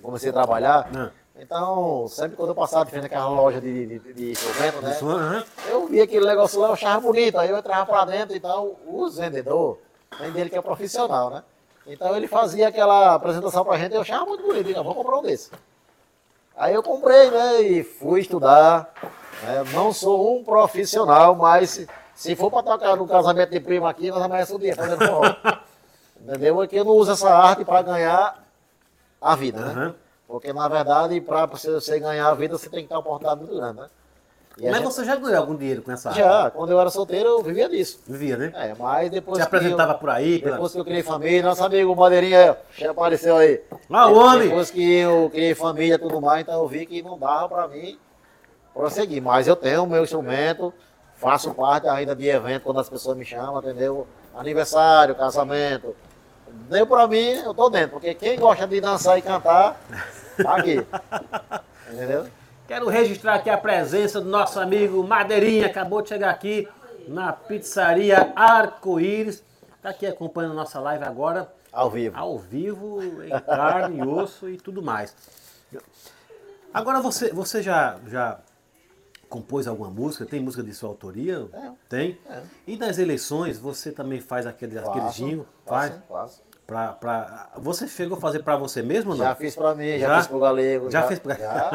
comecei 0.00 0.30
a 0.30 0.32
trabalhar, 0.32 0.88
Ah. 0.94 1.10
Então 1.38 2.06
sempre 2.08 2.36
quando 2.36 2.50
eu 2.50 2.54
passava 2.54 2.84
de 2.84 2.90
frente 2.90 3.06
àquela 3.06 3.28
loja 3.28 3.60
de, 3.60 3.98
de, 3.98 4.12
de 4.12 4.30
instrumento, 4.32 4.82
né, 4.82 4.98
aham. 5.00 5.44
eu 5.68 5.86
via 5.86 6.04
aquele 6.04 6.26
negócio 6.26 6.60
lá, 6.60 6.68
eu 6.68 6.72
achava 6.72 7.00
bonito, 7.00 7.38
aí 7.38 7.48
eu 7.50 7.56
entrava 7.56 7.86
pra 7.86 8.04
dentro 8.04 8.36
e 8.36 8.40
tal, 8.40 8.76
os 8.86 9.16
vendedores, 9.16 9.78
tem 10.18 10.32
dele 10.32 10.50
que 10.50 10.56
é 10.56 10.62
profissional, 10.62 11.30
né, 11.30 11.42
então 11.86 12.16
ele 12.16 12.26
fazia 12.26 12.68
aquela 12.68 13.14
apresentação 13.14 13.64
pra 13.64 13.78
gente, 13.78 13.94
eu 13.94 14.00
achava 14.00 14.26
muito 14.26 14.42
bonito, 14.42 14.64
digo, 14.64 14.82
vou 14.82 14.94
comprar 14.94 15.18
um 15.18 15.22
desse. 15.22 15.50
Aí 16.56 16.74
eu 16.74 16.82
comprei, 16.82 17.30
né, 17.30 17.60
e 17.62 17.84
fui 17.84 18.20
estudar, 18.20 18.92
né, 19.42 19.64
não 19.72 19.92
sou 19.92 20.36
um 20.36 20.42
profissional, 20.42 21.36
mas 21.36 21.86
se, 22.18 22.34
for 22.34 22.50
pra 22.50 22.64
tocar 22.64 22.96
no 22.96 23.06
casamento 23.06 23.50
de 23.50 23.60
primo 23.60 23.86
aqui, 23.86 24.10
nós 24.10 24.20
amanhecemos 24.20 24.60
o 24.60 24.64
dia 24.64 24.74
fazendo 24.74 24.98
forró. 24.98 25.36
Entendeu? 26.20 26.56
Porque 26.56 26.76
eu 26.76 26.84
não 26.84 26.94
uso 26.94 27.12
essa 27.12 27.32
arte 27.32 27.64
pra 27.64 27.80
ganhar 27.80 28.42
a 29.20 29.36
vida, 29.36 29.60
né? 29.60 29.70
Aham. 29.70 29.94
Porque, 30.28 30.52
na 30.52 30.68
verdade, 30.68 31.18
para 31.22 31.46
você, 31.46 31.98
ganhar 31.98 32.28
a 32.28 32.34
vida, 32.34 32.58
você 32.58 32.68
tem 32.68 32.82
que 32.82 32.88
ter 32.88 32.94
uma 32.94 33.00
oportunidade 33.00 33.40
muito 33.40 33.56
grande, 33.56 33.80
né? 33.80 33.86
E 34.58 34.66
Mas 34.66 34.76
gente- 34.76 34.84
você 34.92 35.04
já 35.04 35.16
ganhou 35.16 35.38
algum 35.38 35.56
dinheiro 35.56 35.82
com 35.82 35.90
essa 35.90 36.10
arte? 36.10 36.18
já, 36.18 36.50
quando 36.50 36.70
eu 36.70 36.80
era 36.80 36.90
solteiro, 36.90 37.28
eu 37.28 37.42
vivia 37.42 37.68
disso. 37.68 38.00
Vivia, 38.06 38.36
né? 38.36 38.52
É, 38.54 38.74
mas 38.78 39.08
depois 39.10 39.38
Se 39.38 39.42
apresentava 39.42 39.92
eu, 39.92 39.98
por 39.98 40.10
aí? 40.10 40.40
Depois 40.42 40.72
que 40.72 40.78
eu 40.78 40.84
criei 40.84 41.02
família, 41.02 41.42
nosso 41.42 41.64
amigo 41.64 41.94
Madeirinha 41.96 42.56
já 42.76 42.90
apareceu 42.90 43.36
aí. 43.36 43.62
Ah, 43.88 44.08
homem! 44.08 44.48
Depois 44.48 44.70
que 44.70 44.96
eu 44.98 45.30
criei 45.30 45.54
família 45.54 45.94
e 45.94 45.98
tudo 45.98 46.20
mais, 46.20 46.42
então 46.42 46.60
eu 46.60 46.68
vi 46.68 46.84
que 46.84 47.00
não 47.02 47.16
dava 47.18 47.48
pra 47.48 47.68
mim 47.68 47.98
prosseguir. 48.74 49.22
Mas 49.22 49.46
eu 49.46 49.56
tenho 49.56 49.84
o 49.84 49.86
meu 49.86 50.02
instrumento, 50.02 50.74
faço 51.16 51.54
parte 51.54 51.88
ainda 51.88 52.14
de 52.14 52.28
evento 52.28 52.64
quando 52.64 52.80
as 52.80 52.88
pessoas 52.88 53.16
me 53.16 53.24
chamam, 53.24 53.60
entendeu? 53.60 54.06
Aniversário, 54.36 55.14
casamento. 55.14 55.94
Deu 56.68 56.86
pra 56.86 57.06
mim, 57.06 57.30
eu 57.44 57.54
tô 57.54 57.70
dentro. 57.70 57.90
Porque 57.90 58.12
quem 58.14 58.38
gosta 58.38 58.66
de 58.66 58.80
dançar 58.80 59.16
e 59.18 59.22
cantar, 59.22 59.80
aqui. 60.46 60.86
Entendeu? 61.92 62.26
Quero 62.66 62.88
registrar 62.88 63.34
aqui 63.36 63.48
a 63.48 63.56
presença 63.56 64.20
do 64.20 64.28
nosso 64.28 64.60
amigo 64.60 65.02
Madeirinha, 65.06 65.66
acabou 65.66 66.02
de 66.02 66.10
chegar 66.10 66.30
aqui 66.30 66.68
na 67.06 67.32
pizzaria 67.32 68.32
Arco-Íris. 68.36 69.42
Está 69.76 69.90
aqui 69.90 70.06
acompanhando 70.06 70.52
a 70.52 70.56
nossa 70.56 70.78
live 70.80 71.04
agora, 71.04 71.50
Ao 71.72 71.88
vivo. 71.90 72.16
ao 72.18 72.38
vivo, 72.38 73.00
em 73.24 73.30
carne, 73.40 74.02
osso 74.06 74.48
e 74.48 74.56
tudo 74.58 74.82
mais. 74.82 75.14
Agora 76.74 77.00
você, 77.00 77.32
você 77.32 77.62
já, 77.62 77.96
já 78.06 78.38
compôs 79.28 79.66
alguma 79.66 79.88
música? 79.88 80.26
Tem 80.26 80.40
música 80.40 80.62
de 80.62 80.74
sua 80.74 80.90
autoria? 80.90 81.46
É. 81.52 81.70
Tem? 81.88 82.18
É. 82.28 82.42
E 82.66 82.76
nas 82.76 82.98
eleições 82.98 83.58
você 83.58 83.90
também 83.92 84.20
faz 84.20 84.46
aquele, 84.46 84.78
aquele 84.78 85.00
Faço, 85.00 85.16
jingle? 85.24 85.46
Faz? 85.64 85.90
faço, 85.92 86.02
faço. 86.08 86.42
Pra, 86.68 86.88
pra... 86.92 87.48
Você 87.56 87.88
chegou 87.88 88.18
a 88.18 88.20
fazer 88.20 88.42
pra 88.42 88.54
você 88.58 88.82
mesmo 88.82 89.12
ou 89.12 89.16
não? 89.16 89.24
Já 89.24 89.34
fiz 89.34 89.56
pra 89.56 89.74
mim, 89.74 89.98
já, 89.98 90.06
Já? 90.06 90.18
fiz 90.18 90.26
pro 90.26 90.38
Galego. 90.38 90.90
Já 90.90 91.02
fez 91.04 91.18
pra- 91.18 91.34
Já. 91.34 91.70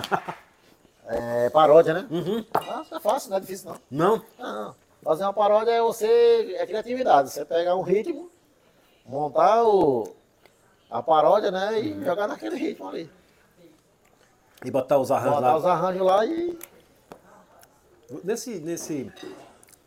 É, 1.07 1.49
paródia, 1.49 1.95
né? 1.95 2.07
Uhum. 2.11 2.45
Ah, 2.53 2.83
é 2.91 2.99
fácil, 2.99 3.31
não 3.31 3.37
é 3.37 3.39
difícil 3.39 3.71
não. 3.71 3.79
Não? 3.89 4.23
Não, 4.37 4.75
fazer 5.03 5.23
uma 5.23 5.33
paródia 5.33 5.71
é 5.71 5.81
você, 5.81 6.55
é 6.59 6.65
criatividade. 6.67 7.31
Você 7.31 7.43
pegar 7.43 7.75
um 7.75 7.81
ritmo, 7.81 8.29
montar 9.03 9.63
o, 9.63 10.13
a 10.91 11.01
paródia, 11.01 11.49
né? 11.49 11.79
E 11.79 12.05
jogar 12.05 12.27
naquele 12.27 12.55
ritmo 12.55 12.87
ali. 12.87 13.09
E 14.63 14.69
botar 14.69 14.99
os 14.99 15.09
arranjos 15.11 15.35
Botar 15.37 15.47
lá. 15.53 15.57
os 15.57 15.65
arranjos 15.65 16.01
lá 16.03 16.23
e. 16.23 16.57
Nesse, 18.23 18.59
nesse, 18.59 19.11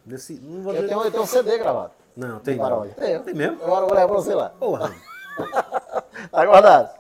nesse, 0.05 0.33
não 0.35 0.63
vou 0.63 0.73
Eu 0.75 0.83
dizer- 0.83 0.89
tenho, 0.89 1.05
eu 1.05 1.11
tenho 1.13 1.23
um 1.23 1.27
CD 1.27 1.59
gravado. 1.59 1.93
Não, 2.17 2.39
tem 2.41 2.57
paródia. 2.57 2.95
Tenho. 2.95 3.23
Tem 3.23 3.35
mesmo? 3.35 3.63
Agora 3.63 3.83
eu 3.85 3.89
vou 3.89 3.95
levar 3.95 4.09
pra 4.09 4.17
você 4.17 4.35
lá. 4.35 4.49
Porra, 4.51 4.95
Tá 6.31 6.47
guardado? 6.47 6.97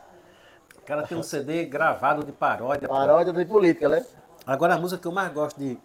o 0.76 0.82
cara 0.86 1.02
tem 1.06 1.16
um 1.18 1.22
CD 1.22 1.64
gravado 1.64 2.22
de 2.22 2.32
paródia. 2.32 2.86
Paródia 2.88 3.32
de 3.32 3.44
política, 3.44 3.88
né? 3.88 4.04
Agora 4.46 4.74
a 4.74 4.78
música 4.78 5.00
que 5.00 5.08
eu 5.08 5.12
mais 5.12 5.32
gosto 5.32 5.58
de... 5.58 5.78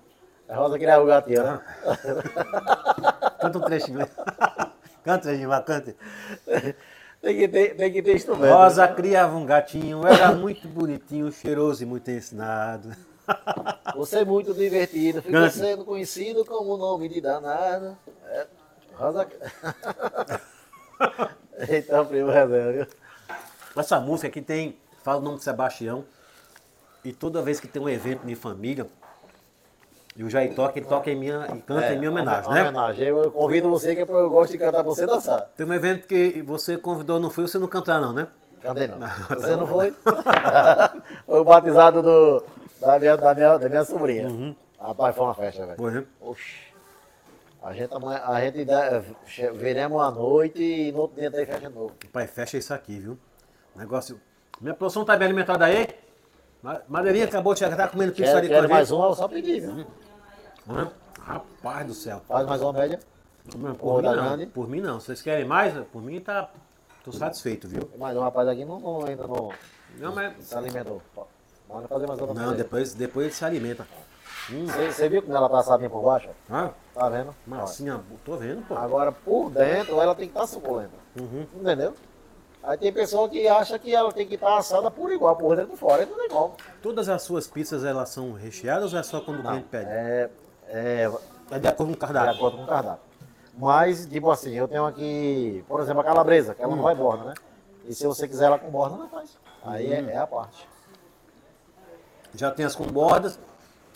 A 0.48 0.56
Rosa 0.58 0.78
criava 0.78 1.04
o 1.04 1.08
gatinho, 1.08 1.44
né? 1.44 1.62
Canta 3.40 3.58
um 3.58 3.62
trechinho. 3.62 4.00
Canta 5.04 5.48
vai, 5.48 5.64
cante. 5.64 5.96
Tem 7.22 7.38
que 7.38 7.48
ter, 7.48 7.76
tem 7.76 7.92
que 7.92 8.02
ter 8.04 8.16
instrumento. 8.16 8.54
Rosa 8.54 8.88
criava 8.88 9.36
um 9.36 9.46
gatinho, 9.46 10.06
era 10.06 10.32
muito 10.34 10.68
bonitinho, 10.68 11.32
cheiroso 11.32 11.82
e 11.82 11.86
muito 11.86 12.12
ensinado. 12.12 12.96
Você 13.96 14.20
é 14.20 14.26
muito 14.26 14.54
divertido, 14.54 15.22
fica 15.22 15.40
Cante. 15.40 15.56
sendo 15.56 15.86
conhecido 15.86 16.44
como 16.46 16.78
nome 16.78 17.08
de 17.10 17.22
danado. 17.22 17.98
É, 18.28 18.48
Rosa. 18.96 19.28
Eita, 21.70 22.04
primo 22.06 22.30
reserva, 22.30 22.72
viu? 22.72 22.88
Essa 23.76 24.00
música 24.00 24.28
aqui 24.28 24.42
tem, 24.42 24.78
fala 25.04 25.20
o 25.20 25.22
nome 25.22 25.38
de 25.38 25.44
Sebastião, 25.44 26.04
e 27.04 27.12
toda 27.12 27.42
vez 27.42 27.60
que 27.60 27.68
tem 27.68 27.82
um 27.82 27.90
evento 27.90 28.26
de 28.26 28.36
família, 28.36 28.88
e 30.16 30.24
o 30.24 30.30
Jair 30.30 30.54
toca, 30.54 30.78
ele 30.78 30.86
toca 30.86 31.10
em 31.10 31.16
minha, 31.16 31.48
e 31.56 31.62
canta 31.62 31.94
em 31.94 31.98
minha 31.98 32.12
homenagem, 32.12 32.50
uma 32.50 32.54
né? 32.54 32.62
homenagem. 32.64 33.08
Eu 33.08 33.32
convido 33.32 33.70
você 33.70 33.96
que 33.96 34.02
eu 34.02 34.30
gosto 34.30 34.52
de 34.52 34.58
cantar 34.58 34.84
pra 34.84 34.84
você 34.84 35.06
dançar. 35.06 35.50
Tem 35.56 35.66
um 35.66 35.74
evento 35.74 36.06
que 36.06 36.42
você 36.42 36.78
convidou, 36.78 37.20
não 37.20 37.30
foi, 37.30 37.48
você 37.48 37.58
não 37.58 37.68
cantar 37.68 38.02
não, 38.02 38.12
né? 38.12 38.28
Cantei 38.62 38.88
não. 38.88 39.00
Você 39.30 39.56
não 39.56 39.66
foi? 39.66 39.92
foi 41.26 41.40
o 41.40 41.44
batizado 41.44 42.02
do, 42.02 42.44
da, 42.80 43.00
minha, 43.00 43.16
da, 43.16 43.34
minha, 43.34 43.58
da 43.58 43.70
minha 43.70 43.86
sobrinha. 43.86 44.28
Uhum. 44.28 44.56
Rapaz, 44.80 45.16
foi 45.16 45.26
uma 45.26 45.34
festa, 45.34 45.66
velho. 45.66 45.78
Foi, 45.78 45.92
né? 45.92 46.04
Oxi. 46.20 46.71
A 47.62 47.74
gente, 47.74 47.94
a 47.94 48.42
gente 48.42 49.52
viremos 49.58 50.02
à 50.02 50.10
noite 50.10 50.62
e 50.64 50.92
no 50.92 51.02
outro 51.02 51.20
dia 51.20 51.30
tem 51.30 51.46
festa 51.46 51.70
de 51.70 51.76
novo. 51.76 51.94
Pai, 52.12 52.26
fecha 52.26 52.58
isso 52.58 52.74
aqui, 52.74 52.98
viu? 53.00 53.18
Negócio. 53.76 54.20
Minha 54.60 54.74
produção 54.74 55.06
tá 55.06 55.16
bem 55.16 55.28
alimentada 55.28 55.66
aí? 55.66 55.88
Ma- 56.62 56.82
Madeirinha 56.88 57.26
acabou 57.26 57.54
de 57.54 57.60
chegar, 57.60 57.76
tá 57.78 57.88
comendo 57.88 58.14
pizza 58.14 58.32
Quer, 58.32 58.38
ali 58.38 58.48
quer 58.48 58.60
com 58.60 58.66
a 58.66 58.68
mais 58.68 58.88
gente. 58.90 58.98
um, 59.00 59.04
eu 59.04 59.14
só 59.14 59.28
pedi, 59.28 59.60
viu? 59.60 59.86
Hã? 60.70 60.92
Rapaz 61.20 61.86
do 61.88 61.94
céu. 61.94 62.22
Faz 62.28 62.48
mais 62.48 62.62
uma 62.62 62.74
média. 62.74 63.00
Por 63.50 63.58
mim 63.58 64.02
não. 64.08 64.14
grande. 64.14 64.46
Por 64.48 64.68
mim 64.68 64.82
não. 64.82 65.00
Vocês 65.00 65.22
querem 65.22 65.46
mais? 65.46 65.74
Por 65.92 66.02
mim 66.02 66.20
tá. 66.20 66.50
Tô 67.04 67.12
satisfeito, 67.12 67.68
viu? 67.68 67.90
Mais 67.98 68.16
um 68.18 68.22
rapaz 68.22 68.48
aqui 68.48 68.64
não, 68.66 68.80
não 68.80 69.06
ainda 69.06 69.26
não 69.28 69.52
Não, 69.98 70.14
mas. 70.16 70.34
se 70.46 70.56
alimentou. 70.56 71.02
Manda 71.70 71.88
fazer 71.88 72.08
mais 72.08 72.20
outra 72.20 72.36
Não, 72.36 72.54
depois, 72.56 72.94
depois 72.94 73.26
ele 73.28 73.34
se 73.36 73.46
alimenta. 73.46 73.88
Você, 74.50 75.08
viu 75.10 75.22
como 75.22 75.36
ela 75.36 75.48
tá 75.50 75.60
assadinha 75.60 75.90
por 75.90 76.02
baixo? 76.02 76.30
Ah, 76.50 76.70
Tá 76.94 77.08
vendo? 77.10 77.34
massinha, 77.48 78.02
tô 78.26 78.36
vendo, 78.36 78.66
pô. 78.68 78.76
Agora, 78.76 79.12
por 79.12 79.50
dentro, 79.50 80.02
ela 80.02 80.14
tem 80.14 80.28
que 80.28 80.34
estar 80.34 80.46
suculenta. 80.48 80.92
Uhum. 81.18 81.46
Entendeu? 81.56 81.94
Aí 82.64 82.78
tem 82.78 82.92
pessoa 82.92 83.28
que 83.30 83.48
acha 83.48 83.80
que 83.80 83.96
ela 83.96 84.12
tem 84.12 84.28
que 84.28 84.36
estar 84.36 84.58
assada 84.58 84.92
por 84.92 85.12
igual, 85.12 85.36
por 85.36 85.56
dentro 85.56 85.74
e 85.74 85.78
fora. 85.78 86.04
Então 86.04 86.20
é 86.22 86.26
igual. 86.26 86.56
Todas 86.82 87.08
as 87.10 87.22
suas 87.22 87.48
pizzas, 87.48 87.84
elas 87.86 88.10
são 88.10 88.34
recheadas 88.34 88.94
ou 88.94 89.00
é 89.00 89.04
só 89.04 89.20
quando 89.22 89.40
o 89.40 89.44
cliente 89.44 89.68
pede? 89.70 89.90
É, 89.90 90.30
É, 90.68 91.12
é, 91.52 91.60
de 91.60 91.68
acordo 91.68 91.88
com 91.90 91.92
o 91.92 91.94
de 91.94 92.14
cardápio. 92.14 92.32
acordo 92.32 92.58
com 92.58 92.64
o 92.64 92.68
cardápio. 92.68 93.04
Mas, 93.58 94.06
tipo 94.06 94.30
assim, 94.30 94.54
eu 94.54 94.68
tenho 94.68 94.86
aqui, 94.86 95.64
por 95.68 95.80
exemplo, 95.82 96.02
a 96.02 96.04
calabresa, 96.04 96.54
que 96.54 96.62
ela 96.62 96.76
não 96.76 96.84
vai 96.84 96.96
borda, 96.96 97.24
né? 97.26 97.34
E 97.86 97.94
se 97.96 98.06
você 98.06 98.28
quiser 98.28 98.46
ela 98.46 98.60
com 98.60 98.70
borda, 98.70 98.96
não 98.98 99.10
faz. 99.10 99.38
Aí 99.64 99.92
é, 99.92 100.02
é 100.02 100.18
a 100.18 100.28
parte. 100.28 100.68
Já 102.36 102.52
tem 102.52 102.66
as 102.66 102.76
com 102.76 102.86
bordas 102.86 103.40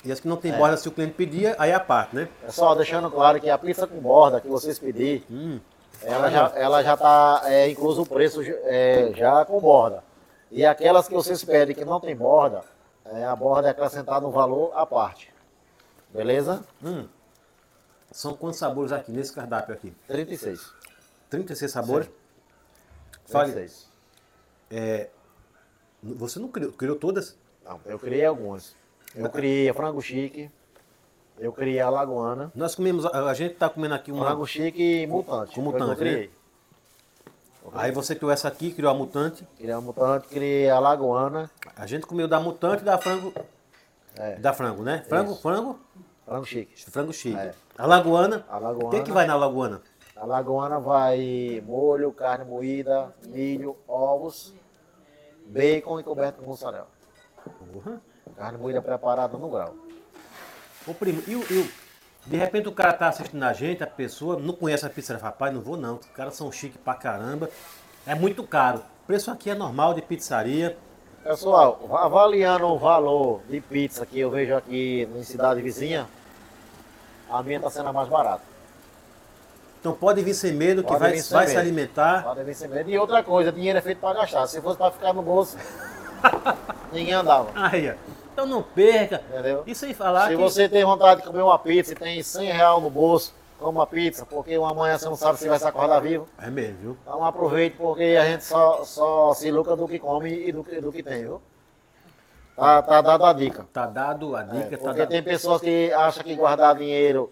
e 0.05 0.11
as 0.11 0.19
que 0.19 0.27
não 0.27 0.37
tem 0.37 0.53
É. 0.53 0.57
borda 0.57 0.77
se 0.77 0.87
o 0.87 0.91
cliente 0.91 1.13
pedir, 1.15 1.55
aí 1.57 1.71
é 1.71 1.73
a 1.73 1.79
parte, 1.79 2.15
né? 2.15 2.29
Pessoal, 2.45 2.75
deixando 2.75 3.09
claro 3.09 3.41
que 3.41 3.49
a 3.49 3.57
pizza 3.57 3.87
com 3.87 3.97
borda 3.99 4.39
que 4.39 4.47
vocês 4.47 4.77
pedirem, 4.77 5.23
Hum. 5.29 5.59
ela 6.03 6.29
já, 6.29 6.51
ela 6.55 6.83
já 6.83 6.95
tá 6.95 7.41
é, 7.45 7.69
incluso 7.69 8.03
o 8.03 8.05
preço 8.05 8.41
é, 8.43 9.11
já 9.15 9.43
com 9.45 9.59
borda. 9.59 10.03
E 10.51 10.65
aquelas 10.65 11.07
que 11.07 11.13
vocês 11.13 11.43
pedem 11.43 11.75
que 11.75 11.83
não 11.83 11.99
tem 11.99 12.15
borda, 12.15 12.63
é, 13.05 13.25
a 13.25 13.35
borda 13.35 13.67
é 13.67 13.71
acrescentada 13.71 14.21
no 14.21 14.31
valor 14.31 14.71
à 14.75 14.85
parte. 14.85 15.33
Beleza? 16.13 16.63
Hum. 16.83 17.07
São 18.11 18.33
quantos 18.35 18.59
sabores 18.59 18.91
aqui 18.91 19.11
nesse 19.11 19.33
cardápio 19.33 19.73
aqui? 19.73 19.91
36. 20.07 20.71
36 21.29 21.71
sabores. 21.71 22.09
Fale, 23.25 23.51
36. 23.51 23.89
você 26.01 26.39
não 26.39 26.47
criou, 26.47 26.71
criou 26.71 26.95
todas? 26.95 27.35
Não, 27.65 27.79
eu 27.85 27.97
criei 27.97 28.23
algumas. 28.23 28.75
Eu 29.15 29.29
criei 29.29 29.69
a 29.69 29.73
frango 29.73 30.01
chique, 30.01 30.49
eu 31.39 31.51
criei 31.53 31.79
a 31.79 31.89
lagoana, 31.89 32.51
Nós 32.55 32.75
comemos, 32.75 33.05
a, 33.05 33.29
a 33.29 33.33
gente 33.33 33.55
tá 33.55 33.69
comendo 33.69 33.93
aqui 33.95 34.11
uma. 34.11 34.25
frango 34.25 34.45
chique 34.45 35.01
e 35.03 35.07
mutante. 35.07 35.55
Com 35.55 35.61
o 35.61 35.63
mutante, 35.63 35.91
eu 35.91 35.97
criei. 35.97 36.31
Aí 37.73 37.91
você 37.91 38.13
criou 38.15 38.31
essa 38.31 38.47
aqui, 38.47 38.71
criou 38.71 38.91
a 38.91 38.93
mutante. 38.93 39.45
Criei 39.57 39.71
a 39.73 39.81
mutante, 39.81 40.27
criei 40.27 40.69
a 40.69 40.79
lagoana, 40.79 41.49
A 41.75 41.87
gente 41.87 42.05
comeu 42.05 42.27
da 42.27 42.39
mutante 42.39 42.81
e 42.83 42.85
da 42.85 42.97
frango. 42.97 43.33
É. 44.15 44.35
Da 44.35 44.53
frango, 44.53 44.83
né? 44.83 45.03
Frango, 45.09 45.31
Isso. 45.31 45.41
frango, 45.41 45.79
frango 46.25 46.45
chique. 46.45 46.89
frango 46.91 47.11
chique. 47.11 47.37
É. 47.37 47.53
A 47.77 47.85
lagoana. 47.85 48.45
A 48.47 48.57
O 48.57 48.61
lagoana. 48.61 48.89
que, 48.97 49.03
que 49.03 49.11
vai 49.11 49.25
na 49.25 49.35
lagoana? 49.35 49.81
A 50.15 50.25
lagoana 50.25 50.79
vai 50.79 51.61
molho, 51.65 52.11
carne 52.13 52.45
moída, 52.45 53.13
milho, 53.27 53.75
ovos, 53.87 54.53
bacon 55.47 55.99
e 55.99 56.03
coberto 56.03 56.41
com 56.41 56.49
mussarela. 56.51 56.87
Porra. 57.73 58.01
Carne 58.37 58.57
moída 58.57 58.81
preparada 58.81 59.37
no 59.37 59.49
grau. 59.49 59.75
Ô 60.85 60.93
primo, 60.93 61.23
e 61.27 61.35
o, 61.35 61.69
De 62.25 62.37
repente 62.37 62.67
o 62.67 62.71
cara 62.71 62.93
tá 62.93 63.07
assistindo 63.07 63.43
a 63.43 63.53
gente, 63.53 63.83
a 63.83 63.87
pessoa 63.87 64.37
não 64.37 64.53
conhece 64.53 64.85
a 64.85 64.89
pizza 64.89 65.17
rapaz, 65.17 65.53
não 65.53 65.61
vou 65.61 65.77
não. 65.77 65.95
Os 65.95 66.07
caras 66.07 66.35
são 66.35 66.51
chiques 66.51 66.79
pra 66.83 66.93
caramba. 66.95 67.49
É 68.05 68.13
muito 68.13 68.43
caro. 68.43 68.79
O 69.03 69.07
preço 69.07 69.31
aqui 69.31 69.49
é 69.49 69.55
normal 69.55 69.93
de 69.93 70.01
pizzaria. 70.01 70.77
Pessoal, 71.23 71.79
avaliando 71.93 72.67
o 72.67 72.77
valor 72.77 73.41
de 73.49 73.59
pizza 73.61 74.05
que 74.05 74.19
eu 74.19 74.29
vejo 74.29 74.55
aqui 74.55 75.09
em 75.15 75.23
cidade 75.23 75.61
vizinha, 75.61 76.07
a 77.29 77.41
minha 77.41 77.57
está 77.57 77.69
sendo 77.69 77.89
a 77.89 77.93
mais 77.93 78.07
barata. 78.07 78.43
Então 79.79 79.93
pode 79.93 80.21
vir 80.23 80.33
sem 80.33 80.53
medo 80.53 80.81
que 80.83 80.87
Pode 80.87 80.99
vai, 80.99 81.11
vai 81.11 81.21
se 81.21 81.33
medo. 81.53 81.59
alimentar. 81.59 82.23
Pode 82.23 82.43
vir 82.43 82.55
sem 82.55 82.67
medo. 82.67 82.89
E 82.89 82.97
outra 82.97 83.23
coisa, 83.23 83.51
dinheiro 83.51 83.77
é 83.77 83.81
feito 83.81 83.99
para 83.99 84.19
gastar. 84.19 84.47
Se 84.47 84.61
fosse 84.61 84.77
para 84.77 84.91
ficar 84.91 85.13
no 85.13 85.21
bolso, 85.21 85.57
ninguém 86.91 87.13
andava. 87.13 87.51
Aí, 87.55 87.91
ó. 87.91 88.14
Então 88.35 88.45
não 88.45 88.61
perca. 88.61 89.23
Entendeu? 89.29 89.63
E 89.65 89.73
sem 89.73 89.93
falar 89.93 90.23
Se 90.27 90.35
que. 90.35 90.41
você 90.41 90.67
tem 90.67 90.83
vontade 90.83 91.21
de 91.21 91.27
comer 91.27 91.41
uma 91.41 91.57
pizza 91.57 91.93
e 91.93 91.95
tem 91.95 92.21
100 92.21 92.51
reais 92.51 92.83
no 92.83 92.89
bolso, 92.89 93.33
coma 93.57 93.79
uma 93.79 93.87
pizza, 93.87 94.25
porque 94.25 94.57
uma 94.57 94.73
manhã 94.73 94.97
você 94.97 95.05
não 95.05 95.15
sabe 95.15 95.39
se 95.39 95.47
vai 95.47 95.57
se 95.57 95.65
acordar 95.65 96.01
vivo. 96.01 96.27
É 96.37 96.49
mesmo, 96.49 96.77
viu? 96.81 96.97
Então 97.01 97.23
aproveite 97.23 97.77
porque 97.77 98.17
a 98.19 98.25
gente 98.25 98.43
só, 98.43 98.83
só 98.83 99.33
se 99.33 99.49
lucra 99.49 99.77
do 99.77 99.87
que 99.87 99.97
come 99.99 100.29
e 100.47 100.51
do 100.51 100.65
que, 100.65 100.81
do 100.81 100.91
que 100.91 101.01
tem, 101.01 101.21
viu? 101.21 101.41
Tá, 102.57 102.81
tá 102.81 103.01
dada 103.01 103.29
a 103.29 103.33
dica. 103.33 103.65
Tá 103.71 103.85
dado 103.85 104.35
a 104.35 104.41
É, 104.41 104.43
dica, 104.45 104.77
tá 104.77 104.83
porque 104.83 104.99
dado. 104.99 105.09
tem 105.09 105.23
pessoas 105.23 105.61
que 105.61 105.91
acham 105.93 106.21
que 106.23 106.35
guardar 106.35 106.75
dinheiro 106.75 107.31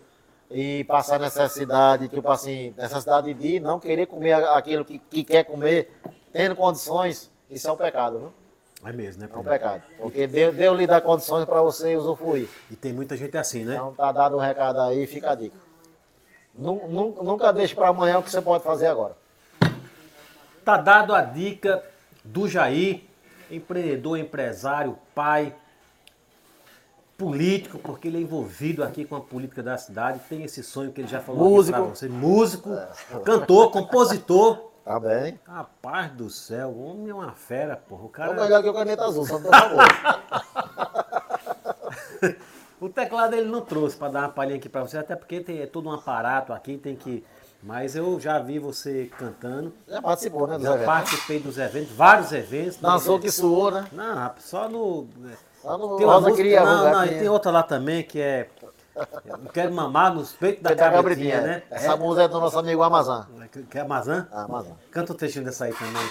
e 0.49 0.83
passar 0.85 1.19
necessidade, 1.19 2.07
tipo 2.07 2.29
assim, 2.29 2.73
necessidade 2.77 3.33
de 3.33 3.59
não 3.59 3.77
querer 3.79 4.05
comer 4.05 4.33
aquilo 4.33 4.85
que, 4.85 4.99
que 4.99 5.23
quer 5.23 5.43
comer, 5.43 5.91
tendo 6.31 6.55
condições, 6.55 7.29
isso 7.49 7.67
é 7.67 7.71
um 7.71 7.77
pecado, 7.77 8.19
viu? 8.19 8.33
É 8.85 8.91
mesmo, 8.91 9.21
né, 9.23 9.29
É 9.33 9.37
um 9.37 9.43
pecado. 9.43 9.81
Porque 9.97 10.27
Deus, 10.27 10.55
Deus 10.55 10.77
lhe 10.77 10.85
dá 10.87 10.99
condições 10.99 11.45
para 11.45 11.61
você 11.61 11.95
usufruir. 11.95 12.49
E 12.69 12.75
tem 12.75 12.91
muita 12.91 13.15
gente 13.15 13.37
assim, 13.37 13.63
né? 13.63 13.75
Então 13.75 13.93
tá 13.93 14.11
dado 14.11 14.35
o 14.35 14.39
recado 14.39 14.79
aí, 14.81 15.07
fica 15.07 15.31
a 15.31 15.35
dica. 15.35 15.55
Nu- 16.53 16.87
nu- 16.87 17.23
Nunca 17.23 17.51
deixe 17.53 17.73
para 17.73 17.87
amanhã 17.87 18.19
o 18.19 18.23
que 18.23 18.29
você 18.29 18.41
pode 18.41 18.63
fazer 18.63 18.87
agora. 18.87 19.15
Tá 20.65 20.77
dado 20.77 21.13
a 21.15 21.21
dica 21.21 21.83
do 22.23 22.47
Jair, 22.47 23.03
empreendedor, 23.49 24.17
empresário, 24.17 24.97
pai, 25.15 25.53
político, 27.17 27.77
porque 27.79 28.07
ele 28.07 28.17
é 28.17 28.21
envolvido 28.21 28.83
aqui 28.83 29.05
com 29.05 29.15
a 29.15 29.21
política 29.21 29.63
da 29.63 29.77
cidade, 29.77 30.19
tem 30.27 30.43
esse 30.43 30.63
sonho 30.63 30.91
que 30.91 31.01
ele 31.01 31.07
já 31.07 31.21
falou 31.21 31.49
Músico. 31.49 31.81
você. 31.85 32.09
Músico, 32.09 32.69
cantor, 33.23 33.71
compositor. 33.71 34.72
Tá 34.83 34.99
bem? 34.99 35.39
Rapaz 35.47 36.11
do 36.11 36.29
céu, 36.29 36.67
o 36.69 36.91
homem 36.91 37.09
é 37.09 37.13
uma 37.13 37.31
fera, 37.31 37.77
porra. 37.77 38.03
O 38.03 38.07
É 38.07 38.11
cara. 38.11 38.33
melhor 38.33 38.61
que 38.61 38.69
o 38.69 38.73
caneta 38.73 39.05
azul, 39.05 39.25
só 39.25 39.39
por 39.39 39.49
favor. 39.49 39.83
O 42.81 42.89
teclado 42.89 43.33
ele 43.33 43.47
não 43.47 43.61
trouxe 43.61 43.95
para 43.95 44.11
dar 44.11 44.19
uma 44.23 44.29
palhinha 44.29 44.57
aqui 44.57 44.67
para 44.67 44.81
você, 44.81 44.97
até 44.97 45.15
porque 45.15 45.39
tem 45.39 45.61
é 45.61 45.65
todo 45.65 45.87
um 45.87 45.93
aparato 45.93 46.51
aqui, 46.51 46.77
tem 46.77 46.97
que. 46.97 47.23
Mas 47.61 47.95
eu 47.95 48.19
já 48.19 48.39
vi 48.39 48.59
você 48.59 49.09
cantando, 49.17 49.71
Já 49.87 50.01
participou, 50.01 50.47
né, 50.47 50.55
dos 50.55 50.63
já 50.63 50.69
eventos? 50.71 50.85
participei 50.85 51.39
dos 51.39 51.57
eventos, 51.57 51.95
vários 51.95 52.33
eventos. 52.33 52.75
Dançou 52.77 53.21
que 53.21 53.31
suou, 53.31 53.71
né? 53.71 53.87
Não, 53.93 54.15
rapaz, 54.15 54.43
só 54.43 54.67
no. 54.67 55.07
Só 55.61 55.77
no 55.77 55.95
Tem 55.95 56.05
uma 56.05 56.15
Rosa 56.15 56.29
música, 56.31 56.65
não, 56.65 56.91
não, 56.91 57.05
e 57.05 57.19
tem 57.19 57.29
outra 57.29 57.51
lá 57.51 57.63
também 57.63 58.03
que 58.03 58.19
é. 58.19 58.49
Eu 58.95 59.49
quero 59.51 59.73
mamar 59.73 60.13
nos 60.13 60.33
peitos 60.33 60.61
da 60.61 60.75
cabritinha, 60.75 61.41
né? 61.41 61.63
Essa 61.71 61.95
música 61.97 62.23
é 62.23 62.27
do 62.27 62.39
nosso 62.39 62.59
amigo 62.59 62.83
Amazon. 62.83 63.23
É, 63.41 63.47
que- 63.47 63.77
é 63.77 63.81
Amazã? 63.81 64.27
Ah, 64.31 64.43
Amazon. 64.43 64.73
Canta 64.91 65.13
um 65.13 65.15
trechinho 65.15 65.45
dessa 65.45 65.65
aí 65.65 65.73
também. 65.73 66.09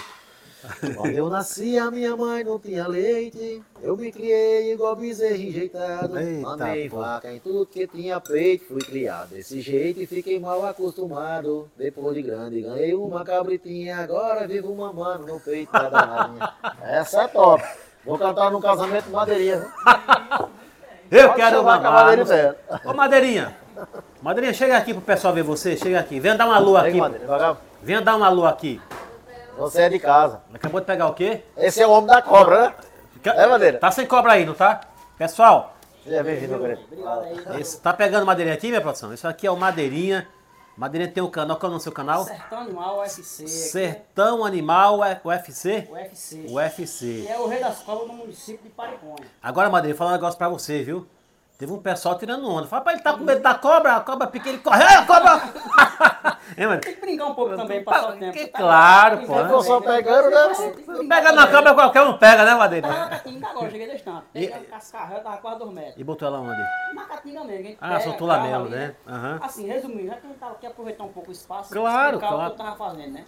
Quando 0.95 1.11
eu 1.11 1.29
nasci, 1.29 1.77
a 1.77 1.91
minha 1.91 2.15
mãe 2.15 2.41
não 2.43 2.57
tinha 2.57 2.87
leite. 2.87 3.61
Eu 3.81 3.97
me 3.97 4.09
criei 4.13 4.71
igual 4.71 4.95
bezerro 4.95 5.35
enjeitado. 5.35 6.17
Eita, 6.17 6.41
Mandei 6.41 6.89
pô. 6.89 6.99
vaca 6.99 7.33
em 7.33 7.39
tudo 7.39 7.65
que 7.65 7.85
tinha 7.85 8.17
peito. 8.21 8.65
Fui 8.67 8.79
criado 8.81 9.29
desse 9.31 9.59
jeito 9.59 9.99
e 10.01 10.05
fiquei 10.05 10.39
mal 10.39 10.65
acostumado. 10.65 11.69
Depois 11.77 12.15
de 12.15 12.21
grande, 12.21 12.61
ganhei 12.61 12.93
uma 12.93 13.25
cabritinha. 13.25 13.97
Agora 13.97 14.47
vivo 14.47 14.73
mamando 14.73 15.27
no 15.27 15.37
peito 15.39 15.69
da 15.71 15.89
danadinha. 15.89 16.53
Essa 16.81 17.23
é 17.23 17.27
top. 17.27 17.61
Vou 18.05 18.17
cantar 18.17 18.49
num 18.49 18.61
casamento 18.61 19.09
madeirinha. 19.09 19.69
Eu 21.13 21.27
Pode 21.29 21.41
quero 21.41 21.57
chamar 21.57 21.73
a 21.73 21.75
mamar. 21.77 21.81
Cavaleiro 21.91 22.19
nos- 22.21 22.29
Zero. 22.29 22.55
Ô 22.85 22.93
Madeirinha! 22.93 23.55
Madeirinha, 24.21 24.53
chega 24.53 24.77
aqui 24.77 24.93
pro 24.93 25.01
pessoal 25.01 25.33
ver 25.33 25.43
você, 25.43 25.75
chega 25.77 25.99
aqui. 25.99 26.19
Venha 26.19 26.35
dar 26.35 26.45
uma 26.45 26.55
alô 26.55 26.73
Vem, 26.79 26.89
aqui. 26.89 26.97
Madeira. 26.99 27.57
Venha 27.81 28.01
dar 28.01 28.15
uma 28.15 28.25
alô 28.27 28.45
aqui. 28.45 28.81
Você 29.57 29.83
é 29.83 29.89
de 29.89 29.99
casa. 29.99 30.41
Acabou 30.53 30.79
de 30.79 30.87
pegar 30.87 31.07
o 31.07 31.13
quê? 31.13 31.43
Esse 31.57 31.81
é 31.81 31.87
o 31.87 31.91
homem 31.91 32.07
da 32.07 32.21
cobra, 32.21 32.61
né? 32.69 32.73
É, 33.25 33.45
Madeira? 33.45 33.77
Tá 33.77 33.91
sem 33.91 34.05
cobra 34.07 34.31
aí, 34.33 34.45
não 34.45 34.53
tá? 34.53 34.81
Pessoal, 35.17 35.75
Seja 36.03 36.23
bem-vindo, 36.23 36.59
esse, 37.59 37.79
tá 37.79 37.93
pegando 37.93 38.25
madeirinha 38.25 38.55
aqui, 38.55 38.67
minha 38.67 38.81
produção? 38.81 39.13
Isso 39.13 39.25
aqui 39.27 39.47
é 39.47 39.51
o 39.51 39.55
Madeirinha. 39.55 40.27
Madeirinha 40.75 41.11
tem 41.11 41.21
um 41.21 41.29
canal. 41.29 41.57
Qual 41.57 41.67
é 41.67 41.69
o 41.69 41.71
nome 41.71 41.79
do 41.79 41.83
seu 41.83 41.91
canal? 41.91 42.23
Sertão 42.25 42.59
Animal 42.59 42.97
UFC. 42.99 43.47
Sertão 43.47 44.43
Animal 44.43 44.99
UFC? 44.99 45.87
UFC. 45.91 46.45
UFC. 46.49 47.23
Que 47.25 47.31
é 47.31 47.39
o 47.39 47.47
rei 47.47 47.59
das 47.59 47.79
cobras 47.79 48.07
no 48.07 48.13
município 48.13 48.63
de 48.63 48.69
Pariconha. 48.69 49.27
Agora, 49.41 49.69
Madeirinha, 49.69 49.97
falar 49.97 50.11
um 50.11 50.13
negócio 50.13 50.37
pra 50.37 50.49
você, 50.49 50.83
viu? 50.83 51.07
Teve 51.57 51.71
um 51.71 51.77
pessoal 51.77 52.17
tirando 52.17 52.49
onda. 52.49 52.67
Fala, 52.67 52.81
pai, 52.81 52.95
ele 52.95 53.03
tá 53.03 53.13
com 53.13 53.23
medo 53.23 53.41
da 53.41 53.53
cobra, 53.53 53.95
a 53.95 54.01
cobra 54.01 54.27
pequena, 54.27 54.55
ele 54.55 54.63
corre. 54.63 54.83
É, 54.83 54.95
a 54.95 55.05
cobra! 55.05 56.32
hein, 56.57 56.67
mano? 56.67 56.81
Tem 56.81 56.93
que 56.93 57.01
brincar 57.01 57.25
um 57.25 57.35
pouco 57.35 57.55
também, 57.55 57.83
passar 57.83 58.15
o 58.15 58.17
tempo. 58.17 58.33
Que 58.33 58.47
tá 58.47 58.59
claro, 58.59 59.21
ligado? 59.21 59.27
pô, 59.27 59.35
né? 59.35 59.41
que 59.41 59.47
Ficou 59.47 59.63
só 59.63 59.81
pegando, 59.81 60.29
né? 60.29 60.71
que 61.01 61.07
Pega 61.07 61.31
na 61.31 61.47
cobra, 61.47 61.73
qualquer 61.73 62.01
um 62.01 62.17
pega, 62.17 62.45
né, 62.45 62.55
Madeirinha? 62.55 62.93
Tava 62.93 63.05
na 63.05 63.09
catinga 63.09 63.47
agora, 63.47 63.71
cheguei 63.71 63.99
tanto. 63.99 64.25
Peguei 64.33 64.53
a 64.53 64.59
cascavel, 64.59 65.19
tava 65.21 65.37
quase 65.37 65.59
dois 65.59 65.73
metros. 65.73 65.97
E 65.97 66.03
botou 66.03 66.27
ela 66.27 66.39
onde? 66.39 66.61
Na 66.93 67.05
catinga 67.05 67.43
mesmo. 67.43 67.77
a 67.79 67.95
Ah, 67.95 67.99
soltou 67.99 68.27
lá 68.27 68.41
mesmo, 68.41 68.69
né? 68.69 68.95
Aham. 69.07 69.39
Assim, 69.41 69.67
resumindo, 69.67 70.07
já 70.07 70.15
que 70.15 70.25
a 70.25 70.29
gente 70.29 70.39
tava 70.39 70.51
aqui 70.53 70.67
aproveitar 70.67 71.03
um 71.03 71.11
pouco 71.11 71.29
o 71.29 71.33
espaço. 71.33 71.73
Claro, 71.73 72.19
claro. 72.19 72.35
o 72.35 72.39
que 72.39 72.51
eu 72.51 72.55
tava 72.57 72.75
fazendo, 72.75 73.13
né? 73.13 73.25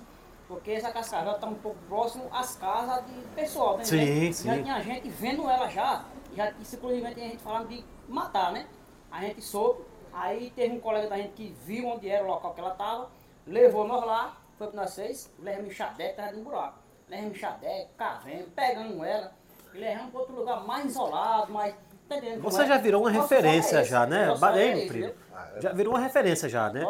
Porque 0.47 0.71
essa 0.71 0.91
cascavel 0.91 1.34
tá 1.36 1.47
um 1.47 1.55
pouco 1.55 1.78
próximo 1.89 2.26
às 2.32 2.55
casas 2.55 3.03
de 3.05 3.13
pessoal, 3.36 3.78
né? 3.78 3.84
Sim, 3.84 4.28
já, 4.28 4.34
sim. 4.34 4.47
Já 4.47 4.61
tinha 4.61 4.82
gente 4.82 5.09
vendo 5.09 5.49
ela 5.49 5.67
já, 5.67 6.05
já 6.36 6.51
inclusive 6.51 7.13
tinha 7.15 7.30
gente 7.30 7.41
falando 7.41 7.67
de 7.67 7.84
matar, 8.07 8.51
né? 8.51 8.67
A 9.11 9.21
gente 9.21 9.41
soube, 9.41 9.82
aí 10.16 10.51
teve 10.55 10.76
um 10.76 10.80
colega 10.80 11.07
da 11.07 11.18
gente 11.18 11.34
que 11.34 11.55
viu 11.66 11.88
onde 11.88 12.09
era 12.09 12.24
o 12.24 12.28
local 12.28 12.53
que 12.53 12.59
ela 12.61 12.72
tava, 12.72 13.09
levou 13.45 13.88
nós 13.88 14.05
lá, 14.05 14.38
foi 14.57 14.68
pra 14.68 14.82
nós 14.82 14.91
seis, 14.91 15.32
levamos 15.39 15.72
enxadeque, 15.72 16.16
tava 16.16 16.32
no 16.32 16.43
buraco. 16.43 16.80
Levamos 17.07 17.38
enxadeque, 17.38 17.89
cavendo, 17.97 18.49
pegamos 18.55 19.05
ela, 19.05 19.32
e 19.74 19.78
levamos 19.78 20.11
pra 20.11 20.20
outro 20.22 20.36
lugar 20.36 20.66
mais 20.66 20.86
isolado, 20.86 21.51
mais... 21.51 21.76
Tá 22.07 22.18
entendendo 22.18 22.41
Você 22.43 22.61
é? 22.61 22.68
já 22.68 22.78
virou 22.78 23.01
uma 23.01 23.09
referência 23.09 23.78
é 23.78 23.82
esse, 23.82 23.89
já, 23.89 24.05
né? 24.05 24.28
nosso 24.28 24.39
foco 24.41 24.55
é 24.55 24.86
primo. 24.86 25.07
entendeu? 25.07 25.16
Já 25.59 25.74
virou 25.74 25.93
uma 25.93 25.99
referência 25.99 26.47
já, 26.47 26.70
né? 26.70 26.82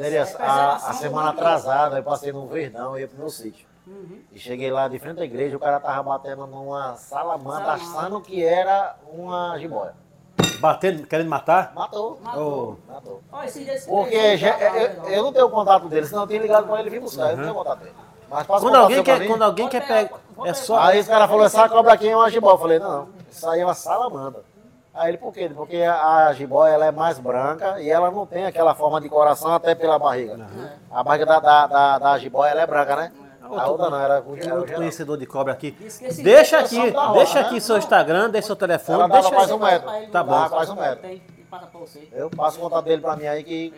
É 0.00 0.14
é 0.14 0.20
a, 0.20 0.92
semana 0.94 1.30
atrasada 1.30 1.98
eu 1.98 2.02
passei 2.02 2.32
no 2.32 2.46
Verdão 2.48 2.98
e 2.98 3.02
ia 3.02 3.08
pro 3.08 3.18
meu 3.18 3.30
sítio. 3.30 3.68
Uhum. 3.86 4.20
E 4.32 4.38
cheguei 4.38 4.70
lá 4.70 4.88
de 4.88 4.98
frente 4.98 5.20
à 5.20 5.24
igreja, 5.24 5.56
o 5.56 5.60
cara 5.60 5.80
tava 5.80 6.02
batendo 6.02 6.46
numa 6.46 6.96
salamandra, 6.96 7.78
Salamandra. 7.78 8.00
achando 8.00 8.20
que 8.20 8.44
era 8.44 8.96
uma 9.10 9.56
jiboia. 9.58 9.94
Batendo, 10.60 11.06
querendo 11.06 11.28
matar? 11.28 11.72
Matou. 11.74 12.18
Matou. 12.22 12.78
Matou. 12.88 13.20
Esses 13.44 13.64
dias- 13.64 13.86
Porque 13.86 14.14
esses 14.14 14.40
já- 14.40 14.56
dias- 14.56 14.74
eu, 15.04 15.08
eu 15.10 15.22
não 15.22 15.32
tenho 15.32 15.46
o 15.46 15.50
contato 15.50 15.88
dele, 15.88 16.06
senão 16.06 16.22
eu 16.22 16.26
tinha 16.28 16.40
ligado 16.42 16.66
pra 16.66 16.80
ele 16.80 16.90
vir 16.90 17.00
buscar. 17.00 17.30
Eu 17.30 17.36
não 17.36 17.44
tenho 17.44 17.54
contato 17.54 17.78
dele. 17.80 17.94
Mas 18.30 18.42
o 18.44 18.46
Quando 18.60 18.74
alguém 18.74 19.02
quer, 19.02 19.26
quando 19.26 19.42
alguém 19.42 19.68
quer 19.68 19.86
pegar- 19.86 20.18
é 20.44 20.52
só... 20.52 20.78
Aí 20.80 20.98
esse 20.98 21.08
cara 21.08 21.26
falou, 21.28 21.44
essa 21.46 21.68
cobra 21.68 21.92
aqui 21.94 22.08
é 22.08 22.16
uma 22.16 22.30
jiboia. 22.30 22.54
Eu 22.54 22.58
falei, 22.58 22.78
não, 22.78 23.08
isso 23.30 23.48
aí 23.48 23.60
é 23.60 23.64
uma 23.64 23.74
salamandra. 23.74 24.42
Aí 24.92 25.10
ele, 25.10 25.18
por 25.18 25.32
quê? 25.32 25.48
Porque 25.54 25.76
a 25.82 26.32
jiboia 26.32 26.72
ela 26.72 26.86
é 26.86 26.90
mais 26.90 27.18
branca 27.20 27.80
e 27.80 27.88
ela 27.88 28.10
não 28.10 28.26
tem 28.26 28.44
aquela 28.44 28.74
forma 28.74 29.00
de 29.00 29.08
coração 29.08 29.54
até 29.54 29.74
pela 29.74 29.98
barriga. 29.98 30.46
A 30.90 31.02
barriga 31.04 31.24
da, 31.24 31.38
da, 31.40 31.66
da, 31.68 31.98
da 32.00 32.18
jiboia 32.18 32.50
ela 32.50 32.62
é 32.62 32.66
branca, 32.66 32.96
né? 32.96 33.12
A 33.56 33.66
outra 33.68 33.90
não, 33.90 34.00
era 34.00 34.20
com 34.20 34.34
Tem 34.34 34.46
era 34.46 34.56
o 34.56 34.66
geral. 34.66 34.76
conhecedor 34.80 35.18
de 35.18 35.26
cobra 35.26 35.52
aqui. 35.52 35.70
Deixa 35.70 36.06
aqui, 36.06 36.22
deixa 36.22 36.56
hora, 37.36 37.46
aqui 37.46 37.54
né? 37.54 37.60
seu 37.60 37.78
Instagram, 37.78 38.30
deixa 38.30 38.46
seu 38.46 38.56
telefone, 38.56 39.00
Ela 39.00 39.08
deixa 39.08 39.30
mais 39.30 39.50
um 39.50 39.58
metro. 39.58 40.10
Tá 40.10 40.22
bom. 40.22 40.48
Mais 40.48 40.70
um 40.70 40.74
metro. 40.74 41.20
Eu 42.12 42.30
passo 42.30 42.58
o 42.58 42.60
contato 42.60 42.84
dele 42.84 43.00
pra 43.00 43.16
mim 43.16 43.26
aí 43.26 43.42
que 43.42 43.72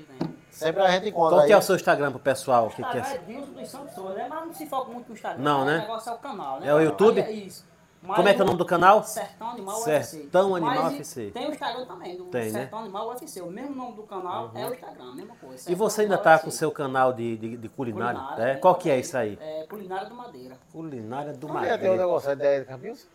sempre 0.51 0.83
a 0.83 0.91
gente 0.91 1.09
encontra 1.09 1.39
Qual 1.39 1.47
que 1.47 1.53
é 1.53 1.57
o 1.57 1.63
seu 1.63 1.77
Instagram 1.77 2.11
pro 2.11 2.19
pessoal 2.19 2.69
que 2.69 2.83
Instagram 2.83 3.03
quer? 3.03 3.15
é 3.15 3.19
Dilson 3.19 3.53
dos 3.53 3.69
Santos 3.69 4.15
né? 4.17 4.27
Mas 4.29 4.47
não 4.47 4.53
se 4.53 4.67
foca 4.67 4.91
muito 4.91 5.09
no 5.09 5.15
Instagram. 5.15 5.43
Não, 5.43 5.65
né? 5.65 5.77
O 5.77 5.81
negócio 5.83 6.11
é 6.11 6.15
o 6.15 6.19
canal, 6.19 6.61
né? 6.61 6.69
É 6.69 6.75
o 6.75 6.81
YouTube? 6.81 7.21
É 7.21 7.31
isso. 7.31 7.70
Mas 8.03 8.17
Como 8.17 8.29
é 8.29 8.35
que 8.35 8.41
é 8.41 8.43
o 8.43 8.47
nome 8.47 8.59
do 8.59 8.65
canal? 8.65 9.03
Sertão 9.05 9.51
Animal 9.51 9.77
Sertão 9.77 10.53
UFC. 10.53 10.67
Animal 10.67 10.85
Mas 10.85 10.93
UFC. 10.95 11.31
Tem 11.33 11.47
o 11.49 11.51
Instagram 11.51 11.85
também, 11.85 12.17
do 12.17 12.25
Tem, 12.25 12.51
né? 12.51 12.61
Sertão 12.61 12.79
Animal 12.79 13.09
UFC. 13.09 13.41
O 13.43 13.51
mesmo 13.51 13.75
nome 13.75 13.93
do 13.93 14.03
canal 14.05 14.51
é 14.55 14.67
o 14.67 14.73
Instagram, 14.73 15.11
a 15.11 15.15
mesma 15.15 15.35
coisa. 15.37 15.57
E 15.57 15.59
Sertão 15.59 15.77
você 15.77 16.01
ainda 16.01 16.15
Animal 16.15 16.25
tá 16.25 16.31
UFC. 16.31 16.45
com 16.45 16.49
o 16.49 16.53
seu 16.53 16.71
canal 16.73 17.13
de, 17.13 17.37
de, 17.37 17.57
de 17.59 17.69
culinária? 17.69 18.19
Culinária, 18.19 18.43
É? 18.43 18.55
né? 18.55 18.61
Qual 18.61 18.75
que 18.75 18.91
é 18.91 18.99
isso 18.99 19.17
aí? 19.19 19.39
É 19.41 19.67
Culinária 19.69 20.09
do 20.09 20.15
Madeira. 20.15 20.57
Culinária 20.73 21.33
do 21.35 21.47
ia 21.47 21.53
ter 21.53 21.59
um 21.59 21.71
Madeira. 21.73 21.97
negócio 21.99 22.31
aí 22.31 22.37
de 22.37 22.41
ideia 22.43 22.61
de 22.61 22.67
Campinhos? 22.67 23.07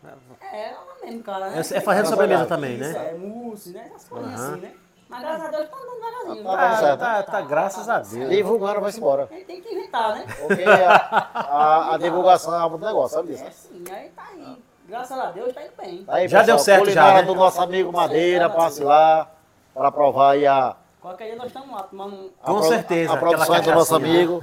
É, 0.42 0.70
é 0.70 0.72
lá 0.74 0.86
mesmo, 1.04 1.24
cara. 1.24 1.50
Né? 1.50 1.58
É, 1.58 1.78
é 1.78 1.82
fazendo 1.82 2.06
sobremesa 2.08 2.46
também, 2.46 2.74
Isso, 2.80 2.94
né? 2.94 3.10
É 3.10 3.14
mousse, 3.18 3.70
né? 3.72 3.92
Essas 3.96 4.08
coisas 4.08 4.34
Aham. 4.40 4.52
assim, 4.52 4.62
né? 4.62 4.72
Mas 5.08 5.22
graças 5.22 5.46
a 5.46 5.50
Deus 5.50 5.70
tá 5.70 5.78
andando 5.78 5.96
devagarzinho. 5.96 6.44
Tá 6.44 6.56
Tá, 6.56 6.68
dando 6.70 6.80
certo, 6.80 7.00
tá, 7.00 7.24
tá, 7.24 7.42
graças 7.42 7.90
a 7.90 8.00
Deus. 8.00 8.30
Divulgando 8.30 8.82
vai-se 8.82 8.98
embora. 8.98 9.28
Ele 9.32 9.46
tem 9.46 9.62
que 9.62 9.70
inventar, 9.74 10.16
né? 10.16 10.26
Porque 10.40 10.64
a, 10.64 10.96
a, 11.34 11.94
a 11.94 11.98
divulgação 11.98 12.56
é 12.66 12.70
muito 12.70 12.84
negócio, 12.86 13.16
sabe 13.18 13.30
disso? 13.34 13.44
É 13.46 13.52
sim, 13.52 13.84
aí 13.92 14.10
tá 14.10 14.24
aí. 14.32 14.64
Graças 14.88 15.20
a 15.20 15.32
Deus 15.32 15.54
tá 15.54 15.64
indo 15.64 15.74
bem. 15.78 16.06
Aí, 16.08 16.28
Já 16.28 16.44
deu 16.44 16.60
certo 16.60 16.90
já, 16.92 17.14
né? 17.16 17.24
do 17.24 17.34
nosso 17.36 17.62
amigo 17.62 17.92
Madeira, 17.92 18.50
passe 18.50 18.84
lá 18.84 19.32
para 19.74 19.92
provar 19.92 20.32
aí 20.32 20.46
a, 20.46 20.76
Qualquer 21.06 21.26
dia 21.26 21.36
nós 21.36 21.48
estamos 21.48 21.70
lá 21.70 21.84
tomando 21.84 22.34
a 22.42 22.46
Com 22.46 22.64
certeza, 22.64 23.14
a 23.14 23.18
produção 23.18 23.62
do 23.62 23.72
nosso 23.74 23.96
amigo. 23.96 24.42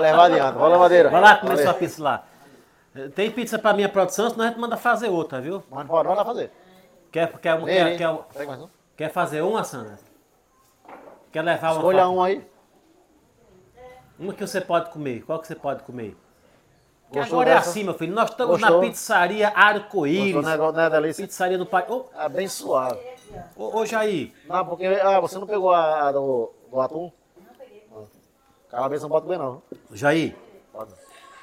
Levar 0.00 0.26
adiante. 0.26 0.56
Valeu, 0.56 0.78
Madeira. 0.78 1.10
Vai 1.10 1.20
lá 1.20 1.36
comer 1.36 1.58
sua 1.58 1.74
pizza 1.74 2.00
lá. 2.00 2.24
Tem 3.16 3.28
pizza 3.28 3.58
pra 3.58 3.72
minha 3.72 3.88
produção, 3.88 4.30
senão 4.30 4.44
a 4.44 4.48
gente 4.48 4.60
manda 4.60 4.76
fazer 4.76 5.08
outra, 5.08 5.40
viu? 5.40 5.60
Pode 5.62 5.88
mandar 6.08 6.24
fazer. 6.24 6.52
Quer, 7.10 7.28
quer, 7.38 7.64
quer, 7.64 7.96
quer, 7.96 8.08
um? 8.08 8.68
quer 8.96 9.08
fazer 9.10 9.40
uma, 9.40 9.64
Sandra? 9.64 9.98
Quer 11.32 11.42
levar 11.42 11.70
uma? 11.72 11.76
Escolha 11.78 11.98
pra- 11.98 12.08
um 12.08 12.22
aí. 12.22 12.46
Uma 14.16 14.32
que 14.32 14.46
você 14.46 14.60
pode 14.60 14.90
comer. 14.90 15.24
Qual 15.24 15.40
que 15.40 15.48
você 15.48 15.56
pode 15.56 15.82
comer? 15.82 16.16
Que 17.14 17.20
Gostou 17.20 17.40
agora 17.40 17.50
é 17.50 17.54
dessa? 17.54 17.70
assim, 17.70 17.84
meu 17.84 17.94
filho. 17.94 18.12
Nós 18.12 18.30
estamos 18.30 18.60
Gostou? 18.60 18.80
na 18.82 18.88
pizzaria 18.88 19.48
Arco-Íris. 19.54 20.44
né? 20.44 21.12
Pizzaria 21.16 21.56
do 21.56 21.64
pai. 21.64 21.86
Ô, 21.88 22.06
É 22.18 22.28
bem 22.28 22.48
suave. 22.48 22.98
ô, 23.56 23.78
ô, 23.78 23.86
Jair. 23.86 24.32
Não, 24.48 24.66
porque 24.66 24.84
ah, 24.86 25.20
você 25.20 25.38
não 25.38 25.46
pegou 25.46 25.70
a, 25.70 26.08
a 26.08 26.12
do, 26.12 26.52
do 26.70 26.80
atum? 26.80 27.12
Não 27.36 27.54
peguei. 27.56 27.86
Calabresa 28.68 29.04
não 29.04 29.10
pode 29.10 29.26
comer, 29.26 29.38
não. 29.38 29.62
Jair, 29.92 30.34
Pode. 30.72 30.90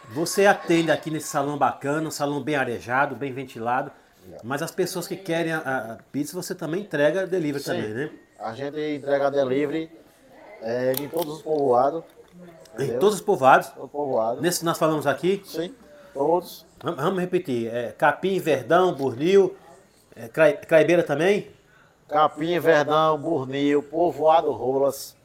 você 0.09 0.45
atende 0.45 0.91
aqui 0.91 1.09
nesse 1.09 1.27
salão 1.27 1.57
bacana, 1.57 2.05
um 2.07 2.11
salão 2.11 2.43
bem 2.43 2.55
arejado, 2.55 3.15
bem 3.15 3.31
ventilado. 3.31 3.91
Mas 4.43 4.61
as 4.61 4.71
pessoas 4.71 5.07
que 5.07 5.15
querem 5.15 5.53
a, 5.53 5.59
a 5.59 5.97
pizza, 6.11 6.35
você 6.35 6.53
também 6.53 6.81
entrega 6.81 7.25
delivery 7.25 7.63
Sim. 7.63 7.71
também, 7.71 7.89
né? 7.93 8.11
A 8.39 8.53
gente 8.53 8.77
entrega 8.95 9.31
delivery 9.31 9.89
é, 10.61 10.93
em 10.99 11.07
todos 11.07 11.35
os 11.37 11.41
povoados. 11.41 12.03
Em 12.73 12.83
Entendeu? 12.83 12.99
todos 12.99 13.15
os 13.15 13.21
povoados. 13.21 13.67
Todo 13.69 13.87
povoado. 13.87 14.41
Nesse 14.41 14.59
que 14.59 14.65
nós 14.65 14.77
falamos 14.77 15.05
aqui, 15.05 15.41
Sim, 15.45 15.73
todos. 16.13 16.65
vamos, 16.81 17.01
vamos 17.03 17.19
repetir. 17.19 17.67
É, 17.73 17.91
Capim, 17.91 18.39
Verdão, 18.39 18.93
Burnil, 18.93 19.55
é, 20.15 20.27
Crai- 20.27 20.57
Craibeira 20.57 21.03
também. 21.03 21.51
Capim, 22.07 22.57
Verdão, 22.59 23.17
Burnil, 23.17 23.83
Povoado 23.83 24.51
Rolas, 24.51 25.15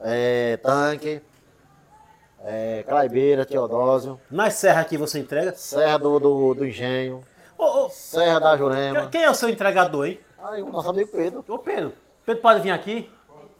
é, 0.00 0.56
Tanque, 0.58 1.20
é, 2.44 2.82
Craibeira, 2.86 3.44
Teodósio, 3.44 4.20
Nas 4.30 4.54
serras 4.54 4.84
aqui 4.84 4.96
você 4.96 5.18
entrega. 5.18 5.54
Serra 5.54 5.98
do, 5.98 6.18
do, 6.18 6.54
do 6.54 6.66
Engenho, 6.66 7.22
Ô, 7.58 7.84
ô, 7.84 7.88
Serra 7.90 8.38
da 8.40 8.56
Jurema. 8.56 9.08
quem 9.08 9.22
é 9.22 9.30
o 9.30 9.34
seu 9.34 9.48
entregador, 9.48 10.06
hein? 10.06 10.18
Aí 10.42 10.62
o 10.62 10.68
nosso 10.70 10.88
amigo 10.90 11.10
Pedro. 11.12 11.44
Ô, 11.46 11.58
Pedro. 11.58 11.92
Pedro 12.26 12.42
pode 12.42 12.60
vir 12.60 12.70
aqui? 12.72 13.08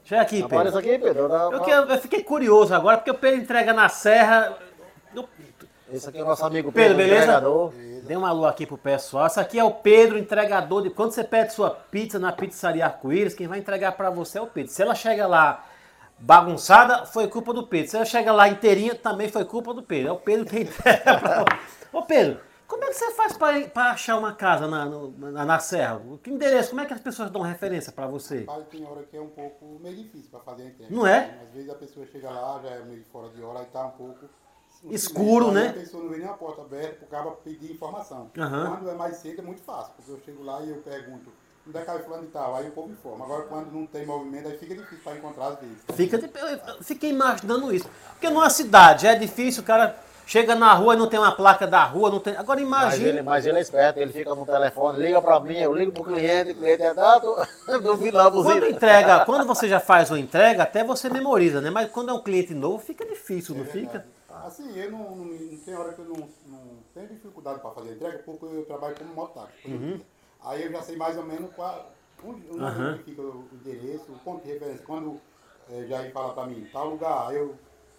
Chega 0.05 0.23
aqui, 0.23 0.41
Pedro. 0.43 0.57
Apareça 0.57 0.79
aqui, 0.79 0.99
Pedro. 0.99 1.29
Dá- 1.29 1.49
Eu, 1.53 1.61
que- 1.61 1.71
eu 1.71 1.99
fiquei 1.99 2.23
curioso 2.23 2.75
agora, 2.75 2.99
porque 2.99 3.11
o 3.11 3.15
Pedro 3.15 3.41
entrega 3.41 3.73
na 3.73 3.89
serra. 3.89 4.57
Eu- 5.15 5.29
Esse 5.93 6.09
aqui 6.09 6.19
é 6.19 6.23
o 6.23 6.27
nosso 6.27 6.45
amigo 6.45 6.73
Pedro, 6.73 6.97
Pedro, 6.97 7.11
beleza? 7.11 7.23
entregador. 7.25 7.73
Dê 8.05 8.17
uma 8.17 8.31
alô 8.31 8.47
aqui 8.47 8.67
pro 8.67 8.77
pessoal. 8.77 9.27
Esse 9.27 9.39
aqui 9.39 9.59
é 9.59 9.65
o 9.65 9.71
Pedro, 9.71 10.19
entregador 10.19 10.83
de. 10.83 10.91
Quando 10.91 11.13
você 11.13 11.23
pede 11.23 11.53
sua 11.53 11.71
pizza 11.71 12.19
na 12.19 12.33
pizzaria 12.33 12.85
Arco-Íris, 12.85 13.33
quem 13.35 13.47
vai 13.47 13.59
entregar 13.61 13.93
pra 13.93 14.11
você 14.11 14.39
é 14.39 14.41
o 14.43 14.47
Pedro. 14.47 14.73
Se 14.73 14.83
ela 14.83 14.95
chega 14.95 15.27
lá 15.27 15.65
bagunçada, 16.19 17.05
foi 17.07 17.29
culpa 17.29 17.53
do 17.53 17.65
Pedro. 17.67 17.91
Se 17.91 17.97
ela 17.97 18.05
chega 18.05 18.33
lá 18.33 18.49
inteirinha, 18.49 18.95
também 18.95 19.29
foi 19.29 19.45
culpa 19.45 19.73
do 19.75 19.83
Pedro. 19.83 20.09
É 20.09 20.13
o 20.13 20.17
Pedro 20.17 20.47
que 20.47 20.59
entrega 20.63 21.19
pra 21.19 21.45
Ô 21.93 22.03
Pedro, 22.03 22.39
como 22.73 22.85
é 22.85 22.89
que 22.89 22.95
você 22.95 23.11
faz 23.11 23.37
pra 23.37 23.91
achar 23.91 24.17
uma 24.17 24.33
casa 24.33 24.67
na, 24.67 24.87
na, 24.87 25.45
na 25.45 25.59
serra? 25.59 26.01
Que 26.23 26.31
endereço? 26.31 26.71
Como 26.71 26.81
é 26.81 26.87
que 26.87 26.95
as 26.95 27.01
pessoas 27.01 27.31
dão 27.31 27.43
referência 27.43 27.93
pra 27.93 28.07
você? 28.07 28.41
Pai, 28.41 28.65
tem 28.71 28.87
hora 28.87 29.03
que 29.03 29.15
é 29.15 29.21
um 29.21 29.29
pouco 29.29 29.79
meio 29.79 29.97
difícil 29.97 30.31
para 30.31 30.41
fazer 30.41 30.63
a 30.63 30.67
entrega. 30.67 30.95
Não 30.95 31.07
é? 31.07 31.39
Às 31.43 31.53
vezes 31.53 31.69
a 31.69 31.75
pessoa 31.75 32.07
chega 32.07 32.31
lá, 32.31 32.61
já 32.63 32.71
é 32.71 32.83
meio 32.83 33.05
fora 33.13 33.29
de 33.29 33.43
hora, 33.43 33.63
e 33.63 33.67
tá 33.67 33.85
um 33.87 33.91
pouco... 33.91 34.27
Escuro, 34.91 35.49
silêncio, 35.49 35.49
aí 35.49 35.55
né? 35.55 35.69
A 35.69 35.73
pessoa 35.75 36.03
não 36.03 36.11
vê 36.11 36.17
nem 36.17 36.29
a 36.29 36.33
porta 36.33 36.63
aberta 36.63 36.95
pro 36.97 37.07
cara 37.07 37.31
pedir 37.31 37.71
informação. 37.71 38.31
Aham. 38.37 38.71
Quando 38.71 38.91
é 38.91 38.95
mais 38.95 39.17
cedo 39.17 39.41
é 39.41 39.45
muito 39.45 39.61
fácil, 39.63 39.93
porque 39.95 40.11
eu 40.11 40.21
chego 40.25 40.43
lá 40.43 40.63
e 40.63 40.71
eu 40.71 40.79
pergunto, 40.79 41.31
onde 41.69 41.79
é 41.79 41.85
que 41.85 41.91
é 41.91 41.99
fulano 42.01 42.25
e 42.25 42.29
tal? 42.29 42.57
Aí 42.57 42.69
o 42.69 42.73
povo 42.73 42.91
informa. 42.91 43.25
Agora 43.27 43.43
quando 43.45 43.71
não 43.71 43.87
tem 43.87 44.07
movimento, 44.07 44.49
aí 44.49 44.57
fica 44.57 44.75
difícil 44.75 45.05
para 45.05 45.17
encontrar 45.19 45.49
às 45.49 45.61
vezes. 45.61 45.77
Fica 45.95 46.17
eu 46.17 46.83
fiquei 46.83 47.11
imaginando 47.11 47.73
isso. 47.73 47.89
Porque 48.13 48.29
numa 48.29 48.51
cidade 48.51 49.07
é 49.07 49.15
difícil, 49.15 49.63
o 49.63 49.67
cara 49.67 49.97
chega 50.27 50.55
na 50.55 50.73
rua 50.75 50.95
e 50.95 50.99
não 50.99 51.09
tem 51.09 51.19
uma 51.19 51.33
placa 51.33 51.67
da 51.67 51.85
rua, 51.85 52.11
não 52.11 52.21
tem. 52.21 52.37
Agora 52.37 52.61
Mas 52.61 53.01
ele, 53.01 53.19
imagina. 53.19 53.23
mas 53.23 53.47
ele 53.47 53.59
é 53.59 53.61
esperto, 53.61 53.99
ele 53.99 54.13
fica 54.13 54.35
no 54.35 54.47
telefone, 54.47 54.99
liga 55.03 55.21
pra 55.21 55.41
mim, 55.41 55.57
eu 55.59 55.75
ligo 55.75 55.93
pro 55.93 56.05
cliente, 56.05 56.53
o 56.53 56.55
cliente 56.57 56.83
é 56.83 56.95
dado, 56.95 57.37
duvido 57.83 58.17
lá, 58.17 58.31
Quando 58.31 58.67
entrega, 58.67 59.25
quando 59.25 59.47
você 59.47 59.69
já 59.69 59.81
faz 59.81 60.11
uma 60.11 60.19
entrega, 60.19 60.63
até 60.63 60.85
você 60.85 61.09
memoriza, 61.11 61.61
né? 61.61 61.71
Mas 61.71 61.91
quando 61.91 62.11
é 62.11 62.13
um 62.13 62.23
cliente 62.23 62.55
novo, 62.55 62.79
fica 62.79 63.05
difícil, 63.05 63.55
não 63.55 63.65
fica? 63.65 64.05
Assim, 64.45 64.77
eu 64.79 64.91
não, 64.91 65.15
não, 65.17 65.25
não 65.27 65.57
tem 65.59 65.75
hora 65.75 65.93
que 65.93 66.01
eu 66.01 66.05
não, 66.07 66.29
não 66.47 66.61
tenho 66.95 67.09
dificuldade 67.09 67.61
para 67.61 67.71
fazer 67.71 67.93
entrega, 67.93 68.19
porque 68.25 68.45
eu 68.45 68.65
trabalho 68.65 68.97
como 68.97 69.15
mototáxi. 69.15 69.53
exemplo. 69.67 70.07
Aí 70.45 70.65
eu 70.65 70.73
já 70.73 70.83
sei 70.83 70.97
mais 70.97 71.17
ou 71.17 71.25
menos 71.25 71.51
qual, 71.55 71.93
onde, 72.25 72.43
onde 72.51 72.63
Uhum. 72.63 72.99
fica 73.05 73.23
o 73.23 73.45
endereço, 73.53 74.13
o 74.13 74.19
ponto 74.19 74.43
de 74.45 74.53
referência. 74.53 74.85
Quando 74.85 75.21
eh, 75.71 75.87
já 75.89 76.03
fala 76.11 76.33
para 76.33 76.47
mim, 76.47 76.67
tal 76.73 76.89
lugar, 76.91 77.33
eu 77.35 77.55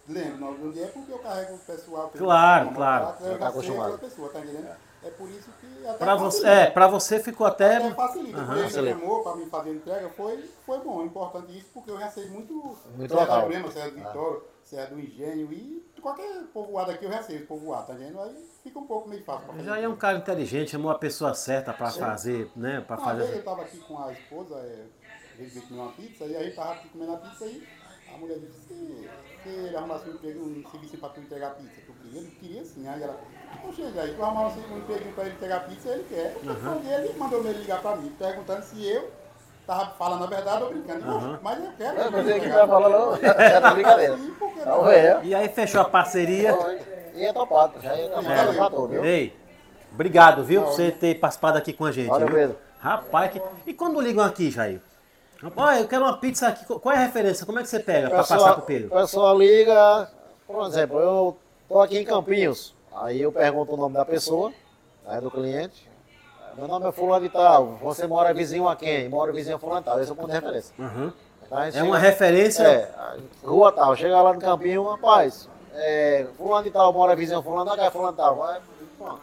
lembro 0.08 0.38
nome 0.38 0.58
do 0.58 0.72
dia, 0.72 0.86
porque 0.88 1.12
eu 1.12 1.18
carrego 1.18 1.54
o 1.54 1.58
pessoal. 1.58 2.08
que 2.10 2.18
Claro, 2.18 2.64
como 2.66 2.76
claro. 2.76 3.04
mototáxi, 3.06 3.24
Eu 3.24 3.32
Já 3.32 3.38
tá 3.38 3.44
já 3.44 3.48
acostumado. 3.50 3.98
pessoa, 3.98 4.28
tá 4.30 4.40
entendendo? 4.40 4.68
É 5.02 5.10
por 5.10 5.28
isso 5.28 5.50
que 5.60 5.86
até 5.86 5.98
Pra 5.98 6.16
você, 6.16 6.46
é, 6.46 6.70
pra 6.70 6.86
você 6.86 7.20
ficou 7.22 7.46
até. 7.46 7.76
Até 7.76 7.90
facilita. 7.94 8.42
Quando 8.44 8.58
ele 8.58 8.70
chamou 8.70 9.22
para 9.22 9.36
mim 9.36 9.46
fazer 9.50 9.70
a 9.70 9.72
entrega, 9.74 10.08
foi, 10.10 10.50
foi 10.64 10.78
bom, 10.80 11.04
importante 11.04 11.58
isso, 11.58 11.68
porque 11.74 11.90
eu 11.90 11.98
já 11.98 12.08
sei 12.10 12.26
muito, 12.30 12.76
Muito 12.96 13.14
da 13.14 13.20
local. 13.20 13.42
Jurema, 13.42 13.70
Serra 13.70 13.90
do 13.90 13.96
Vitória, 13.96 14.40
Serra 14.62 14.86
do 14.86 14.98
Engenho 15.00 15.52
e 15.52 15.84
qualquer 16.00 16.42
povoado 16.54 16.90
aqui 16.90 17.04
eu 17.04 17.10
já 17.12 17.22
sei, 17.22 17.40
povoado, 17.40 17.86
tá 17.86 17.94
entendendo? 17.94 18.20
Aí 18.20 18.34
fica 18.62 18.78
um 18.78 18.86
pouco 18.86 19.08
meio 19.08 19.22
fácil 19.24 19.44
pra 19.44 19.54
fazer. 19.54 19.66
Já 19.66 19.78
é 19.78 19.88
um 19.88 19.96
cara 19.96 20.16
inteligente, 20.18 20.70
chamou 20.70 20.90
a 20.90 20.98
pessoa 20.98 21.34
certa 21.34 21.72
pra 21.74 21.90
fazer, 21.90 22.50
né? 22.56 22.80
Pra 22.86 22.96
Uma 22.96 23.14
vez 23.14 23.28
eu 23.28 23.32
fazer. 23.34 23.44
tava 23.44 23.62
aqui 23.62 23.78
com 23.80 23.98
a 24.02 24.10
esposa, 24.12 24.54
é, 24.56 24.86
a 25.34 25.36
gente 25.42 25.50
veio 25.52 25.66
comer 25.66 25.80
uma 25.80 25.92
pizza, 25.92 26.24
e 26.24 26.34
aí 26.36 26.50
tava 26.54 26.72
aqui 26.72 26.88
comendo 26.88 27.12
a 27.12 27.16
pizza 27.18 27.44
e 27.46 27.66
a 28.14 28.18
mulher 28.18 28.38
disse, 28.38 28.60
se, 28.68 29.10
se 29.42 29.48
ele 29.48 29.76
arrumasse 29.76 30.08
um 30.08 30.12
emprego, 30.12 30.40
um 30.44 30.64
serviço 30.70 30.96
pra 30.98 31.08
tu 31.08 31.20
entregar 31.20 31.50
pizza, 31.50 31.80
tu 31.86 31.92
queria? 32.02 32.20
Ele 32.20 32.30
queria 32.40 32.64
sim, 32.64 32.88
aí 32.88 33.02
ela, 33.02 33.18
poxa, 33.62 33.82
aí 33.82 34.14
tu 34.14 34.22
arrumasse 34.22 34.58
um 34.58 34.78
emprego 34.78 35.12
pra 35.12 35.24
ele 35.24 35.34
entregar 35.34 35.56
a 35.56 35.60
pizza, 35.60 35.88
ele 35.90 36.04
quer. 36.08 36.36
Então, 36.42 36.80
ele 36.92 37.18
mandou 37.18 37.40
ele 37.44 37.58
ligar 37.58 37.80
pra 37.80 37.96
mim, 37.96 38.12
perguntando 38.18 38.62
se 38.64 38.86
eu 38.86 39.10
tava 39.66 39.86
falando 39.92 40.24
a 40.24 40.26
verdade 40.26 40.62
ou 40.62 40.70
brincando. 40.70 41.06
Eu, 41.06 41.38
Mas 41.42 41.64
eu 41.64 41.72
quero. 41.76 42.00
É, 42.00 42.10
mas 42.10 42.20
ele 42.26 42.30
ele 42.30 42.40
que 42.40 42.48
tá 42.48 42.54
pizza." 42.54 42.66
falando, 42.68 42.92
não, 42.92 43.32
era 43.40 43.70
brincadeira. 43.70 44.16
Sim, 44.16 44.34
por 44.38 44.52
que 44.52 44.60
Não, 44.60 44.82
não? 44.82 44.90
é. 44.90 45.20
E 45.24 45.34
aí 45.34 45.48
fechou 45.48 45.80
a 45.80 45.84
parceria. 45.84 46.56
E 47.14 47.24
é 47.24 47.32
topado, 47.32 47.80
já 47.80 47.96
é 47.96 48.08
topado 48.08 48.88
viu? 48.88 49.04
Ei, 49.04 49.36
obrigado, 49.92 50.42
viu, 50.42 50.62
por 50.62 50.72
você 50.72 50.90
ter 50.90 51.18
participado 51.20 51.56
aqui 51.58 51.72
com 51.72 51.84
a 51.84 51.92
gente. 51.92 52.08
Valeu, 52.08 52.26
viu? 52.26 52.36
Pedro. 52.36 52.56
Rapaz, 52.80 53.30
que... 53.30 53.40
e 53.66 53.72
quando 53.72 54.00
ligam 54.00 54.24
aqui, 54.24 54.50
Jair? 54.50 54.80
Olha, 55.56 55.80
eu 55.80 55.88
quero 55.88 56.04
uma 56.04 56.16
pizza 56.18 56.48
aqui. 56.48 56.64
Qual 56.64 56.94
é 56.94 56.98
a 56.98 57.00
referência? 57.06 57.44
Como 57.44 57.58
é 57.58 57.62
que 57.62 57.68
você 57.68 57.80
pega 57.80 58.08
pra 58.08 58.18
passar 58.24 58.52
pro 58.54 58.62
O 58.62 58.66
Pedro? 58.66 58.88
pessoal 58.90 59.38
liga, 59.38 60.08
por 60.46 60.66
exemplo, 60.66 60.98
eu 60.98 61.36
tô 61.68 61.80
aqui 61.80 61.98
em 61.98 62.04
Campinhos, 62.04 62.74
aí 62.94 63.20
eu 63.20 63.30
pergunto 63.32 63.74
o 63.74 63.76
nome 63.76 63.94
da 63.94 64.04
pessoa, 64.04 64.52
né, 65.06 65.20
do 65.20 65.30
cliente, 65.30 65.90
meu 66.56 66.66
nome 66.68 66.88
é 66.88 66.92
fulano 66.92 67.24
de 67.26 67.30
tal, 67.32 67.66
você 67.82 68.06
mora 68.06 68.32
vizinho 68.32 68.68
a 68.68 68.76
quem? 68.76 69.08
Mora 69.08 69.32
vizinho 69.32 69.56
a 69.56 69.58
fulano 69.58 69.80
de 69.80 69.86
tal, 69.86 70.00
esse 70.00 70.10
é 70.10 70.12
o 70.12 70.16
ponto 70.16 70.28
de 70.28 70.34
referência. 70.34 70.74
Uhum. 70.78 71.12
Então, 71.46 71.58
É 71.60 71.70
chega- 71.72 71.84
uma 71.84 71.98
referência. 71.98 72.62
É, 72.66 72.90
rua 73.44 73.70
tal, 73.72 73.94
chega 73.96 74.22
lá 74.22 74.32
no 74.32 74.40
campinho, 74.40 74.82
rapaz, 74.88 75.48
é, 75.74 76.26
fulano 76.38 76.64
de 76.64 76.70
tal, 76.70 76.90
mora 76.92 77.14
vizinho 77.14 77.40
a 77.40 77.42
fulano, 77.42 77.66
da 77.70 77.76
casa 77.76 77.90
fulano 77.90 78.12
de 78.12 78.16
tal, 78.18 78.36
vai, 78.36 78.60
pronto. 78.96 79.20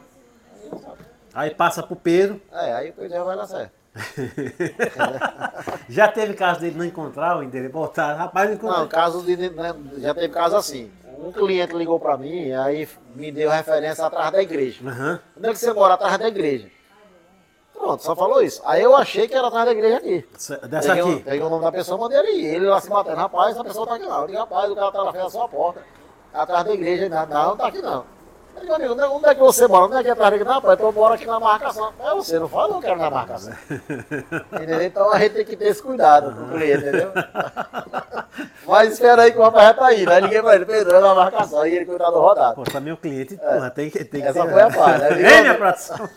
Aí, 1.34 1.50
passa 1.56 1.82
pro 1.82 1.96
Pedro. 1.96 2.40
É, 2.52 2.74
aí 2.74 2.90
o 2.90 2.94
Pedro 2.94 3.26
vai 3.26 3.38
dar 3.38 3.48
certo. 3.48 3.72
Já 5.90 6.08
teve 6.08 6.34
caso 6.34 6.62
dele 6.62 6.78
não 6.78 6.86
encontrar 6.86 7.38
o 7.38 7.44
endereço, 7.44 7.74
voltar, 7.74 8.14
rapaz, 8.14 8.50
não 8.50 8.56
encontrou. 8.56 8.80
Não, 8.80 8.88
caso 8.88 9.22
de, 9.24 9.36
né, 9.36 9.76
já 9.98 10.14
teve 10.14 10.30
caso 10.30 10.56
assim. 10.56 10.90
Um 11.20 11.32
cliente 11.32 11.76
ligou 11.76 12.00
pra 12.00 12.18
mim, 12.18 12.52
aí 12.52 12.88
me 13.14 13.32
deu 13.32 13.50
referência 13.50 14.06
atrás 14.06 14.32
da 14.32 14.42
igreja. 14.42 14.82
Aham. 14.88 15.20
Onde 15.38 15.50
é 15.50 15.52
que 15.52 15.60
você 15.60 15.74
mora? 15.74 15.94
Atrás 15.94 16.18
da 16.18 16.28
igreja. 16.28 16.70
Pronto, 17.74 18.02
só 18.04 18.16
falou 18.16 18.42
isso. 18.42 18.62
Aí 18.66 18.82
eu 18.82 18.96
achei 18.96 19.28
que 19.28 19.36
era 19.36 19.48
atrás 19.48 19.66
da 19.66 19.72
igreja 19.72 19.98
aqui. 19.98 20.26
Dessa 20.68 20.96
peguei, 20.96 21.14
aqui. 21.14 21.24
peguei 21.24 21.42
o 21.42 21.50
nome 21.50 21.64
da 21.64 21.72
pessoa, 21.72 21.98
mandei 21.98 22.20
ele 22.20 22.32
ir. 22.42 22.46
Ele 22.56 22.66
lá 22.68 22.80
se 22.80 22.90
batendo, 22.90 23.18
rapaz, 23.18 23.58
a 23.58 23.64
pessoa 23.64 23.88
tá 23.88 23.96
aqui 23.96 24.06
não. 24.06 24.22
Eu 24.22 24.28
digo, 24.28 24.40
rapaz, 24.40 24.72
o 24.72 24.76
cara 24.76 24.92
tá 24.92 25.04
na 25.04 25.12
frente 25.12 25.24
da 25.24 25.30
sua 25.30 25.50
porta, 25.50 25.84
atrás 26.34 26.66
da 26.66 26.74
igreja. 26.74 27.10
Não, 27.10 27.28
não 27.28 27.58
tá 27.58 27.68
aqui 27.68 27.82
não. 27.82 28.06
Eu 28.56 28.62
digo, 28.62 28.74
amigo, 28.74 28.94
onde 28.94 29.02
é- 29.02 29.08
onde 29.08 29.26
é 29.28 29.34
que 29.36 29.40
você 29.42 29.68
mora? 29.68 29.86
Onde 29.86 29.96
é 29.98 30.04
que 30.04 30.10
é 30.10 30.12
igreja? 30.28 30.44
Não, 30.46 30.54
rapaz, 30.54 30.80
eu 30.80 30.92
moro 30.92 31.14
aqui 31.14 31.26
na 31.26 31.40
marcação. 31.40 31.94
Mas 31.98 32.14
você 32.14 32.38
não 32.40 32.48
falou 32.48 32.80
que 32.80 32.86
era 32.88 32.96
na 32.96 33.10
marcação. 33.10 33.54
Entendeu? 34.54 34.82
Então 34.82 35.12
a 35.14 35.20
gente 35.20 35.34
tem 35.36 35.46
que 35.46 35.56
ter 35.56 35.68
esse 35.68 35.82
cuidado 35.82 36.36
com 36.36 36.44
o 36.44 36.50
cliente, 36.50 36.80
entendeu? 36.80 37.12
Mas 38.68 38.94
espera 38.94 39.24
aí 39.24 39.32
que 39.32 39.38
o 39.40 39.42
rapaz 39.42 39.68
já 39.68 39.74
tá 39.74 39.86
aí. 39.88 40.08
Aí 40.08 40.22
liguei 40.22 40.42
pra 40.42 40.56
ele, 40.56 40.66
Pedro, 40.66 40.96
é 40.96 41.00
na 41.00 41.14
marcação. 41.16 41.66
E 41.66 41.76
ele 41.76 41.86
cuidado 41.86 42.20
rodado. 42.20 42.56
Pô, 42.56 42.64
também 42.64 42.94
o 42.94 42.98
cliente, 42.98 43.36
porra, 43.38 43.70
tem 43.70 43.90
que, 43.90 44.04
tem 44.06 44.22
que 44.22 44.28
Essa 44.28 44.44
ter- 44.46 44.52
foi 44.52 44.62
a 44.62 44.70
parte, 44.70 45.00
né? 45.00 45.32
Ei, 45.38 45.42
minha 45.42 45.56
produção. 45.56 45.98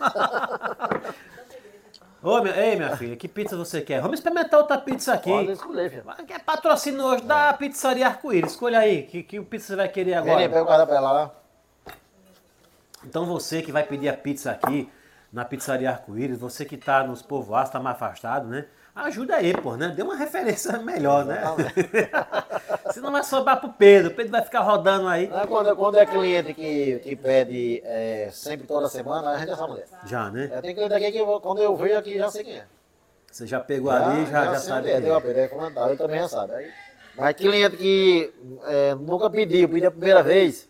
Ô, 2.23 2.41
meu, 2.41 2.53
ei, 2.55 2.75
minha 2.75 2.97
filha, 2.97 3.15
que 3.15 3.27
pizza 3.27 3.55
você 3.55 3.81
quer? 3.81 4.01
Vamos 4.01 4.17
experimentar 4.19 4.59
outra 4.59 4.79
pizza 4.79 5.13
aqui. 5.13 5.29
Pode 5.29 5.51
escolher, 5.51 5.89
filho. 5.91 6.03
Quer 6.25 6.39
patrocínio 6.43 7.03
hoje 7.05 7.21
da 7.23 7.53
pizzaria 7.53 8.07
Arco-Íris. 8.07 8.51
Escolha 8.53 8.79
aí, 8.79 9.03
que, 9.03 9.21
que 9.21 9.39
pizza 9.41 9.67
você 9.67 9.75
vai 9.75 9.87
querer 9.89 10.19
Vem 10.23 10.33
agora. 10.33 10.49
pega 10.49 10.63
o 10.91 10.93
ela 10.95 11.11
lá. 11.11 11.31
Então 13.05 13.25
você 13.25 13.61
que 13.61 13.71
vai 13.71 13.83
pedir 13.83 14.09
a 14.09 14.13
pizza 14.17 14.51
aqui 14.51 14.89
na 15.31 15.43
pizzaria 15.45 15.89
Arco-Íris, 15.89 16.37
você 16.37 16.65
que 16.65 16.77
tá 16.77 17.03
nos 17.03 17.21
povoados, 17.21 17.71
tá 17.71 17.79
mais 17.79 17.95
afastado, 17.95 18.47
né? 18.47 18.65
Ajuda 18.95 19.35
aí, 19.35 19.53
pô, 19.53 19.75
né? 19.75 19.89
Dê 19.89 20.01
uma 20.01 20.15
referência 20.15 20.77
melhor, 20.79 21.25
né? 21.25 21.43
Senão 22.91 23.11
vai 23.11 23.23
sobrar 23.23 23.59
pro 23.59 23.73
Pedro. 23.73 24.11
O 24.11 24.15
Pedro 24.15 24.31
vai 24.31 24.41
ficar 24.41 24.61
rodando 24.61 25.09
aí. 25.09 25.27
Não 25.27 25.41
é 25.41 25.45
Quando, 25.45 25.75
quando 25.75 25.97
é 25.97 26.05
cliente 26.05 26.53
que, 26.53 26.99
que 26.99 27.15
pede 27.17 27.81
é, 27.83 28.29
sempre 28.31 28.65
toda 28.65 28.87
semana, 28.87 29.31
a 29.31 29.37
gente 29.37 29.49
é 29.49 29.53
essa 29.53 29.67
mulher. 29.67 29.85
Já, 30.05 30.31
né? 30.31 30.49
É, 30.53 30.61
tem 30.61 30.73
cliente 30.73 30.93
aqui 30.93 31.11
que 31.11 31.17
eu- 31.17 31.41
quando 31.41 31.61
eu 31.61 31.75
vejo 31.75 31.97
aqui 31.97 32.17
já 32.17 32.31
sei 32.31 32.45
quem 32.45 32.55
é. 32.55 32.65
Você 33.29 33.45
já 33.45 33.59
pegou 33.59 33.91
ali, 33.91 34.25
já, 34.27 34.45
já, 34.45 34.55
sei 34.55 34.69
sabe. 34.69 34.89
é, 34.89 35.01
deu 35.01 35.13
é. 35.13 35.43
a 35.43 35.49
comentário, 35.49 35.93
eu 35.93 35.97
também 35.97 36.21
já 36.21 36.29
sabe. 36.29 36.53
Aí, 36.53 36.71
mas 37.17 37.35
cliente 37.35 37.75
que 37.75 38.33
é, 38.63 38.95
nunca 38.95 39.29
pediu, 39.29 39.67
pediu 39.67 39.89
a 39.89 39.91
primeira 39.91 40.23
vez, 40.23 40.69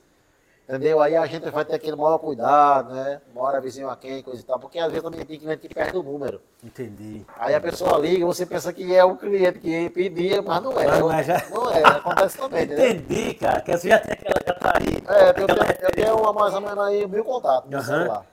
entendeu? 0.68 1.00
Aí 1.02 1.16
a 1.16 1.26
gente 1.26 1.50
vai 1.50 1.64
ter 1.64 1.76
aquele 1.76 1.96
maior 1.96 2.18
cuidado, 2.18 2.94
né? 2.94 3.22
Mora 3.34 3.62
vizinho 3.62 3.90
a 3.90 3.96
quem, 3.96 4.22
coisa 4.24 4.42
e 4.42 4.44
tal, 4.44 4.60
porque 4.60 4.80
às 4.80 4.88
vezes 4.88 5.04
também 5.04 5.24
tem 5.26 5.40
cliente 5.40 5.68
que 5.68 5.74
perde 5.74 5.98
o 5.98 6.04
número. 6.04 6.42
Entendi. 6.64 7.26
Aí 7.38 7.54
a 7.54 7.62
pessoa 7.62 7.98
liga, 8.00 8.26
você 8.26 8.46
pensa 8.46 8.74
que 8.74 8.94
é 8.96 9.04
o 9.04 9.16
cliente 9.16 9.60
que 9.60 9.90
pedia, 9.92 10.42
mas 10.42 10.64
não 10.64 10.72
é. 10.80 10.88
Mas 10.88 11.00
não 11.00 11.12
é, 11.14 11.24
já- 11.24 11.44
Não 11.52 11.70
é, 11.72 11.84
acontece 11.84 12.38
também? 12.38 12.64
Entendi, 12.64 13.34
cara. 13.36 13.62
Que 13.62 13.78
você 13.78 13.90
já 13.90 14.00
tem 14.00 14.14
aquela 14.14 14.42
já 14.46 14.54
tá 14.54 14.74
aí. 14.78 15.04
É, 15.08 15.30
eu 15.30 15.34
tenho, 15.34 15.60
eu 15.82 15.92
tenho 15.92 16.16
uma, 16.20 16.34
mais 16.34 16.54
ou 16.54 16.62
menos 16.62 16.80
aí 16.80 17.08
mil 17.08 17.24
contatos 17.24 17.70
no 17.70 17.78
Aham. 17.78 17.86
celular. 17.86 18.26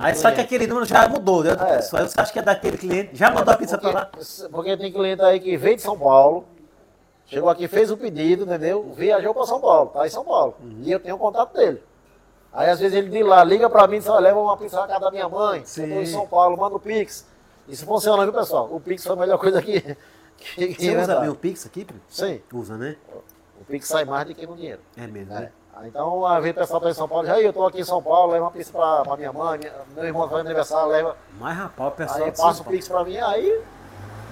Aí 0.00 0.14
só 0.14 0.30
que 0.30 0.40
aquele 0.40 0.66
número 0.68 0.86
já 0.86 1.08
mudou, 1.08 1.42
né? 1.42 1.50
É. 1.58 1.80
Você 1.80 1.96
acha 2.20 2.32
que 2.32 2.38
é 2.38 2.42
daquele 2.42 2.78
cliente. 2.78 3.10
Já 3.16 3.32
mandou 3.32 3.52
a 3.52 3.56
pizza 3.56 3.76
pra 3.76 3.90
lá? 3.90 4.04
Porque, 4.06 4.48
porque 4.48 4.76
tem 4.76 4.92
cliente 4.92 5.22
aí 5.22 5.40
que 5.40 5.56
veio 5.56 5.74
de 5.74 5.82
São 5.82 5.98
Paulo, 5.98 6.44
chegou 7.28 7.48
aqui, 7.48 7.68
fez 7.68 7.90
o 7.92 7.96
pedido, 7.96 8.44
entendeu? 8.44 8.92
Viajou 8.96 9.32
para 9.32 9.46
São 9.46 9.60
Paulo, 9.60 9.90
tá 9.90 10.04
em 10.06 10.10
São 10.10 10.24
Paulo. 10.24 10.56
E 10.82 10.90
eu 10.90 10.98
tenho 10.98 11.14
o 11.14 11.18
contato 11.18 11.52
dele. 11.54 11.80
Aí 12.52 12.68
às 12.70 12.80
vezes 12.80 12.96
ele 12.96 13.08
de 13.10 13.22
lá 13.22 13.44
liga 13.44 13.68
para 13.70 13.86
mim 13.86 13.96
e 13.96 13.98
diz, 14.00 14.08
"Ó, 14.08 14.18
leva 14.18 14.40
uma 14.40 14.56
pizza 14.56 14.80
na 14.80 14.86
casa 14.88 15.00
da 15.00 15.10
minha 15.10 15.28
mãe, 15.28 15.62
Sim. 15.64 15.82
eu 15.84 15.94
tô 15.96 16.02
em 16.02 16.06
São 16.06 16.26
Paulo, 16.26 16.56
manda 16.56 16.74
o 16.74 16.80
Pix. 16.80 17.26
Isso 17.68 17.84
funciona, 17.84 18.24
viu 18.24 18.32
pessoal? 18.32 18.68
O 18.72 18.80
Pix 18.80 19.04
foi 19.04 19.12
a 19.12 19.16
melhor 19.16 19.38
coisa 19.38 19.60
que, 19.60 19.80
que, 20.38 20.68
que 20.68 20.74
Você 20.74 20.88
usa 20.88 20.92
inventaram. 20.92 21.20
bem 21.20 21.30
o 21.30 21.34
Pix 21.34 21.66
aqui, 21.66 21.84
Pedro? 21.84 22.02
Sim, 22.08 22.40
Usa, 22.52 22.76
né? 22.78 22.96
o 23.60 23.64
Pix 23.64 23.86
sai 23.86 24.04
mais 24.06 24.26
do 24.26 24.34
que 24.34 24.46
no 24.46 24.56
dinheiro. 24.56 24.80
É 24.96 25.06
mesmo, 25.06 25.32
É. 25.34 25.40
né? 25.40 25.52
Ah, 25.76 25.86
Então, 25.86 26.24
às 26.26 26.42
vezes 26.42 26.56
o 26.56 26.60
pessoal 26.60 26.80
tá 26.80 26.90
em 26.90 26.94
São 26.94 27.06
Paulo, 27.08 27.26
já 27.26 27.34
"Aí, 27.34 27.44
eu 27.44 27.52
tô 27.52 27.64
aqui 27.66 27.80
em 27.80 27.84
São 27.84 28.02
Paulo, 28.02 28.32
leva 28.32 28.46
uma 28.46 28.50
pizza 28.50 28.72
pra, 28.72 29.02
pra 29.02 29.16
minha 29.16 29.32
mãe, 29.32 29.58
minha- 29.58 29.72
meu 29.94 30.04
irmão 30.04 30.28
faz 30.28 30.40
aniversário, 30.44 30.88
leva. 30.88 31.16
Mas, 31.38 31.56
rapaz, 31.56 31.92
o 31.92 31.96
pessoal 31.96 32.24
Aí 32.24 32.32
passa 32.32 32.62
o 32.62 32.64
Pix 32.64 32.88
pra 32.88 33.04
mim, 33.04 33.16
aí, 33.18 33.62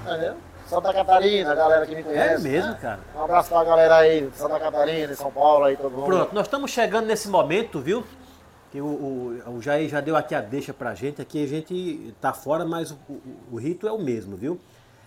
entendeu? 0.03 0.35
Santa 0.67 0.93
Catarina, 0.93 1.53
a 1.53 1.55
galera 1.55 1.87
que 1.87 1.95
me 1.95 2.01
É 2.01 2.05
conhece. 2.05 2.43
mesmo, 2.43 2.73
né? 2.73 2.79
cara. 2.81 3.01
Um 3.15 3.23
abraço 3.25 3.49
pra 3.49 3.63
galera 3.65 3.97
aí 3.99 4.27
de 4.29 4.37
Santa 4.37 4.59
Catarina, 4.59 5.09
de 5.09 5.17
São 5.17 5.31
Paulo 5.31 5.65
aí, 5.65 5.77
todo 5.77 5.93
mundo. 5.93 6.07
Pronto, 6.07 6.35
nós 6.35 6.47
estamos 6.47 6.71
chegando 6.71 7.07
nesse 7.07 7.29
momento, 7.29 7.81
viu? 7.81 8.05
Que 8.73 8.81
o, 8.81 8.85
o, 8.87 9.51
o 9.57 9.63
Jair 9.63 9.89
já 9.89 10.01
deu 10.01 10.17
aqui 10.17 10.35
a 10.35 10.41
deixa 10.41 10.75
pra 10.75 10.95
gente. 10.95 11.23
Aqui 11.23 11.45
a 11.45 11.47
gente 11.47 12.15
tá 12.21 12.33
fora, 12.33 12.65
mas 12.65 12.91
o, 12.91 12.95
o, 13.09 13.21
o 13.53 13.57
rito 13.57 13.87
é 13.87 13.93
o 13.93 13.99
mesmo, 13.99 14.37
viu? 14.37 14.59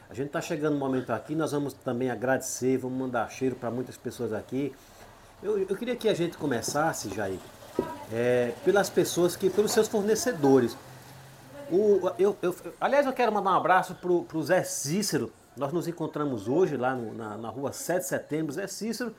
A 0.09 0.13
gente 0.13 0.29
tá 0.29 0.39
chegando 0.41 0.73
no 0.73 0.79
momento 0.79 1.11
aqui, 1.11 1.35
nós 1.35 1.51
vamos 1.51 1.73
também 1.73 2.09
agradecer, 2.09 2.77
vamos 2.77 2.97
mandar 2.97 3.29
cheiro 3.29 3.55
para 3.55 3.69
muitas 3.69 3.95
pessoas 3.97 4.33
aqui. 4.33 4.73
Eu, 5.43 5.59
eu 5.59 5.75
queria 5.75 5.95
que 5.95 6.07
a 6.09 6.13
gente 6.13 6.37
começasse, 6.37 7.13
Jair, 7.13 7.37
é, 8.11 8.53
pelas 8.65 8.89
pessoas 8.89 9.35
que, 9.35 9.49
pelos 9.49 9.71
seus 9.71 9.87
fornecedores. 9.87 10.75
O, 11.71 12.09
eu, 12.17 12.35
eu- 12.41 12.55
aliás, 12.81 13.05
eu 13.05 13.13
quero 13.13 13.31
mandar 13.31 13.51
um 13.51 13.57
abraço 13.57 13.93
pro, 13.95 14.23
pro 14.23 14.41
Zé 14.41 14.63
Cícero. 14.63 15.31
Nós 15.59 15.73
nos 15.73 15.89
encontramos 15.89 16.47
hoje 16.47 16.77
lá 16.77 16.95
no- 16.95 17.13
na, 17.13 17.37
na 17.37 17.49
rua 17.49 17.73
7 17.73 17.99
de 17.99 18.07
setembro. 18.07 18.53
Zé 18.53 18.65
Cícero 18.65 19.13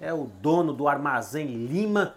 é 0.00 0.14
o 0.14 0.30
dono 0.40 0.72
do 0.72 0.86
Armazém 0.86 1.48
Lima. 1.66 2.14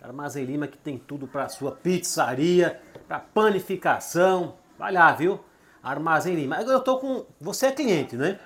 Armazém 0.00 0.44
Lima 0.44 0.68
que 0.68 0.78
tem 0.78 0.96
tudo 0.96 1.26
para 1.26 1.48
sua 1.48 1.72
pizzaria, 1.72 2.80
para 3.08 3.18
panificação. 3.18 4.54
Vai 4.78 4.92
lá, 4.92 5.10
viu? 5.10 5.40
Armazém 5.82 6.36
Lima. 6.36 6.56
Agora 6.58 6.76
eu 6.76 6.80
tô 6.80 6.98
com. 6.98 7.26
Você 7.40 7.66
é 7.66 7.72
cliente, 7.72 8.16
né? 8.16 8.38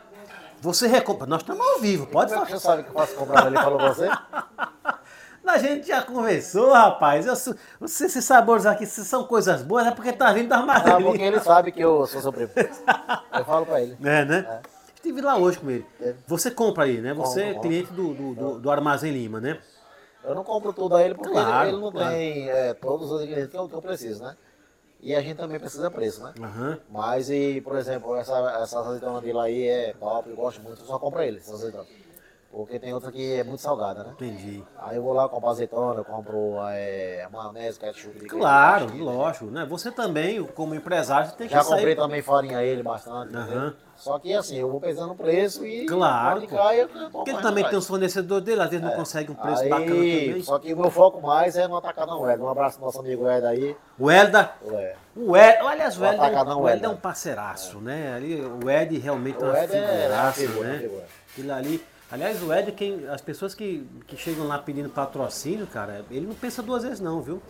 Você 0.63 0.87
recompra. 0.87 1.27
Nós 1.27 1.43
estamos 1.43 1.67
ao 1.67 1.79
vivo, 1.81 2.07
pode 2.07 2.33
é 2.33 2.35
falar. 2.35 2.49
você 2.49 2.59
sabe 2.59 2.85
que 2.85 2.89
eu 2.89 2.95
faço 2.95 3.15
comprar 3.15 3.47
ele 3.49 3.57
falou 3.59 3.79
você? 3.79 4.09
A 5.47 5.59
gente 5.59 5.89
já 5.89 6.03
conversou, 6.03 6.73
rapaz. 6.73 7.27
Eu, 7.27 7.35
sou- 7.37 7.55
esses 7.83 8.25
sabores 8.25 8.65
aqui 8.65 8.87
se 8.87 9.05
são 9.05 9.25
coisas 9.25 9.61
boas, 9.63 9.87
é 9.87 9.91
porque 9.91 10.13
tá 10.13 10.33
vindo 10.33 10.49
da 10.49 10.57
Ah, 10.57 10.61
Armazém 10.61 10.93
porque 11.05 11.19
Lima. 11.19 11.25
ele 11.37 11.41
sabe 11.41 11.73
que 11.73 11.81
eu 11.81 12.07
sou 12.07 12.21
seu 12.23 12.33
primo. 12.33 12.51
Eu 12.57 13.45
falo 13.45 13.67
pra 13.67 13.81
ele. 13.83 13.97
É, 14.03 14.25
né? 14.25 14.61
Estive 14.95 15.21
lá 15.21 15.37
hoje 15.37 15.59
com 15.59 15.69
ele. 15.71 15.85
É. 16.01 16.15
Você 16.29 16.51
compra 16.51 16.85
aí, 16.85 17.01
né? 17.01 17.13
Você 17.15 17.43
é 17.43 17.55
cliente 17.55 17.93
do, 17.93 18.15
do, 18.15 18.35
do- 18.35 18.61
do 18.61 18.71
Armazém 18.71 19.13
Lima, 19.13 19.41
né? 19.41 19.59
Eu 20.25 20.35
não 20.37 20.45
compro 20.45 20.73
tudo 20.73 20.95
a 20.95 21.03
ele 21.03 21.15
porque 21.17 21.33
Claro, 21.33 21.69
ele, 21.69 21.75
ele 21.77 21.83
não 21.83 21.91
claro. 21.91 22.11
tem 22.15 22.49
é, 22.49 22.73
todos 22.75 23.11
os 23.11 23.21
ingredientes 23.23 23.51
que 23.51 23.57
eu, 23.59 23.69
que 23.69 23.75
eu 23.75 23.83
preciso, 23.83 24.23
né? 24.23 24.37
E 25.01 25.17
a 25.17 25.21
gente 25.21 25.37
também 25.37 25.59
precisa 25.59 25.91
preço, 25.91 26.23
né? 26.23 26.33
Aham. 26.41 26.79
Mas, 26.89 27.29
e, 27.29 27.61
por 27.61 27.77
exemplo, 27.77 28.15
essa, 28.15 28.33
essa 28.63 28.79
azeitona 28.79 29.21
dele 29.21 29.39
aí 29.41 29.67
é 29.67 29.95
top, 29.99 30.31
eu 30.31 30.37
gosto 30.37 30.63
muito, 30.63 30.81
eu 30.81 30.87
só 30.87 30.97
compro 31.01 31.21
ele, 31.21 31.39
essa 31.39 31.53
azeitona. 31.55 31.85
Porque 32.53 32.79
tem 32.79 32.93
outra 32.93 33.11
que 33.11 33.37
é 33.41 33.43
muito 33.43 33.63
salgada, 33.63 34.05
né? 34.05 34.11
Entendi. 34.13 34.63
Aí 34.79 34.97
eu 34.97 35.03
vou 35.03 35.15
lá, 35.15 35.27
compro 35.27 35.49
azeitona, 35.49 36.01
eu 36.01 36.05
compro 36.05 36.59
é, 36.69 37.27
maionese, 37.33 37.81
ketchup. 37.81 38.19
de 38.19 38.27
Claro, 38.27 38.89
queijo, 38.89 39.03
lógico, 39.03 39.47
né? 39.47 39.65
Você 39.65 39.91
também, 39.91 40.45
como 40.45 40.75
empresário, 40.75 41.33
tem 41.33 41.47
que 41.49 41.55
Já 41.55 41.63
sair. 41.63 41.77
comprei 41.77 41.97
também 41.97 42.21
farinha 42.21 42.63
ele 42.63 42.83
bastante, 42.83 43.35
entendeu? 43.35 43.73
Só 43.97 44.19
que 44.19 44.35
assim, 44.35 44.59
eu 44.59 44.71
vou 44.71 44.81
pesando 44.81 45.13
o 45.13 45.17
preço 45.17 45.65
e 45.65 45.87
Claro, 45.87 46.47
cai, 46.47 46.83
eu 46.83 46.89
Porque 47.11 47.31
ele 47.31 47.41
também 47.41 47.65
tem 47.65 47.79
os 47.79 47.87
fornecedores 47.87 48.45
dele, 48.45 48.61
às 48.61 48.69
vezes 48.69 48.85
não 48.85 48.93
consegue 48.93 49.33
um 49.33 49.35
preço 49.35 49.63
Aí, 49.63 49.69
bacana 49.71 49.89
também. 49.89 50.43
Só 50.43 50.59
que 50.59 50.75
o 50.75 50.77
meu 50.77 50.91
foco 50.91 51.23
mais 51.23 51.57
é 51.57 51.67
no 51.67 51.77
Atacadão 51.79 52.31
Ed. 52.31 52.43
Um 52.43 52.49
abraço 52.49 52.77
pro 52.77 52.85
nosso 52.85 53.01
amigo 53.01 53.31
Ed 53.31 53.47
aí. 53.47 53.75
O 53.99 54.11
Elda, 54.11 54.53
Ué. 54.67 54.97
o 55.17 55.35
Ed, 55.35 55.57
aliás, 55.57 55.99
o 55.99 56.05
Ed, 56.05 56.17
é 56.23 56.43
um, 56.43 56.61
o 56.61 56.69
Ed 56.69 56.85
é 56.85 56.89
um 56.89 56.97
parceiraço, 56.97 57.79
né? 57.81 58.13
Ali, 58.15 58.43
o 58.43 58.69
Ed 58.69 58.99
realmente 58.99 59.43
é 59.43 59.47
uma 59.47 59.57
é- 59.57 59.65
é 59.65 59.69
figuraça, 59.69 60.33
figura, 60.33 60.69
né? 60.69 60.91
Aquilo 61.33 61.53
ali. 61.55 61.92
Aliás, 62.13 62.43
o 62.43 62.53
Ed, 62.53 62.69
é 62.69 62.73
quem, 62.73 63.09
as 63.09 63.23
pessoas 63.23 63.55
que, 63.55 63.89
que 64.07 64.17
chegam 64.19 64.47
lá 64.47 64.59
pedindo 64.59 64.91
patrocínio, 64.91 65.67
cara, 65.67 66.05
ele 66.11 66.27
não 66.27 66.35
pensa 66.35 66.63
duas 66.63 66.83
vezes 66.83 67.01
não, 67.01 67.23
viu? 67.23 67.41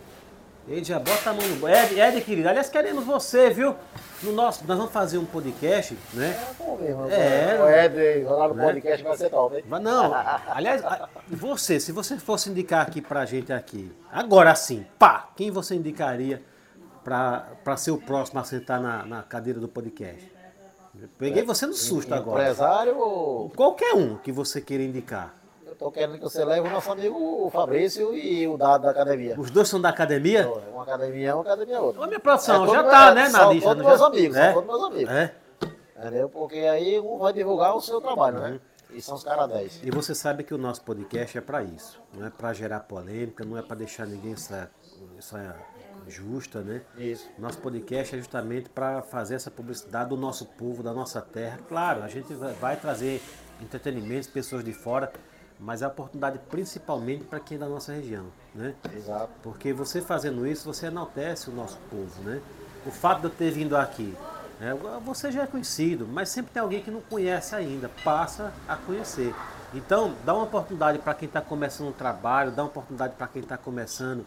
Ele 0.65 0.81
já 0.81 0.97
bota 0.97 1.31
a 1.31 1.33
mão 1.33 1.45
no. 1.45 1.67
Ed, 1.67 1.99
Ed, 1.99 2.21
querido, 2.21 2.47
aliás, 2.47 2.69
queremos 2.69 3.03
você, 3.03 3.49
viu? 3.49 3.75
No 4.21 4.31
nosso, 4.31 4.65
nós 4.65 4.77
vamos 4.77 4.93
fazer 4.93 5.17
um 5.17 5.25
podcast, 5.25 5.97
né? 6.13 6.39
Mesmo? 6.79 7.09
É. 7.11 7.61
O 7.61 7.69
Ed 7.69 8.23
lá 8.23 8.47
no 8.47 8.53
Né? 8.53 8.63
podcast 8.63 9.03
vai 9.03 9.17
ser 9.17 9.29
top, 9.29 9.57
hein? 9.57 9.65
Mas 9.67 9.81
não, 9.81 10.13
aliás, 10.47 10.81
você, 11.29 11.81
se 11.81 11.91
você 11.91 12.17
fosse 12.17 12.49
indicar 12.49 12.87
aqui 12.87 13.01
pra 13.01 13.25
gente 13.25 13.51
aqui, 13.51 13.91
agora 14.09 14.55
sim, 14.55 14.85
pá, 14.97 15.29
quem 15.35 15.51
você 15.51 15.75
indicaria 15.75 16.41
pra, 17.03 17.47
pra 17.65 17.75
ser 17.75 17.91
o 17.91 17.97
próximo 17.97 18.39
a 18.39 18.45
sentar 18.45 18.79
na, 18.79 19.05
na 19.05 19.21
cadeira 19.23 19.59
do 19.59 19.67
podcast? 19.67 20.31
Peguei 21.17 21.43
você 21.43 21.65
no 21.65 21.73
susto 21.73 22.13
agora. 22.13 22.41
Empresário 22.43 22.97
ou... 22.97 23.49
Qualquer 23.51 23.93
um 23.93 24.15
que 24.17 24.31
você 24.31 24.61
queira 24.61 24.83
indicar. 24.83 25.33
Eu 25.65 25.75
tô 25.75 25.91
querendo 25.91 26.17
que 26.17 26.23
você 26.23 26.45
leve 26.45 26.67
o 26.67 26.71
nosso 26.71 26.91
amigo 26.91 27.17
o 27.17 27.49
Fabrício 27.49 28.15
e 28.15 28.47
o 28.47 28.57
Dado 28.57 28.83
da 28.83 28.91
academia. 28.91 29.35
Os 29.39 29.49
dois 29.49 29.67
são 29.67 29.81
da 29.81 29.89
academia? 29.89 30.47
Uma 30.71 30.83
academia 30.83 31.29
é 31.29 31.33
uma 31.33 31.41
academia 31.41 31.81
outra. 31.81 32.01
Ô, 32.03 32.07
minha 32.07 32.19
produção, 32.19 32.65
É, 32.65 32.69
já 32.69 32.83
tá, 32.83 33.09
é, 33.11 33.13
né, 33.15 33.23
na 33.23 33.29
são 33.29 33.51
lista. 33.53 33.69
todos 33.69 33.83
não 33.83 33.89
meus 33.89 33.99
já? 33.99 34.05
amigos, 34.07 34.37
é? 34.37 34.53
todos 34.53 34.69
meus 34.69 34.83
amigos. 34.83 35.13
É. 35.13 35.35
Entendeu? 35.97 36.29
Porque 36.29 36.57
aí 36.59 36.99
um 36.99 37.17
vai 37.17 37.33
divulgar 37.33 37.75
o 37.75 37.81
seu 37.81 37.99
trabalho, 38.01 38.39
né? 38.39 38.59
E 38.91 39.01
são 39.01 39.15
os 39.15 39.23
caras 39.23 39.49
10. 39.49 39.81
E 39.83 39.89
você 39.89 40.13
sabe 40.13 40.43
que 40.43 40.53
o 40.53 40.57
nosso 40.57 40.83
podcast 40.83 41.35
é 41.37 41.41
para 41.41 41.63
isso. 41.63 41.99
Não 42.15 42.27
é 42.27 42.29
para 42.29 42.53
gerar 42.53 42.81
polêmica, 42.81 43.43
não 43.43 43.57
é 43.57 43.61
para 43.63 43.77
deixar 43.77 44.05
ninguém 44.05 44.33
essa, 44.33 44.69
essa 45.17 45.55
justa, 46.07 46.61
né? 46.61 46.81
Isso. 46.97 47.29
Nosso 47.37 47.57
podcast 47.59 48.15
é 48.15 48.17
justamente 48.17 48.69
para 48.69 49.01
fazer 49.01 49.35
essa 49.35 49.51
publicidade 49.51 50.09
do 50.09 50.17
nosso 50.17 50.45
povo, 50.45 50.81
da 50.83 50.93
nossa 50.93 51.21
terra. 51.21 51.59
Claro, 51.67 52.03
a 52.03 52.07
gente 52.07 52.33
vai- 52.33 52.75
trazer 52.75 53.21
entretenimento, 53.61 54.29
pessoas 54.29 54.63
de 54.63 54.73
fora, 54.73 55.11
mas 55.59 55.81
a 55.83 55.87
oportunidade 55.87 56.39
principalmente 56.49 57.23
para 57.23 57.39
quem 57.39 57.55
é 57.55 57.59
da 57.59 57.67
nossa 57.69 57.93
região, 57.93 58.25
né? 58.53 58.73
Exato. 58.95 59.29
Porque 59.41 59.71
você 59.71 60.01
fazendo 60.01 60.45
isso, 60.45 60.65
você 60.65 60.87
enaltece 60.87 61.49
o 61.49 61.53
nosso 61.53 61.77
povo, 61.89 62.21
né? 62.23 62.41
O 62.85 62.91
fato 62.91 63.19
de 63.21 63.25
eu 63.27 63.29
ter 63.31 63.51
vindo 63.51 63.77
aqui, 63.77 64.13
né, 64.59 64.73
você 65.05 65.31
já 65.31 65.43
é 65.43 65.47
conhecido, 65.47 66.05
mas 66.05 66.29
sempre 66.29 66.51
tem 66.51 66.61
alguém 66.61 66.81
que 66.81 66.91
não 66.91 66.99
conhece 67.01 67.55
ainda, 67.55 67.89
passa 68.03 68.51
a 68.67 68.75
conhecer. 68.75 69.33
Então, 69.73 70.13
dá 70.25 70.33
uma 70.33 70.43
oportunidade 70.43 70.99
para 70.99 71.13
quem 71.13 71.27
está 71.27 71.41
começando 71.41 71.87
um 71.87 71.93
trabalho, 71.93 72.51
dá 72.51 72.61
uma 72.61 72.67
oportunidade 72.69 73.15
para 73.15 73.27
quem 73.27 73.41
está 73.41 73.57
começando, 73.57 74.25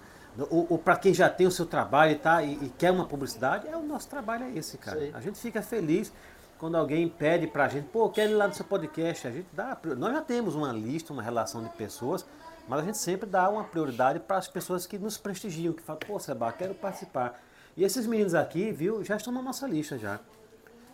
ou, 0.51 0.67
ou 0.71 0.79
para 0.79 0.97
quem 0.97 1.15
já 1.15 1.29
tem 1.29 1.47
o 1.47 1.51
seu 1.51 1.67
trabalho 1.67 2.13
e, 2.13 2.15
tá, 2.17 2.43
e, 2.43 2.55
e 2.55 2.69
quer 2.77 2.91
uma 2.91 3.07
publicidade, 3.07 3.69
é 3.69 3.77
o 3.77 3.83
nosso 3.83 4.09
trabalho 4.09 4.45
é 4.45 4.51
esse, 4.51 4.77
cara. 4.79 5.01
Sim. 5.01 5.11
A 5.15 5.21
gente 5.21 5.39
fica 5.39 5.63
feliz 5.63 6.13
quando 6.59 6.77
alguém 6.77 7.09
pede 7.09 7.47
pra 7.47 7.69
gente, 7.69 7.89
pô, 7.89 8.09
quero 8.09 8.33
ir 8.33 8.35
lá 8.35 8.49
no 8.49 8.55
seu 8.55 8.65
podcast, 8.65 9.27
a 9.27 9.31
gente 9.31 9.49
dá, 9.53 9.77
nós 9.97 10.13
já 10.13 10.23
temos 10.23 10.55
uma 10.55 10.73
lista, 10.73 11.13
uma 11.13 11.23
relação 11.23 11.63
de 11.63 11.69
pessoas, 11.71 12.27
mas 12.69 12.81
a 12.81 12.83
gente 12.83 12.99
sempre 12.99 13.29
dá 13.29 13.49
uma 13.49 13.65
prioridade 13.65 14.21
para 14.21 14.37
as 14.37 14.49
pessoas 14.49 14.87
que 14.87 14.99
nos 14.99 15.19
prestigiam, 15.19 15.73
que 15.73 15.83
falam, 15.83 16.01
pô, 16.07 16.19
Seba, 16.19 16.53
quero 16.53 16.75
participar. 16.75 17.41
E 17.77 17.85
esses 17.85 18.07
meninos 18.07 18.35
aqui, 18.35 18.73
viu, 18.73 19.05
já 19.05 19.17
estão 19.17 19.33
na 19.33 19.43
nossa 19.43 19.67
lista 19.67 19.99
já. 19.99 20.19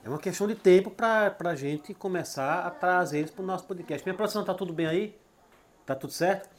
É 0.04 0.08
uma 0.08 0.18
questão 0.18 0.48
de 0.48 0.56
tempo 0.56 0.90
para 0.90 1.36
a 1.38 1.54
gente 1.54 1.94
começar 1.94 2.66
a 2.66 2.70
trazer 2.70 3.20
eles 3.20 3.30
para 3.30 3.42
o 3.42 3.46
nosso 3.46 3.64
podcast. 3.64 4.04
Minha 4.04 4.16
produção, 4.16 4.44
tá 4.44 4.52
tudo 4.52 4.72
bem 4.72 4.86
aí? 4.86 5.16
Tá 5.86 5.94
tudo 5.94 6.12
certo? 6.12 6.50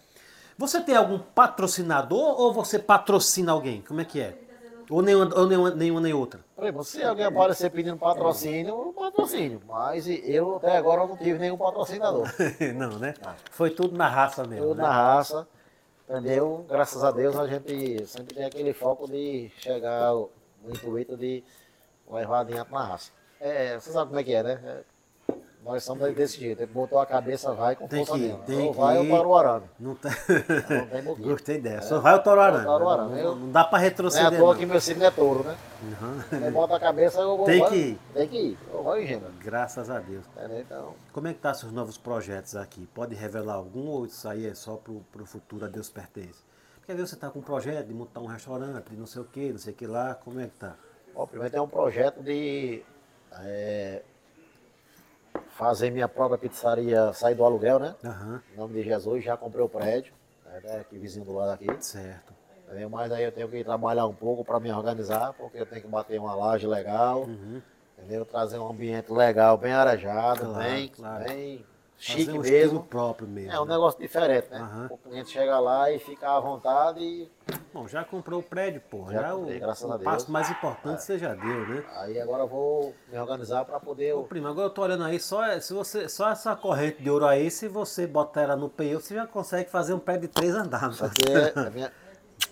Você 0.58 0.82
tem 0.82 0.96
algum 0.96 1.20
patrocinador 1.20 2.40
ou 2.40 2.54
você 2.54 2.78
patrocina 2.78 3.52
alguém? 3.52 3.82
Como 3.82 4.02
é 4.02 4.06
que 4.06 4.22
é? 4.22 4.38
Ou 4.90 5.02
nenhuma, 5.02 5.40
ou 5.40 5.48
nenhuma, 5.48 5.72
nenhuma 5.72 6.02
nem 6.02 6.14
outra? 6.14 6.42
Se 6.84 7.04
alguém 7.04 7.26
aparecer 7.26 7.72
pedindo 7.72 7.98
patrocínio, 7.98 8.70
eu 8.70 8.94
patrocínio. 8.94 9.62
Mas 9.68 10.08
eu 10.08 10.58
até 10.58 10.78
agora 10.78 11.08
não 11.08 11.18
tive 11.18 11.40
nenhum 11.40 11.58
patrocinador. 11.58 12.28
não, 12.76 13.00
né? 13.00 13.14
Foi 13.52 13.70
tudo 13.70 13.98
na 13.98 14.08
raça 14.08 14.46
mesmo. 14.46 14.68
Tudo 14.68 14.78
né? 14.78 14.84
na 14.84 14.92
raça. 14.92 15.48
Entendeu? 16.08 16.66
Graças 16.70 17.04
a 17.04 17.12
Deus 17.12 17.36
a 17.38 17.48
gente 17.48 18.06
sempre 18.06 18.36
tem 18.36 18.46
aquele 18.46 18.74
foco 18.74 19.08
de 19.08 19.50
chegar 19.58 20.14
no 20.14 20.30
intuito 20.70 21.16
de 21.18 21.44
levar 22.10 22.42
adiante 22.42 22.72
na 22.72 22.84
raça. 22.84 23.12
É, 23.40 23.80
você 23.80 23.92
sabe 23.92 24.08
como 24.08 24.20
é 24.20 24.24
que 24.24 24.34
é, 24.34 24.44
né? 24.44 24.84
É, 25.65 25.69
nós 25.69 25.84
somos 25.84 26.14
desse 26.14 26.40
jeito. 26.40 26.61
Ele 26.61 26.72
botou 26.72 26.99
a 26.99 27.06
cabeça, 27.06 27.53
vai 27.53 27.76
com 27.76 27.88
Tem 27.88 28.06
força 28.06 28.22
que- 28.22 28.27
nenhuma. 28.27 28.44
tem 28.45 28.68
Ou 28.68 28.73
vai 28.73 28.98
ou 28.98 29.06
para 29.06 29.27
o 29.27 29.35
arame. 29.35 29.65
Não 29.80 29.95
tá... 29.95 30.10
Não 30.10 30.85
tem 30.88 31.02
boquinha. 31.03 31.27
Gostei 31.30 31.60
dessa. 31.61 31.88
Só 31.90 31.99
vai 31.99 32.15
o 32.15 32.19
Toruarana. 32.23 32.64
Toruarana, 32.64 33.15
Não, 33.23 33.35
não 33.35 33.52
dá 33.52 33.64
para 33.64 33.77
Não 33.80 33.84
é 33.84 33.88
à 33.88 33.90
retroceder. 33.90 34.40
toa 34.40 34.56
que 34.56 34.65
meu 34.65 34.81
signo 34.81 35.03
é 35.03 35.11
touro, 35.11 35.44
né? 35.44 35.56
Ele 36.31 36.52
bota 36.52 36.76
a 36.76 36.80
cabeça, 36.80 37.19
eu 37.19 37.38
vou. 37.38 37.45
Tem 37.45 37.60
vai- 37.60 37.69
que 37.69 37.76
ir. 37.76 37.99
Tem 38.14 38.27
que 38.27 38.38
ir. 38.38 38.57
Eu 38.73 38.84
vou 38.84 38.98
em 38.98 39.06
gênero. 39.07 39.31
Graças 39.40 39.90
a 39.90 39.99
Deus. 39.99 40.26
Entendeu? 40.38 40.60
Então, 40.60 40.94
Como 41.11 41.27
é 41.27 41.34
que 41.34 41.40
tá 41.40 41.53
seus 41.53 41.72
novos 41.72 41.98
projetos 41.98 42.56
aqui? 42.56 42.85
Pode 42.94 43.15
revelar 43.15 43.56
algum 43.56 43.88
ou 43.88 44.06
isso 44.06 44.27
aí 44.27 44.48
é 44.48 44.53
só 44.53 44.76
pro, 44.76 45.03
futuro 45.26 45.65
a 45.65 45.68
Deus 45.68 45.90
pertence? 45.90 46.44
Porque 46.77 46.91
às 46.91 46.98
vezes 46.98 47.11
você 47.11 47.15
tá 47.18 47.30
com 47.30 47.40
um 47.40 47.41
projeto 47.41 47.88
de 47.88 47.94
montar 47.94 48.19
um 48.19 48.26
restaurante, 48.26 48.90
de 48.90 48.98
não 48.98 49.06
sei 49.06 49.22
o 49.22 49.26
que, 49.26 49.52
não 49.53 49.57
sei 49.57 49.72
o 49.72 49.76
que 49.76 49.88
lá, 49.88 50.15
como 50.15 50.40
é 50.41 50.45
que 50.48 50.52
tá? 50.60 50.76
ó, 51.15 51.26
primeiro 51.26 51.52
tem 51.52 51.61
um 51.61 51.68
projeto 51.68 52.22
de 52.22 52.84
é, 53.41 54.02
fazer 55.58 55.90
minha 55.92 56.08
própria 56.08 56.38
pizzaria 56.38 57.12
sair 57.14 57.36
do 57.36 57.44
aluguel, 57.44 57.80
né? 57.80 57.96
Aham, 58.04 58.42
Em 58.54 58.58
nome 58.58 58.74
de 58.76 58.84
Jesus, 58.84 59.24
já 59.24 59.36
comprei 59.38 59.64
o 59.64 59.70
prédio, 59.70 60.14
né, 60.64 60.80
aqui 60.82 60.98
vizinho 60.98 61.26
do 61.26 61.34
lado 61.34 61.52
aqui. 61.52 61.68
certo. 61.80 62.34
Mas 62.90 63.12
aí 63.12 63.24
eu 63.24 63.32
tenho 63.32 63.48
que 63.48 63.64
trabalhar 63.64 64.08
um 64.08 64.14
pouco 64.14 64.44
para 64.44 64.60
me 64.60 64.72
organizar, 64.72 65.34
porque 65.34 65.60
eu 65.60 65.66
tenho 65.66 65.82
que 65.82 65.88
bater 65.88 66.20
uma 66.20 66.34
laje 66.34 66.66
legal, 66.66 67.30
entendeu? 67.98 68.26
Trazer 68.26 68.58
um 68.58 68.68
ambiente 68.68 69.12
legal, 69.12 69.58
bem 69.58 69.74
arejado, 69.74 70.46
Claro, 70.46 70.64
bem, 70.64 70.88
claro. 70.88 71.24
bem 71.26 71.66
chique 72.04 72.32
um 72.32 72.42
mesmo. 72.42 72.84
próprio 72.84 73.28
mesmo. 73.28 73.52
É 73.52 73.60
um 73.60 73.66
né? 73.66 73.74
negócio 73.74 74.00
diferente, 74.00 74.50
né? 74.52 74.60
Aham. 74.60 74.88
O 74.92 74.98
cliente 74.98 75.32
chega 75.32 75.58
lá 75.60 75.90
e 75.90 76.00
fica 76.00 76.30
à 76.30 76.40
vontade 76.40 77.00
e 77.02 77.32
Bom, 77.74 77.88
já 77.88 78.04
comprou 78.04 78.42
o 78.42 78.44
prédio, 78.44 78.82
pô. 78.90 79.06
Já 79.10 79.22
Já, 79.22 79.32
comprei, 79.32 79.60
o, 79.60 79.96
o 79.96 80.00
passo 80.00 80.32
mais 80.32 80.50
importante 80.50 81.02
você 81.02 81.18
já 81.18 81.34
deu, 81.34 81.68
né? 81.68 81.84
aí 81.96 82.20
agora 82.20 82.44
eu 82.44 82.48
vou 82.48 82.94
me 83.12 83.18
organizar 83.18 83.66
para 83.66 83.80
poder. 83.80 84.14
Ô, 84.14 84.24
primo, 84.24 84.48
agora 84.48 84.68
eu 84.68 84.70
tô 84.70 84.82
olhando 84.84 85.04
aí, 85.04 85.20
só, 85.20 85.60
se 85.60 85.74
você, 85.74 86.08
só 86.08 86.30
essa 86.30 86.56
corrente 86.56 87.02
de 87.02 87.10
ouro 87.10 87.26
aí, 87.26 87.50
se 87.50 87.68
você 87.68 88.06
botar 88.06 88.42
ela 88.42 88.56
no 88.56 88.70
peio, 88.70 89.00
você 89.00 89.16
já 89.16 89.26
consegue 89.26 89.70
fazer 89.70 89.94
um 89.94 90.00
prédio 90.00 90.24
de 90.24 90.28
três 90.28 90.54
andares. 90.54 90.96
Isso 90.96 91.06
aqui 91.06 91.24
é, 91.32 91.54
é 91.56 91.70
minha, 91.70 91.92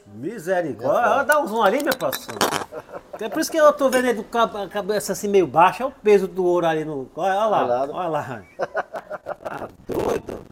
Misericórdia. 0.07 1.11
Olha, 1.11 1.23
dá 1.23 1.39
um 1.39 1.47
zoom 1.47 1.61
ali, 1.61 1.81
minha 1.81 1.93
produção. 1.93 2.35
É 3.19 3.29
por 3.29 3.39
isso 3.39 3.51
que 3.51 3.57
eu 3.57 3.71
tô 3.71 3.89
vendo 3.89 4.07
ele 4.07 4.23
com 4.23 4.37
a 4.37 4.67
cabeça 4.67 5.13
assim 5.13 5.27
meio 5.27 5.47
baixa, 5.47 5.83
é 5.83 5.85
o 5.85 5.91
peso 5.91 6.27
do 6.27 6.43
ouro 6.43 6.65
ali 6.65 6.83
no. 6.83 7.09
Olha, 7.15 7.45
lá, 7.45 7.87
olha 7.91 8.07
lá. 8.09 8.43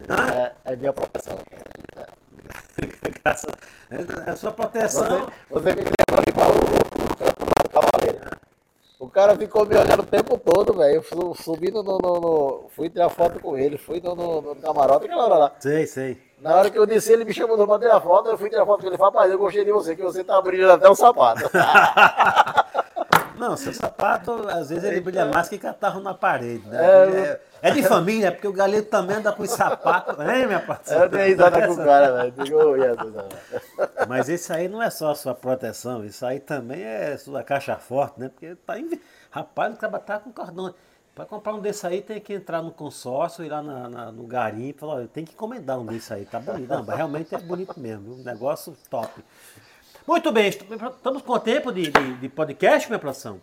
É, 0.10 0.52
é 0.74 0.76
minha 0.76 0.94
proteção. 0.94 1.38
Graças- 3.24 3.54
É 3.92 4.32
a 4.32 4.36
sua 4.36 4.52
proteção. 4.52 5.28
Você 5.50 5.70
me 5.74 5.82
lembra 5.82 6.24
de 6.26 6.32
Paulo, 6.34 6.56
o 6.56 7.64
do 7.64 7.70
Cavaleiro. 7.70 8.40
O 9.00 9.10
cara 9.10 9.36
ficou 9.38 9.66
me 9.66 9.76
olhando 9.78 10.02
o 10.02 10.06
tempo 10.06 10.38
todo, 10.38 10.74
velho. 10.74 10.96
Eu 10.96 11.04
su- 11.04 11.36
subi 11.44 11.72
no, 11.72 11.82
no, 11.84 11.98
no- 11.98 12.70
Fui 12.76 12.90
tirar 12.90 13.10
foto 13.10 13.40
com 13.40 13.58
ele, 13.58 13.78
fui 13.78 14.02
no, 14.02 14.14
no, 14.16 14.42
no 14.42 14.56
camarote, 14.56 15.06
aquela 15.06 15.26
hora 15.26 15.36
lá. 15.36 15.52
Sei, 15.60 15.86
sei. 15.88 16.22
Na 16.40 16.56
hora 16.56 16.70
que 16.70 16.78
eu 16.80 16.86
desci, 16.86 17.12
ele 17.14 17.26
me 17.26 17.34
chamou 17.34 17.66
pra 17.68 17.80
tirar 17.80 18.00
foto, 18.02 18.30
eu 18.30 18.38
fui 18.38 18.50
tirar 18.50 18.66
foto 18.66 18.82
com 18.82 18.88
ele. 18.88 18.98
Falei, 18.98 19.12
rapaz, 19.14 19.32
eu 19.32 19.38
gostei 19.38 19.64
de 19.66 19.72
você, 19.72 19.96
que 19.96 20.02
você 20.02 20.24
tá 20.24 20.42
brilhando 20.42 20.74
até 20.74 20.90
o 20.90 20.96
sapato. 20.96 21.50
Não, 23.40 23.56
seu 23.58 23.74
sapato, 23.74 24.32
às 24.50 24.70
vezes 24.70 24.84
ele 24.84 25.00
brilha 25.02 25.26
mais 25.26 25.48
que 25.48 25.58
catarro 25.58 26.00
na 26.02 26.14
parede. 26.14 26.68
Né? 26.68 26.78
É, 26.78 27.40
É, 27.62 27.70
é 27.70 27.72
de 27.72 27.84
família, 27.84 28.32
porque 28.32 28.48
o 28.48 28.54
galego 28.54 28.88
também 28.88 29.18
anda 29.18 29.32
com 29.32 29.46
sapato. 29.46 30.22
Hein, 30.22 30.46
minha 30.48 30.60
produção? 30.60 31.04
eu 31.04 31.10
dei 31.10 31.28
risada 31.30 31.66
com 31.68 31.74
o 31.74 31.78
cara, 31.78 32.12
velho. 32.14 32.34
Mas 34.08 34.30
isso 34.30 34.52
aí 34.54 34.68
não 34.68 34.82
é 34.82 34.90
só 34.90 35.12
a 35.12 35.16
sua 35.16 35.34
proteção, 35.34 36.06
isso 36.06 36.26
aí 36.26 36.40
também 36.40 36.84
é 36.84 37.18
sua 37.18 37.44
caixa 37.44 37.76
forte, 37.78 38.20
né? 38.20 38.30
Porque 38.30 38.56
tá 38.56 38.78
em... 38.80 39.00
Rapaz, 39.32 39.74
o 39.74 39.78
cara 39.78 40.00
tá 40.00 40.20
com 40.20 40.32
cordão. 40.32 40.74
Para 41.16 41.26
comprar 41.26 41.54
um 41.54 41.60
desse 41.60 41.86
aí 41.86 42.02
tem 42.02 42.20
que 42.22 42.34
entrar 42.34 42.62
no 42.62 42.72
consórcio, 42.72 43.44
ir 43.44 43.50
lá 43.50 43.62
na, 43.62 43.90
na- 43.90 44.12
no 44.12 44.24
garimpo 44.26 44.78
e 44.78 44.80
falar, 44.80 45.08
tem 45.08 45.26
que 45.26 45.34
encomendar 45.34 45.78
um 45.78 45.86
desse 45.86 46.14
aí, 46.14 46.26
tá 46.26 46.40
bonito. 46.40 46.70
Não, 46.70 46.84
mas 46.84 46.96
realmente 46.96 47.36
é 47.36 47.38
bonito 47.38 47.78
mesmo, 47.78 48.16
um 48.16 48.24
negócio 48.24 48.76
top. 48.90 49.12
Muito 50.10 50.32
bem, 50.32 50.50
estamos 50.50 51.22
com 51.22 51.34
o 51.34 51.40
tempo 51.40 51.72
de, 51.72 51.92
de, 51.92 52.14
de 52.16 52.30
podcast, 52.30 52.90
minha 52.90 52.98
produção? 52.98 53.40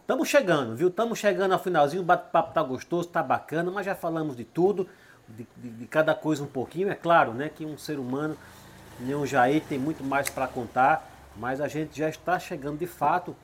Estamos 0.00 0.28
chegando, 0.28 0.76
viu? 0.76 0.86
Estamos 0.86 1.18
chegando 1.18 1.54
ao 1.54 1.58
finalzinho, 1.58 2.02
o 2.02 2.04
bate-papo 2.04 2.54
tá 2.54 2.62
gostoso, 2.62 3.08
tá 3.08 3.20
bacana, 3.20 3.68
mas 3.68 3.84
já 3.84 3.92
falamos 3.96 4.36
de 4.36 4.44
tudo, 4.44 4.88
de, 5.28 5.44
de- 5.56 5.70
de 5.70 5.86
cada 5.88 6.14
coisa 6.14 6.44
um 6.44 6.46
pouquinho. 6.46 6.88
É 6.88 6.94
claro, 6.94 7.34
né, 7.34 7.50
que 7.52 7.66
um 7.66 7.76
ser 7.76 7.98
humano, 7.98 8.38
nem 9.00 9.16
um 9.16 9.26
Jair, 9.26 9.60
tem 9.68 9.76
muito 9.76 10.04
mais 10.04 10.30
para 10.30 10.46
contar, 10.46 11.04
mas 11.36 11.60
a 11.60 11.66
gente 11.66 11.98
já 11.98 12.08
está 12.08 12.38
chegando 12.38 12.78
de 12.78 12.86
fato 12.86 13.34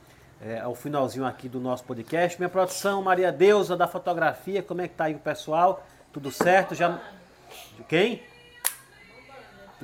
é, 0.41 0.61
ao 0.61 0.77
finalzinho 0.77 1.27
aqui 1.27 1.49
do 1.49 1.59
nosso 1.59 1.83
podcast. 1.83 2.39
Minha 2.39 2.49
produção, 2.49 3.03
Maria 3.03 3.33
Deusa 3.33 3.77
da 3.77 3.89
fotografia, 3.89 4.63
como 4.63 4.81
é 4.81 4.87
que 4.87 4.95
tá 4.95 5.07
aí 5.07 5.15
o 5.17 5.19
pessoal? 5.19 5.85
Tudo 6.13 6.31
certo? 6.31 6.73
Já... 6.73 7.01
Quem? 7.89 8.23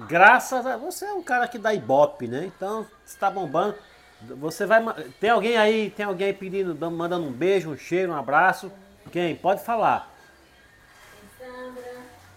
Graças 0.07 0.66
a 0.66 0.77
você 0.77 1.07
é 1.07 1.12
um 1.12 1.23
cara 1.23 1.49
que 1.49 1.59
dá 1.59 1.73
ibope, 1.75 2.27
né? 2.29 2.45
Então, 2.55 2.87
se 3.05 3.16
tá 3.19 3.31
bombando, 3.31 3.75
você 4.23 4.66
vai 4.66 4.83
tem 5.20 5.31
alguém 5.31 5.57
aí, 5.57 5.91
tem 5.91 6.07
alguém 6.07 6.29
aí 6.29 6.33
pedindo, 6.33 6.75
dando- 6.75 6.97
mandando 6.97 7.27
um 7.27 7.33
beijo, 7.33 7.70
um 7.70 7.77
cheiro, 7.77 8.12
um 8.12 8.16
abraço? 8.16 8.70
Quem? 9.11 9.35
Pode 9.37 9.62
falar. 9.62 10.11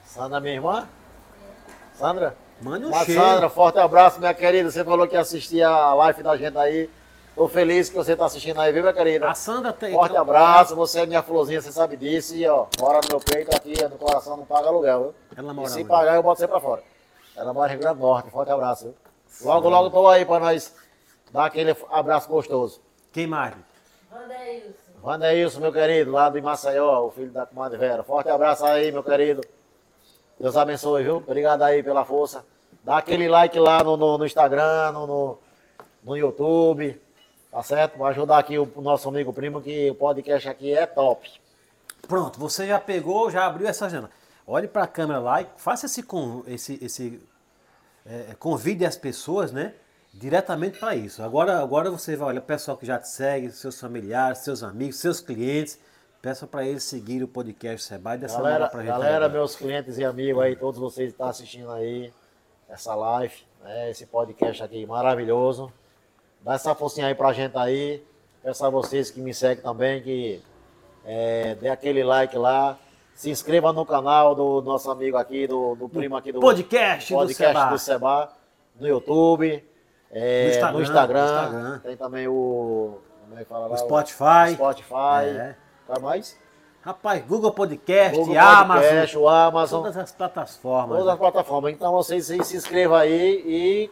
Sandra, 0.05 0.39
minha 0.39 0.55
irmã? 0.55 0.87
Sandra? 1.93 2.35
Manda 2.61 2.87
um 2.87 2.91
Mas, 2.91 3.05
cheiro. 3.05 3.21
Sandra, 3.21 3.49
forte 3.49 3.79
abraço, 3.79 4.19
minha 4.19 4.33
querida. 4.33 4.69
Você 4.69 4.83
falou 4.83 5.07
que 5.07 5.15
ia 5.15 5.21
assistir 5.21 5.63
a 5.63 5.93
live 5.93 6.21
da 6.23 6.37
gente 6.37 6.57
aí. 6.57 6.89
Tô 7.33 7.47
feliz 7.47 7.89
que 7.89 7.95
você 7.95 8.15
tá 8.15 8.25
assistindo 8.25 8.59
aí, 8.59 8.71
viu, 8.73 8.81
minha 8.83 8.93
querida? 8.93 9.29
A 9.29 9.33
Sandra 9.33 9.71
tem 9.71 9.93
Forte 9.93 10.15
abraço, 10.17 10.75
você 10.75 10.99
é 10.99 11.05
minha 11.05 11.23
florzinha, 11.23 11.61
você 11.61 11.71
sabe 11.71 11.95
disso. 11.95 12.35
E 12.35 12.45
ó, 12.47 12.67
mora 12.79 12.99
no 13.03 13.07
meu 13.09 13.19
peito 13.19 13.55
aqui, 13.55 13.81
no 13.83 13.97
coração, 13.97 14.35
não 14.35 14.45
paga 14.45 14.67
aluguel, 14.67 15.01
viu? 15.01 15.15
Ela 15.37 15.53
E 15.53 15.55
mora 15.55 15.69
se 15.69 15.79
onde? 15.79 15.87
pagar, 15.87 16.15
eu 16.15 16.23
boto 16.23 16.39
você 16.39 16.47
pra 16.47 16.59
fora. 16.59 16.83
Ela 17.35 17.53
mora 17.53 17.69
em 17.69 17.71
Rio 17.71 17.81
Grande 17.81 17.99
do 17.99 18.01
Norte, 18.01 18.29
forte 18.29 18.51
abraço, 18.51 18.85
viu? 18.85 18.95
Logo, 19.43 19.69
logo 19.69 19.89
tô 19.89 20.07
aí 20.07 20.25
pra 20.25 20.39
nós 20.39 20.75
dar 21.31 21.45
aquele 21.45 21.75
abraço 21.89 22.27
gostoso. 22.27 22.81
Quem 23.11 23.27
mais? 23.27 23.55
Vandeilson. 24.11 24.73
Wanderilson, 25.03 25.59
meu 25.59 25.73
querido, 25.73 26.11
lá 26.11 26.29
do 26.29 26.41
Maceió, 26.43 27.07
o 27.07 27.11
filho 27.11 27.31
da 27.31 27.45
comadre 27.45 27.77
Vera. 27.77 28.03
Forte 28.03 28.29
abraço 28.29 28.65
aí, 28.65 28.91
meu 28.91 29.03
querido. 29.03 29.41
Deus 30.39 30.55
abençoe, 30.55 31.03
viu? 31.03 31.17
Obrigado 31.17 31.63
aí 31.63 31.81
pela 31.81 32.05
força. 32.05 32.45
Dá 32.83 32.97
aquele 32.97 33.27
like 33.27 33.57
lá 33.59 33.83
no, 33.83 33.95
no, 33.95 34.17
no 34.17 34.25
Instagram, 34.25 34.91
no, 34.91 35.07
no, 35.07 35.37
no 36.03 36.17
YouTube. 36.17 37.01
Tá 37.51 37.63
certo? 37.63 37.97
Vai 37.97 38.11
ajudar 38.11 38.37
aqui 38.37 38.57
o, 38.57 38.71
o 38.75 38.81
nosso 38.81 39.09
amigo 39.09 39.33
primo, 39.33 39.61
que 39.61 39.89
o 39.89 39.95
podcast 39.95 40.47
aqui 40.47 40.73
é 40.73 40.85
top. 40.85 41.29
Pronto, 42.07 42.39
você 42.39 42.67
já 42.67 42.79
pegou, 42.79 43.29
já 43.29 43.45
abriu 43.45 43.67
essa 43.67 43.89
janela. 43.89 44.11
Olhe 44.45 44.67
para 44.67 44.83
a 44.83 44.87
câmera 44.87 45.19
lá 45.19 45.41
e 45.41 45.47
faça 45.57 45.85
esse, 45.85 46.03
esse, 46.47 46.79
esse 46.83 47.21
é, 48.05 48.35
convide 48.37 48.85
as 48.85 48.97
pessoas, 48.97 49.51
né? 49.51 49.73
Diretamente 50.13 50.77
para 50.79 50.95
isso. 50.95 51.23
Agora, 51.23 51.59
agora 51.59 51.89
você 51.89 52.15
vai 52.15 52.29
olhar 52.29 52.41
o 52.41 52.43
pessoal 52.43 52.75
que 52.75 52.85
já 52.85 52.97
te 52.99 53.07
segue, 53.07 53.51
seus 53.51 53.79
familiares, 53.79 54.39
seus 54.39 54.61
amigos, 54.61 54.97
seus 54.97 55.21
clientes. 55.21 55.79
Peça 56.21 56.45
para 56.45 56.65
eles 56.65 56.83
seguirem 56.83 57.23
o 57.23 57.27
podcast 57.27 57.87
Seba 57.87 58.15
e 58.15 58.19
dessa 58.19 58.37
Galera, 58.37 58.65
moral 58.65 58.79
gente. 58.79 58.87
galera 58.87 59.15
agora. 59.25 59.29
meus 59.29 59.55
clientes 59.55 59.97
e 59.97 60.03
amigos 60.05 60.43
aí, 60.43 60.55
todos 60.55 60.79
vocês 60.79 61.07
que 61.07 61.13
estão 61.13 61.27
assistindo 61.27 61.71
aí, 61.71 62.13
essa 62.69 62.93
live, 62.93 63.33
né, 63.63 63.89
esse 63.89 64.05
podcast 64.05 64.61
aqui 64.61 64.85
maravilhoso. 64.85 65.71
Dá 66.41 66.53
essa 66.55 66.75
forcinha 66.75 67.07
aí 67.07 67.15
pra 67.15 67.33
gente 67.33 67.57
aí. 67.57 68.03
Peço 68.43 68.65
a 68.65 68.69
vocês 68.69 69.09
que 69.09 69.19
me 69.19 69.33
seguem 69.33 69.63
também, 69.63 70.01
que 70.01 70.41
é, 71.05 71.55
dê 71.55 71.69
aquele 71.69 72.03
like 72.03 72.37
lá. 72.37 72.77
Se 73.21 73.29
inscreva 73.29 73.71
no 73.71 73.85
canal 73.85 74.33
do 74.33 74.63
nosso 74.63 74.89
amigo 74.89 75.15
aqui, 75.15 75.45
do, 75.45 75.75
do 75.75 75.87
primo 75.87 76.17
aqui 76.17 76.31
do 76.31 76.39
podcast 76.39 77.13
do 77.13 77.19
podcast 77.19 77.69
do 77.69 77.77
Seba, 77.77 78.33
no 78.79 78.87
YouTube, 78.87 79.63
é, 80.11 80.45
No 80.45 80.49
Instagram, 80.49 80.73
no, 80.73 80.81
Instagram, 80.81 81.21
no 81.21 81.45
Instagram. 81.45 81.79
Tem 81.83 81.97
também 81.97 82.27
o. 82.27 82.97
Como 83.21 83.39
é 83.39 83.43
que 83.43 83.45
fala 83.47 83.67
lá? 83.67 83.75
O 83.75 83.77
Spotify. 83.77 84.49
O 84.49 84.53
Spotify. 84.53 85.25
É. 85.37 85.55
Tá 85.87 85.99
mais? 85.99 86.35
Rapaz, 86.81 87.23
Google 87.27 87.51
Podcast, 87.51 88.17
Google 88.17 88.39
Amazon, 88.39 88.81
Podcast, 88.81 89.17
o 89.19 89.29
Amazon. 89.29 89.81
todas 89.83 89.97
as 89.97 90.11
plataformas. 90.11 90.97
Todas 90.97 91.13
as 91.13 91.19
plataformas. 91.19 91.73
Então 91.73 91.91
vocês 91.91 92.25
se, 92.25 92.43
se 92.43 92.57
inscrevam 92.57 92.97
aí 92.97 93.43
e 93.45 93.91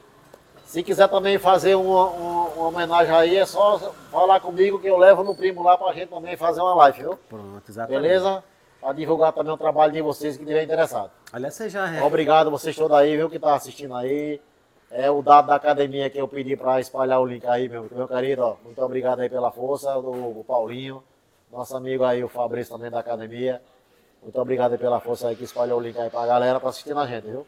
se 0.66 0.82
quiser 0.82 1.08
também 1.08 1.38
fazer 1.38 1.76
uma, 1.76 2.06
uma, 2.08 2.48
uma 2.48 2.68
homenagem 2.70 3.14
aí, 3.14 3.38
é 3.38 3.46
só 3.46 3.78
falar 4.12 4.40
comigo 4.40 4.80
que 4.80 4.88
eu 4.88 4.98
levo 4.98 5.24
no 5.24 5.36
primo 5.36 5.62
lá 5.62 5.78
pra 5.78 5.94
gente 5.94 6.10
também 6.10 6.36
fazer 6.36 6.62
uma 6.62 6.74
live, 6.74 7.02
viu? 7.02 7.20
Pronto, 7.30 7.70
exatamente. 7.70 8.02
Beleza? 8.02 8.44
Pra 8.80 8.94
divulgar 8.94 9.34
também 9.34 9.52
o 9.52 9.58
trabalho 9.58 9.92
de 9.92 10.02
vocês 10.02 10.38
que 10.38 10.46
tiver 10.46 10.64
interessado. 10.64 11.12
Aliás, 11.34 11.54
você 11.54 11.70
já 11.70 11.94
é. 11.94 12.02
Obrigado 12.02 12.50
vocês 12.50 12.76
todos 12.76 12.96
aí, 12.96 13.18
viu, 13.18 13.30
que 13.30 13.38
tá 13.38 13.56
assistindo 13.56 13.94
aí. 13.96 14.40
É 14.90 15.12
o 15.12 15.22
dado 15.22 15.48
da 15.48 15.56
academia 15.56 16.10
que 16.10 16.18
eu 16.18 16.28
pedi 16.28 16.56
para 16.56 16.80
espalhar 16.80 17.20
o 17.20 17.26
link 17.26 17.46
aí, 17.46 17.70
meu, 17.70 17.88
meu 17.92 18.08
querido. 18.08 18.42
Ó, 18.42 18.58
muito 18.64 18.82
obrigado 18.82 19.20
aí 19.20 19.30
pela 19.30 19.52
força 19.52 19.94
do, 20.02 20.44
Paulinho, 20.48 21.04
nosso 21.52 21.76
amigo 21.78 22.04
aí, 22.04 22.24
o 22.24 22.30
Fabrício 22.30 22.74
também 22.76 22.90
da 22.90 23.00
academia. 23.00 23.62
Muito 24.24 24.40
obrigado 24.40 24.72
aí 24.72 24.78
pela 24.78 25.00
força 25.00 25.28
aí 25.28 25.36
que 25.36 25.44
espalhou 25.44 25.80
o 25.80 25.82
link 25.82 25.98
aí 25.98 26.10
pra 26.10 26.26
galera 26.26 26.60
pra 26.60 26.70
assistir 26.70 26.94
na 26.94 27.06
gente, 27.06 27.26
viu? 27.26 27.46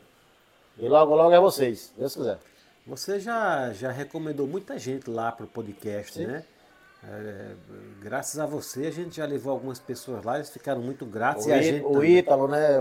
E 0.78 0.88
logo, 0.88 1.16
logo 1.16 1.32
é 1.32 1.40
vocês, 1.40 1.80
se 1.80 2.00
Deus 2.00 2.16
quiser. 2.16 2.38
Você 2.86 3.20
já, 3.20 3.72
já 3.74 3.92
recomendou 3.92 4.48
muita 4.48 4.78
gente 4.78 5.10
lá 5.10 5.32
pro 5.32 5.48
podcast, 5.48 6.14
Sim. 6.14 6.28
né? 6.28 6.44
É, 7.04 7.52
graças 8.00 8.40
a 8.40 8.46
você, 8.46 8.86
a 8.86 8.92
gente 8.92 9.18
já 9.18 9.26
levou 9.26 9.52
algumas 9.52 9.80
pessoas 9.80 10.24
lá, 10.24 10.36
eles 10.36 10.52
ficaram 10.52 10.82
muito 10.82 11.06
gratos. 11.06 11.46
O, 11.46 11.50
e 11.50 11.54
a 11.54 11.62
gente 11.62 11.84
o 11.84 11.94
também. 11.94 12.18
Ítalo, 12.18 12.48
né? 12.48 12.80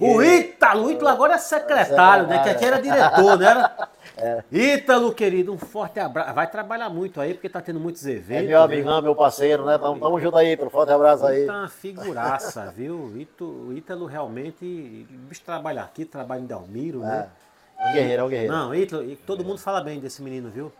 O 0.00 0.22
Ítalo, 0.22 0.86
o 0.86 0.90
Ítalo 0.90 1.08
agora 1.08 1.34
é 1.34 1.38
secretário, 1.38 2.26
né? 2.26 2.42
Que 2.42 2.50
aqui 2.50 2.64
era 2.64 2.80
diretor, 2.80 3.38
né? 3.38 3.46
Era... 3.46 4.44
Ítalo, 4.50 5.12
querido, 5.12 5.52
um 5.52 5.58
forte 5.58 5.98
abraço. 6.00 6.34
Vai 6.34 6.50
trabalhar 6.50 6.88
muito 6.88 7.20
aí, 7.20 7.34
porque 7.34 7.48
tá 7.48 7.60
tendo 7.60 7.80
muitos 7.80 8.06
É 8.06 8.12
eventos. 8.12 8.48
meu 8.48 8.58
né? 8.58 8.64
amigão, 8.64 9.02
meu 9.02 9.14
parceiro, 9.14 9.64
né? 9.64 9.78
Tamo, 9.78 9.98
tamo 10.00 10.20
junto 10.20 10.36
aí, 10.36 10.52
Ítalo. 10.52 10.70
Forte 10.70 10.92
abraço 10.92 11.24
aí. 11.24 11.46
Tá 11.46 11.60
uma 11.60 11.68
figuraça, 11.68 12.72
viu? 12.76 12.96
O 12.96 13.72
Ítalo, 13.72 14.06
realmente. 14.06 15.06
O 15.10 15.28
bicho 15.28 15.42
trabalha 15.44 15.82
aqui, 15.82 16.04
trabalha 16.04 16.40
em 16.40 16.46
Dalmiro, 16.46 17.00
né? 17.00 17.28
É 17.78 17.88
um 17.88 17.92
guerreiro, 17.92 18.22
é 18.22 18.24
um 18.24 18.28
guerreiro. 18.28 18.52
Não, 18.52 18.74
Ítalo, 18.74 19.16
todo 19.26 19.44
mundo 19.44 19.58
fala 19.58 19.80
bem 19.80 19.98
desse 19.98 20.20
menino, 20.20 20.50
viu? 20.50 20.72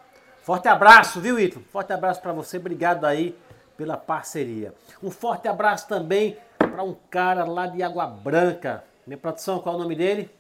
Forte 0.42 0.66
abraço, 0.68 1.20
viu, 1.20 1.38
Ítalo? 1.38 1.64
Forte 1.70 1.92
abraço 1.92 2.20
pra 2.20 2.32
você, 2.32 2.56
obrigado 2.56 3.04
aí 3.04 3.36
pela 3.76 3.96
parceria. 3.96 4.74
Um 5.02 5.10
forte 5.10 5.46
abraço 5.46 5.86
também 5.86 6.36
pra 6.58 6.82
um 6.82 6.96
cara 7.10 7.44
lá 7.44 7.66
de 7.66 7.82
Água 7.82 8.06
Branca. 8.06 8.82
Minha 9.06 9.18
produção, 9.18 9.60
qual 9.60 9.74
é 9.74 9.78
o 9.78 9.80
nome 9.82 9.94
dele? 9.94 10.30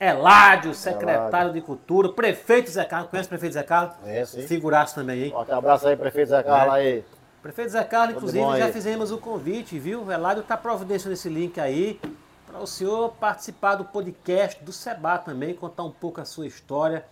Eládio, 0.00 0.74
secretário 0.74 1.52
de 1.52 1.60
Cultura, 1.60 2.08
prefeito 2.08 2.70
Zé 2.70 2.84
Carlos. 2.84 3.10
Conhece 3.10 3.26
o 3.26 3.30
prefeito 3.30 3.52
Zé 3.52 3.62
Carlos? 3.62 3.94
É, 4.04 4.24
sim. 4.24 4.46
Figuraço 4.46 4.94
também, 4.94 5.24
hein? 5.24 5.30
Forte 5.30 5.52
abraço 5.52 5.88
aí, 5.88 5.96
prefeito 5.96 6.28
Zé 6.28 6.42
Carlos 6.42 6.74
aí. 6.74 7.04
Prefeito 7.42 7.70
Zé 7.70 7.84
Carlos, 7.84 8.14
Tudo 8.14 8.28
inclusive, 8.30 8.58
já 8.58 8.64
aí? 8.66 8.72
fizemos 8.72 9.12
o 9.12 9.18
convite, 9.18 9.78
viu? 9.78 10.02
O 10.04 10.10
Eládio 10.10 10.40
está 10.40 10.56
providenciando 10.56 11.12
esse 11.12 11.28
link 11.28 11.60
aí 11.60 12.00
para 12.46 12.58
o 12.58 12.66
senhor 12.66 13.10
participar 13.20 13.74
do 13.74 13.84
podcast 13.84 14.62
do 14.64 14.72
Seba 14.72 15.18
também, 15.18 15.54
contar 15.54 15.82
um 15.84 15.90
pouco 15.90 16.20
a 16.20 16.24
sua 16.24 16.46
história, 16.46 17.04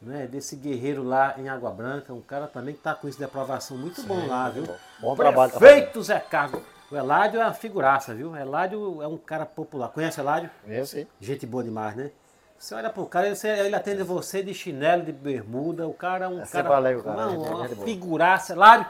né? 0.00 0.26
Desse 0.26 0.56
guerreiro 0.56 1.02
lá 1.02 1.34
em 1.38 1.48
Água 1.48 1.70
Branca, 1.70 2.12
um 2.12 2.20
cara 2.20 2.46
também 2.46 2.74
que 2.74 2.80
está 2.80 2.94
com 2.94 3.08
isso 3.08 3.18
de 3.18 3.24
aprovação 3.24 3.76
muito 3.76 4.02
bom 4.02 4.26
lá, 4.26 4.48
viu? 4.48 4.64
bom. 4.64 4.76
Bom 5.00 5.16
trabalho, 5.16 5.52
Prefeito 5.52 6.02
Zé 6.02 6.18
Carlos. 6.20 6.60
O 6.90 6.96
Eládio 6.96 7.40
é 7.40 7.44
uma 7.44 7.54
figuraça, 7.54 8.12
viu? 8.14 8.30
O 8.32 8.36
Eládio 8.36 9.00
é 9.02 9.06
um 9.06 9.16
cara 9.16 9.46
popular. 9.46 9.88
Conhece 9.90 10.18
o 10.20 10.22
Eládio? 10.22 10.50
É, 10.66 10.84
sim. 10.84 11.06
Gente 11.20 11.46
boa 11.46 11.62
demais, 11.62 11.94
né? 11.94 12.10
Você 12.58 12.74
olha 12.74 12.90
pro 12.90 13.06
cara, 13.06 13.28
ele, 13.28 13.74
atende 13.74 14.02
você 14.02 14.42
de 14.42 14.52
chinelo, 14.52 15.02
de 15.02 15.12
bermuda. 15.12 15.86
O 15.86 15.94
cara 15.94 16.26
é 16.26 16.28
um 16.28 16.42
É 16.42 16.46
cara. 16.46 16.68
o 16.98 17.02
cara, 17.02 17.28
uma 17.30 17.62
gente 17.62 17.74
boa. 17.76 17.86
figuraça. 17.86 18.52
Eládio, 18.52 18.86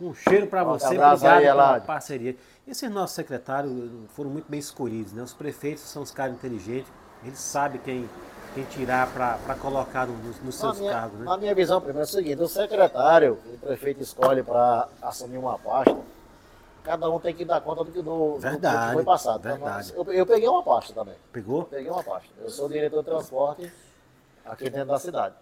um 0.00 0.14
cheiro 0.14 0.46
pra 0.46 0.62
Forte 0.64 0.82
você. 0.82 0.86
Obrigado 0.88 1.24
aí, 1.26 1.44
pela 1.44 1.80
parceria. 1.80 2.36
Esses 2.66 2.90
nossos 2.90 3.16
secretários 3.16 3.90
foram 4.10 4.30
muito 4.30 4.48
bem 4.48 4.60
escolhidos, 4.60 5.12
né? 5.12 5.22
Os 5.22 5.32
prefeitos 5.32 5.82
são 5.84 6.02
os 6.02 6.10
caras 6.10 6.34
inteligentes. 6.34 6.92
Eles 7.24 7.38
sabem 7.40 7.80
quem, 7.80 8.08
quem 8.54 8.64
tirar 8.64 9.10
pra, 9.12 9.38
pra 9.38 9.54
colocar 9.54 10.06
no- 10.06 10.16
nos, 10.18 10.40
nos 10.42 10.54
seus 10.54 10.78
minha, 10.80 10.92
cargos, 10.92 11.18
né? 11.18 11.24
na 11.24 11.36
minha 11.36 11.54
visão, 11.54 11.80
primeiro 11.80 12.00
é 12.00 12.10
o 12.10 12.12
seguinte, 12.12 12.42
o 12.42 12.48
secretário 12.48 13.36
que 13.36 13.54
o 13.54 13.58
prefeito 13.58 14.02
escolhe 14.02 14.42
para 14.42 14.88
assumir 15.02 15.36
uma 15.38 15.58
pasta, 15.58 15.96
cada 16.82 17.08
um 17.10 17.20
tem 17.20 17.34
que 17.34 17.44
dar 17.44 17.60
conta 17.60 17.84
do 17.84 17.92
que, 17.92 18.00
do, 18.02 18.34
do 18.34 18.38
Verdade, 18.38 18.86
que 18.88 18.92
foi 18.94 19.04
passado. 19.04 19.40
Então, 19.40 19.52
verdade. 19.58 19.92
eu, 19.94 20.12
eu 20.12 20.26
peguei 20.26 20.48
uma 20.48 20.62
pasta 20.62 20.92
também. 20.94 21.14
Pegou? 21.32 21.64
Peguei 21.64 21.90
uma 21.90 22.02
pasta. 22.02 22.28
Eu 22.40 22.48
sou 22.50 22.68
diretor 22.68 23.00
de 23.02 23.10
transporte 23.10 23.72
aqui 24.44 24.70
dentro 24.70 24.88
da 24.88 24.98
cidade. 24.98 25.34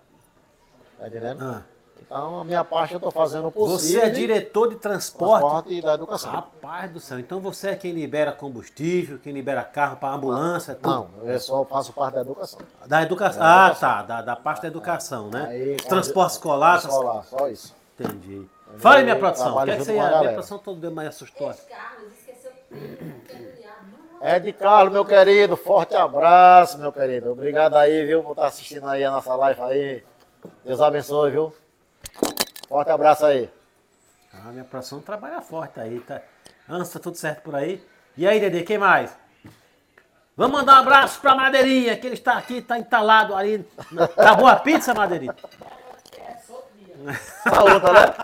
Tá 0.98 1.06
entendendo? 1.08 1.42
Ah. 1.42 1.62
Então, 2.00 2.40
a 2.40 2.44
minha 2.44 2.62
parte 2.62 2.92
eu 2.94 2.98
estou 2.98 3.10
fazendo 3.10 3.48
o 3.48 3.50
Você 3.50 3.58
possível. 3.72 4.02
é 4.04 4.10
diretor 4.10 4.68
de 4.68 4.76
transporte? 4.76 5.40
transporte 5.40 5.74
e 5.74 5.82
da 5.82 5.94
educação. 5.94 6.30
Rapaz 6.30 6.90
do 6.92 7.00
céu, 7.00 7.18
então 7.18 7.40
você 7.40 7.70
é 7.70 7.76
quem 7.76 7.92
libera 7.92 8.30
combustível, 8.30 9.18
quem 9.18 9.32
libera 9.32 9.64
carro 9.64 9.96
para 9.96 10.14
ambulância, 10.14 10.74
tudo. 10.76 10.88
Não, 10.88 11.28
eu 11.28 11.40
só 11.40 11.64
faço 11.64 11.92
parte 11.92 12.14
da 12.14 12.20
educação. 12.20 12.60
Da 12.86 13.02
educação. 13.02 13.42
Ah, 13.42 13.66
educação. 13.70 13.88
tá. 13.88 14.02
Da, 14.02 14.22
da 14.22 14.36
parte 14.36 14.62
da 14.62 14.68
educação, 14.68 15.30
né? 15.30 15.46
Aí, 15.48 15.76
Transporte 15.78 16.32
escolar. 16.32 16.76
essas- 16.78 16.92
Escolar, 16.92 17.24
só 17.24 17.48
isso. 17.48 17.74
Entendi. 17.98 18.46
Fala 18.78 18.96
aí, 18.96 19.02
minha 19.04 19.16
produção. 19.18 19.56
O 19.56 19.64
que 19.64 19.70
é 19.70 19.76
que 19.76 19.84
você 19.84 19.92
ia? 19.92 19.98
Minha 19.98 20.10
galera. 20.10 20.32
produção 20.34 20.58
todo 20.58 20.78
dia 20.80 20.90
mais 20.90 21.08
assustou. 21.08 21.52
É 24.20 24.38
de 24.38 24.52
Carlos, 24.52 24.92
meu 24.92 25.04
querido, 25.04 25.56
forte 25.56 25.94
abraço, 25.94 26.78
meu 26.78 26.92
querido. 26.92 27.30
Obrigado 27.32 27.74
aí, 27.76 28.04
viu, 28.06 28.22
por 28.22 28.30
estar 28.32 28.46
assistindo 28.46 28.86
aí 28.88 29.04
a 29.04 29.10
nossa 29.10 29.34
live 29.34 29.60
aí. 29.62 30.04
Deus 30.64 30.80
abençoe, 30.80 31.30
viu? 31.30 31.52
Forte 32.68 32.90
abraço 32.90 33.24
aí. 33.26 33.50
Ah, 34.32 34.50
minha 34.50 34.64
produção 34.64 35.00
trabalha 35.00 35.40
forte 35.40 35.80
aí, 35.80 36.00
tá? 36.00 36.20
Antes, 36.68 36.92
tá 36.92 36.98
tudo 36.98 37.16
certo 37.16 37.42
por 37.42 37.54
aí? 37.54 37.82
E 38.16 38.26
aí, 38.26 38.40
Dedê, 38.40 38.62
quem 38.62 38.78
mais? 38.78 39.16
Vamos 40.36 40.58
mandar 40.58 40.74
um 40.74 40.80
abraço 40.80 41.20
pra 41.20 41.34
Madeirinha, 41.34 41.96
que 41.96 42.06
ele 42.06 42.14
está 42.14 42.36
aqui, 42.36 42.60
tá 42.60 42.78
entalado 42.78 43.34
ali. 43.34 43.66
Tá 44.14 44.34
boa 44.34 44.52
a 44.52 44.56
pizza, 44.56 44.92
Madeirinha? 44.92 45.34
Essa 47.06 47.62
outra, 47.62 47.92
né? 47.92 48.14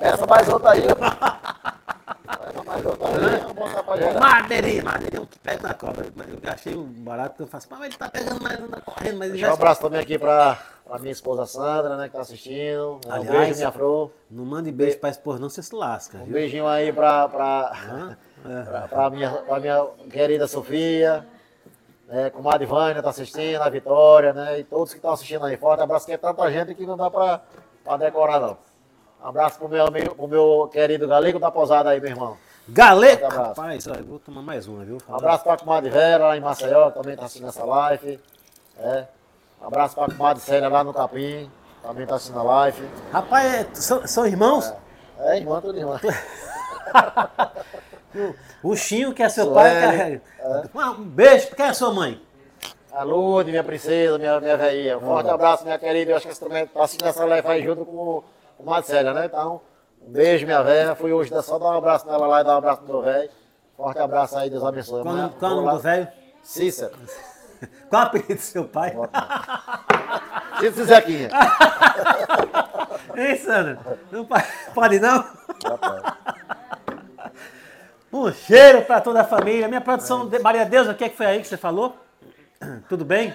Essa 0.00 0.26
mais 0.26 0.48
outra 0.48 0.70
aí. 0.70 0.82
Essa 0.88 2.64
mais 2.64 2.84
outra 2.86 3.08
aí. 3.08 4.14
Madeirinha, 4.18 4.82
Madeirinha, 4.82 5.26
que 5.26 5.38
pega 5.38 5.68
na 5.68 5.74
cobra. 5.74 6.06
Eu 6.06 6.52
achei 6.52 6.74
um 6.74 6.84
barato 6.84 7.36
que 7.36 7.42
eu 7.42 7.46
faço. 7.46 7.68
Mas 7.70 7.82
ele 7.82 7.96
tá 7.96 8.08
pegando 8.08 8.42
mais, 8.42 8.58
não 8.58 8.68
tá 8.68 8.80
correndo, 8.80 9.18
mas 9.18 9.28
ele 9.28 9.38
Deixa 9.38 9.46
um 9.46 9.50
já... 9.50 9.54
abraço 9.54 9.80
também 9.82 10.00
aqui 10.00 10.18
pra, 10.18 10.58
pra 10.90 10.98
minha 10.98 11.12
esposa 11.12 11.46
Sandra, 11.46 11.96
né, 11.96 12.08
que 12.08 12.14
tá 12.14 12.20
assistindo. 12.20 12.98
Um 13.06 13.12
Aliás, 13.12 13.30
beijo, 13.30 13.56
minha 13.58 13.70
fro. 13.70 14.10
Não 14.28 14.44
mande 14.44 14.72
beijo 14.72 14.98
pra 14.98 15.08
esposa, 15.08 15.38
não, 15.38 15.48
você 15.48 15.62
se 15.62 15.72
lasca, 15.72 16.18
Um 16.18 16.24
viu? 16.24 16.32
beijinho 16.32 16.66
aí 16.66 16.92
pra, 16.92 17.28
pra? 17.28 18.16
É. 18.44 18.62
pra, 18.66 18.88
pra 18.88 19.10
minha, 19.10 19.30
pra 19.30 19.60
minha 19.60 19.86
querida 20.10 20.48
Sofia. 20.48 21.24
Né, 22.08 22.28
comadre 22.30 22.66
Vânia 22.66 23.00
tá 23.00 23.10
assistindo, 23.10 23.62
a 23.62 23.68
Vitória, 23.68 24.32
né? 24.32 24.58
E 24.58 24.64
todos 24.64 24.90
que 24.92 24.98
estão 24.98 25.12
assistindo 25.12 25.44
aí. 25.44 25.56
Forte 25.56 25.80
abraço, 25.80 26.06
que 26.06 26.12
é 26.12 26.16
tanta 26.18 26.50
gente 26.50 26.74
que 26.74 26.84
não 26.84 26.96
dá 26.96 27.08
pra, 27.08 27.40
pra 27.84 27.96
decorar, 27.96 28.40
não. 28.40 28.58
Um 29.22 29.28
abraço 29.28 29.60
pro 29.60 29.68
meu, 29.68 29.86
amigo, 29.86 30.16
pro 30.16 30.26
meu 30.26 30.68
querido 30.72 31.06
Galego 31.06 31.38
da 31.38 31.52
Posada 31.52 31.90
aí, 31.90 32.00
meu 32.00 32.10
irmão. 32.10 32.36
Galego! 32.68 33.26
Um. 33.26 33.28
Rapaz, 33.28 33.86
vou 34.04 34.18
tomar 34.18 34.42
mais 34.42 34.66
uma, 34.66 34.84
viu? 34.84 34.98
Um 35.08 35.14
abraço 35.14 35.44
pra 35.44 35.56
comadre 35.56 35.88
Vera 35.88 36.26
lá 36.26 36.36
em 36.36 36.40
Maceió, 36.40 36.90
que 36.90 36.98
também 36.98 37.16
tá 37.16 37.26
assistindo 37.26 37.48
essa 37.48 37.64
live. 37.64 38.18
É. 38.76 39.06
Abraço 39.60 39.94
pra 39.94 40.06
comadre 40.06 40.42
Célia 40.42 40.68
lá 40.68 40.82
no 40.82 40.92
Capim, 40.94 41.50
também 41.82 42.06
tá 42.06 42.14
assistindo 42.16 42.38
a 42.38 42.42
live. 42.42 42.88
Rapaz, 43.12 43.54
é- 43.54 43.66
são, 43.74 44.06
são 44.06 44.26
irmãos? 44.26 44.72
É, 45.18 45.36
irmã, 45.38 45.60
tudo 45.60 45.78
irmã. 45.78 46.00
O 48.62 48.74
Chinho, 48.74 49.14
que 49.14 49.22
é 49.22 49.28
seu 49.28 49.44
Sueli, 49.44 49.54
pai, 49.54 50.20
é- 50.40 50.84
um 50.98 51.04
beijo. 51.04 51.54
Quem 51.54 51.66
é 51.66 51.72
sua 51.72 51.92
mãe? 51.94 52.20
A 52.92 53.04
Lourdes, 53.04 53.52
minha 53.52 53.62
princesa, 53.62 54.18
minha, 54.18 54.40
minha 54.40 54.56
velhinha. 54.56 54.98
Um 54.98 55.00
forte 55.00 55.30
abraço, 55.30 55.62
minha 55.62 55.78
querida. 55.78 56.10
Eu 56.10 56.16
acho 56.16 56.26
que 56.26 56.34
você 56.34 56.44
também 56.44 56.66
tá 56.66 56.82
assistindo 56.82 57.08
essa 57.08 57.24
live 57.24 57.46
aí 57.46 57.62
junto 57.62 57.84
com 57.84 58.24
o 58.58 58.64
Marcela, 58.64 59.14
né? 59.14 59.26
Então, 59.26 59.60
um 60.02 60.10
beijo, 60.10 60.44
minha 60.44 60.60
velha. 60.62 60.96
Fui 60.96 61.12
hoje 61.12 61.30
só 61.42 61.56
dar 61.58 61.66
um 61.66 61.78
abraço 61.78 62.04
nela 62.06 62.26
lá 62.26 62.40
e 62.40 62.44
dar 62.44 62.54
um 62.54 62.58
abraço 62.58 62.82
pro 62.82 62.94
meu 62.94 63.02
velho. 63.02 63.30
Forte 63.76 63.98
abraço 64.00 64.36
aí, 64.36 64.50
Deus 64.50 64.64
abençoe. 64.64 65.02
Qual, 65.02 65.14
Amanhã, 65.14 65.32
qual 65.38 65.52
é 65.52 65.54
o 65.54 65.56
nome 65.62 65.72
do 65.76 65.78
velho? 65.78 66.08
Cícero. 66.42 66.92
Qual 67.88 68.02
é 68.02 68.04
o 68.04 68.08
apelido 68.08 68.34
do 68.34 68.40
seu 68.40 68.64
pai? 68.64 68.94
Cícero 70.60 70.86
Zequinha. 70.86 71.28
Ei, 73.16 73.36
Sandra, 73.36 73.78
não 74.10 74.26
pode 74.74 74.98
não? 75.00 75.24
Um 78.12 78.32
cheiro 78.32 78.82
para 78.82 79.00
toda 79.00 79.20
a 79.20 79.24
família. 79.24 79.68
Minha 79.68 79.80
produção, 79.80 80.28
de 80.28 80.36
Maria 80.40 80.64
Deus, 80.64 80.88
o 80.88 80.94
que, 80.94 81.04
é 81.04 81.08
que 81.08 81.16
foi 81.16 81.26
aí 81.26 81.40
que 81.40 81.46
você 81.46 81.56
falou? 81.56 81.96
Tudo 82.88 83.04
bem? 83.04 83.32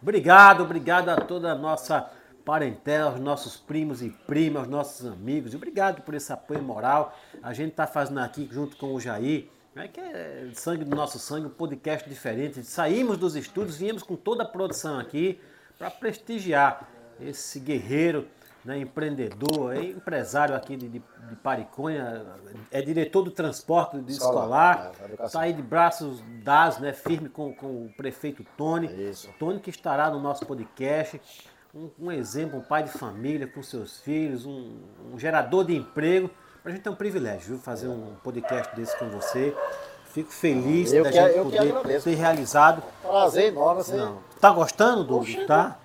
Obrigado, 0.00 0.62
obrigado 0.62 1.08
a 1.08 1.16
toda 1.16 1.50
a 1.50 1.54
nossa 1.56 2.08
parentela, 2.48 3.10
aos 3.10 3.20
nossos 3.20 3.58
primos 3.58 4.00
e 4.00 4.08
primas, 4.08 4.62
aos 4.62 4.68
nossos 4.70 5.06
amigos. 5.06 5.54
Obrigado 5.54 6.00
por 6.00 6.14
esse 6.14 6.32
apoio 6.32 6.62
moral. 6.62 7.14
A 7.42 7.52
gente 7.52 7.72
está 7.72 7.86
fazendo 7.86 8.20
aqui 8.20 8.48
junto 8.50 8.74
com 8.78 8.94
o 8.94 8.98
Jair, 8.98 9.50
né, 9.74 9.86
que 9.86 10.00
é 10.00 10.48
sangue 10.54 10.82
do 10.82 10.96
nosso 10.96 11.18
sangue, 11.18 11.46
um 11.46 11.50
podcast 11.50 12.08
diferente. 12.08 12.64
Saímos 12.64 13.18
dos 13.18 13.36
estúdios, 13.36 13.76
viemos 13.76 14.02
com 14.02 14.16
toda 14.16 14.44
a 14.44 14.46
produção 14.46 14.98
aqui 14.98 15.38
para 15.78 15.90
prestigiar 15.90 16.88
esse 17.20 17.60
guerreiro, 17.60 18.26
né, 18.64 18.78
empreendedor, 18.78 19.76
é 19.76 19.82
empresário 19.82 20.54
aqui 20.54 20.74
de, 20.74 20.88
de, 20.88 21.02
de 21.28 21.36
Pariconha, 21.42 22.24
é 22.70 22.80
diretor 22.80 23.24
do 23.24 23.30
transporte 23.30 24.00
de 24.00 24.12
Escolar, 24.12 24.92
é, 25.20 25.22
está 25.26 25.42
aí 25.42 25.52
de 25.52 25.60
braços 25.60 26.22
dados, 26.42 26.78
né, 26.78 26.94
firme 26.94 27.28
com, 27.28 27.52
com 27.52 27.84
o 27.84 27.92
prefeito 27.94 28.42
Tony. 28.56 28.86
Isso. 28.86 29.28
Tony 29.38 29.60
que 29.60 29.68
estará 29.68 30.10
no 30.10 30.18
nosso 30.18 30.46
podcast. 30.46 31.20
Um, 31.78 31.90
um 32.06 32.10
exemplo, 32.12 32.58
um 32.58 32.62
pai 32.62 32.82
de 32.82 32.90
família 32.90 33.46
com 33.46 33.62
seus 33.62 34.00
filhos, 34.00 34.44
um, 34.44 34.78
um 35.12 35.18
gerador 35.18 35.64
de 35.64 35.76
emprego. 35.76 36.28
Pra 36.60 36.72
gente 36.72 36.86
é 36.86 36.90
um 36.90 36.94
privilégio, 36.96 37.50
viu? 37.50 37.58
Fazer 37.60 37.86
um 37.86 38.14
podcast 38.24 38.74
desse 38.74 38.96
com 38.98 39.08
você. 39.10 39.56
Fico 40.06 40.32
feliz 40.32 40.92
Eu 40.92 41.04
da 41.04 41.10
que- 41.12 41.16
gente 41.16 41.72
poder 41.72 42.02
ter 42.02 42.14
realizado. 42.16 42.82
Prazer 43.00 43.52
enorme, 43.52 43.84
você. 43.84 43.94
Não. 43.94 44.18
Tá 44.40 44.50
gostando, 44.50 45.04
Dudu? 45.04 45.46
Tá? 45.46 45.76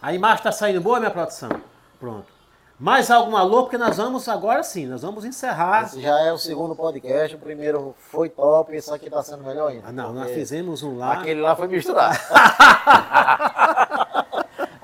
A 0.00 0.14
imagem 0.14 0.44
tá 0.44 0.52
saindo 0.52 0.80
boa, 0.80 1.00
minha 1.00 1.10
produção? 1.10 1.50
Pronto. 1.98 2.26
Mais 2.78 3.10
algum 3.10 3.36
alô? 3.36 3.64
Porque 3.64 3.76
nós 3.76 3.96
vamos 3.98 4.26
agora 4.28 4.62
sim, 4.62 4.86
nós 4.86 5.02
vamos 5.02 5.24
encerrar. 5.24 5.82
Esse 5.84 6.00
já 6.00 6.18
é 6.20 6.32
o 6.32 6.38
segundo 6.38 6.74
podcast. 6.76 7.34
O 7.36 7.38
primeiro 7.38 7.94
foi 7.98 8.28
top, 8.30 8.74
esse 8.74 8.90
aqui 8.90 9.10
tá 9.10 9.22
sendo 9.22 9.42
melhor 9.44 9.70
ainda. 9.72 9.88
Ah, 9.88 9.92
não, 9.92 10.12
nós 10.14 10.30
fizemos 10.30 10.82
um 10.82 10.96
lá. 10.96 11.14
Aquele 11.14 11.40
lá 11.42 11.54
foi 11.56 11.66
misturar. 11.68 12.16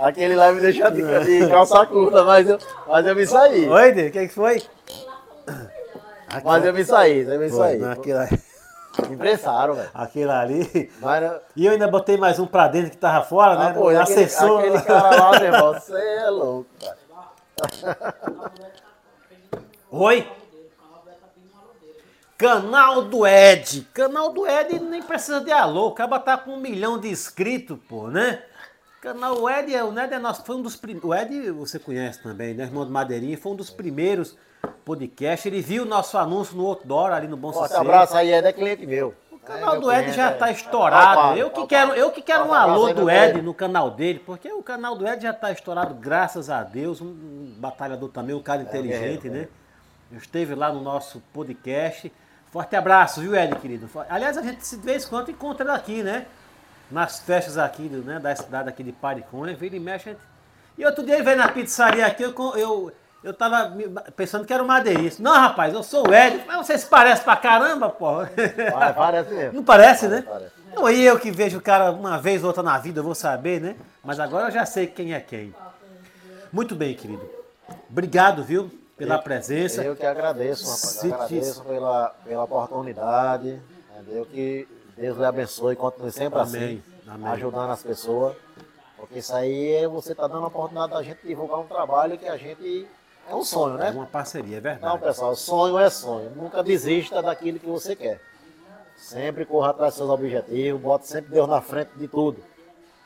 Aquele 0.06 0.36
lá 0.36 0.52
me 0.52 0.60
deixou 0.60 0.88
de, 0.92 1.02
de 1.02 1.48
calça 1.48 1.84
curta, 1.84 2.22
mas 2.22 2.48
eu, 2.48 2.58
mas 2.86 3.06
eu 3.06 3.16
me 3.16 3.26
saí. 3.26 3.68
Oi, 3.68 3.90
o 3.90 3.94
que, 3.94 4.10
que 4.10 4.28
foi? 4.28 4.62
Mas 6.44 6.64
eu 6.64 6.72
me 6.72 6.84
saí, 6.84 7.20
eu 7.22 7.40
me 7.40 7.50
saí. 7.50 7.82
aquilo, 7.84 8.20
impressaram, 9.10 9.74
velho. 9.74 9.90
aquilo 9.92 10.30
ali. 10.30 10.92
Mas, 11.00 11.40
E 11.56 11.66
eu 11.66 11.72
ainda 11.72 11.88
botei 11.88 12.16
mais 12.16 12.38
um 12.38 12.46
pra 12.46 12.68
dentro 12.68 12.92
que 12.92 12.96
tava 12.96 13.24
fora, 13.24 13.54
ah, 13.54 13.58
né? 13.58 13.72
pô, 13.74 13.88
aquele, 13.88 14.02
assessor. 14.02 14.60
aquele 14.60 14.80
cara 14.82 15.10
lá, 15.10 15.40
meu 15.40 15.52
irmão, 15.52 15.72
você 15.80 15.98
é 15.98 16.30
louco, 16.30 16.70
cara. 16.80 18.36
Oi? 19.90 20.28
Canal 22.38 23.02
do 23.02 23.26
Ed. 23.26 23.88
Canal 23.92 24.32
do 24.32 24.46
Ed 24.46 24.78
nem 24.78 25.02
precisa 25.02 25.40
de 25.40 25.50
alô. 25.50 25.88
O 25.88 25.92
cara 25.92 26.18
tá 26.20 26.36
com 26.36 26.52
um 26.52 26.60
milhão 26.60 26.96
de 26.96 27.08
inscritos, 27.08 27.76
pô, 27.88 28.08
né? 28.08 28.42
Canal 29.06 29.40
o 29.40 29.48
Ed, 29.48 29.72
é- 29.72 29.84
o 29.84 29.96
Ed 29.96 30.12
é 30.12 30.18
nosso, 30.18 30.44
foi 30.44 30.56
um 30.56 30.62
dos 30.62 30.74
primeiros. 30.74 31.08
O 31.08 31.14
Ed 31.14 31.50
você 31.52 31.78
conhece 31.78 32.20
também, 32.20 32.54
né? 32.54 32.64
Irmão 32.64 32.84
do 32.84 32.90
Madeirinha, 32.90 33.38
foi 33.38 33.52
um 33.52 33.54
dos 33.54 33.70
primeiros 33.70 34.36
podcasts. 34.84 35.46
Ele 35.46 35.62
viu 35.62 35.84
o 35.84 35.86
nosso 35.86 36.18
anúncio 36.18 36.56
no 36.56 36.66
outdoor 36.66 37.12
ali 37.12 37.28
no 37.28 37.36
Bom 37.36 37.52
Forte 37.52 37.68
Sucesso. 37.68 37.80
abraço 37.82 38.16
aí, 38.16 38.32
é 38.32 38.52
cliente 38.52 38.84
meu. 38.84 39.14
O 39.30 39.38
canal 39.38 39.80
do 39.80 39.92
Ed 39.92 40.12
já 40.12 40.32
está 40.32 40.50
estourado. 40.50 41.38
Eu 41.38 41.50
que 41.50 41.64
quero, 41.68 41.92
eu 41.92 42.10
que 42.10 42.20
quero 42.20 42.46
um 42.46 42.52
alô 42.52 42.92
do 42.92 43.08
Ed 43.08 43.40
no 43.42 43.54
canal 43.54 43.92
dele, 43.92 44.18
porque 44.18 44.52
o 44.52 44.60
canal 44.60 44.96
do 44.96 45.06
Ed 45.06 45.22
já 45.22 45.30
está 45.30 45.52
estourado, 45.52 45.94
graças 45.94 46.50
a 46.50 46.64
Deus. 46.64 47.00
Um, 47.00 47.06
um 47.06 47.54
batalhador 47.58 48.08
também, 48.08 48.34
um 48.34 48.42
cara 48.42 48.62
inteligente, 48.62 49.28
guerreiro, 49.28 49.30
né? 49.30 49.48
Eu 50.10 50.18
esteve 50.18 50.56
lá 50.56 50.72
no 50.72 50.80
nosso 50.80 51.22
podcast. 51.32 52.12
Forte 52.50 52.74
abraço, 52.74 53.20
viu, 53.20 53.36
Ed, 53.36 53.54
querido? 53.56 53.88
Aliás, 54.08 54.36
a 54.36 54.42
gente 54.42 54.66
se 54.66 54.76
de 54.76 54.84
vez 54.84 55.04
em 55.04 55.08
quando 55.08 55.30
encontra 55.30 55.64
ele 55.64 55.76
aqui, 55.76 56.02
né? 56.02 56.26
Nas 56.90 57.18
festas 57.20 57.58
aqui, 57.58 57.88
do- 57.88 58.02
né, 58.02 58.18
da 58.18 58.34
cidade 58.36 58.68
aqui 58.68 58.82
de 58.82 58.92
Pariconha, 58.92 59.54
vira 59.56 59.74
e 59.76 59.80
mexe. 59.80 60.10
gente- 60.10 60.20
E 60.78 60.84
outro 60.84 61.04
dia 61.04 61.14
ele 61.14 61.24
veio 61.24 61.36
na 61.36 61.48
pizzaria 61.48 62.06
aqui, 62.06 62.22
eu, 62.22 62.34
eu, 62.56 62.92
eu 63.24 63.34
tava 63.34 63.72
pensando 64.14 64.44
que 64.44 64.52
era 64.52 64.62
o 64.62 64.66
madeirista. 64.66 65.22
Não, 65.22 65.32
rapaz, 65.32 65.72
eu 65.74 65.82
sou 65.82 66.08
o 66.08 66.14
Ed. 66.14 66.44
Mas 66.46 66.66
você 66.66 66.78
se 66.78 66.86
parece 66.86 67.22
pra 67.22 67.34
caramba, 67.36 67.88
porra. 67.88 68.30
Parece 68.94 69.34
mesmo. 69.34 69.52
Não 69.54 69.64
parece, 69.64 70.06
né? 70.06 70.22
Parece. 70.22 70.52
Não, 70.74 70.90
e 70.90 71.02
eu 71.02 71.18
que 71.18 71.30
vejo 71.30 71.56
o 71.58 71.60
cara 71.62 71.90
uma 71.90 72.18
vez 72.18 72.42
ou 72.42 72.48
outra 72.48 72.62
na 72.62 72.76
vida, 72.78 73.00
eu 73.00 73.04
vou 73.04 73.14
saber, 73.14 73.60
né? 73.60 73.76
Mas 74.04 74.20
agora 74.20 74.48
eu 74.48 74.50
já 74.52 74.66
sei 74.66 74.86
quem 74.86 75.14
é 75.14 75.20
quem. 75.20 75.54
Muito 76.52 76.74
bem, 76.76 76.94
querido. 76.94 77.28
Obrigado, 77.90 78.44
viu, 78.44 78.70
pela 78.96 79.18
presença. 79.18 79.82
Eu 79.82 79.96
que 79.96 80.04
agradeço, 80.06 80.64
rapaz. 80.64 81.02
Eu 81.04 81.14
agradeço 81.14 81.64
pela, 81.64 82.08
pela 82.24 82.44
oportunidade. 82.44 83.58
Entendeu? 83.98 84.26
Que 84.26 84.68
Deus 84.96 85.18
lhe 85.18 85.24
abençoe 85.24 85.74
e 85.74 85.76
continue 85.76 86.10
sempre 86.10 86.38
Amém, 86.40 86.64
assim, 86.64 86.82
amém. 87.10 87.28
ajudando 87.32 87.70
as 87.70 87.82
pessoas. 87.82 88.36
Porque 88.96 89.18
isso 89.18 89.34
aí 89.34 89.72
é 89.74 89.86
você 89.88 90.14
tá 90.14 90.26
dando 90.26 90.44
a 90.44 90.48
oportunidade 90.48 90.92
da 90.92 91.02
gente 91.02 91.26
divulgar 91.26 91.58
um 91.60 91.66
trabalho 91.66 92.16
que 92.18 92.26
a 92.26 92.36
gente. 92.36 92.86
É 93.28 93.34
um 93.34 93.44
sonho, 93.44 93.74
É 93.76 93.78
né? 93.78 93.90
uma 93.90 94.06
parceria, 94.06 94.56
é 94.56 94.60
verdade. 94.60 94.98
pessoal, 95.00 95.34
sonho 95.34 95.78
é 95.78 95.90
sonho. 95.90 96.30
Nunca 96.30 96.62
desista 96.62 97.20
daquilo 97.20 97.58
que 97.58 97.66
você 97.66 97.94
quer. 97.96 98.20
Sempre 98.96 99.44
corra 99.44 99.70
atrás 99.70 99.92
dos 99.92 99.98
seus 99.98 100.08
objetivos, 100.10 100.80
bote 100.80 101.06
sempre 101.06 101.32
Deus 101.32 101.48
na 101.48 101.60
frente 101.60 101.90
de 101.96 102.08
tudo. 102.08 102.42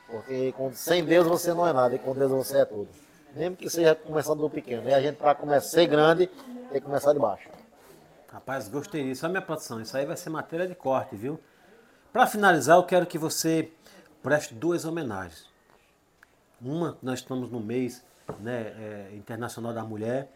Porque 0.08 0.54
sem 0.74 1.04
Deus 1.04 1.26
você 1.26 1.52
não 1.54 1.66
é 1.66 1.72
nada 1.72 1.94
e 1.94 1.98
com 1.98 2.12
Deus 2.14 2.30
você 2.30 2.58
é 2.58 2.64
tudo. 2.64 2.88
Mesmo 3.34 3.56
que 3.56 3.68
seja 3.70 3.94
começando 3.94 4.40
do 4.40 4.50
pequeno. 4.50 4.88
E 4.88 4.94
a 4.94 5.00
gente, 5.00 5.16
para 5.16 5.34
começar 5.34 5.66
a 5.66 5.70
ser 5.70 5.86
grande, 5.86 6.26
tem 6.26 6.80
que 6.80 6.80
começar 6.80 7.12
de 7.12 7.18
baixo. 7.18 7.48
Rapaz, 8.30 8.68
gostei 8.68 9.04
disso. 9.04 9.24
Olha 9.24 9.30
a 9.30 9.32
minha 9.32 9.42
produção. 9.42 9.80
Isso 9.80 9.96
aí 9.96 10.04
vai 10.04 10.16
ser 10.16 10.30
matéria 10.30 10.66
de 10.68 10.74
corte, 10.74 11.16
viu? 11.16 11.40
Para 12.12 12.26
finalizar, 12.26 12.76
eu 12.76 12.82
quero 12.82 13.06
que 13.06 13.16
você 13.16 13.70
preste 14.20 14.52
duas 14.52 14.84
homenagens. 14.84 15.48
Uma, 16.60 16.98
nós 17.00 17.20
estamos 17.20 17.48
no 17.50 17.60
mês 17.60 18.04
né, 18.40 18.74
é, 18.76 19.10
internacional 19.14 19.72
da 19.72 19.84
mulher. 19.84 20.28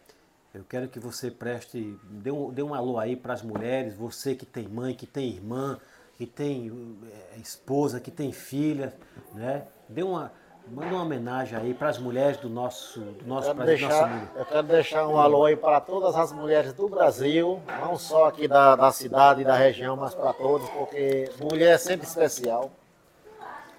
Eu 0.53 0.63
quero 0.63 0.87
que 0.87 1.01
você 1.01 1.29
preste, 1.29 1.99
dê 2.03 2.31
um, 2.31 2.49
dê 2.49 2.63
um 2.63 2.73
alô 2.73 2.97
aí 2.97 3.17
para 3.17 3.33
as 3.33 3.41
mulheres, 3.41 3.93
você 3.93 4.33
que 4.33 4.45
tem 4.45 4.69
mãe, 4.69 4.95
que 4.95 5.05
tem 5.05 5.27
irmã, 5.27 5.77
que 6.17 6.25
tem 6.25 6.97
é, 7.35 7.39
esposa, 7.39 7.99
que 7.99 8.09
tem 8.09 8.31
filha, 8.31 8.95
né? 9.33 9.67
Dê 9.89 10.01
uma, 10.01 10.31
manda 10.67 10.87
uma 10.95 11.03
homenagem 11.03 11.57
aí 11.57 11.73
para 11.73 11.89
as 11.89 11.97
mulheres 11.97 12.37
do 12.37 12.49
nosso, 12.49 12.99
do 12.99 13.27
nosso, 13.27 13.47
Quero 13.47 13.57
Brasil, 13.57 13.87
nosso 13.87 13.99
deixar, 13.99 14.09
mundo. 14.09 14.29
eu 14.35 14.45
quero 14.45 14.63
deixar 14.63 15.07
um 15.07 15.19
alô 15.19 15.45
aí 15.45 15.55
para 15.55 15.79
todas 15.79 16.15
as 16.15 16.31
mulheres 16.31 16.73
do 16.73 16.87
Brasil, 16.89 17.61
não 17.79 17.97
só 17.97 18.25
aqui 18.25 18.47
da, 18.47 18.75
da 18.75 18.91
cidade 18.91 19.41
e 19.41 19.45
da 19.45 19.55
região, 19.55 19.95
mas 19.95 20.13
para 20.15 20.33
todos, 20.33 20.67
porque 20.69 21.29
mulher 21.39 21.75
é 21.75 21.77
sempre 21.77 22.07
especial. 22.07 22.71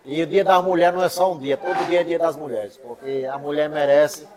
E 0.05 0.23
o 0.23 0.27
dia 0.27 0.45
da 0.45 0.63
mulher 0.63 0.93
não 0.93 1.03
é 1.03 1.09
só 1.09 1.33
um 1.33 1.39
dia, 1.39 1.57
todo 1.57 1.87
dia 1.87 2.01
é 2.01 2.05
dia 2.05 2.19
das 2.19 2.37
mulheres, 2.37 2.77
porque 2.77 3.29
a 3.31 3.37
mulher 3.37 3.69
merece 3.69 4.29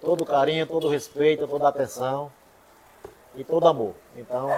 todo 0.00 0.20
o 0.20 0.26
carinho, 0.26 0.66
todo 0.66 0.86
o 0.86 0.90
respeito, 0.90 1.48
toda 1.48 1.66
atenção 1.66 2.30
e 3.34 3.42
todo 3.42 3.66
amor. 3.66 3.94
Então, 4.14 4.50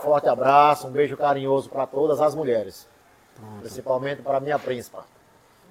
forte 0.00 0.28
abraço, 0.28 0.88
um 0.88 0.90
beijo 0.90 1.16
carinhoso 1.16 1.70
para 1.70 1.86
todas 1.86 2.20
as 2.20 2.34
mulheres, 2.34 2.88
principalmente 3.60 4.22
para 4.22 4.40
minha 4.40 4.58
príncipa. 4.58 5.04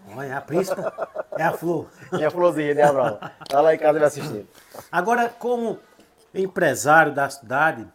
Olha, 0.10 0.38
a 0.38 0.42
príncipa 0.42 0.94
é 1.38 1.44
a 1.44 1.54
flor. 1.54 1.90
Minha 2.12 2.32
florzinha, 2.32 2.74
né, 2.74 2.84
Abraão? 2.84 3.20
Tá 3.48 3.62
lá 3.62 3.74
em 3.74 3.78
casa 3.78 4.00
me 4.00 4.06
assistindo. 4.06 4.48
Agora, 4.92 5.30
como 5.30 5.80
empresário 6.34 7.14
da 7.14 7.30
cidade, 7.30 7.88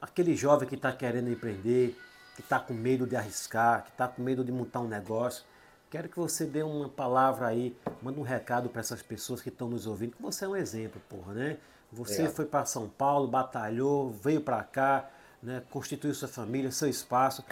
aquele 0.00 0.34
jovem 0.34 0.68
que 0.68 0.74
está 0.74 0.92
querendo 0.92 1.30
empreender, 1.30 1.98
que 2.34 2.40
está 2.40 2.58
com 2.58 2.72
medo 2.72 3.06
de 3.06 3.16
arriscar, 3.16 3.84
que 3.84 3.90
está 3.90 4.08
com 4.08 4.22
medo 4.22 4.44
de 4.44 4.50
montar 4.50 4.80
um 4.80 4.88
negócio, 4.88 5.44
quero 5.90 6.08
que 6.08 6.18
você 6.18 6.44
dê 6.46 6.62
uma 6.62 6.88
palavra 6.88 7.46
aí, 7.46 7.76
manda 8.00 8.18
um 8.18 8.24
recado 8.24 8.68
para 8.68 8.80
essas 8.80 9.02
pessoas 9.02 9.40
que 9.40 9.48
estão 9.48 9.68
nos 9.68 9.86
ouvindo, 9.86 10.16
que 10.16 10.22
você 10.22 10.44
é 10.44 10.48
um 10.48 10.56
exemplo, 10.56 11.00
porra, 11.08 11.34
né? 11.34 11.58
Você 11.92 12.14
Obrigado. 12.14 12.34
foi 12.34 12.44
para 12.46 12.64
São 12.64 12.88
Paulo, 12.88 13.28
batalhou, 13.28 14.10
veio 14.10 14.40
para 14.40 14.62
cá, 14.64 15.10
né? 15.42 15.62
constituiu 15.70 16.14
sua 16.14 16.28
família, 16.28 16.70
seu 16.70 16.88
espaço. 16.88 17.44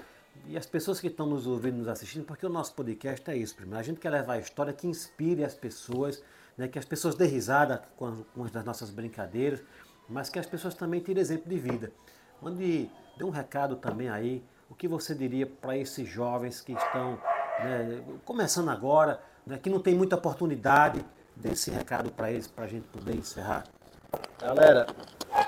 E 0.46 0.56
as 0.56 0.66
pessoas 0.66 1.00
que 1.00 1.06
estão 1.06 1.26
nos 1.26 1.46
ouvindo, 1.46 1.78
nos 1.78 1.88
assistindo, 1.88 2.24
porque 2.24 2.44
o 2.44 2.48
nosso 2.48 2.74
podcast 2.74 3.28
é 3.30 3.36
isso, 3.36 3.54
primeiro. 3.54 3.78
A 3.78 3.82
gente 3.82 4.00
quer 4.00 4.10
levar 4.10 4.34
a 4.34 4.38
história 4.38 4.72
que 4.72 4.86
inspire 4.86 5.44
as 5.44 5.54
pessoas, 5.54 6.22
né, 6.56 6.66
que 6.68 6.78
as 6.78 6.84
pessoas 6.84 7.14
dêem 7.14 7.30
risada 7.30 7.82
com, 7.96 8.06
as- 8.06 8.64
nossas 8.64 8.90
brincadeiras, 8.90 9.62
mas 10.08 10.28
que 10.28 10.38
as 10.38 10.46
pessoas 10.46 10.74
também 10.74 11.00
tirem 11.00 11.20
exemplo 11.20 11.48
de 11.48 11.58
vida. 11.58 11.92
Onde 12.42 12.90
dê 13.16 13.24
um 13.24 13.30
recado 13.30 13.76
também 13.76 14.08
aí, 14.08 14.42
o 14.68 14.74
que 14.74 14.88
você 14.88 15.14
diria 15.14 15.46
para 15.46 15.76
esses 15.76 16.08
jovens 16.08 16.60
que 16.60 16.72
estão 16.72 17.18
né, 17.60 18.02
começando 18.24 18.70
agora, 18.70 19.20
né, 19.46 19.58
que 19.58 19.70
não 19.70 19.80
tem 19.80 19.94
muita 19.94 20.16
oportunidade, 20.16 21.04
desse 21.36 21.70
recado 21.70 22.10
para 22.10 22.30
eles, 22.30 22.46
para 22.46 22.64
a 22.64 22.68
gente 22.68 22.86
poder 22.88 23.14
encerrar. 23.16 23.64
Galera, 24.38 24.86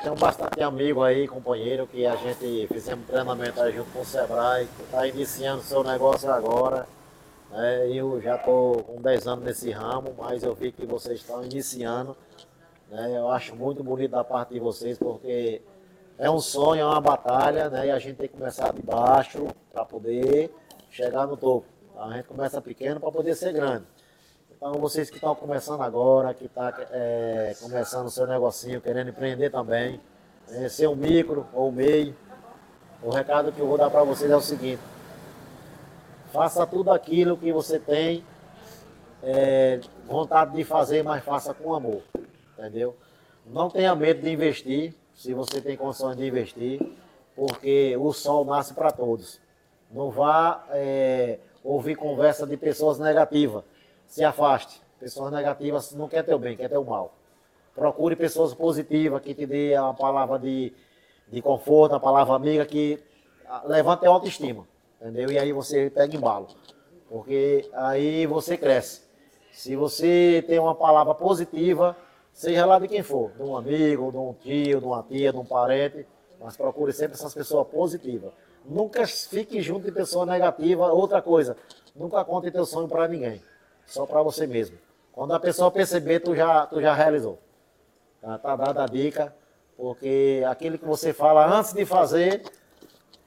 tenho 0.00 0.14
bastante 0.14 0.62
amigo 0.62 1.02
aí, 1.02 1.26
companheiro, 1.28 1.86
que 1.86 2.06
a 2.06 2.16
gente 2.16 2.66
fizemos 2.68 3.06
treinamento 3.06 3.60
aí 3.60 3.72
junto 3.72 3.90
com 3.92 4.00
o 4.00 4.04
Sebrae, 4.04 4.66
que 4.66 4.82
está 4.82 5.06
iniciando 5.06 5.62
seu 5.62 5.82
negócio 5.82 6.30
agora. 6.30 6.86
né? 7.50 7.88
Eu 7.90 8.20
já 8.20 8.36
estou 8.36 8.82
com 8.82 9.00
10 9.00 9.26
anos 9.26 9.44
nesse 9.44 9.70
ramo, 9.70 10.14
mas 10.16 10.42
eu 10.42 10.54
vi 10.54 10.72
que 10.72 10.86
vocês 10.86 11.20
estão 11.20 11.44
iniciando. 11.44 12.16
né? 12.90 13.16
Eu 13.16 13.28
acho 13.30 13.54
muito 13.56 13.82
bonito 13.82 14.10
da 14.12 14.24
parte 14.24 14.54
de 14.54 14.60
vocês, 14.60 14.98
porque 14.98 15.60
é 16.18 16.30
um 16.30 16.40
sonho, 16.40 16.82
é 16.82 16.84
uma 16.84 17.00
batalha, 17.00 17.68
né? 17.68 17.86
E 17.86 17.90
a 17.90 17.98
gente 17.98 18.16
tem 18.16 18.28
que 18.28 18.36
começar 18.36 18.72
de 18.72 18.82
baixo 18.82 19.46
para 19.72 19.84
poder 19.84 20.54
chegar 20.90 21.26
no 21.26 21.36
topo. 21.36 21.66
A 21.96 22.16
gente 22.16 22.26
começa 22.26 22.60
pequeno 22.60 22.98
para 23.00 23.10
poder 23.10 23.34
ser 23.34 23.52
grande. 23.52 23.84
Então, 24.64 24.74
vocês 24.74 25.10
que 25.10 25.16
estão 25.16 25.34
começando 25.34 25.80
agora, 25.80 26.32
que 26.32 26.44
estão 26.44 27.68
começando 27.68 28.06
o 28.06 28.10
seu 28.10 28.28
negocinho, 28.28 28.80
querendo 28.80 29.10
empreender 29.10 29.50
também, 29.50 30.00
eh, 30.48 30.68
ser 30.68 30.86
um 30.86 30.94
micro 30.94 31.44
ou 31.52 31.68
um 31.68 31.72
MEI, 31.72 32.14
o 33.02 33.10
recado 33.10 33.50
que 33.50 33.58
eu 33.58 33.66
vou 33.66 33.76
dar 33.76 33.90
para 33.90 34.04
vocês 34.04 34.30
é 34.30 34.36
o 34.36 34.40
seguinte: 34.40 34.80
faça 36.32 36.64
tudo 36.64 36.92
aquilo 36.92 37.36
que 37.36 37.52
você 37.52 37.76
tem 37.80 38.24
eh, 39.24 39.80
vontade 40.06 40.54
de 40.54 40.62
fazer, 40.62 41.02
mas 41.02 41.24
faça 41.24 41.52
com 41.52 41.74
amor, 41.74 42.04
entendeu? 42.56 42.96
Não 43.44 43.68
tenha 43.68 43.92
medo 43.96 44.22
de 44.22 44.30
investir, 44.30 44.94
se 45.12 45.34
você 45.34 45.60
tem 45.60 45.76
condições 45.76 46.16
de 46.16 46.24
investir, 46.24 46.80
porque 47.34 47.96
o 47.96 48.12
sol 48.12 48.44
nasce 48.44 48.74
para 48.74 48.92
todos. 48.92 49.40
Não 49.90 50.08
vá 50.08 50.64
eh, 50.70 51.40
ouvir 51.64 51.96
conversa 51.96 52.46
de 52.46 52.56
pessoas 52.56 53.00
negativas. 53.00 53.64
Se 54.12 54.22
afaste. 54.22 54.82
Pessoas 55.00 55.32
negativas 55.32 55.92
não 55.92 56.06
quer 56.06 56.22
teu 56.22 56.38
bem, 56.38 56.54
quer 56.54 56.68
teu 56.68 56.84
mal. 56.84 57.14
Procure 57.74 58.14
pessoas 58.14 58.52
positivas 58.52 59.22
que 59.22 59.32
te 59.32 59.46
dê 59.46 59.74
uma 59.78 59.94
palavra 59.94 60.38
de, 60.38 60.70
de 61.28 61.40
conforto, 61.40 61.92
uma 61.92 62.00
palavra 62.00 62.34
amiga 62.34 62.66
que 62.66 63.02
ah, 63.48 63.62
levante 63.64 64.04
a 64.04 64.10
autoestima. 64.10 64.68
Entendeu? 65.00 65.32
E 65.32 65.38
aí 65.38 65.50
você 65.50 65.88
pega 65.88 66.14
embalo. 66.14 66.48
Porque 67.08 67.70
aí 67.72 68.26
você 68.26 68.58
cresce. 68.58 69.00
Se 69.50 69.74
você 69.76 70.44
tem 70.46 70.58
uma 70.58 70.74
palavra 70.74 71.14
positiva, 71.14 71.96
seja 72.34 72.66
lá 72.66 72.78
de 72.78 72.88
quem 72.88 73.02
for, 73.02 73.30
de 73.30 73.42
um 73.42 73.56
amigo, 73.56 74.10
de 74.10 74.18
um 74.18 74.34
tio, 74.34 74.78
de 74.78 74.84
uma 74.84 75.02
tia, 75.04 75.32
de 75.32 75.38
um 75.38 75.44
parente, 75.46 76.06
mas 76.38 76.54
procure 76.54 76.92
sempre 76.92 77.14
essas 77.14 77.32
pessoas 77.32 77.66
positivas. 77.66 78.30
Nunca 78.62 79.06
fique 79.06 79.62
junto 79.62 79.86
de 79.86 79.92
pessoa 79.92 80.26
negativa. 80.26 80.92
Outra 80.92 81.22
coisa, 81.22 81.56
nunca 81.96 82.22
conte 82.26 82.50
teu 82.50 82.66
sonho 82.66 82.88
para 82.88 83.08
ninguém, 83.08 83.40
só 83.92 84.06
para 84.06 84.22
você 84.22 84.46
mesmo. 84.46 84.78
Quando 85.12 85.34
a 85.34 85.40
pessoa 85.40 85.70
perceber, 85.70 86.20
tu 86.20 86.34
já, 86.34 86.66
tu 86.66 86.80
já 86.80 86.94
realizou. 86.94 87.38
Tá, 88.22 88.38
tá 88.38 88.56
dada 88.56 88.84
a 88.84 88.86
dica, 88.86 89.34
porque 89.76 90.42
aquilo 90.48 90.78
que 90.78 90.84
você 90.84 91.12
fala 91.12 91.46
antes 91.46 91.74
de 91.74 91.84
fazer, 91.84 92.42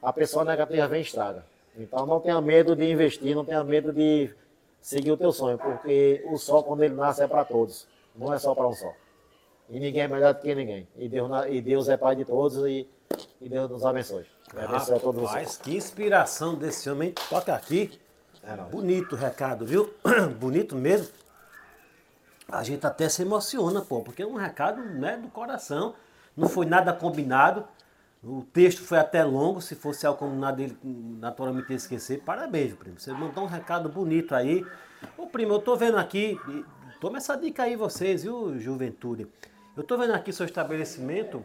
a 0.02 0.12
pessoa 0.12 0.44
negativa 0.44 0.88
vem 0.88 1.02
e 1.02 1.04
estraga. 1.04 1.46
Então 1.78 2.06
não 2.08 2.20
tenha 2.20 2.42
medo 2.42 2.76
de 2.76 2.90
investir, 2.90 3.36
não 3.36 3.46
tenha 3.46 3.64
medo 3.64 3.94
de 3.94 4.34
seguir 4.82 5.12
o 5.12 5.18
teu 5.18 5.32
sonho, 5.32 5.60
porque 5.60 6.26
o 6.32 6.38
sol, 6.38 6.64
quando 6.64 6.84
ele 6.84 6.96
nasce, 6.96 7.22
é 7.22 7.28
para 7.28 7.46
todos, 7.46 7.88
não 8.16 8.34
é 8.34 8.40
só 8.40 8.56
para 8.56 8.68
um 8.68 8.74
só. 8.74 8.92
E 9.70 9.80
ninguém 9.80 10.02
é 10.02 10.08
melhor 10.08 10.34
do 10.34 10.42
que 10.42 10.56
ninguém. 10.56 10.88
E 10.96 11.08
Deus, 11.08 11.30
e 11.48 11.62
Deus 11.62 11.90
é 11.90 11.98
Pai 11.98 12.16
de 12.16 12.26
todos 12.26 12.58
e, 12.66 12.88
e 13.40 13.50
Deus 13.50 13.70
nos 13.70 13.86
abençoe. 13.86 14.26
Abençoe 14.56 14.96
a 14.96 15.00
todos 15.00 15.22
vocês. 15.22 15.58
Que 15.58 15.76
inspiração 15.76 16.56
desse 16.56 16.90
homem. 16.90 17.14
Toca 17.30 17.54
aqui. 17.54 18.00
É. 18.46 18.56
Bonito 18.70 19.14
o 19.14 19.18
recado, 19.18 19.66
viu? 19.66 19.92
Bonito 20.40 20.76
mesmo. 20.76 21.08
A 22.48 22.64
gente 22.64 22.86
até 22.86 23.10
se 23.10 23.24
emociona, 23.24 23.82
pô, 23.82 24.02
porque 24.02 24.22
é 24.22 24.28
um 24.28 24.36
recado 24.36 24.82
né, 24.82 25.18
do 25.18 25.28
coração. 25.30 25.96
Não 26.38 26.48
foi 26.48 26.66
nada 26.66 26.94
combinado. 26.94 27.66
O 28.24 28.44
texto 28.54 28.82
foi 28.82 29.00
até 29.00 29.24
longo, 29.24 29.62
se 29.62 29.76
fosse 29.76 30.06
algo 30.06 30.20
combinado, 30.20 30.62
ele 30.62 30.78
naturalmente 30.84 31.72
ia 31.72 31.76
esquecer. 31.76 32.22
Parabéns, 32.22 32.74
primo. 32.74 33.00
Você 33.00 33.12
mandou 33.14 33.44
um 33.44 33.48
recado 33.48 33.90
bonito 33.90 34.34
aí. 34.36 34.66
Ô, 35.18 35.28
primo, 35.28 35.54
eu 35.54 35.60
tô 35.60 35.76
vendo 35.76 35.98
aqui, 35.98 36.40
toma 37.00 37.18
essa 37.18 37.36
dica 37.36 37.64
aí 37.64 37.76
vocês, 37.76 38.24
viu, 38.24 38.60
juventude? 38.60 39.28
Eu 39.76 39.84
tô 39.84 39.98
vendo 39.98 40.14
aqui 40.14 40.32
seu 40.32 40.46
estabelecimento. 40.46 41.44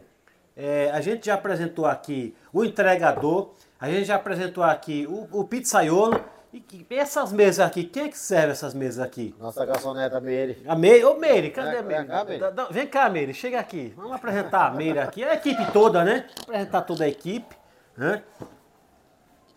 É, 0.55 0.91
a 0.91 1.01
gente 1.01 1.25
já 1.25 1.35
apresentou 1.35 1.85
aqui 1.85 2.35
o 2.51 2.63
entregador, 2.63 3.51
a 3.79 3.89
gente 3.89 4.05
já 4.05 4.15
apresentou 4.15 4.63
aqui 4.63 5.07
o, 5.07 5.27
o 5.39 5.43
pizzaiolo. 5.43 6.23
E 6.53 6.59
que- 6.59 6.85
essas 6.95 7.31
mesas 7.31 7.65
aqui, 7.65 7.85
quem 7.85 8.03
é 8.03 8.09
que 8.09 8.17
serve 8.17 8.51
essas 8.51 8.73
mesas 8.73 8.99
aqui? 8.99 9.33
Nossa 9.39 9.65
garçoneta 9.65 10.19
Meire. 10.19 10.61
A 10.67 10.75
Meire, 10.75 11.05
ô 11.05 11.15
Meire, 11.15 11.49
cadê 11.49 11.77
a 11.77 11.81
Vem 11.81 11.83
Meire? 11.83 12.07
cá, 12.07 12.23
Meire. 12.25 12.39
Dá- 12.41 12.49
dá- 12.49 12.65
Vem 12.69 12.87
cá, 12.87 13.09
Meire, 13.09 13.33
chega 13.33 13.59
aqui. 13.59 13.93
Vamos 13.95 14.11
apresentar 14.13 14.67
a 14.67 14.71
Meire 14.71 14.99
aqui. 14.99 15.23
A 15.23 15.33
equipe 15.35 15.71
toda, 15.71 16.03
né? 16.03 16.27
Apresentar 16.41 16.81
toda 16.81 17.05
a 17.05 17.07
equipe. 17.07 17.55
Né? 17.95 18.21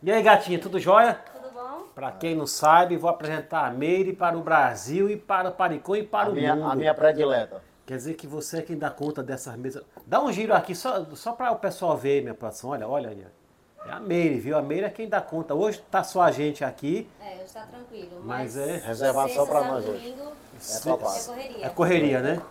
E 0.03 0.13
aí, 0.13 0.23
gatinha, 0.23 0.59
tudo 0.61 0.79
jóia? 0.79 1.15
Tudo 1.35 1.51
bom? 1.53 1.89
Pra 1.95 2.13
quem 2.13 2.35
não 2.37 2.47
sabe, 2.47 2.97
vou 2.97 3.11
apresentar 3.11 3.67
a 3.67 3.71
Meire 3.71 4.13
para 4.13 4.37
o 4.39 4.43
Brasil 4.43 5.11
e 5.11 5.17
para 5.17 5.49
o 5.49 5.53
Paricô 5.53 5.97
e 5.97 6.03
para 6.05 6.29
A 6.29 6.31
o 6.31 6.35
minha, 6.35 6.55
mundo. 6.55 6.71
a 6.71 6.75
minha 6.77 6.95
predileta. 6.95 7.61
Quer 7.87 7.97
dizer 7.97 8.15
que 8.15 8.27
você 8.27 8.59
é 8.59 8.63
quem 8.63 8.79
dá 8.79 8.89
conta 8.91 9.23
dessas 9.23 9.57
mesas. 9.57 9.83
Dá 10.07 10.23
um 10.23 10.33
giro 10.33 10.55
aqui 10.55 10.75
só, 10.75 11.05
só 11.15 11.33
para 11.33 11.51
o 11.51 11.57
pessoal 11.57 11.97
ver 11.97 12.23
minha 12.23 12.35
produção. 12.35 12.71
Olha, 12.71 12.87
olha 12.89 13.11
aí. 13.11 13.25
É 13.87 13.93
a 13.93 14.01
Meire, 14.01 14.39
viu? 14.41 14.57
A 14.57 14.63
Meire 14.63 14.87
é 14.87 14.91
quem 14.91 15.09
dá 15.09 15.21
conta. 15.21 15.55
Hoje 15.55 15.83
tá 15.91 16.03
só 16.03 16.23
a 16.23 16.31
gente 16.31 16.65
aqui. 16.65 17.09
É, 17.21 17.43
hoje 17.43 17.53
tá 17.53 17.63
tranquilo. 17.67 18.23
Mas 18.25 18.57
Mas, 18.57 18.69
é- 18.69 18.77
Reservado 18.87 19.33
só 19.33 19.45
sábado, 19.47 19.67
nós 19.67 19.85
hoje. 19.89 19.99
domingo, 20.15 20.33
É. 20.55 20.77
É 20.77 20.81
correria. 20.81 21.67
É 21.67 21.69
correria, 21.69 22.21
né? 22.21 22.43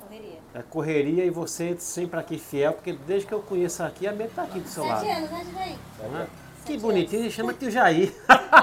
Correria. 0.00 0.38
É 0.54 0.62
correria 0.62 1.24
e 1.24 1.30
você 1.30 1.76
sempre 1.78 2.20
aqui 2.20 2.38
fiel, 2.38 2.74
porque 2.74 2.92
desde 2.92 3.26
que 3.26 3.32
eu 3.32 3.40
conheço 3.40 3.82
aqui, 3.82 4.06
a 4.06 4.12
Meire 4.12 4.32
tá 4.34 4.42
aqui 4.42 4.60
do 4.60 4.68
seu 4.68 4.84
lado. 4.84 5.00
Sete 5.00 5.10
anos, 5.16 5.30
né, 5.30 5.44
Didaí? 5.46 5.78
não 6.12 6.20
é? 6.20 6.26
Que 6.66 6.78
bonitinho, 6.78 7.22
ele 7.22 7.30
chama 7.30 7.54
tio 7.54 7.70
Jair. 7.70 8.12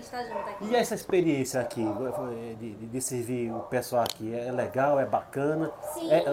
É 0.00 0.02
gente 0.02 0.10
tá 0.10 0.22
junto 0.24 0.48
aqui. 0.48 0.64
E 0.64 0.76
essa 0.76 0.94
experiência 0.94 1.60
aqui, 1.60 1.84
de, 2.58 2.72
de- 2.74 2.86
de 2.86 3.00
servir 3.00 3.52
o 3.52 3.60
pessoal 3.60 4.02
aqui, 4.02 4.34
é 4.34 4.50
legal, 4.50 4.98
é 4.98 5.04
bacana? 5.04 5.70
Sim. 5.94 6.10
É, 6.10 6.24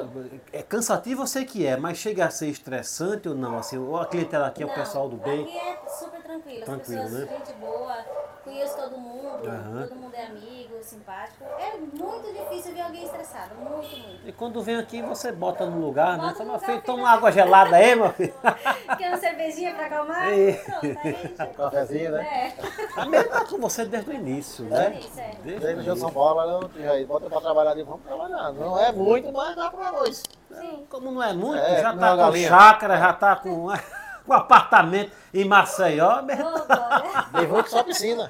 é 0.53 0.63
cansativo, 0.63 1.23
eu 1.23 1.27
sei 1.27 1.45
que 1.45 1.65
é, 1.65 1.75
mas 1.77 1.97
chega 1.97 2.25
a 2.25 2.29
ser 2.29 2.47
estressante 2.47 3.27
ou 3.27 3.35
não? 3.35 3.57
Assim, 3.57 3.77
ou 3.77 3.97
a 3.97 4.05
clientela 4.05 4.47
aqui 4.47 4.63
é 4.63 4.65
o 4.65 4.69
Não, 4.69 4.75
pessoal 4.75 5.09
do 5.09 5.17
bem? 5.17 5.43
Aqui 5.43 5.57
é 5.57 5.77
super 5.89 6.21
tranquilo. 6.37 6.59
As 6.59 6.65
Tranquilo, 6.65 7.01
pessoas, 7.03 7.11
né? 7.11 7.27
gente 7.37 7.53
boa, 7.53 8.05
conheço 8.43 8.75
todo 8.77 8.97
mundo, 8.97 9.49
Aham. 9.49 9.87
todo 9.87 9.99
mundo 9.99 10.15
é 10.15 10.25
amigo, 10.25 10.81
simpático. 10.81 11.43
É 11.57 11.77
muito 11.77 12.33
difícil 12.33 12.73
ver 12.73 12.81
alguém 12.81 13.03
estressado, 13.03 13.55
muito, 13.55 13.97
muito. 13.97 14.27
E 14.27 14.31
quando 14.31 14.61
vem 14.61 14.77
aqui, 14.77 15.01
você 15.01 15.31
bota 15.31 15.65
no 15.65 15.79
lugar, 15.79 16.17
né? 16.17 16.23
Bota 16.27 16.35
Fala, 16.35 16.45
meu 16.45 16.53
lugar, 16.55 16.65
filho, 16.71 16.81
toma 16.81 17.03
uma 17.03 17.11
água 17.11 17.31
gelada 17.31 17.75
aí, 17.75 17.95
meu 17.95 18.11
filho. 18.13 18.33
Quer 18.97 19.09
uma 19.09 19.17
cervejinha 19.17 19.73
pra 19.73 19.85
acalmar? 19.85 20.27
É. 20.27 20.53
Pronto, 20.53 20.99
aí. 21.03 21.29
Cafezinho, 21.57 22.11
né? 22.11 22.23
É, 22.23 22.53
A 22.99 23.23
tá 23.23 23.45
com 23.45 23.57
você 23.59 23.85
desde 23.85 24.09
o 24.09 24.13
início, 24.13 24.65
né? 24.65 24.97
isso, 24.99 25.19
é. 25.19 25.31
Desde 25.43 25.59
Daí 25.65 25.75
o 25.75 25.77
de 25.79 25.83
São 25.85 25.91
início. 25.93 26.11
Paulo, 26.11 26.61
não, 26.61 27.05
bota 27.07 27.29
pra 27.29 27.41
trabalhar 27.41 27.73
de 27.73 27.83
vamos 27.83 28.01
trabalhar. 28.03 28.51
Não 28.53 28.79
é 28.79 28.91
muito, 28.91 29.31
mas 29.31 29.55
dá 29.55 29.69
pra 29.69 29.91
nós. 29.91 30.23
Sim. 30.51 30.85
Como 30.89 31.11
não 31.11 31.21
é 31.21 31.33
muito, 31.33 31.57
É, 31.59 31.81
já 31.81 31.89
tá 31.93 31.97
uma 31.97 32.11
com 32.11 32.17
galinha. 32.17 32.47
chácara, 32.49 32.97
já 32.97 33.13
tá 33.13 33.35
com, 33.35 33.67
com 34.27 34.33
apartamento 34.33 35.11
em 35.33 35.45
Maceió. 35.45 36.21
Glória. 36.67 37.25
Devolve 37.33 37.69
só 37.69 37.83
piscina. 37.83 38.29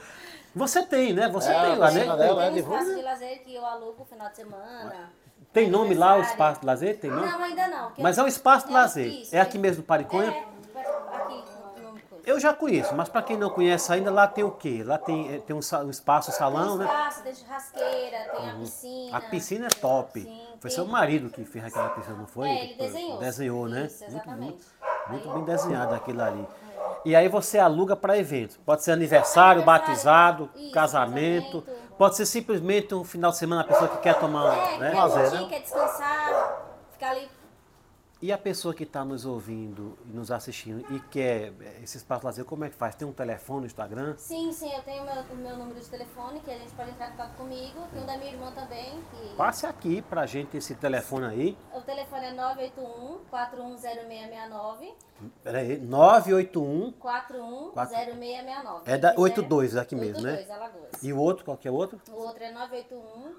Você 0.56 0.84
tem, 0.84 1.14
né? 1.14 1.28
Você 1.30 1.52
É, 1.52 1.61
tem 1.61 1.76
lá, 1.78 1.91
né? 1.91 1.99
Tem, 1.99 2.18
dela 2.18 2.45
é 2.45 2.52
Tem 2.52 2.53
um 2.56 2.57
espaço 2.57 2.86
rua. 2.86 2.95
de 2.95 3.02
lazer 3.03 3.44
que 3.44 3.56
eu 3.56 3.65
alugo 3.65 3.95
no 3.99 4.06
final 4.06 4.30
de 4.30 4.36
semana. 4.38 5.11
tem 5.53 5.69
nome 5.69 5.94
lá, 5.94 6.15
o 6.18 6.22
espaço 6.22 6.61
de 6.61 6.65
lazer? 6.65 6.99
Tem 6.99 7.11
nome? 7.11 7.28
Não, 7.28 7.44
ainda 7.44 7.68
não. 7.68 7.91
Mas 7.98 8.18
é 8.18 8.24
um 8.24 8.28
espaço 8.28 8.68
de 8.68 8.74
lazer. 8.74 9.07
isso, 9.07 9.36
É 9.36 9.40
aqui 9.41 9.57
mesmo 9.57 9.82
no 9.82 9.84
Pariconha? 9.88 10.32
É, 10.32 11.15
aqui. 11.15 11.44
Eu 12.28 12.41
já 12.41 12.54
conheço, 12.54 12.94
mas 12.94 13.08
para 13.08 13.22
quem 13.22 13.38
não 13.38 13.49
conhece 13.49 13.90
ainda, 13.94 14.12
lá 14.12 14.28
tem 14.28 14.44
o 14.44 14.52
quê? 14.52 14.84
Lá 14.86 14.98
tem, 14.98 15.34
eh, 15.34 15.40
tem 15.40 15.56
um, 15.56 15.60
um 15.60 15.90
espaço, 15.90 16.30
um 16.30 16.34
salão, 16.34 16.78
tem 16.78 16.80
né? 16.80 16.94
espaço, 16.94 17.24
tem 17.24 17.34
churrasqueira, 17.34 18.18
tem 18.36 18.49
a 18.49 18.54
piscina. 18.56 19.18
A 19.18 19.22
piscina 19.22 19.66
é 19.68 19.70
top. 19.70 20.20
Sim, 20.22 20.44
Foi 20.60 20.70
tem- 20.70 20.72
seu 20.72 20.86
marido 20.86 21.30
que 21.30 21.45
fez 21.45 21.64
aquela 21.64 21.88
piscina, 21.91 22.18
não 22.18 22.28
foi? 22.28 22.49
É, 22.49 22.64
ele 22.66 22.76
desenhou. 22.76 23.18
Desenhou, 23.18 23.70
né? 23.70 23.86
Isso, 23.86 24.04
muito, 24.04 24.12
exatamente. 24.18 24.41
muito, 24.41 24.66
muito 25.08 25.30
Aí- 25.30 25.36
bem 25.36 25.44
desenhado 25.45 25.95
aquilo 25.95 26.22
ali. 26.22 26.45
E 27.06 27.16
aí 27.16 27.30
você 27.30 27.60
aluga 27.60 27.95
para 27.95 28.18
eventos. 28.18 28.58
Pode 28.58 28.84
ser 28.84 28.91
aniversário, 28.91 29.64
batizado, 29.64 30.49
isso, 30.54 30.72
casamento. 30.74 31.62
casamento. 31.62 31.94
Pode 31.98 32.18
ser 32.18 32.26
simplesmente 32.26 32.94
um 32.94 33.06
final 33.06 33.32
de 33.32 33.38
semana 33.38 33.62
a 33.62 33.64
pessoa 33.64 33.88
que 33.88 33.99
quer 33.99 34.20
tomar, 34.20 34.54
É, 34.54 34.78
né? 34.80 34.91
quer 34.91 34.98
Lazer, 34.98 35.32
né? 35.32 35.48
quer 35.48 35.62
descansar, 35.62 36.62
ficar 36.91 37.12
ali 37.12 37.30
E 38.19 38.31
a 38.31 38.38
pessoa 38.38 38.73
que 38.73 38.81
está 38.84 39.06
nos 39.06 39.26
ouvindo 39.27 39.95
e 40.03 40.10
nos 40.10 40.31
assistindo 40.31 40.84
e 40.91 40.99
quer 41.02 41.53
eh, 41.61 41.81
esse 41.84 41.98
espaço 41.98 42.26
lazer, 42.26 42.44
como 42.45 42.65
é 42.65 42.69
que 42.69 42.76
faz? 42.76 42.95
Tem 42.95 43.07
um 43.07 43.14
telefone 43.14 43.60
no 43.61 43.65
Instagram? 43.68 44.15
Sim, 44.18 44.52
sim, 44.52 44.73
eu 44.73 44.81
tenho 44.81 45.03
o 45.03 45.06
meu, 45.06 45.22
o 45.22 45.35
meu 45.35 45.56
número 45.57 45.80
de 45.80 45.85
telefone, 45.88 46.39
que 46.39 46.49
a 46.49 46.57
gente 46.57 46.72
pode 46.73 46.89
entrar 46.89 47.10
em 47.10 47.11
contato 47.11 47.35
comigo. 47.38 47.80
Tem 47.94 48.02
o 48.02 48.06
da 48.07 48.18
minha 48.18 48.31
irmã 48.31 48.52
também, 48.53 48.99
que 49.11 49.35
Passe 49.35 49.68
aqui 49.68 50.02
pra 50.02 50.26
gente 50.26 50.57
esse 50.57 50.73
telefone 50.73 51.27
aí. 51.27 51.57
o 51.76 51.81
telefone 51.81 52.26
é 52.26 52.34
981 52.34 53.19
410669 53.30 54.95
Peraí, 55.44 55.77
981. 55.80 56.91
410669. 56.94 58.81
É 58.91 58.98
da 58.98 59.10
Se 59.10 59.15
quiser- 59.15 59.22
82 59.30 59.76
aqui 59.76 59.95
mesmo, 59.95 60.23
né? 60.23 60.31
82, 60.31 60.49
Alagoas. 60.60 61.03
E 61.03 61.14
o 61.14 61.18
outro, 61.19 61.45
qual 61.45 61.56
que 61.57 61.68
é 61.68 61.72
o 61.72 61.76
outro? 61.76 61.99
O 62.11 62.15
outro 62.15 62.44
é 62.44 62.52
981. 62.52 63.35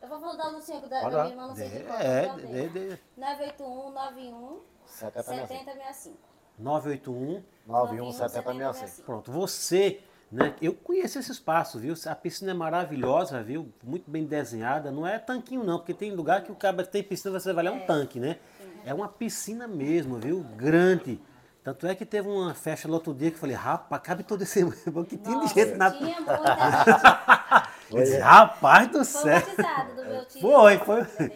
Eu 0.00 0.08
vou 0.08 0.36
dar 0.36 0.48
o 0.48 0.52
Luciano, 0.52 0.88
da, 0.88 1.00
Pode 1.00 1.14
da 1.14 1.22
minha 1.24 1.34
irmã, 1.34 1.48
não 1.48 1.56
sei 1.56 1.68
de 1.68 1.84
qual. 1.84 1.98
É, 1.98 2.28
de, 2.36 2.68
de, 2.68 2.98
981 3.16 3.90
91 3.92 4.60
7065. 4.86 5.48
7065. 5.48 6.18
981. 6.58 7.44
91 7.66 8.12
7065. 8.12 9.06
Pronto, 9.06 9.32
você, 9.32 10.00
né? 10.30 10.54
Eu 10.62 10.72
conheço 10.72 11.18
esse 11.18 11.32
espaço, 11.32 11.78
viu? 11.78 11.94
A 12.06 12.14
piscina 12.14 12.52
é 12.52 12.54
maravilhosa, 12.54 13.42
viu? 13.42 13.72
Muito 13.82 14.10
bem 14.10 14.24
desenhada. 14.24 14.90
Não 14.90 15.06
é 15.06 15.18
tanquinho, 15.18 15.64
não, 15.64 15.78
porque 15.78 15.94
tem 15.94 16.12
lugar 16.12 16.42
que 16.42 16.52
o 16.52 16.56
cara 16.56 16.84
tem 16.84 17.02
piscina, 17.02 17.38
você 17.38 17.52
vai 17.52 17.64
lá, 17.64 17.70
é 17.70 17.74
um 17.74 17.86
tanque, 17.86 18.20
né? 18.20 18.38
É 18.84 18.94
uma 18.94 19.08
piscina 19.08 19.66
mesmo, 19.66 20.18
viu? 20.18 20.44
Grande. 20.56 21.20
Tanto 21.62 21.86
é 21.86 21.94
que 21.94 22.06
teve 22.06 22.28
uma 22.28 22.54
festa 22.54 22.88
no 22.88 22.94
outro 22.94 23.12
dia 23.12 23.30
que 23.30 23.36
eu 23.36 23.40
falei, 23.40 23.56
rapaz, 23.56 24.00
cabe 24.02 24.22
todo 24.22 24.42
esse. 24.42 24.64
que 25.08 25.16
tinha 25.18 25.40
de 25.40 25.48
gente 25.48 25.74
na. 25.74 25.90
tinha 25.90 26.20
muita 26.20 26.36
gente. 27.66 27.77
Disse, 27.90 28.18
rapaz 28.18 28.88
do 28.88 29.04
Foi 29.04 29.04
céu. 29.04 29.36
o 29.38 29.40
batizado 29.40 29.94
do 29.94 30.04
meu 30.04 30.24
tio. 30.26 30.40
Foi, 30.40 30.78
foi. 30.78 31.32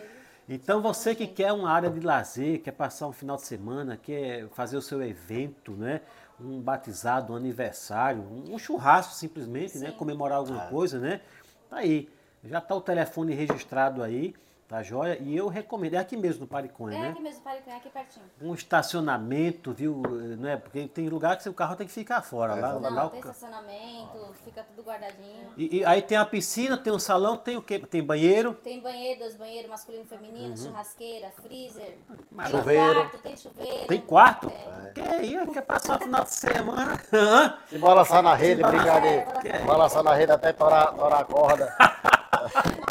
Então 0.49 0.83
você 0.83 1.15
que 1.15 1.27
quer 1.27 1.53
uma 1.53 1.71
área 1.71 1.89
de 1.89 2.01
lazer, 2.01 2.61
quer 2.61 2.73
passar 2.73 3.07
um 3.07 3.13
final 3.13 3.37
de 3.37 3.43
semana, 3.43 3.97
quer 3.97 4.49
fazer 4.49 4.77
o 4.77 4.83
seu 4.83 5.03
evento, 5.03 5.73
né? 5.73 6.01
Um 6.41 6.61
batizado, 6.61 7.33
um 7.33 7.37
aniversário, 7.37 8.23
um 8.23 8.59
churrasco 8.59 9.15
simplesmente, 9.15 9.79
né? 9.79 9.93
Comemorar 9.93 10.39
alguma 10.39 10.67
coisa, 10.67 10.99
né? 10.99 11.21
Tá 11.71 11.77
aí. 11.77 12.09
Já 12.45 12.61
tá 12.61 12.75
o 12.75 12.81
telefone 12.81 13.35
registrado 13.35 14.03
aí, 14.03 14.35
tá 14.73 14.83
joia? 14.83 15.19
E 15.21 15.37
eu 15.37 15.49
recomendo, 15.49 15.95
é 15.95 15.99
aqui 15.99 16.17
mesmo 16.17 16.41
no 16.43 16.47
Pariconha, 16.47 16.97
É 16.97 17.01
né? 17.03 17.09
aqui 17.11 17.21
mesmo, 17.23 17.43
Paricã, 17.43 17.77
aqui 17.77 17.91
pertinho. 17.91 18.25
Um 18.41 18.55
estacionamento, 18.55 19.73
viu? 19.73 20.01
Não 20.39 20.49
é? 20.49 20.57
Porque 20.57 20.89
tem 20.89 21.09
lugar 21.11 21.37
que 21.37 21.47
o 21.49 21.53
carro 21.53 21.77
tem 21.77 21.87
que 21.87 21.93
ficar 21.93 22.23
fora. 22.23 22.55
Lá, 22.55 22.73
lá 22.73 22.91
Não, 22.91 23.07
o 23.07 23.11
tem 23.11 23.21
ca- 23.21 23.31
estacionamento, 23.31 24.33
fica 24.45 24.63
tudo 24.65 24.83
guardadinho. 24.83 25.51
e, 25.59 25.79
e 25.79 25.85
aí 25.85 26.01
tem 26.01 26.17
a 26.17 26.25
piscina, 26.25 26.79
tem 26.79 26.91
um 26.93 26.99
salão, 26.99 27.37
tem 27.37 27.57
o 27.57 27.63
quê? 27.63 27.79
Tem 27.79 28.03
banheiro. 28.03 28.55
Tem 28.55 28.81
banheiro, 28.81 29.21
dois 29.21 29.37
banheiros, 29.37 29.71
masculino 29.71 30.05
e 30.05 30.07
feminino, 30.07 30.57
churrasqueira, 30.57 31.31
freezer. 31.43 31.99
Tem 32.35 32.47
Chuveiro. 32.47 32.95
quarto, 32.95 33.19
tem 33.19 33.37
chuveiro. 33.37 33.87
Tem 33.89 34.01
quarto? 34.01 34.49
É. 34.49 34.91
Que 34.95 35.01
aí, 35.01 35.47
quer 35.53 35.63
passar 35.63 35.97
o 35.97 36.03
final 36.05 36.25
de 36.25 36.31
semana? 36.31 36.99
Se 37.69 37.79
balançar 37.79 38.23
na 38.23 38.35
rede, 38.35 38.63
brincadeira. 38.63 39.27
Balançar 39.67 40.03
na 40.03 40.15
rede 40.15 40.33
até 40.33 40.53
torar, 40.53 40.95
torar 40.95 41.21
a 41.21 41.25
corda. 41.25 41.77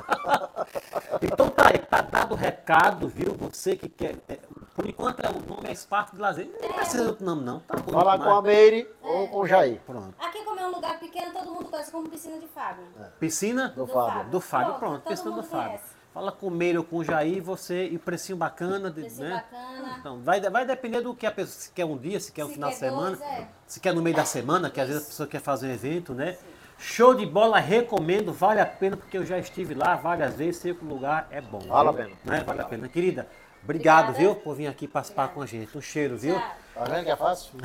então 1.22 1.50
tá 1.50 1.68
aí, 1.70 1.78
tá 1.80 2.02
dado 2.02 2.34
o 2.34 2.38
recado, 2.38 3.08
viu? 3.08 3.34
Você 3.36 3.76
que 3.76 3.88
quer. 3.90 4.16
é, 4.28 4.40
por 4.76 4.88
enquanto 4.88 5.20
é, 5.26 5.30
o 5.30 5.40
nome 5.54 5.68
é 5.70 5.72
Espaço 5.72 6.16
de 6.16 6.22
Lazer. 6.22 6.50
Não 6.62 6.74
precisa 6.74 7.04
de 7.04 7.10
outro 7.10 7.26
nome, 7.26 7.44
não. 7.44 7.60
Tá 7.62 7.76
bom. 7.78 7.98
Demais. 8.00 8.24
com 8.24 8.30
a 8.30 8.42
Meire 8.42 8.88
ou 9.02 9.28
com 9.28 9.38
o 9.40 9.48
Jair. 9.48 9.80
Pronto. 9.86 10.14
Aqui, 10.20 10.44
como 10.44 10.60
é 10.60 10.66
um 10.68 10.72
lugar 10.72 11.00
pequeno, 11.00 11.32
todo 11.34 11.52
mundo 11.52 11.66
conhece 11.66 11.92
como 11.92 12.10
piscina 12.10 12.38
de 12.40 12.48
Fábio. 12.48 12.84
Piscina 13.20 13.70
Do 13.70 13.86
Fábio. 13.88 14.30
do 14.32 14.40
Fábio. 14.42 14.74
Pronto, 14.76 14.80
Pronto, 15.02 15.08
piscina 15.08 15.32
do 15.36 15.44
Fábio. 15.44 15.68
conhece. 15.70 16.02
Fala 16.14 16.30
com 16.32 16.48
o 16.48 16.52
Meire 16.52 16.78
ou 16.78 16.84
com 16.84 16.98
o 16.98 17.04
Jair, 17.06 17.42
você. 17.42 17.88
E 17.88 17.96
o 17.96 18.00
precinho 18.00 18.38
bacana. 18.38 18.90
de- 18.92 19.02
Precinho 19.02 19.30
né? 19.30 19.36
bacana. 19.52 19.96
Então, 20.00 20.20
vai, 20.22 20.42
vai 20.42 20.66
depender 20.66 21.00
do 21.02 21.16
que 21.16 21.26
a 21.26 21.32
pessoa. 21.32 21.54
Se 21.62 21.72
quer 21.72 21.86
um 21.86 21.98
dia, 21.98 22.20
se 22.20 22.32
quer 22.34 22.44
um 22.44 22.48
Se 22.50 22.54
final 22.56 22.70
de 22.70 22.76
semana. 22.76 23.16
dois, 23.16 23.22
é. 23.22 23.48
Se 23.66 23.80
quer 23.80 23.94
no 23.94 24.02
meio 24.02 24.16
da 24.16 24.26
semana, 24.26 24.70
que 24.70 24.82
às 24.82 24.88
vezes 24.90 25.04
a 25.04 25.06
pessoa 25.08 25.28
quer 25.28 25.40
fazer 25.40 25.68
um 25.68 25.72
evento, 25.72 26.14
né? 26.14 26.38
Show 26.82 27.14
de 27.14 27.28
bola, 27.28 27.60
recomendo, 27.60 28.34
vale 28.34 28.60
a 28.60 28.66
pena, 28.66 28.98
porque 28.98 29.16
eu 29.16 29.24
já 29.24 29.38
estive 29.38 29.76
lá 29.76 29.96
várias 29.96 30.34
vezes, 30.36 30.58
sei 30.58 30.74
que 30.74 30.84
o 30.84 30.88
lugar 30.88 31.28
é 31.30 31.40
bom. 31.40 31.60
Vale 31.60 31.90
a 31.90 31.94
pena. 31.94 32.10
Né? 32.26 32.44
Vale 32.44 32.62
a 32.62 32.66
pena. 32.66 32.90
Querida, 32.90 33.28
obrigado, 33.64 34.10
Obrigada. 34.10 34.34
viu, 34.34 34.36
por 34.36 34.56
vir 34.56 34.66
aqui 34.66 34.88
participar 34.88 35.28
com 35.28 35.44
a 35.44 35.46
gente. 35.46 35.78
Um 35.78 35.82
cheiro, 35.82 36.18
viu? 36.18 36.42
Tá 36.74 36.84
vendo 36.86 37.06
que 37.06 37.12
é 37.12 37.16
fácil? 37.16 37.54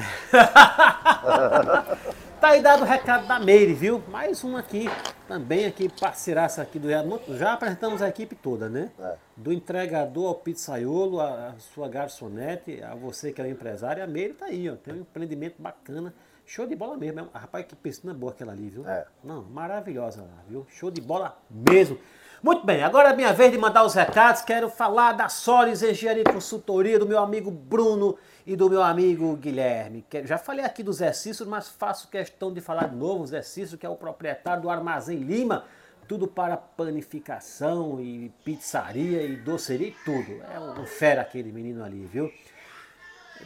Tá 2.38 2.48
aí 2.48 2.60
dado 2.60 2.82
o 2.82 2.84
recado 2.84 3.26
da 3.26 3.40
Meire, 3.40 3.72
viu? 3.72 4.02
Mais 4.08 4.44
um 4.44 4.58
aqui, 4.58 4.90
também 5.26 5.64
aqui, 5.64 5.88
parceiraça 5.88 6.60
aqui 6.60 6.78
do 6.78 6.88
Já 7.34 7.54
apresentamos 7.54 8.02
a 8.02 8.08
equipe 8.08 8.34
toda, 8.34 8.68
né? 8.68 8.90
É. 9.00 9.14
Do 9.34 9.50
entregador 9.50 10.28
ao 10.28 10.34
pizzaiolo, 10.34 11.18
a, 11.18 11.48
a 11.48 11.54
sua 11.58 11.88
garçonete, 11.88 12.82
a 12.82 12.94
você 12.94 13.32
que 13.32 13.40
é 13.40 13.44
o 13.44 13.48
empresário, 13.48 14.04
a 14.04 14.06
Meire 14.06 14.34
tá 14.34 14.46
aí, 14.46 14.68
ó. 14.68 14.76
Tem 14.76 14.92
um 14.92 14.98
empreendimento 14.98 15.54
bacana. 15.58 16.12
Show 16.46 16.64
de 16.64 16.76
bola 16.76 16.96
mesmo. 16.96 17.28
é 17.34 17.38
Rapaz, 17.38 17.66
que 17.66 17.74
piscina 17.74 18.14
boa 18.14 18.30
aquela 18.32 18.52
ali, 18.52 18.70
viu? 18.70 18.88
É. 18.88 19.04
Não, 19.22 19.42
maravilhosa 19.42 20.22
lá, 20.22 20.42
viu? 20.48 20.64
Show 20.70 20.92
de 20.92 21.00
bola 21.00 21.36
mesmo. 21.50 21.98
Muito 22.40 22.64
bem, 22.64 22.84
agora 22.84 23.10
é 23.10 23.16
minha 23.16 23.32
vez 23.32 23.50
de 23.50 23.58
mandar 23.58 23.82
os 23.84 23.94
recados. 23.94 24.42
Quero 24.42 24.70
falar 24.70 25.12
da 25.12 25.28
Solis 25.28 25.82
Engenharia 25.82 26.22
e 26.22 26.32
Consultoria, 26.32 26.98
do 26.98 27.06
meu 27.06 27.18
amigo 27.18 27.50
Bruno 27.50 28.16
e 28.46 28.54
do 28.54 28.70
meu 28.70 28.80
amigo 28.80 29.34
Guilherme. 29.36 30.06
Já 30.24 30.38
falei 30.38 30.64
aqui 30.64 30.84
do 30.84 30.92
Zé 30.92 31.12
Cícero, 31.12 31.50
mas 31.50 31.68
faço 31.68 32.08
questão 32.08 32.52
de 32.52 32.60
falar 32.60 32.88
de 32.88 32.94
novo. 32.94 33.24
O 33.24 33.26
Zé 33.26 33.42
Cícero, 33.42 33.76
que 33.76 33.84
é 33.84 33.88
o 33.88 33.96
proprietário 33.96 34.62
do 34.62 34.70
Armazém 34.70 35.18
Lima, 35.18 35.64
tudo 36.06 36.28
para 36.28 36.56
panificação 36.56 38.00
e 38.00 38.30
pizzaria 38.44 39.22
e 39.22 39.34
doceria 39.34 39.88
e 39.88 39.96
tudo. 40.04 40.40
É 40.54 40.60
um 40.60 40.86
fera 40.86 41.22
aquele 41.22 41.50
menino 41.50 41.82
ali, 41.82 42.04
viu? 42.04 42.30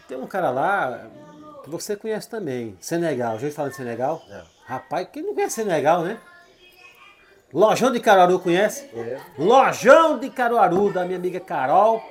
Tem 0.07 0.19
um 0.19 0.27
cara 0.27 0.51
lá 0.51 1.09
você 1.71 1.97
conhece 1.97 2.29
também, 2.29 2.77
Senegal. 2.81 3.33
Já 3.33 3.35
ouviu 3.35 3.53
falar 3.53 3.69
de 3.69 3.77
Senegal? 3.77 4.23
É. 4.29 4.43
Rapaz, 4.65 5.09
quem 5.13 5.23
não 5.23 5.35
conhece 5.35 5.57
Senegal, 5.57 6.03
né? 6.03 6.19
Lojão 7.53 7.91
de 7.91 7.99
Caruaru 7.99 8.39
conhece? 8.39 8.89
É. 8.95 9.19
Lojão 9.37 10.19
de 10.19 10.31
Caruaru, 10.31 10.93
da 10.93 11.05
minha 11.05 11.19
amiga 11.19 11.41
Carol 11.41 12.03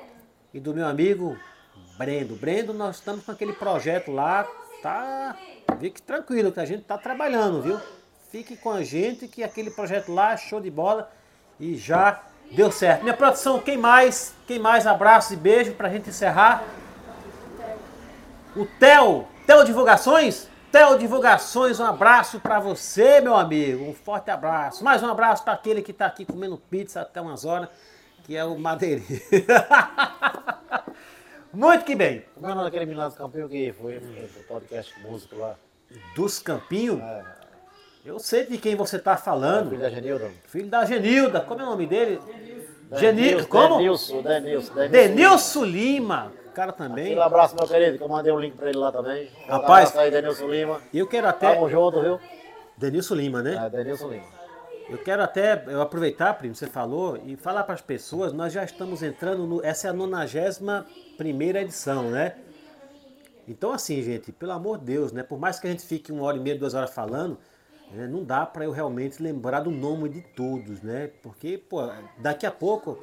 e 0.52 0.60
do 0.60 0.74
meu 0.74 0.86
amigo 0.86 1.36
Brendo. 1.96 2.34
Brendo, 2.36 2.74
nós 2.74 2.96
estamos 2.96 3.24
com 3.24 3.32
aquele 3.32 3.52
projeto 3.52 4.10
lá, 4.10 4.46
tá. 4.82 5.36
Fique 5.78 6.00
tranquilo 6.02 6.52
que 6.52 6.60
a 6.60 6.64
gente 6.64 6.84
tá 6.84 6.98
trabalhando, 6.98 7.62
viu? 7.62 7.80
Fique 8.30 8.56
com 8.56 8.70
a 8.70 8.82
gente 8.82 9.26
que 9.26 9.42
aquele 9.42 9.70
projeto 9.70 10.12
lá, 10.12 10.36
show 10.36 10.60
de 10.60 10.70
bola 10.70 11.10
e 11.58 11.76
já 11.76 12.22
deu 12.52 12.70
certo. 12.70 13.02
Minha 13.02 13.16
produção, 13.16 13.58
quem 13.60 13.76
mais? 13.76 14.34
Quem 14.46 14.58
mais? 14.58 14.86
Abraço 14.86 15.32
e 15.32 15.36
beijo 15.36 15.72
pra 15.72 15.88
gente 15.88 16.10
encerrar. 16.10 16.62
O 18.56 18.66
Theo, 18.66 19.26
Theo 19.50 19.64
Divulgações? 19.64 20.46
Theo 20.70 20.96
Divulgações, 20.96 21.80
um 21.80 21.84
abraço 21.84 22.38
pra 22.38 22.60
você, 22.60 23.20
meu 23.20 23.34
amigo. 23.34 23.84
Um 23.84 23.92
forte 23.92 24.30
abraço. 24.30 24.84
Mais 24.84 25.02
um 25.02 25.08
abraço 25.08 25.42
pra 25.42 25.54
aquele 25.54 25.82
que 25.82 25.92
tá 25.92 26.06
aqui 26.06 26.24
comendo 26.24 26.56
pizza 26.56 27.00
até 27.00 27.20
umas 27.20 27.44
horas, 27.44 27.68
que 28.22 28.36
é 28.36 28.44
o 28.44 28.56
Madeirinho. 28.56 29.20
Muito 31.52 31.84
que 31.84 31.96
bem. 31.96 32.24
Como 32.32 32.46
é 32.46 32.52
o 32.52 32.54
nome 32.54 32.66
daquele 32.66 32.84
menino 32.86 33.02
lá 33.02 33.08
do 33.08 33.16
Campinho 33.16 33.48
que 33.48 33.72
foi 33.72 33.98
no 33.98 34.44
podcast 34.44 34.94
músico 35.00 35.34
lá? 35.34 35.56
Dos 36.14 36.38
Campinhos, 36.38 37.00
É, 37.00 37.24
eu 38.06 38.20
sei 38.20 38.46
de 38.46 38.56
quem 38.56 38.76
você 38.76 39.00
tá 39.00 39.16
falando. 39.16 39.70
filho 39.70 39.82
da 39.82 39.90
Genilda. 39.90 40.30
Filho 40.46 40.68
da 40.68 40.84
Genilda, 40.84 41.40
como 41.40 41.60
é 41.60 41.64
o 41.64 41.70
nome 41.70 41.88
dele? 41.88 42.20
Denilson, 43.00 43.48
como? 43.48 43.78
Denilson, 43.78 44.22
Denilson. 44.22 44.74
Denilson 44.88 45.64
Lima. 45.64 46.32
Cara 46.54 46.72
também. 46.72 47.06
Aquele 47.06 47.22
abraço, 47.22 47.54
meu 47.56 47.66
querido, 47.66 47.98
que 47.98 48.04
eu 48.04 48.08
mandei 48.08 48.32
um 48.32 48.38
link 48.38 48.56
pra 48.56 48.68
ele 48.68 48.78
lá 48.78 48.90
também. 48.90 49.30
Um 49.46 49.50
Rapaz. 49.52 49.96
aí, 49.96 50.10
Denilson 50.10 50.48
Lima. 50.48 50.80
E 50.92 50.98
eu 50.98 51.06
quero 51.06 51.28
até. 51.28 51.54
Tamo 51.54 51.68
junto, 51.68 52.00
viu? 52.00 52.20
Denilson 52.76 53.14
Lima, 53.14 53.42
né? 53.42 53.66
É, 53.66 53.70
Denilson 53.70 54.08
Lima. 54.08 54.40
Eu 54.88 54.98
quero 54.98 55.22
até 55.22 55.64
eu 55.68 55.80
aproveitar, 55.80 56.34
primo, 56.34 56.54
você 56.54 56.66
falou, 56.66 57.16
e 57.24 57.36
falar 57.36 57.62
para 57.62 57.74
as 57.74 57.80
pessoas, 57.80 58.32
nós 58.32 58.52
já 58.52 58.64
estamos 58.64 59.02
entrando 59.04 59.46
no. 59.46 59.64
Essa 59.64 59.86
é 59.86 59.90
a 59.90 59.92
91 59.92 60.84
primeira 61.16 61.60
edição, 61.60 62.10
né? 62.10 62.34
Então, 63.46 63.72
assim, 63.72 64.02
gente, 64.02 64.32
pelo 64.32 64.52
amor 64.52 64.78
de 64.78 64.86
Deus, 64.86 65.12
né? 65.12 65.22
Por 65.22 65.38
mais 65.38 65.60
que 65.60 65.66
a 65.66 65.70
gente 65.70 65.84
fique 65.84 66.10
uma 66.10 66.24
hora 66.24 66.36
e 66.36 66.40
meia, 66.40 66.58
duas 66.58 66.74
horas 66.74 66.90
falando, 66.92 67.38
né, 67.92 68.06
não 68.06 68.24
dá 68.24 68.46
para 68.46 68.64
eu 68.64 68.70
realmente 68.70 69.22
lembrar 69.22 69.60
do 69.60 69.70
nome 69.70 70.08
de 70.08 70.22
todos, 70.22 70.82
né? 70.82 71.10
Porque, 71.22 71.58
pô, 71.58 71.88
daqui 72.18 72.46
a 72.46 72.50
pouco 72.50 72.98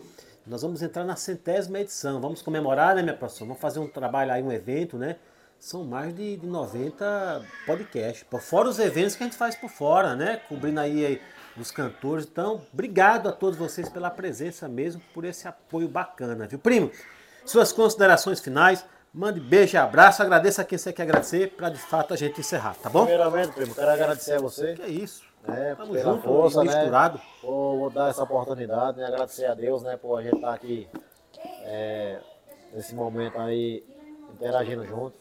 nós 0.47 0.61
vamos 0.61 0.81
entrar 0.81 1.03
na 1.03 1.15
centésima 1.15 1.79
edição. 1.79 2.21
Vamos 2.21 2.41
comemorar, 2.41 2.95
né, 2.95 3.01
minha 3.01 3.15
professora? 3.15 3.49
Vamos 3.49 3.61
fazer 3.61 3.79
um 3.79 3.87
trabalho 3.87 4.31
aí, 4.31 4.41
um 4.41 4.51
evento, 4.51 4.97
né? 4.97 5.17
São 5.59 5.83
mais 5.83 6.15
de, 6.15 6.37
de 6.37 6.45
90 6.45 7.45
podcasts. 7.65 8.23
Por 8.23 8.41
fora 8.41 8.69
os 8.69 8.79
eventos 8.79 9.15
que 9.15 9.23
a 9.23 9.25
gente 9.25 9.35
faz 9.35 9.55
por 9.55 9.69
fora, 9.69 10.15
né? 10.15 10.37
Cobrindo 10.47 10.79
aí, 10.79 11.05
aí 11.05 11.21
os 11.57 11.71
cantores. 11.71 12.25
Então, 12.25 12.61
obrigado 12.71 13.27
a 13.27 13.31
todos 13.31 13.57
vocês 13.57 13.89
pela 13.89 14.09
presença 14.09 14.67
mesmo, 14.67 15.01
por 15.13 15.25
esse 15.25 15.47
apoio 15.47 15.87
bacana, 15.87 16.47
viu? 16.47 16.59
Primo, 16.59 16.91
suas 17.45 17.73
considerações 17.73 18.39
finais. 18.39 18.85
Mande 19.13 19.39
beijo 19.39 19.75
e 19.75 19.79
abraço. 19.79 20.21
Agradeça 20.21 20.61
a 20.61 20.65
quem 20.65 20.77
você 20.77 20.93
quer 20.93 21.03
agradecer 21.03 21.55
para 21.55 21.69
de 21.69 21.79
fato 21.79 22.13
a 22.13 22.17
gente 22.17 22.39
encerrar, 22.39 22.75
tá 22.75 22.89
bom? 22.89 23.05
Primeiramente, 23.05 23.51
primo, 23.51 23.73
quero 23.73 23.89
agradecer 23.89 24.33
a 24.33 24.39
você. 24.39 24.75
Que 24.75 24.83
é 24.83 24.89
isso. 24.89 25.26
Né, 25.47 25.75
Tamo 25.75 25.93
pela 25.93 26.13
junto 26.13 26.23
força, 26.23 26.63
misturado. 26.63 27.17
Né, 27.17 27.23
por 27.41 27.89
dar 27.91 28.09
essa 28.09 28.23
oportunidade, 28.23 28.97
né, 28.97 29.05
agradecer 29.05 29.45
a 29.45 29.53
Deus, 29.53 29.83
né, 29.83 29.97
por 29.97 30.19
a 30.19 30.23
gente 30.23 30.35
estar 30.35 30.53
aqui 30.53 30.87
é, 31.63 32.19
nesse 32.73 32.93
momento 32.93 33.39
aí, 33.39 33.83
interagindo 34.33 34.85
junto. 34.85 35.15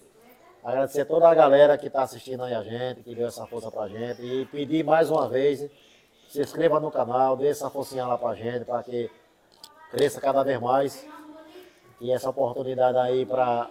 Agradecer 0.62 1.02
a 1.02 1.06
toda 1.06 1.28
a 1.28 1.34
galera 1.34 1.78
que 1.78 1.86
está 1.86 2.02
assistindo 2.02 2.42
aí 2.42 2.52
a 2.52 2.62
gente, 2.62 3.02
que 3.02 3.14
deu 3.14 3.28
essa 3.28 3.46
força 3.46 3.70
pra 3.70 3.86
gente. 3.86 4.20
E 4.20 4.46
pedir 4.46 4.84
mais 4.84 5.10
uma 5.10 5.28
vez, 5.28 5.70
se 6.28 6.40
inscreva 6.40 6.80
no 6.80 6.90
canal, 6.90 7.36
dê 7.36 7.48
essa 7.48 7.70
forcinha 7.70 8.04
lá 8.04 8.18
pra 8.18 8.34
gente, 8.34 8.64
para 8.64 8.82
que 8.82 9.08
cresça 9.92 10.20
cada 10.20 10.42
vez 10.42 10.60
mais. 10.60 11.06
E 12.00 12.10
essa 12.10 12.28
oportunidade 12.28 12.98
aí 12.98 13.24
para 13.24 13.70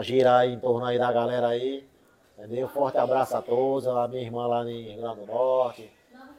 girar 0.00 0.46
em 0.46 0.58
torno 0.58 0.86
aí 0.86 0.98
da 0.98 1.12
galera 1.12 1.48
aí. 1.48 1.84
Entendeu? 2.36 2.68
Forte 2.68 2.98
abraço 2.98 3.36
a 3.36 3.42
todos, 3.42 3.86
a 3.86 4.08
minha 4.08 4.22
irmã 4.22 4.46
lá 4.46 4.68
em 4.68 4.90
Rio 4.90 5.00
Grande 5.00 5.20
do 5.20 5.26
Norte, 5.26 5.90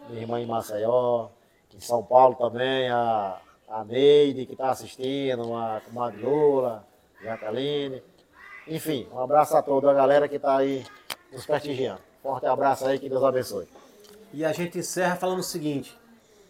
minha 0.09 0.21
irmã 0.21 0.41
em 0.41 0.45
Maceió, 0.45 1.29
em 1.73 1.79
São 1.79 2.03
Paulo 2.03 2.35
também, 2.35 2.89
a, 2.89 3.39
a 3.69 3.83
Neide 3.83 4.45
que 4.45 4.53
está 4.53 4.71
assistindo, 4.71 5.55
a 5.55 5.81
comadre 5.85 6.21
Lula, 6.21 6.85
Jacqueline. 7.23 8.03
Enfim, 8.67 9.07
um 9.11 9.19
abraço 9.19 9.55
a 9.55 9.61
toda 9.61 9.91
a 9.91 9.93
galera 9.93 10.27
que 10.27 10.35
está 10.35 10.57
aí 10.57 10.85
nos 11.31 11.45
prestigiando. 11.45 12.01
Forte 12.21 12.45
abraço 12.45 12.85
aí, 12.85 12.99
que 12.99 13.07
Deus 13.07 13.23
abençoe. 13.23 13.67
E 14.33 14.43
a 14.43 14.51
gente 14.51 14.79
encerra 14.79 15.15
falando 15.15 15.39
o 15.39 15.43
seguinte: 15.43 15.97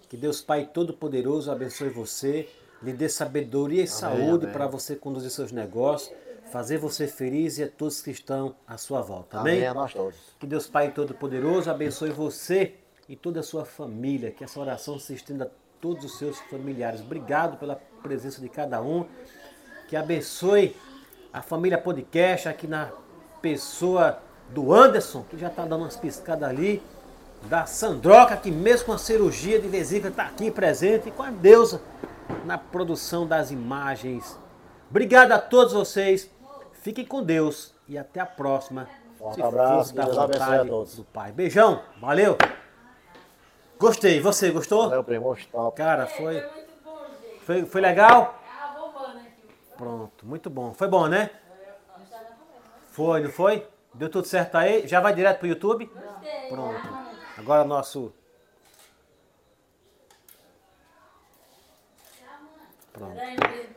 que 0.09 0.17
Deus 0.17 0.41
Pai 0.41 0.65
Todo-Poderoso 0.65 1.51
abençoe 1.51 1.89
você, 1.89 2.49
lhe 2.81 2.93
dê 2.93 3.09
sabedoria 3.09 3.83
e 3.83 3.87
saúde 3.87 4.45
amém. 4.45 4.53
para 4.53 4.67
você 4.67 4.95
conduzir 4.95 5.29
seus 5.29 5.51
negócios, 5.51 6.15
fazer 6.51 6.77
você 6.77 7.07
feliz 7.07 7.57
e 7.57 7.63
a 7.63 7.69
todos 7.69 8.01
que 8.01 8.11
estão 8.11 8.55
à 8.67 8.77
sua 8.77 9.01
volta. 9.01 9.39
Amém? 9.39 9.57
Amém 9.57 9.67
a 9.67 9.73
nós 9.73 9.93
todos. 9.93 10.15
Que 10.39 10.47
Deus 10.47 10.67
Pai 10.67 10.91
Todo-Poderoso 10.91 11.69
abençoe 11.69 12.11
você 12.11 12.75
e 13.09 13.15
toda 13.15 13.39
a 13.39 13.43
sua 13.43 13.65
família. 13.65 14.31
Que 14.31 14.43
essa 14.43 14.59
oração 14.59 14.99
se 14.99 15.13
estenda 15.13 15.45
a 15.45 15.49
todos 15.81 16.05
os 16.05 16.17
seus 16.17 16.39
familiares. 16.41 17.01
Obrigado 17.01 17.57
pela 17.57 17.75
presença 18.01 18.41
de 18.41 18.49
cada 18.49 18.81
um. 18.81 19.05
Que 19.87 19.95
abençoe 19.95 20.75
a 21.31 21.41
família 21.41 21.77
podcast 21.77 22.47
aqui 22.47 22.67
na 22.67 22.91
pessoa 23.41 24.19
do 24.49 24.73
Anderson, 24.73 25.25
que 25.29 25.37
já 25.37 25.47
está 25.47 25.65
dando 25.65 25.81
umas 25.81 25.97
piscadas 25.97 26.49
ali. 26.49 26.81
Da 27.49 27.67
Sandroca, 27.67 28.35
que 28.37 28.49
mesmo 28.49 28.87
com 28.87 28.93
a 28.93 28.97
cirurgia 28.97 29.59
de 29.59 29.67
vesícula 29.67 30.09
está 30.09 30.23
aqui 30.23 30.49
presente. 30.49 31.09
E 31.09 31.11
com 31.11 31.21
a 31.21 31.29
Deusa 31.29 31.81
na 32.45 32.57
produção 32.57 33.27
das 33.27 33.51
imagens. 33.51 34.37
Obrigado 34.89 35.31
a 35.31 35.39
todos 35.39 35.73
vocês. 35.73 36.29
Fiquem 36.85 37.03
com 37.03 37.23
Deus 37.23 37.73
e 37.87 37.97
até 37.97 38.19
a 38.19 38.27
próxima. 38.27 38.87
Forte 39.17 39.37
Se 39.37 39.41
abraço, 39.41 39.95
da 39.95 40.03
Deus 40.03 40.17
abençoe 40.19 40.55
a 40.55 40.65
todos. 40.65 40.95
do 40.97 41.03
Pai. 41.03 41.31
Beijão, 41.31 41.81
valeu. 41.99 42.37
Gostei. 43.79 44.19
Você 44.19 44.51
gostou? 44.51 44.83
Valeu, 44.83 45.03
primo. 45.03 45.35
Top. 45.51 45.75
Cara, 45.75 46.05
foi. 46.05 46.47
Foi, 47.41 47.65
foi 47.65 47.81
legal? 47.81 48.39
Pronto, 49.75 50.27
muito 50.27 50.47
bom. 50.47 50.75
Foi 50.75 50.87
bom, 50.87 51.07
né? 51.07 51.31
Foi, 52.89 53.19
não 53.19 53.31
foi? 53.31 53.67
Deu 53.91 54.07
tudo 54.07 54.27
certo 54.27 54.53
aí? 54.53 54.87
Já 54.87 54.99
vai 54.99 55.15
direto 55.15 55.39
pro 55.39 55.47
YouTube? 55.47 55.91
Pronto. 56.49 56.87
Agora 57.35 57.63
nosso. 57.63 58.13
Pronto. 62.93 63.74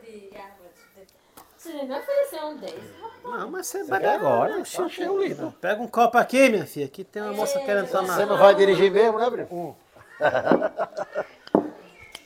Você 1.69 1.83
não 1.83 1.99
ofereceu 1.99 2.47
um 2.47 2.57
10. 2.57 2.75
Não, 3.23 3.51
mas 3.51 3.67
você 3.67 3.83
bebe 3.83 4.05
agora. 4.07 4.59
Oxi, 4.59 4.77
Pega 5.61 5.81
um 5.81 5.87
copo 5.87 6.17
aqui, 6.17 6.49
minha 6.49 6.65
filha. 6.65 6.87
Aqui 6.87 7.03
tem 7.03 7.21
uma 7.21 7.33
moça 7.33 7.59
querendo 7.59 7.91
tomar. 7.91 8.15
Você 8.15 8.25
não 8.25 8.37
vai 8.37 8.55
dirigir 8.55 8.91
mesmo, 8.91 9.19
né, 9.19 9.25
aí, 9.25 9.31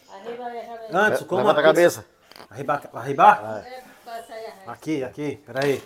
arriba 0.10 0.46
aí. 0.46 0.88
Antes, 0.94 1.24
como 1.24 1.42
Levanta 1.42 1.60
a 1.60 1.64
cabeça. 1.64 2.06
Arribar? 2.50 2.84
É, 2.86 2.98
arriba. 2.98 3.66
Aqui, 4.66 5.04
aqui, 5.04 5.36
peraí. 5.46 5.84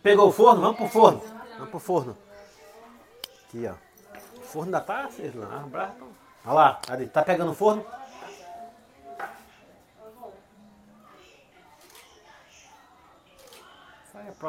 Pegou 0.00 0.28
o 0.28 0.32
forno? 0.32 0.60
Vamos 0.60 0.76
pro 0.76 0.88
forno. 0.88 1.22
Vamos 1.54 1.70
pro 1.70 1.80
forno. 1.80 2.16
Aqui, 3.48 3.66
ó. 3.66 3.74
O 4.38 4.42
forno 4.42 4.66
ainda 4.66 4.80
tá 4.80 5.06
aceso 5.06 5.40
lá. 5.40 5.64
Olha 6.44 6.54
lá? 6.54 6.80
Tá 7.12 7.22
pegando 7.22 7.50
o 7.50 7.54
forno? 7.54 7.84
Sai 14.20 14.28
a 14.28 14.32
prova. 14.32 14.48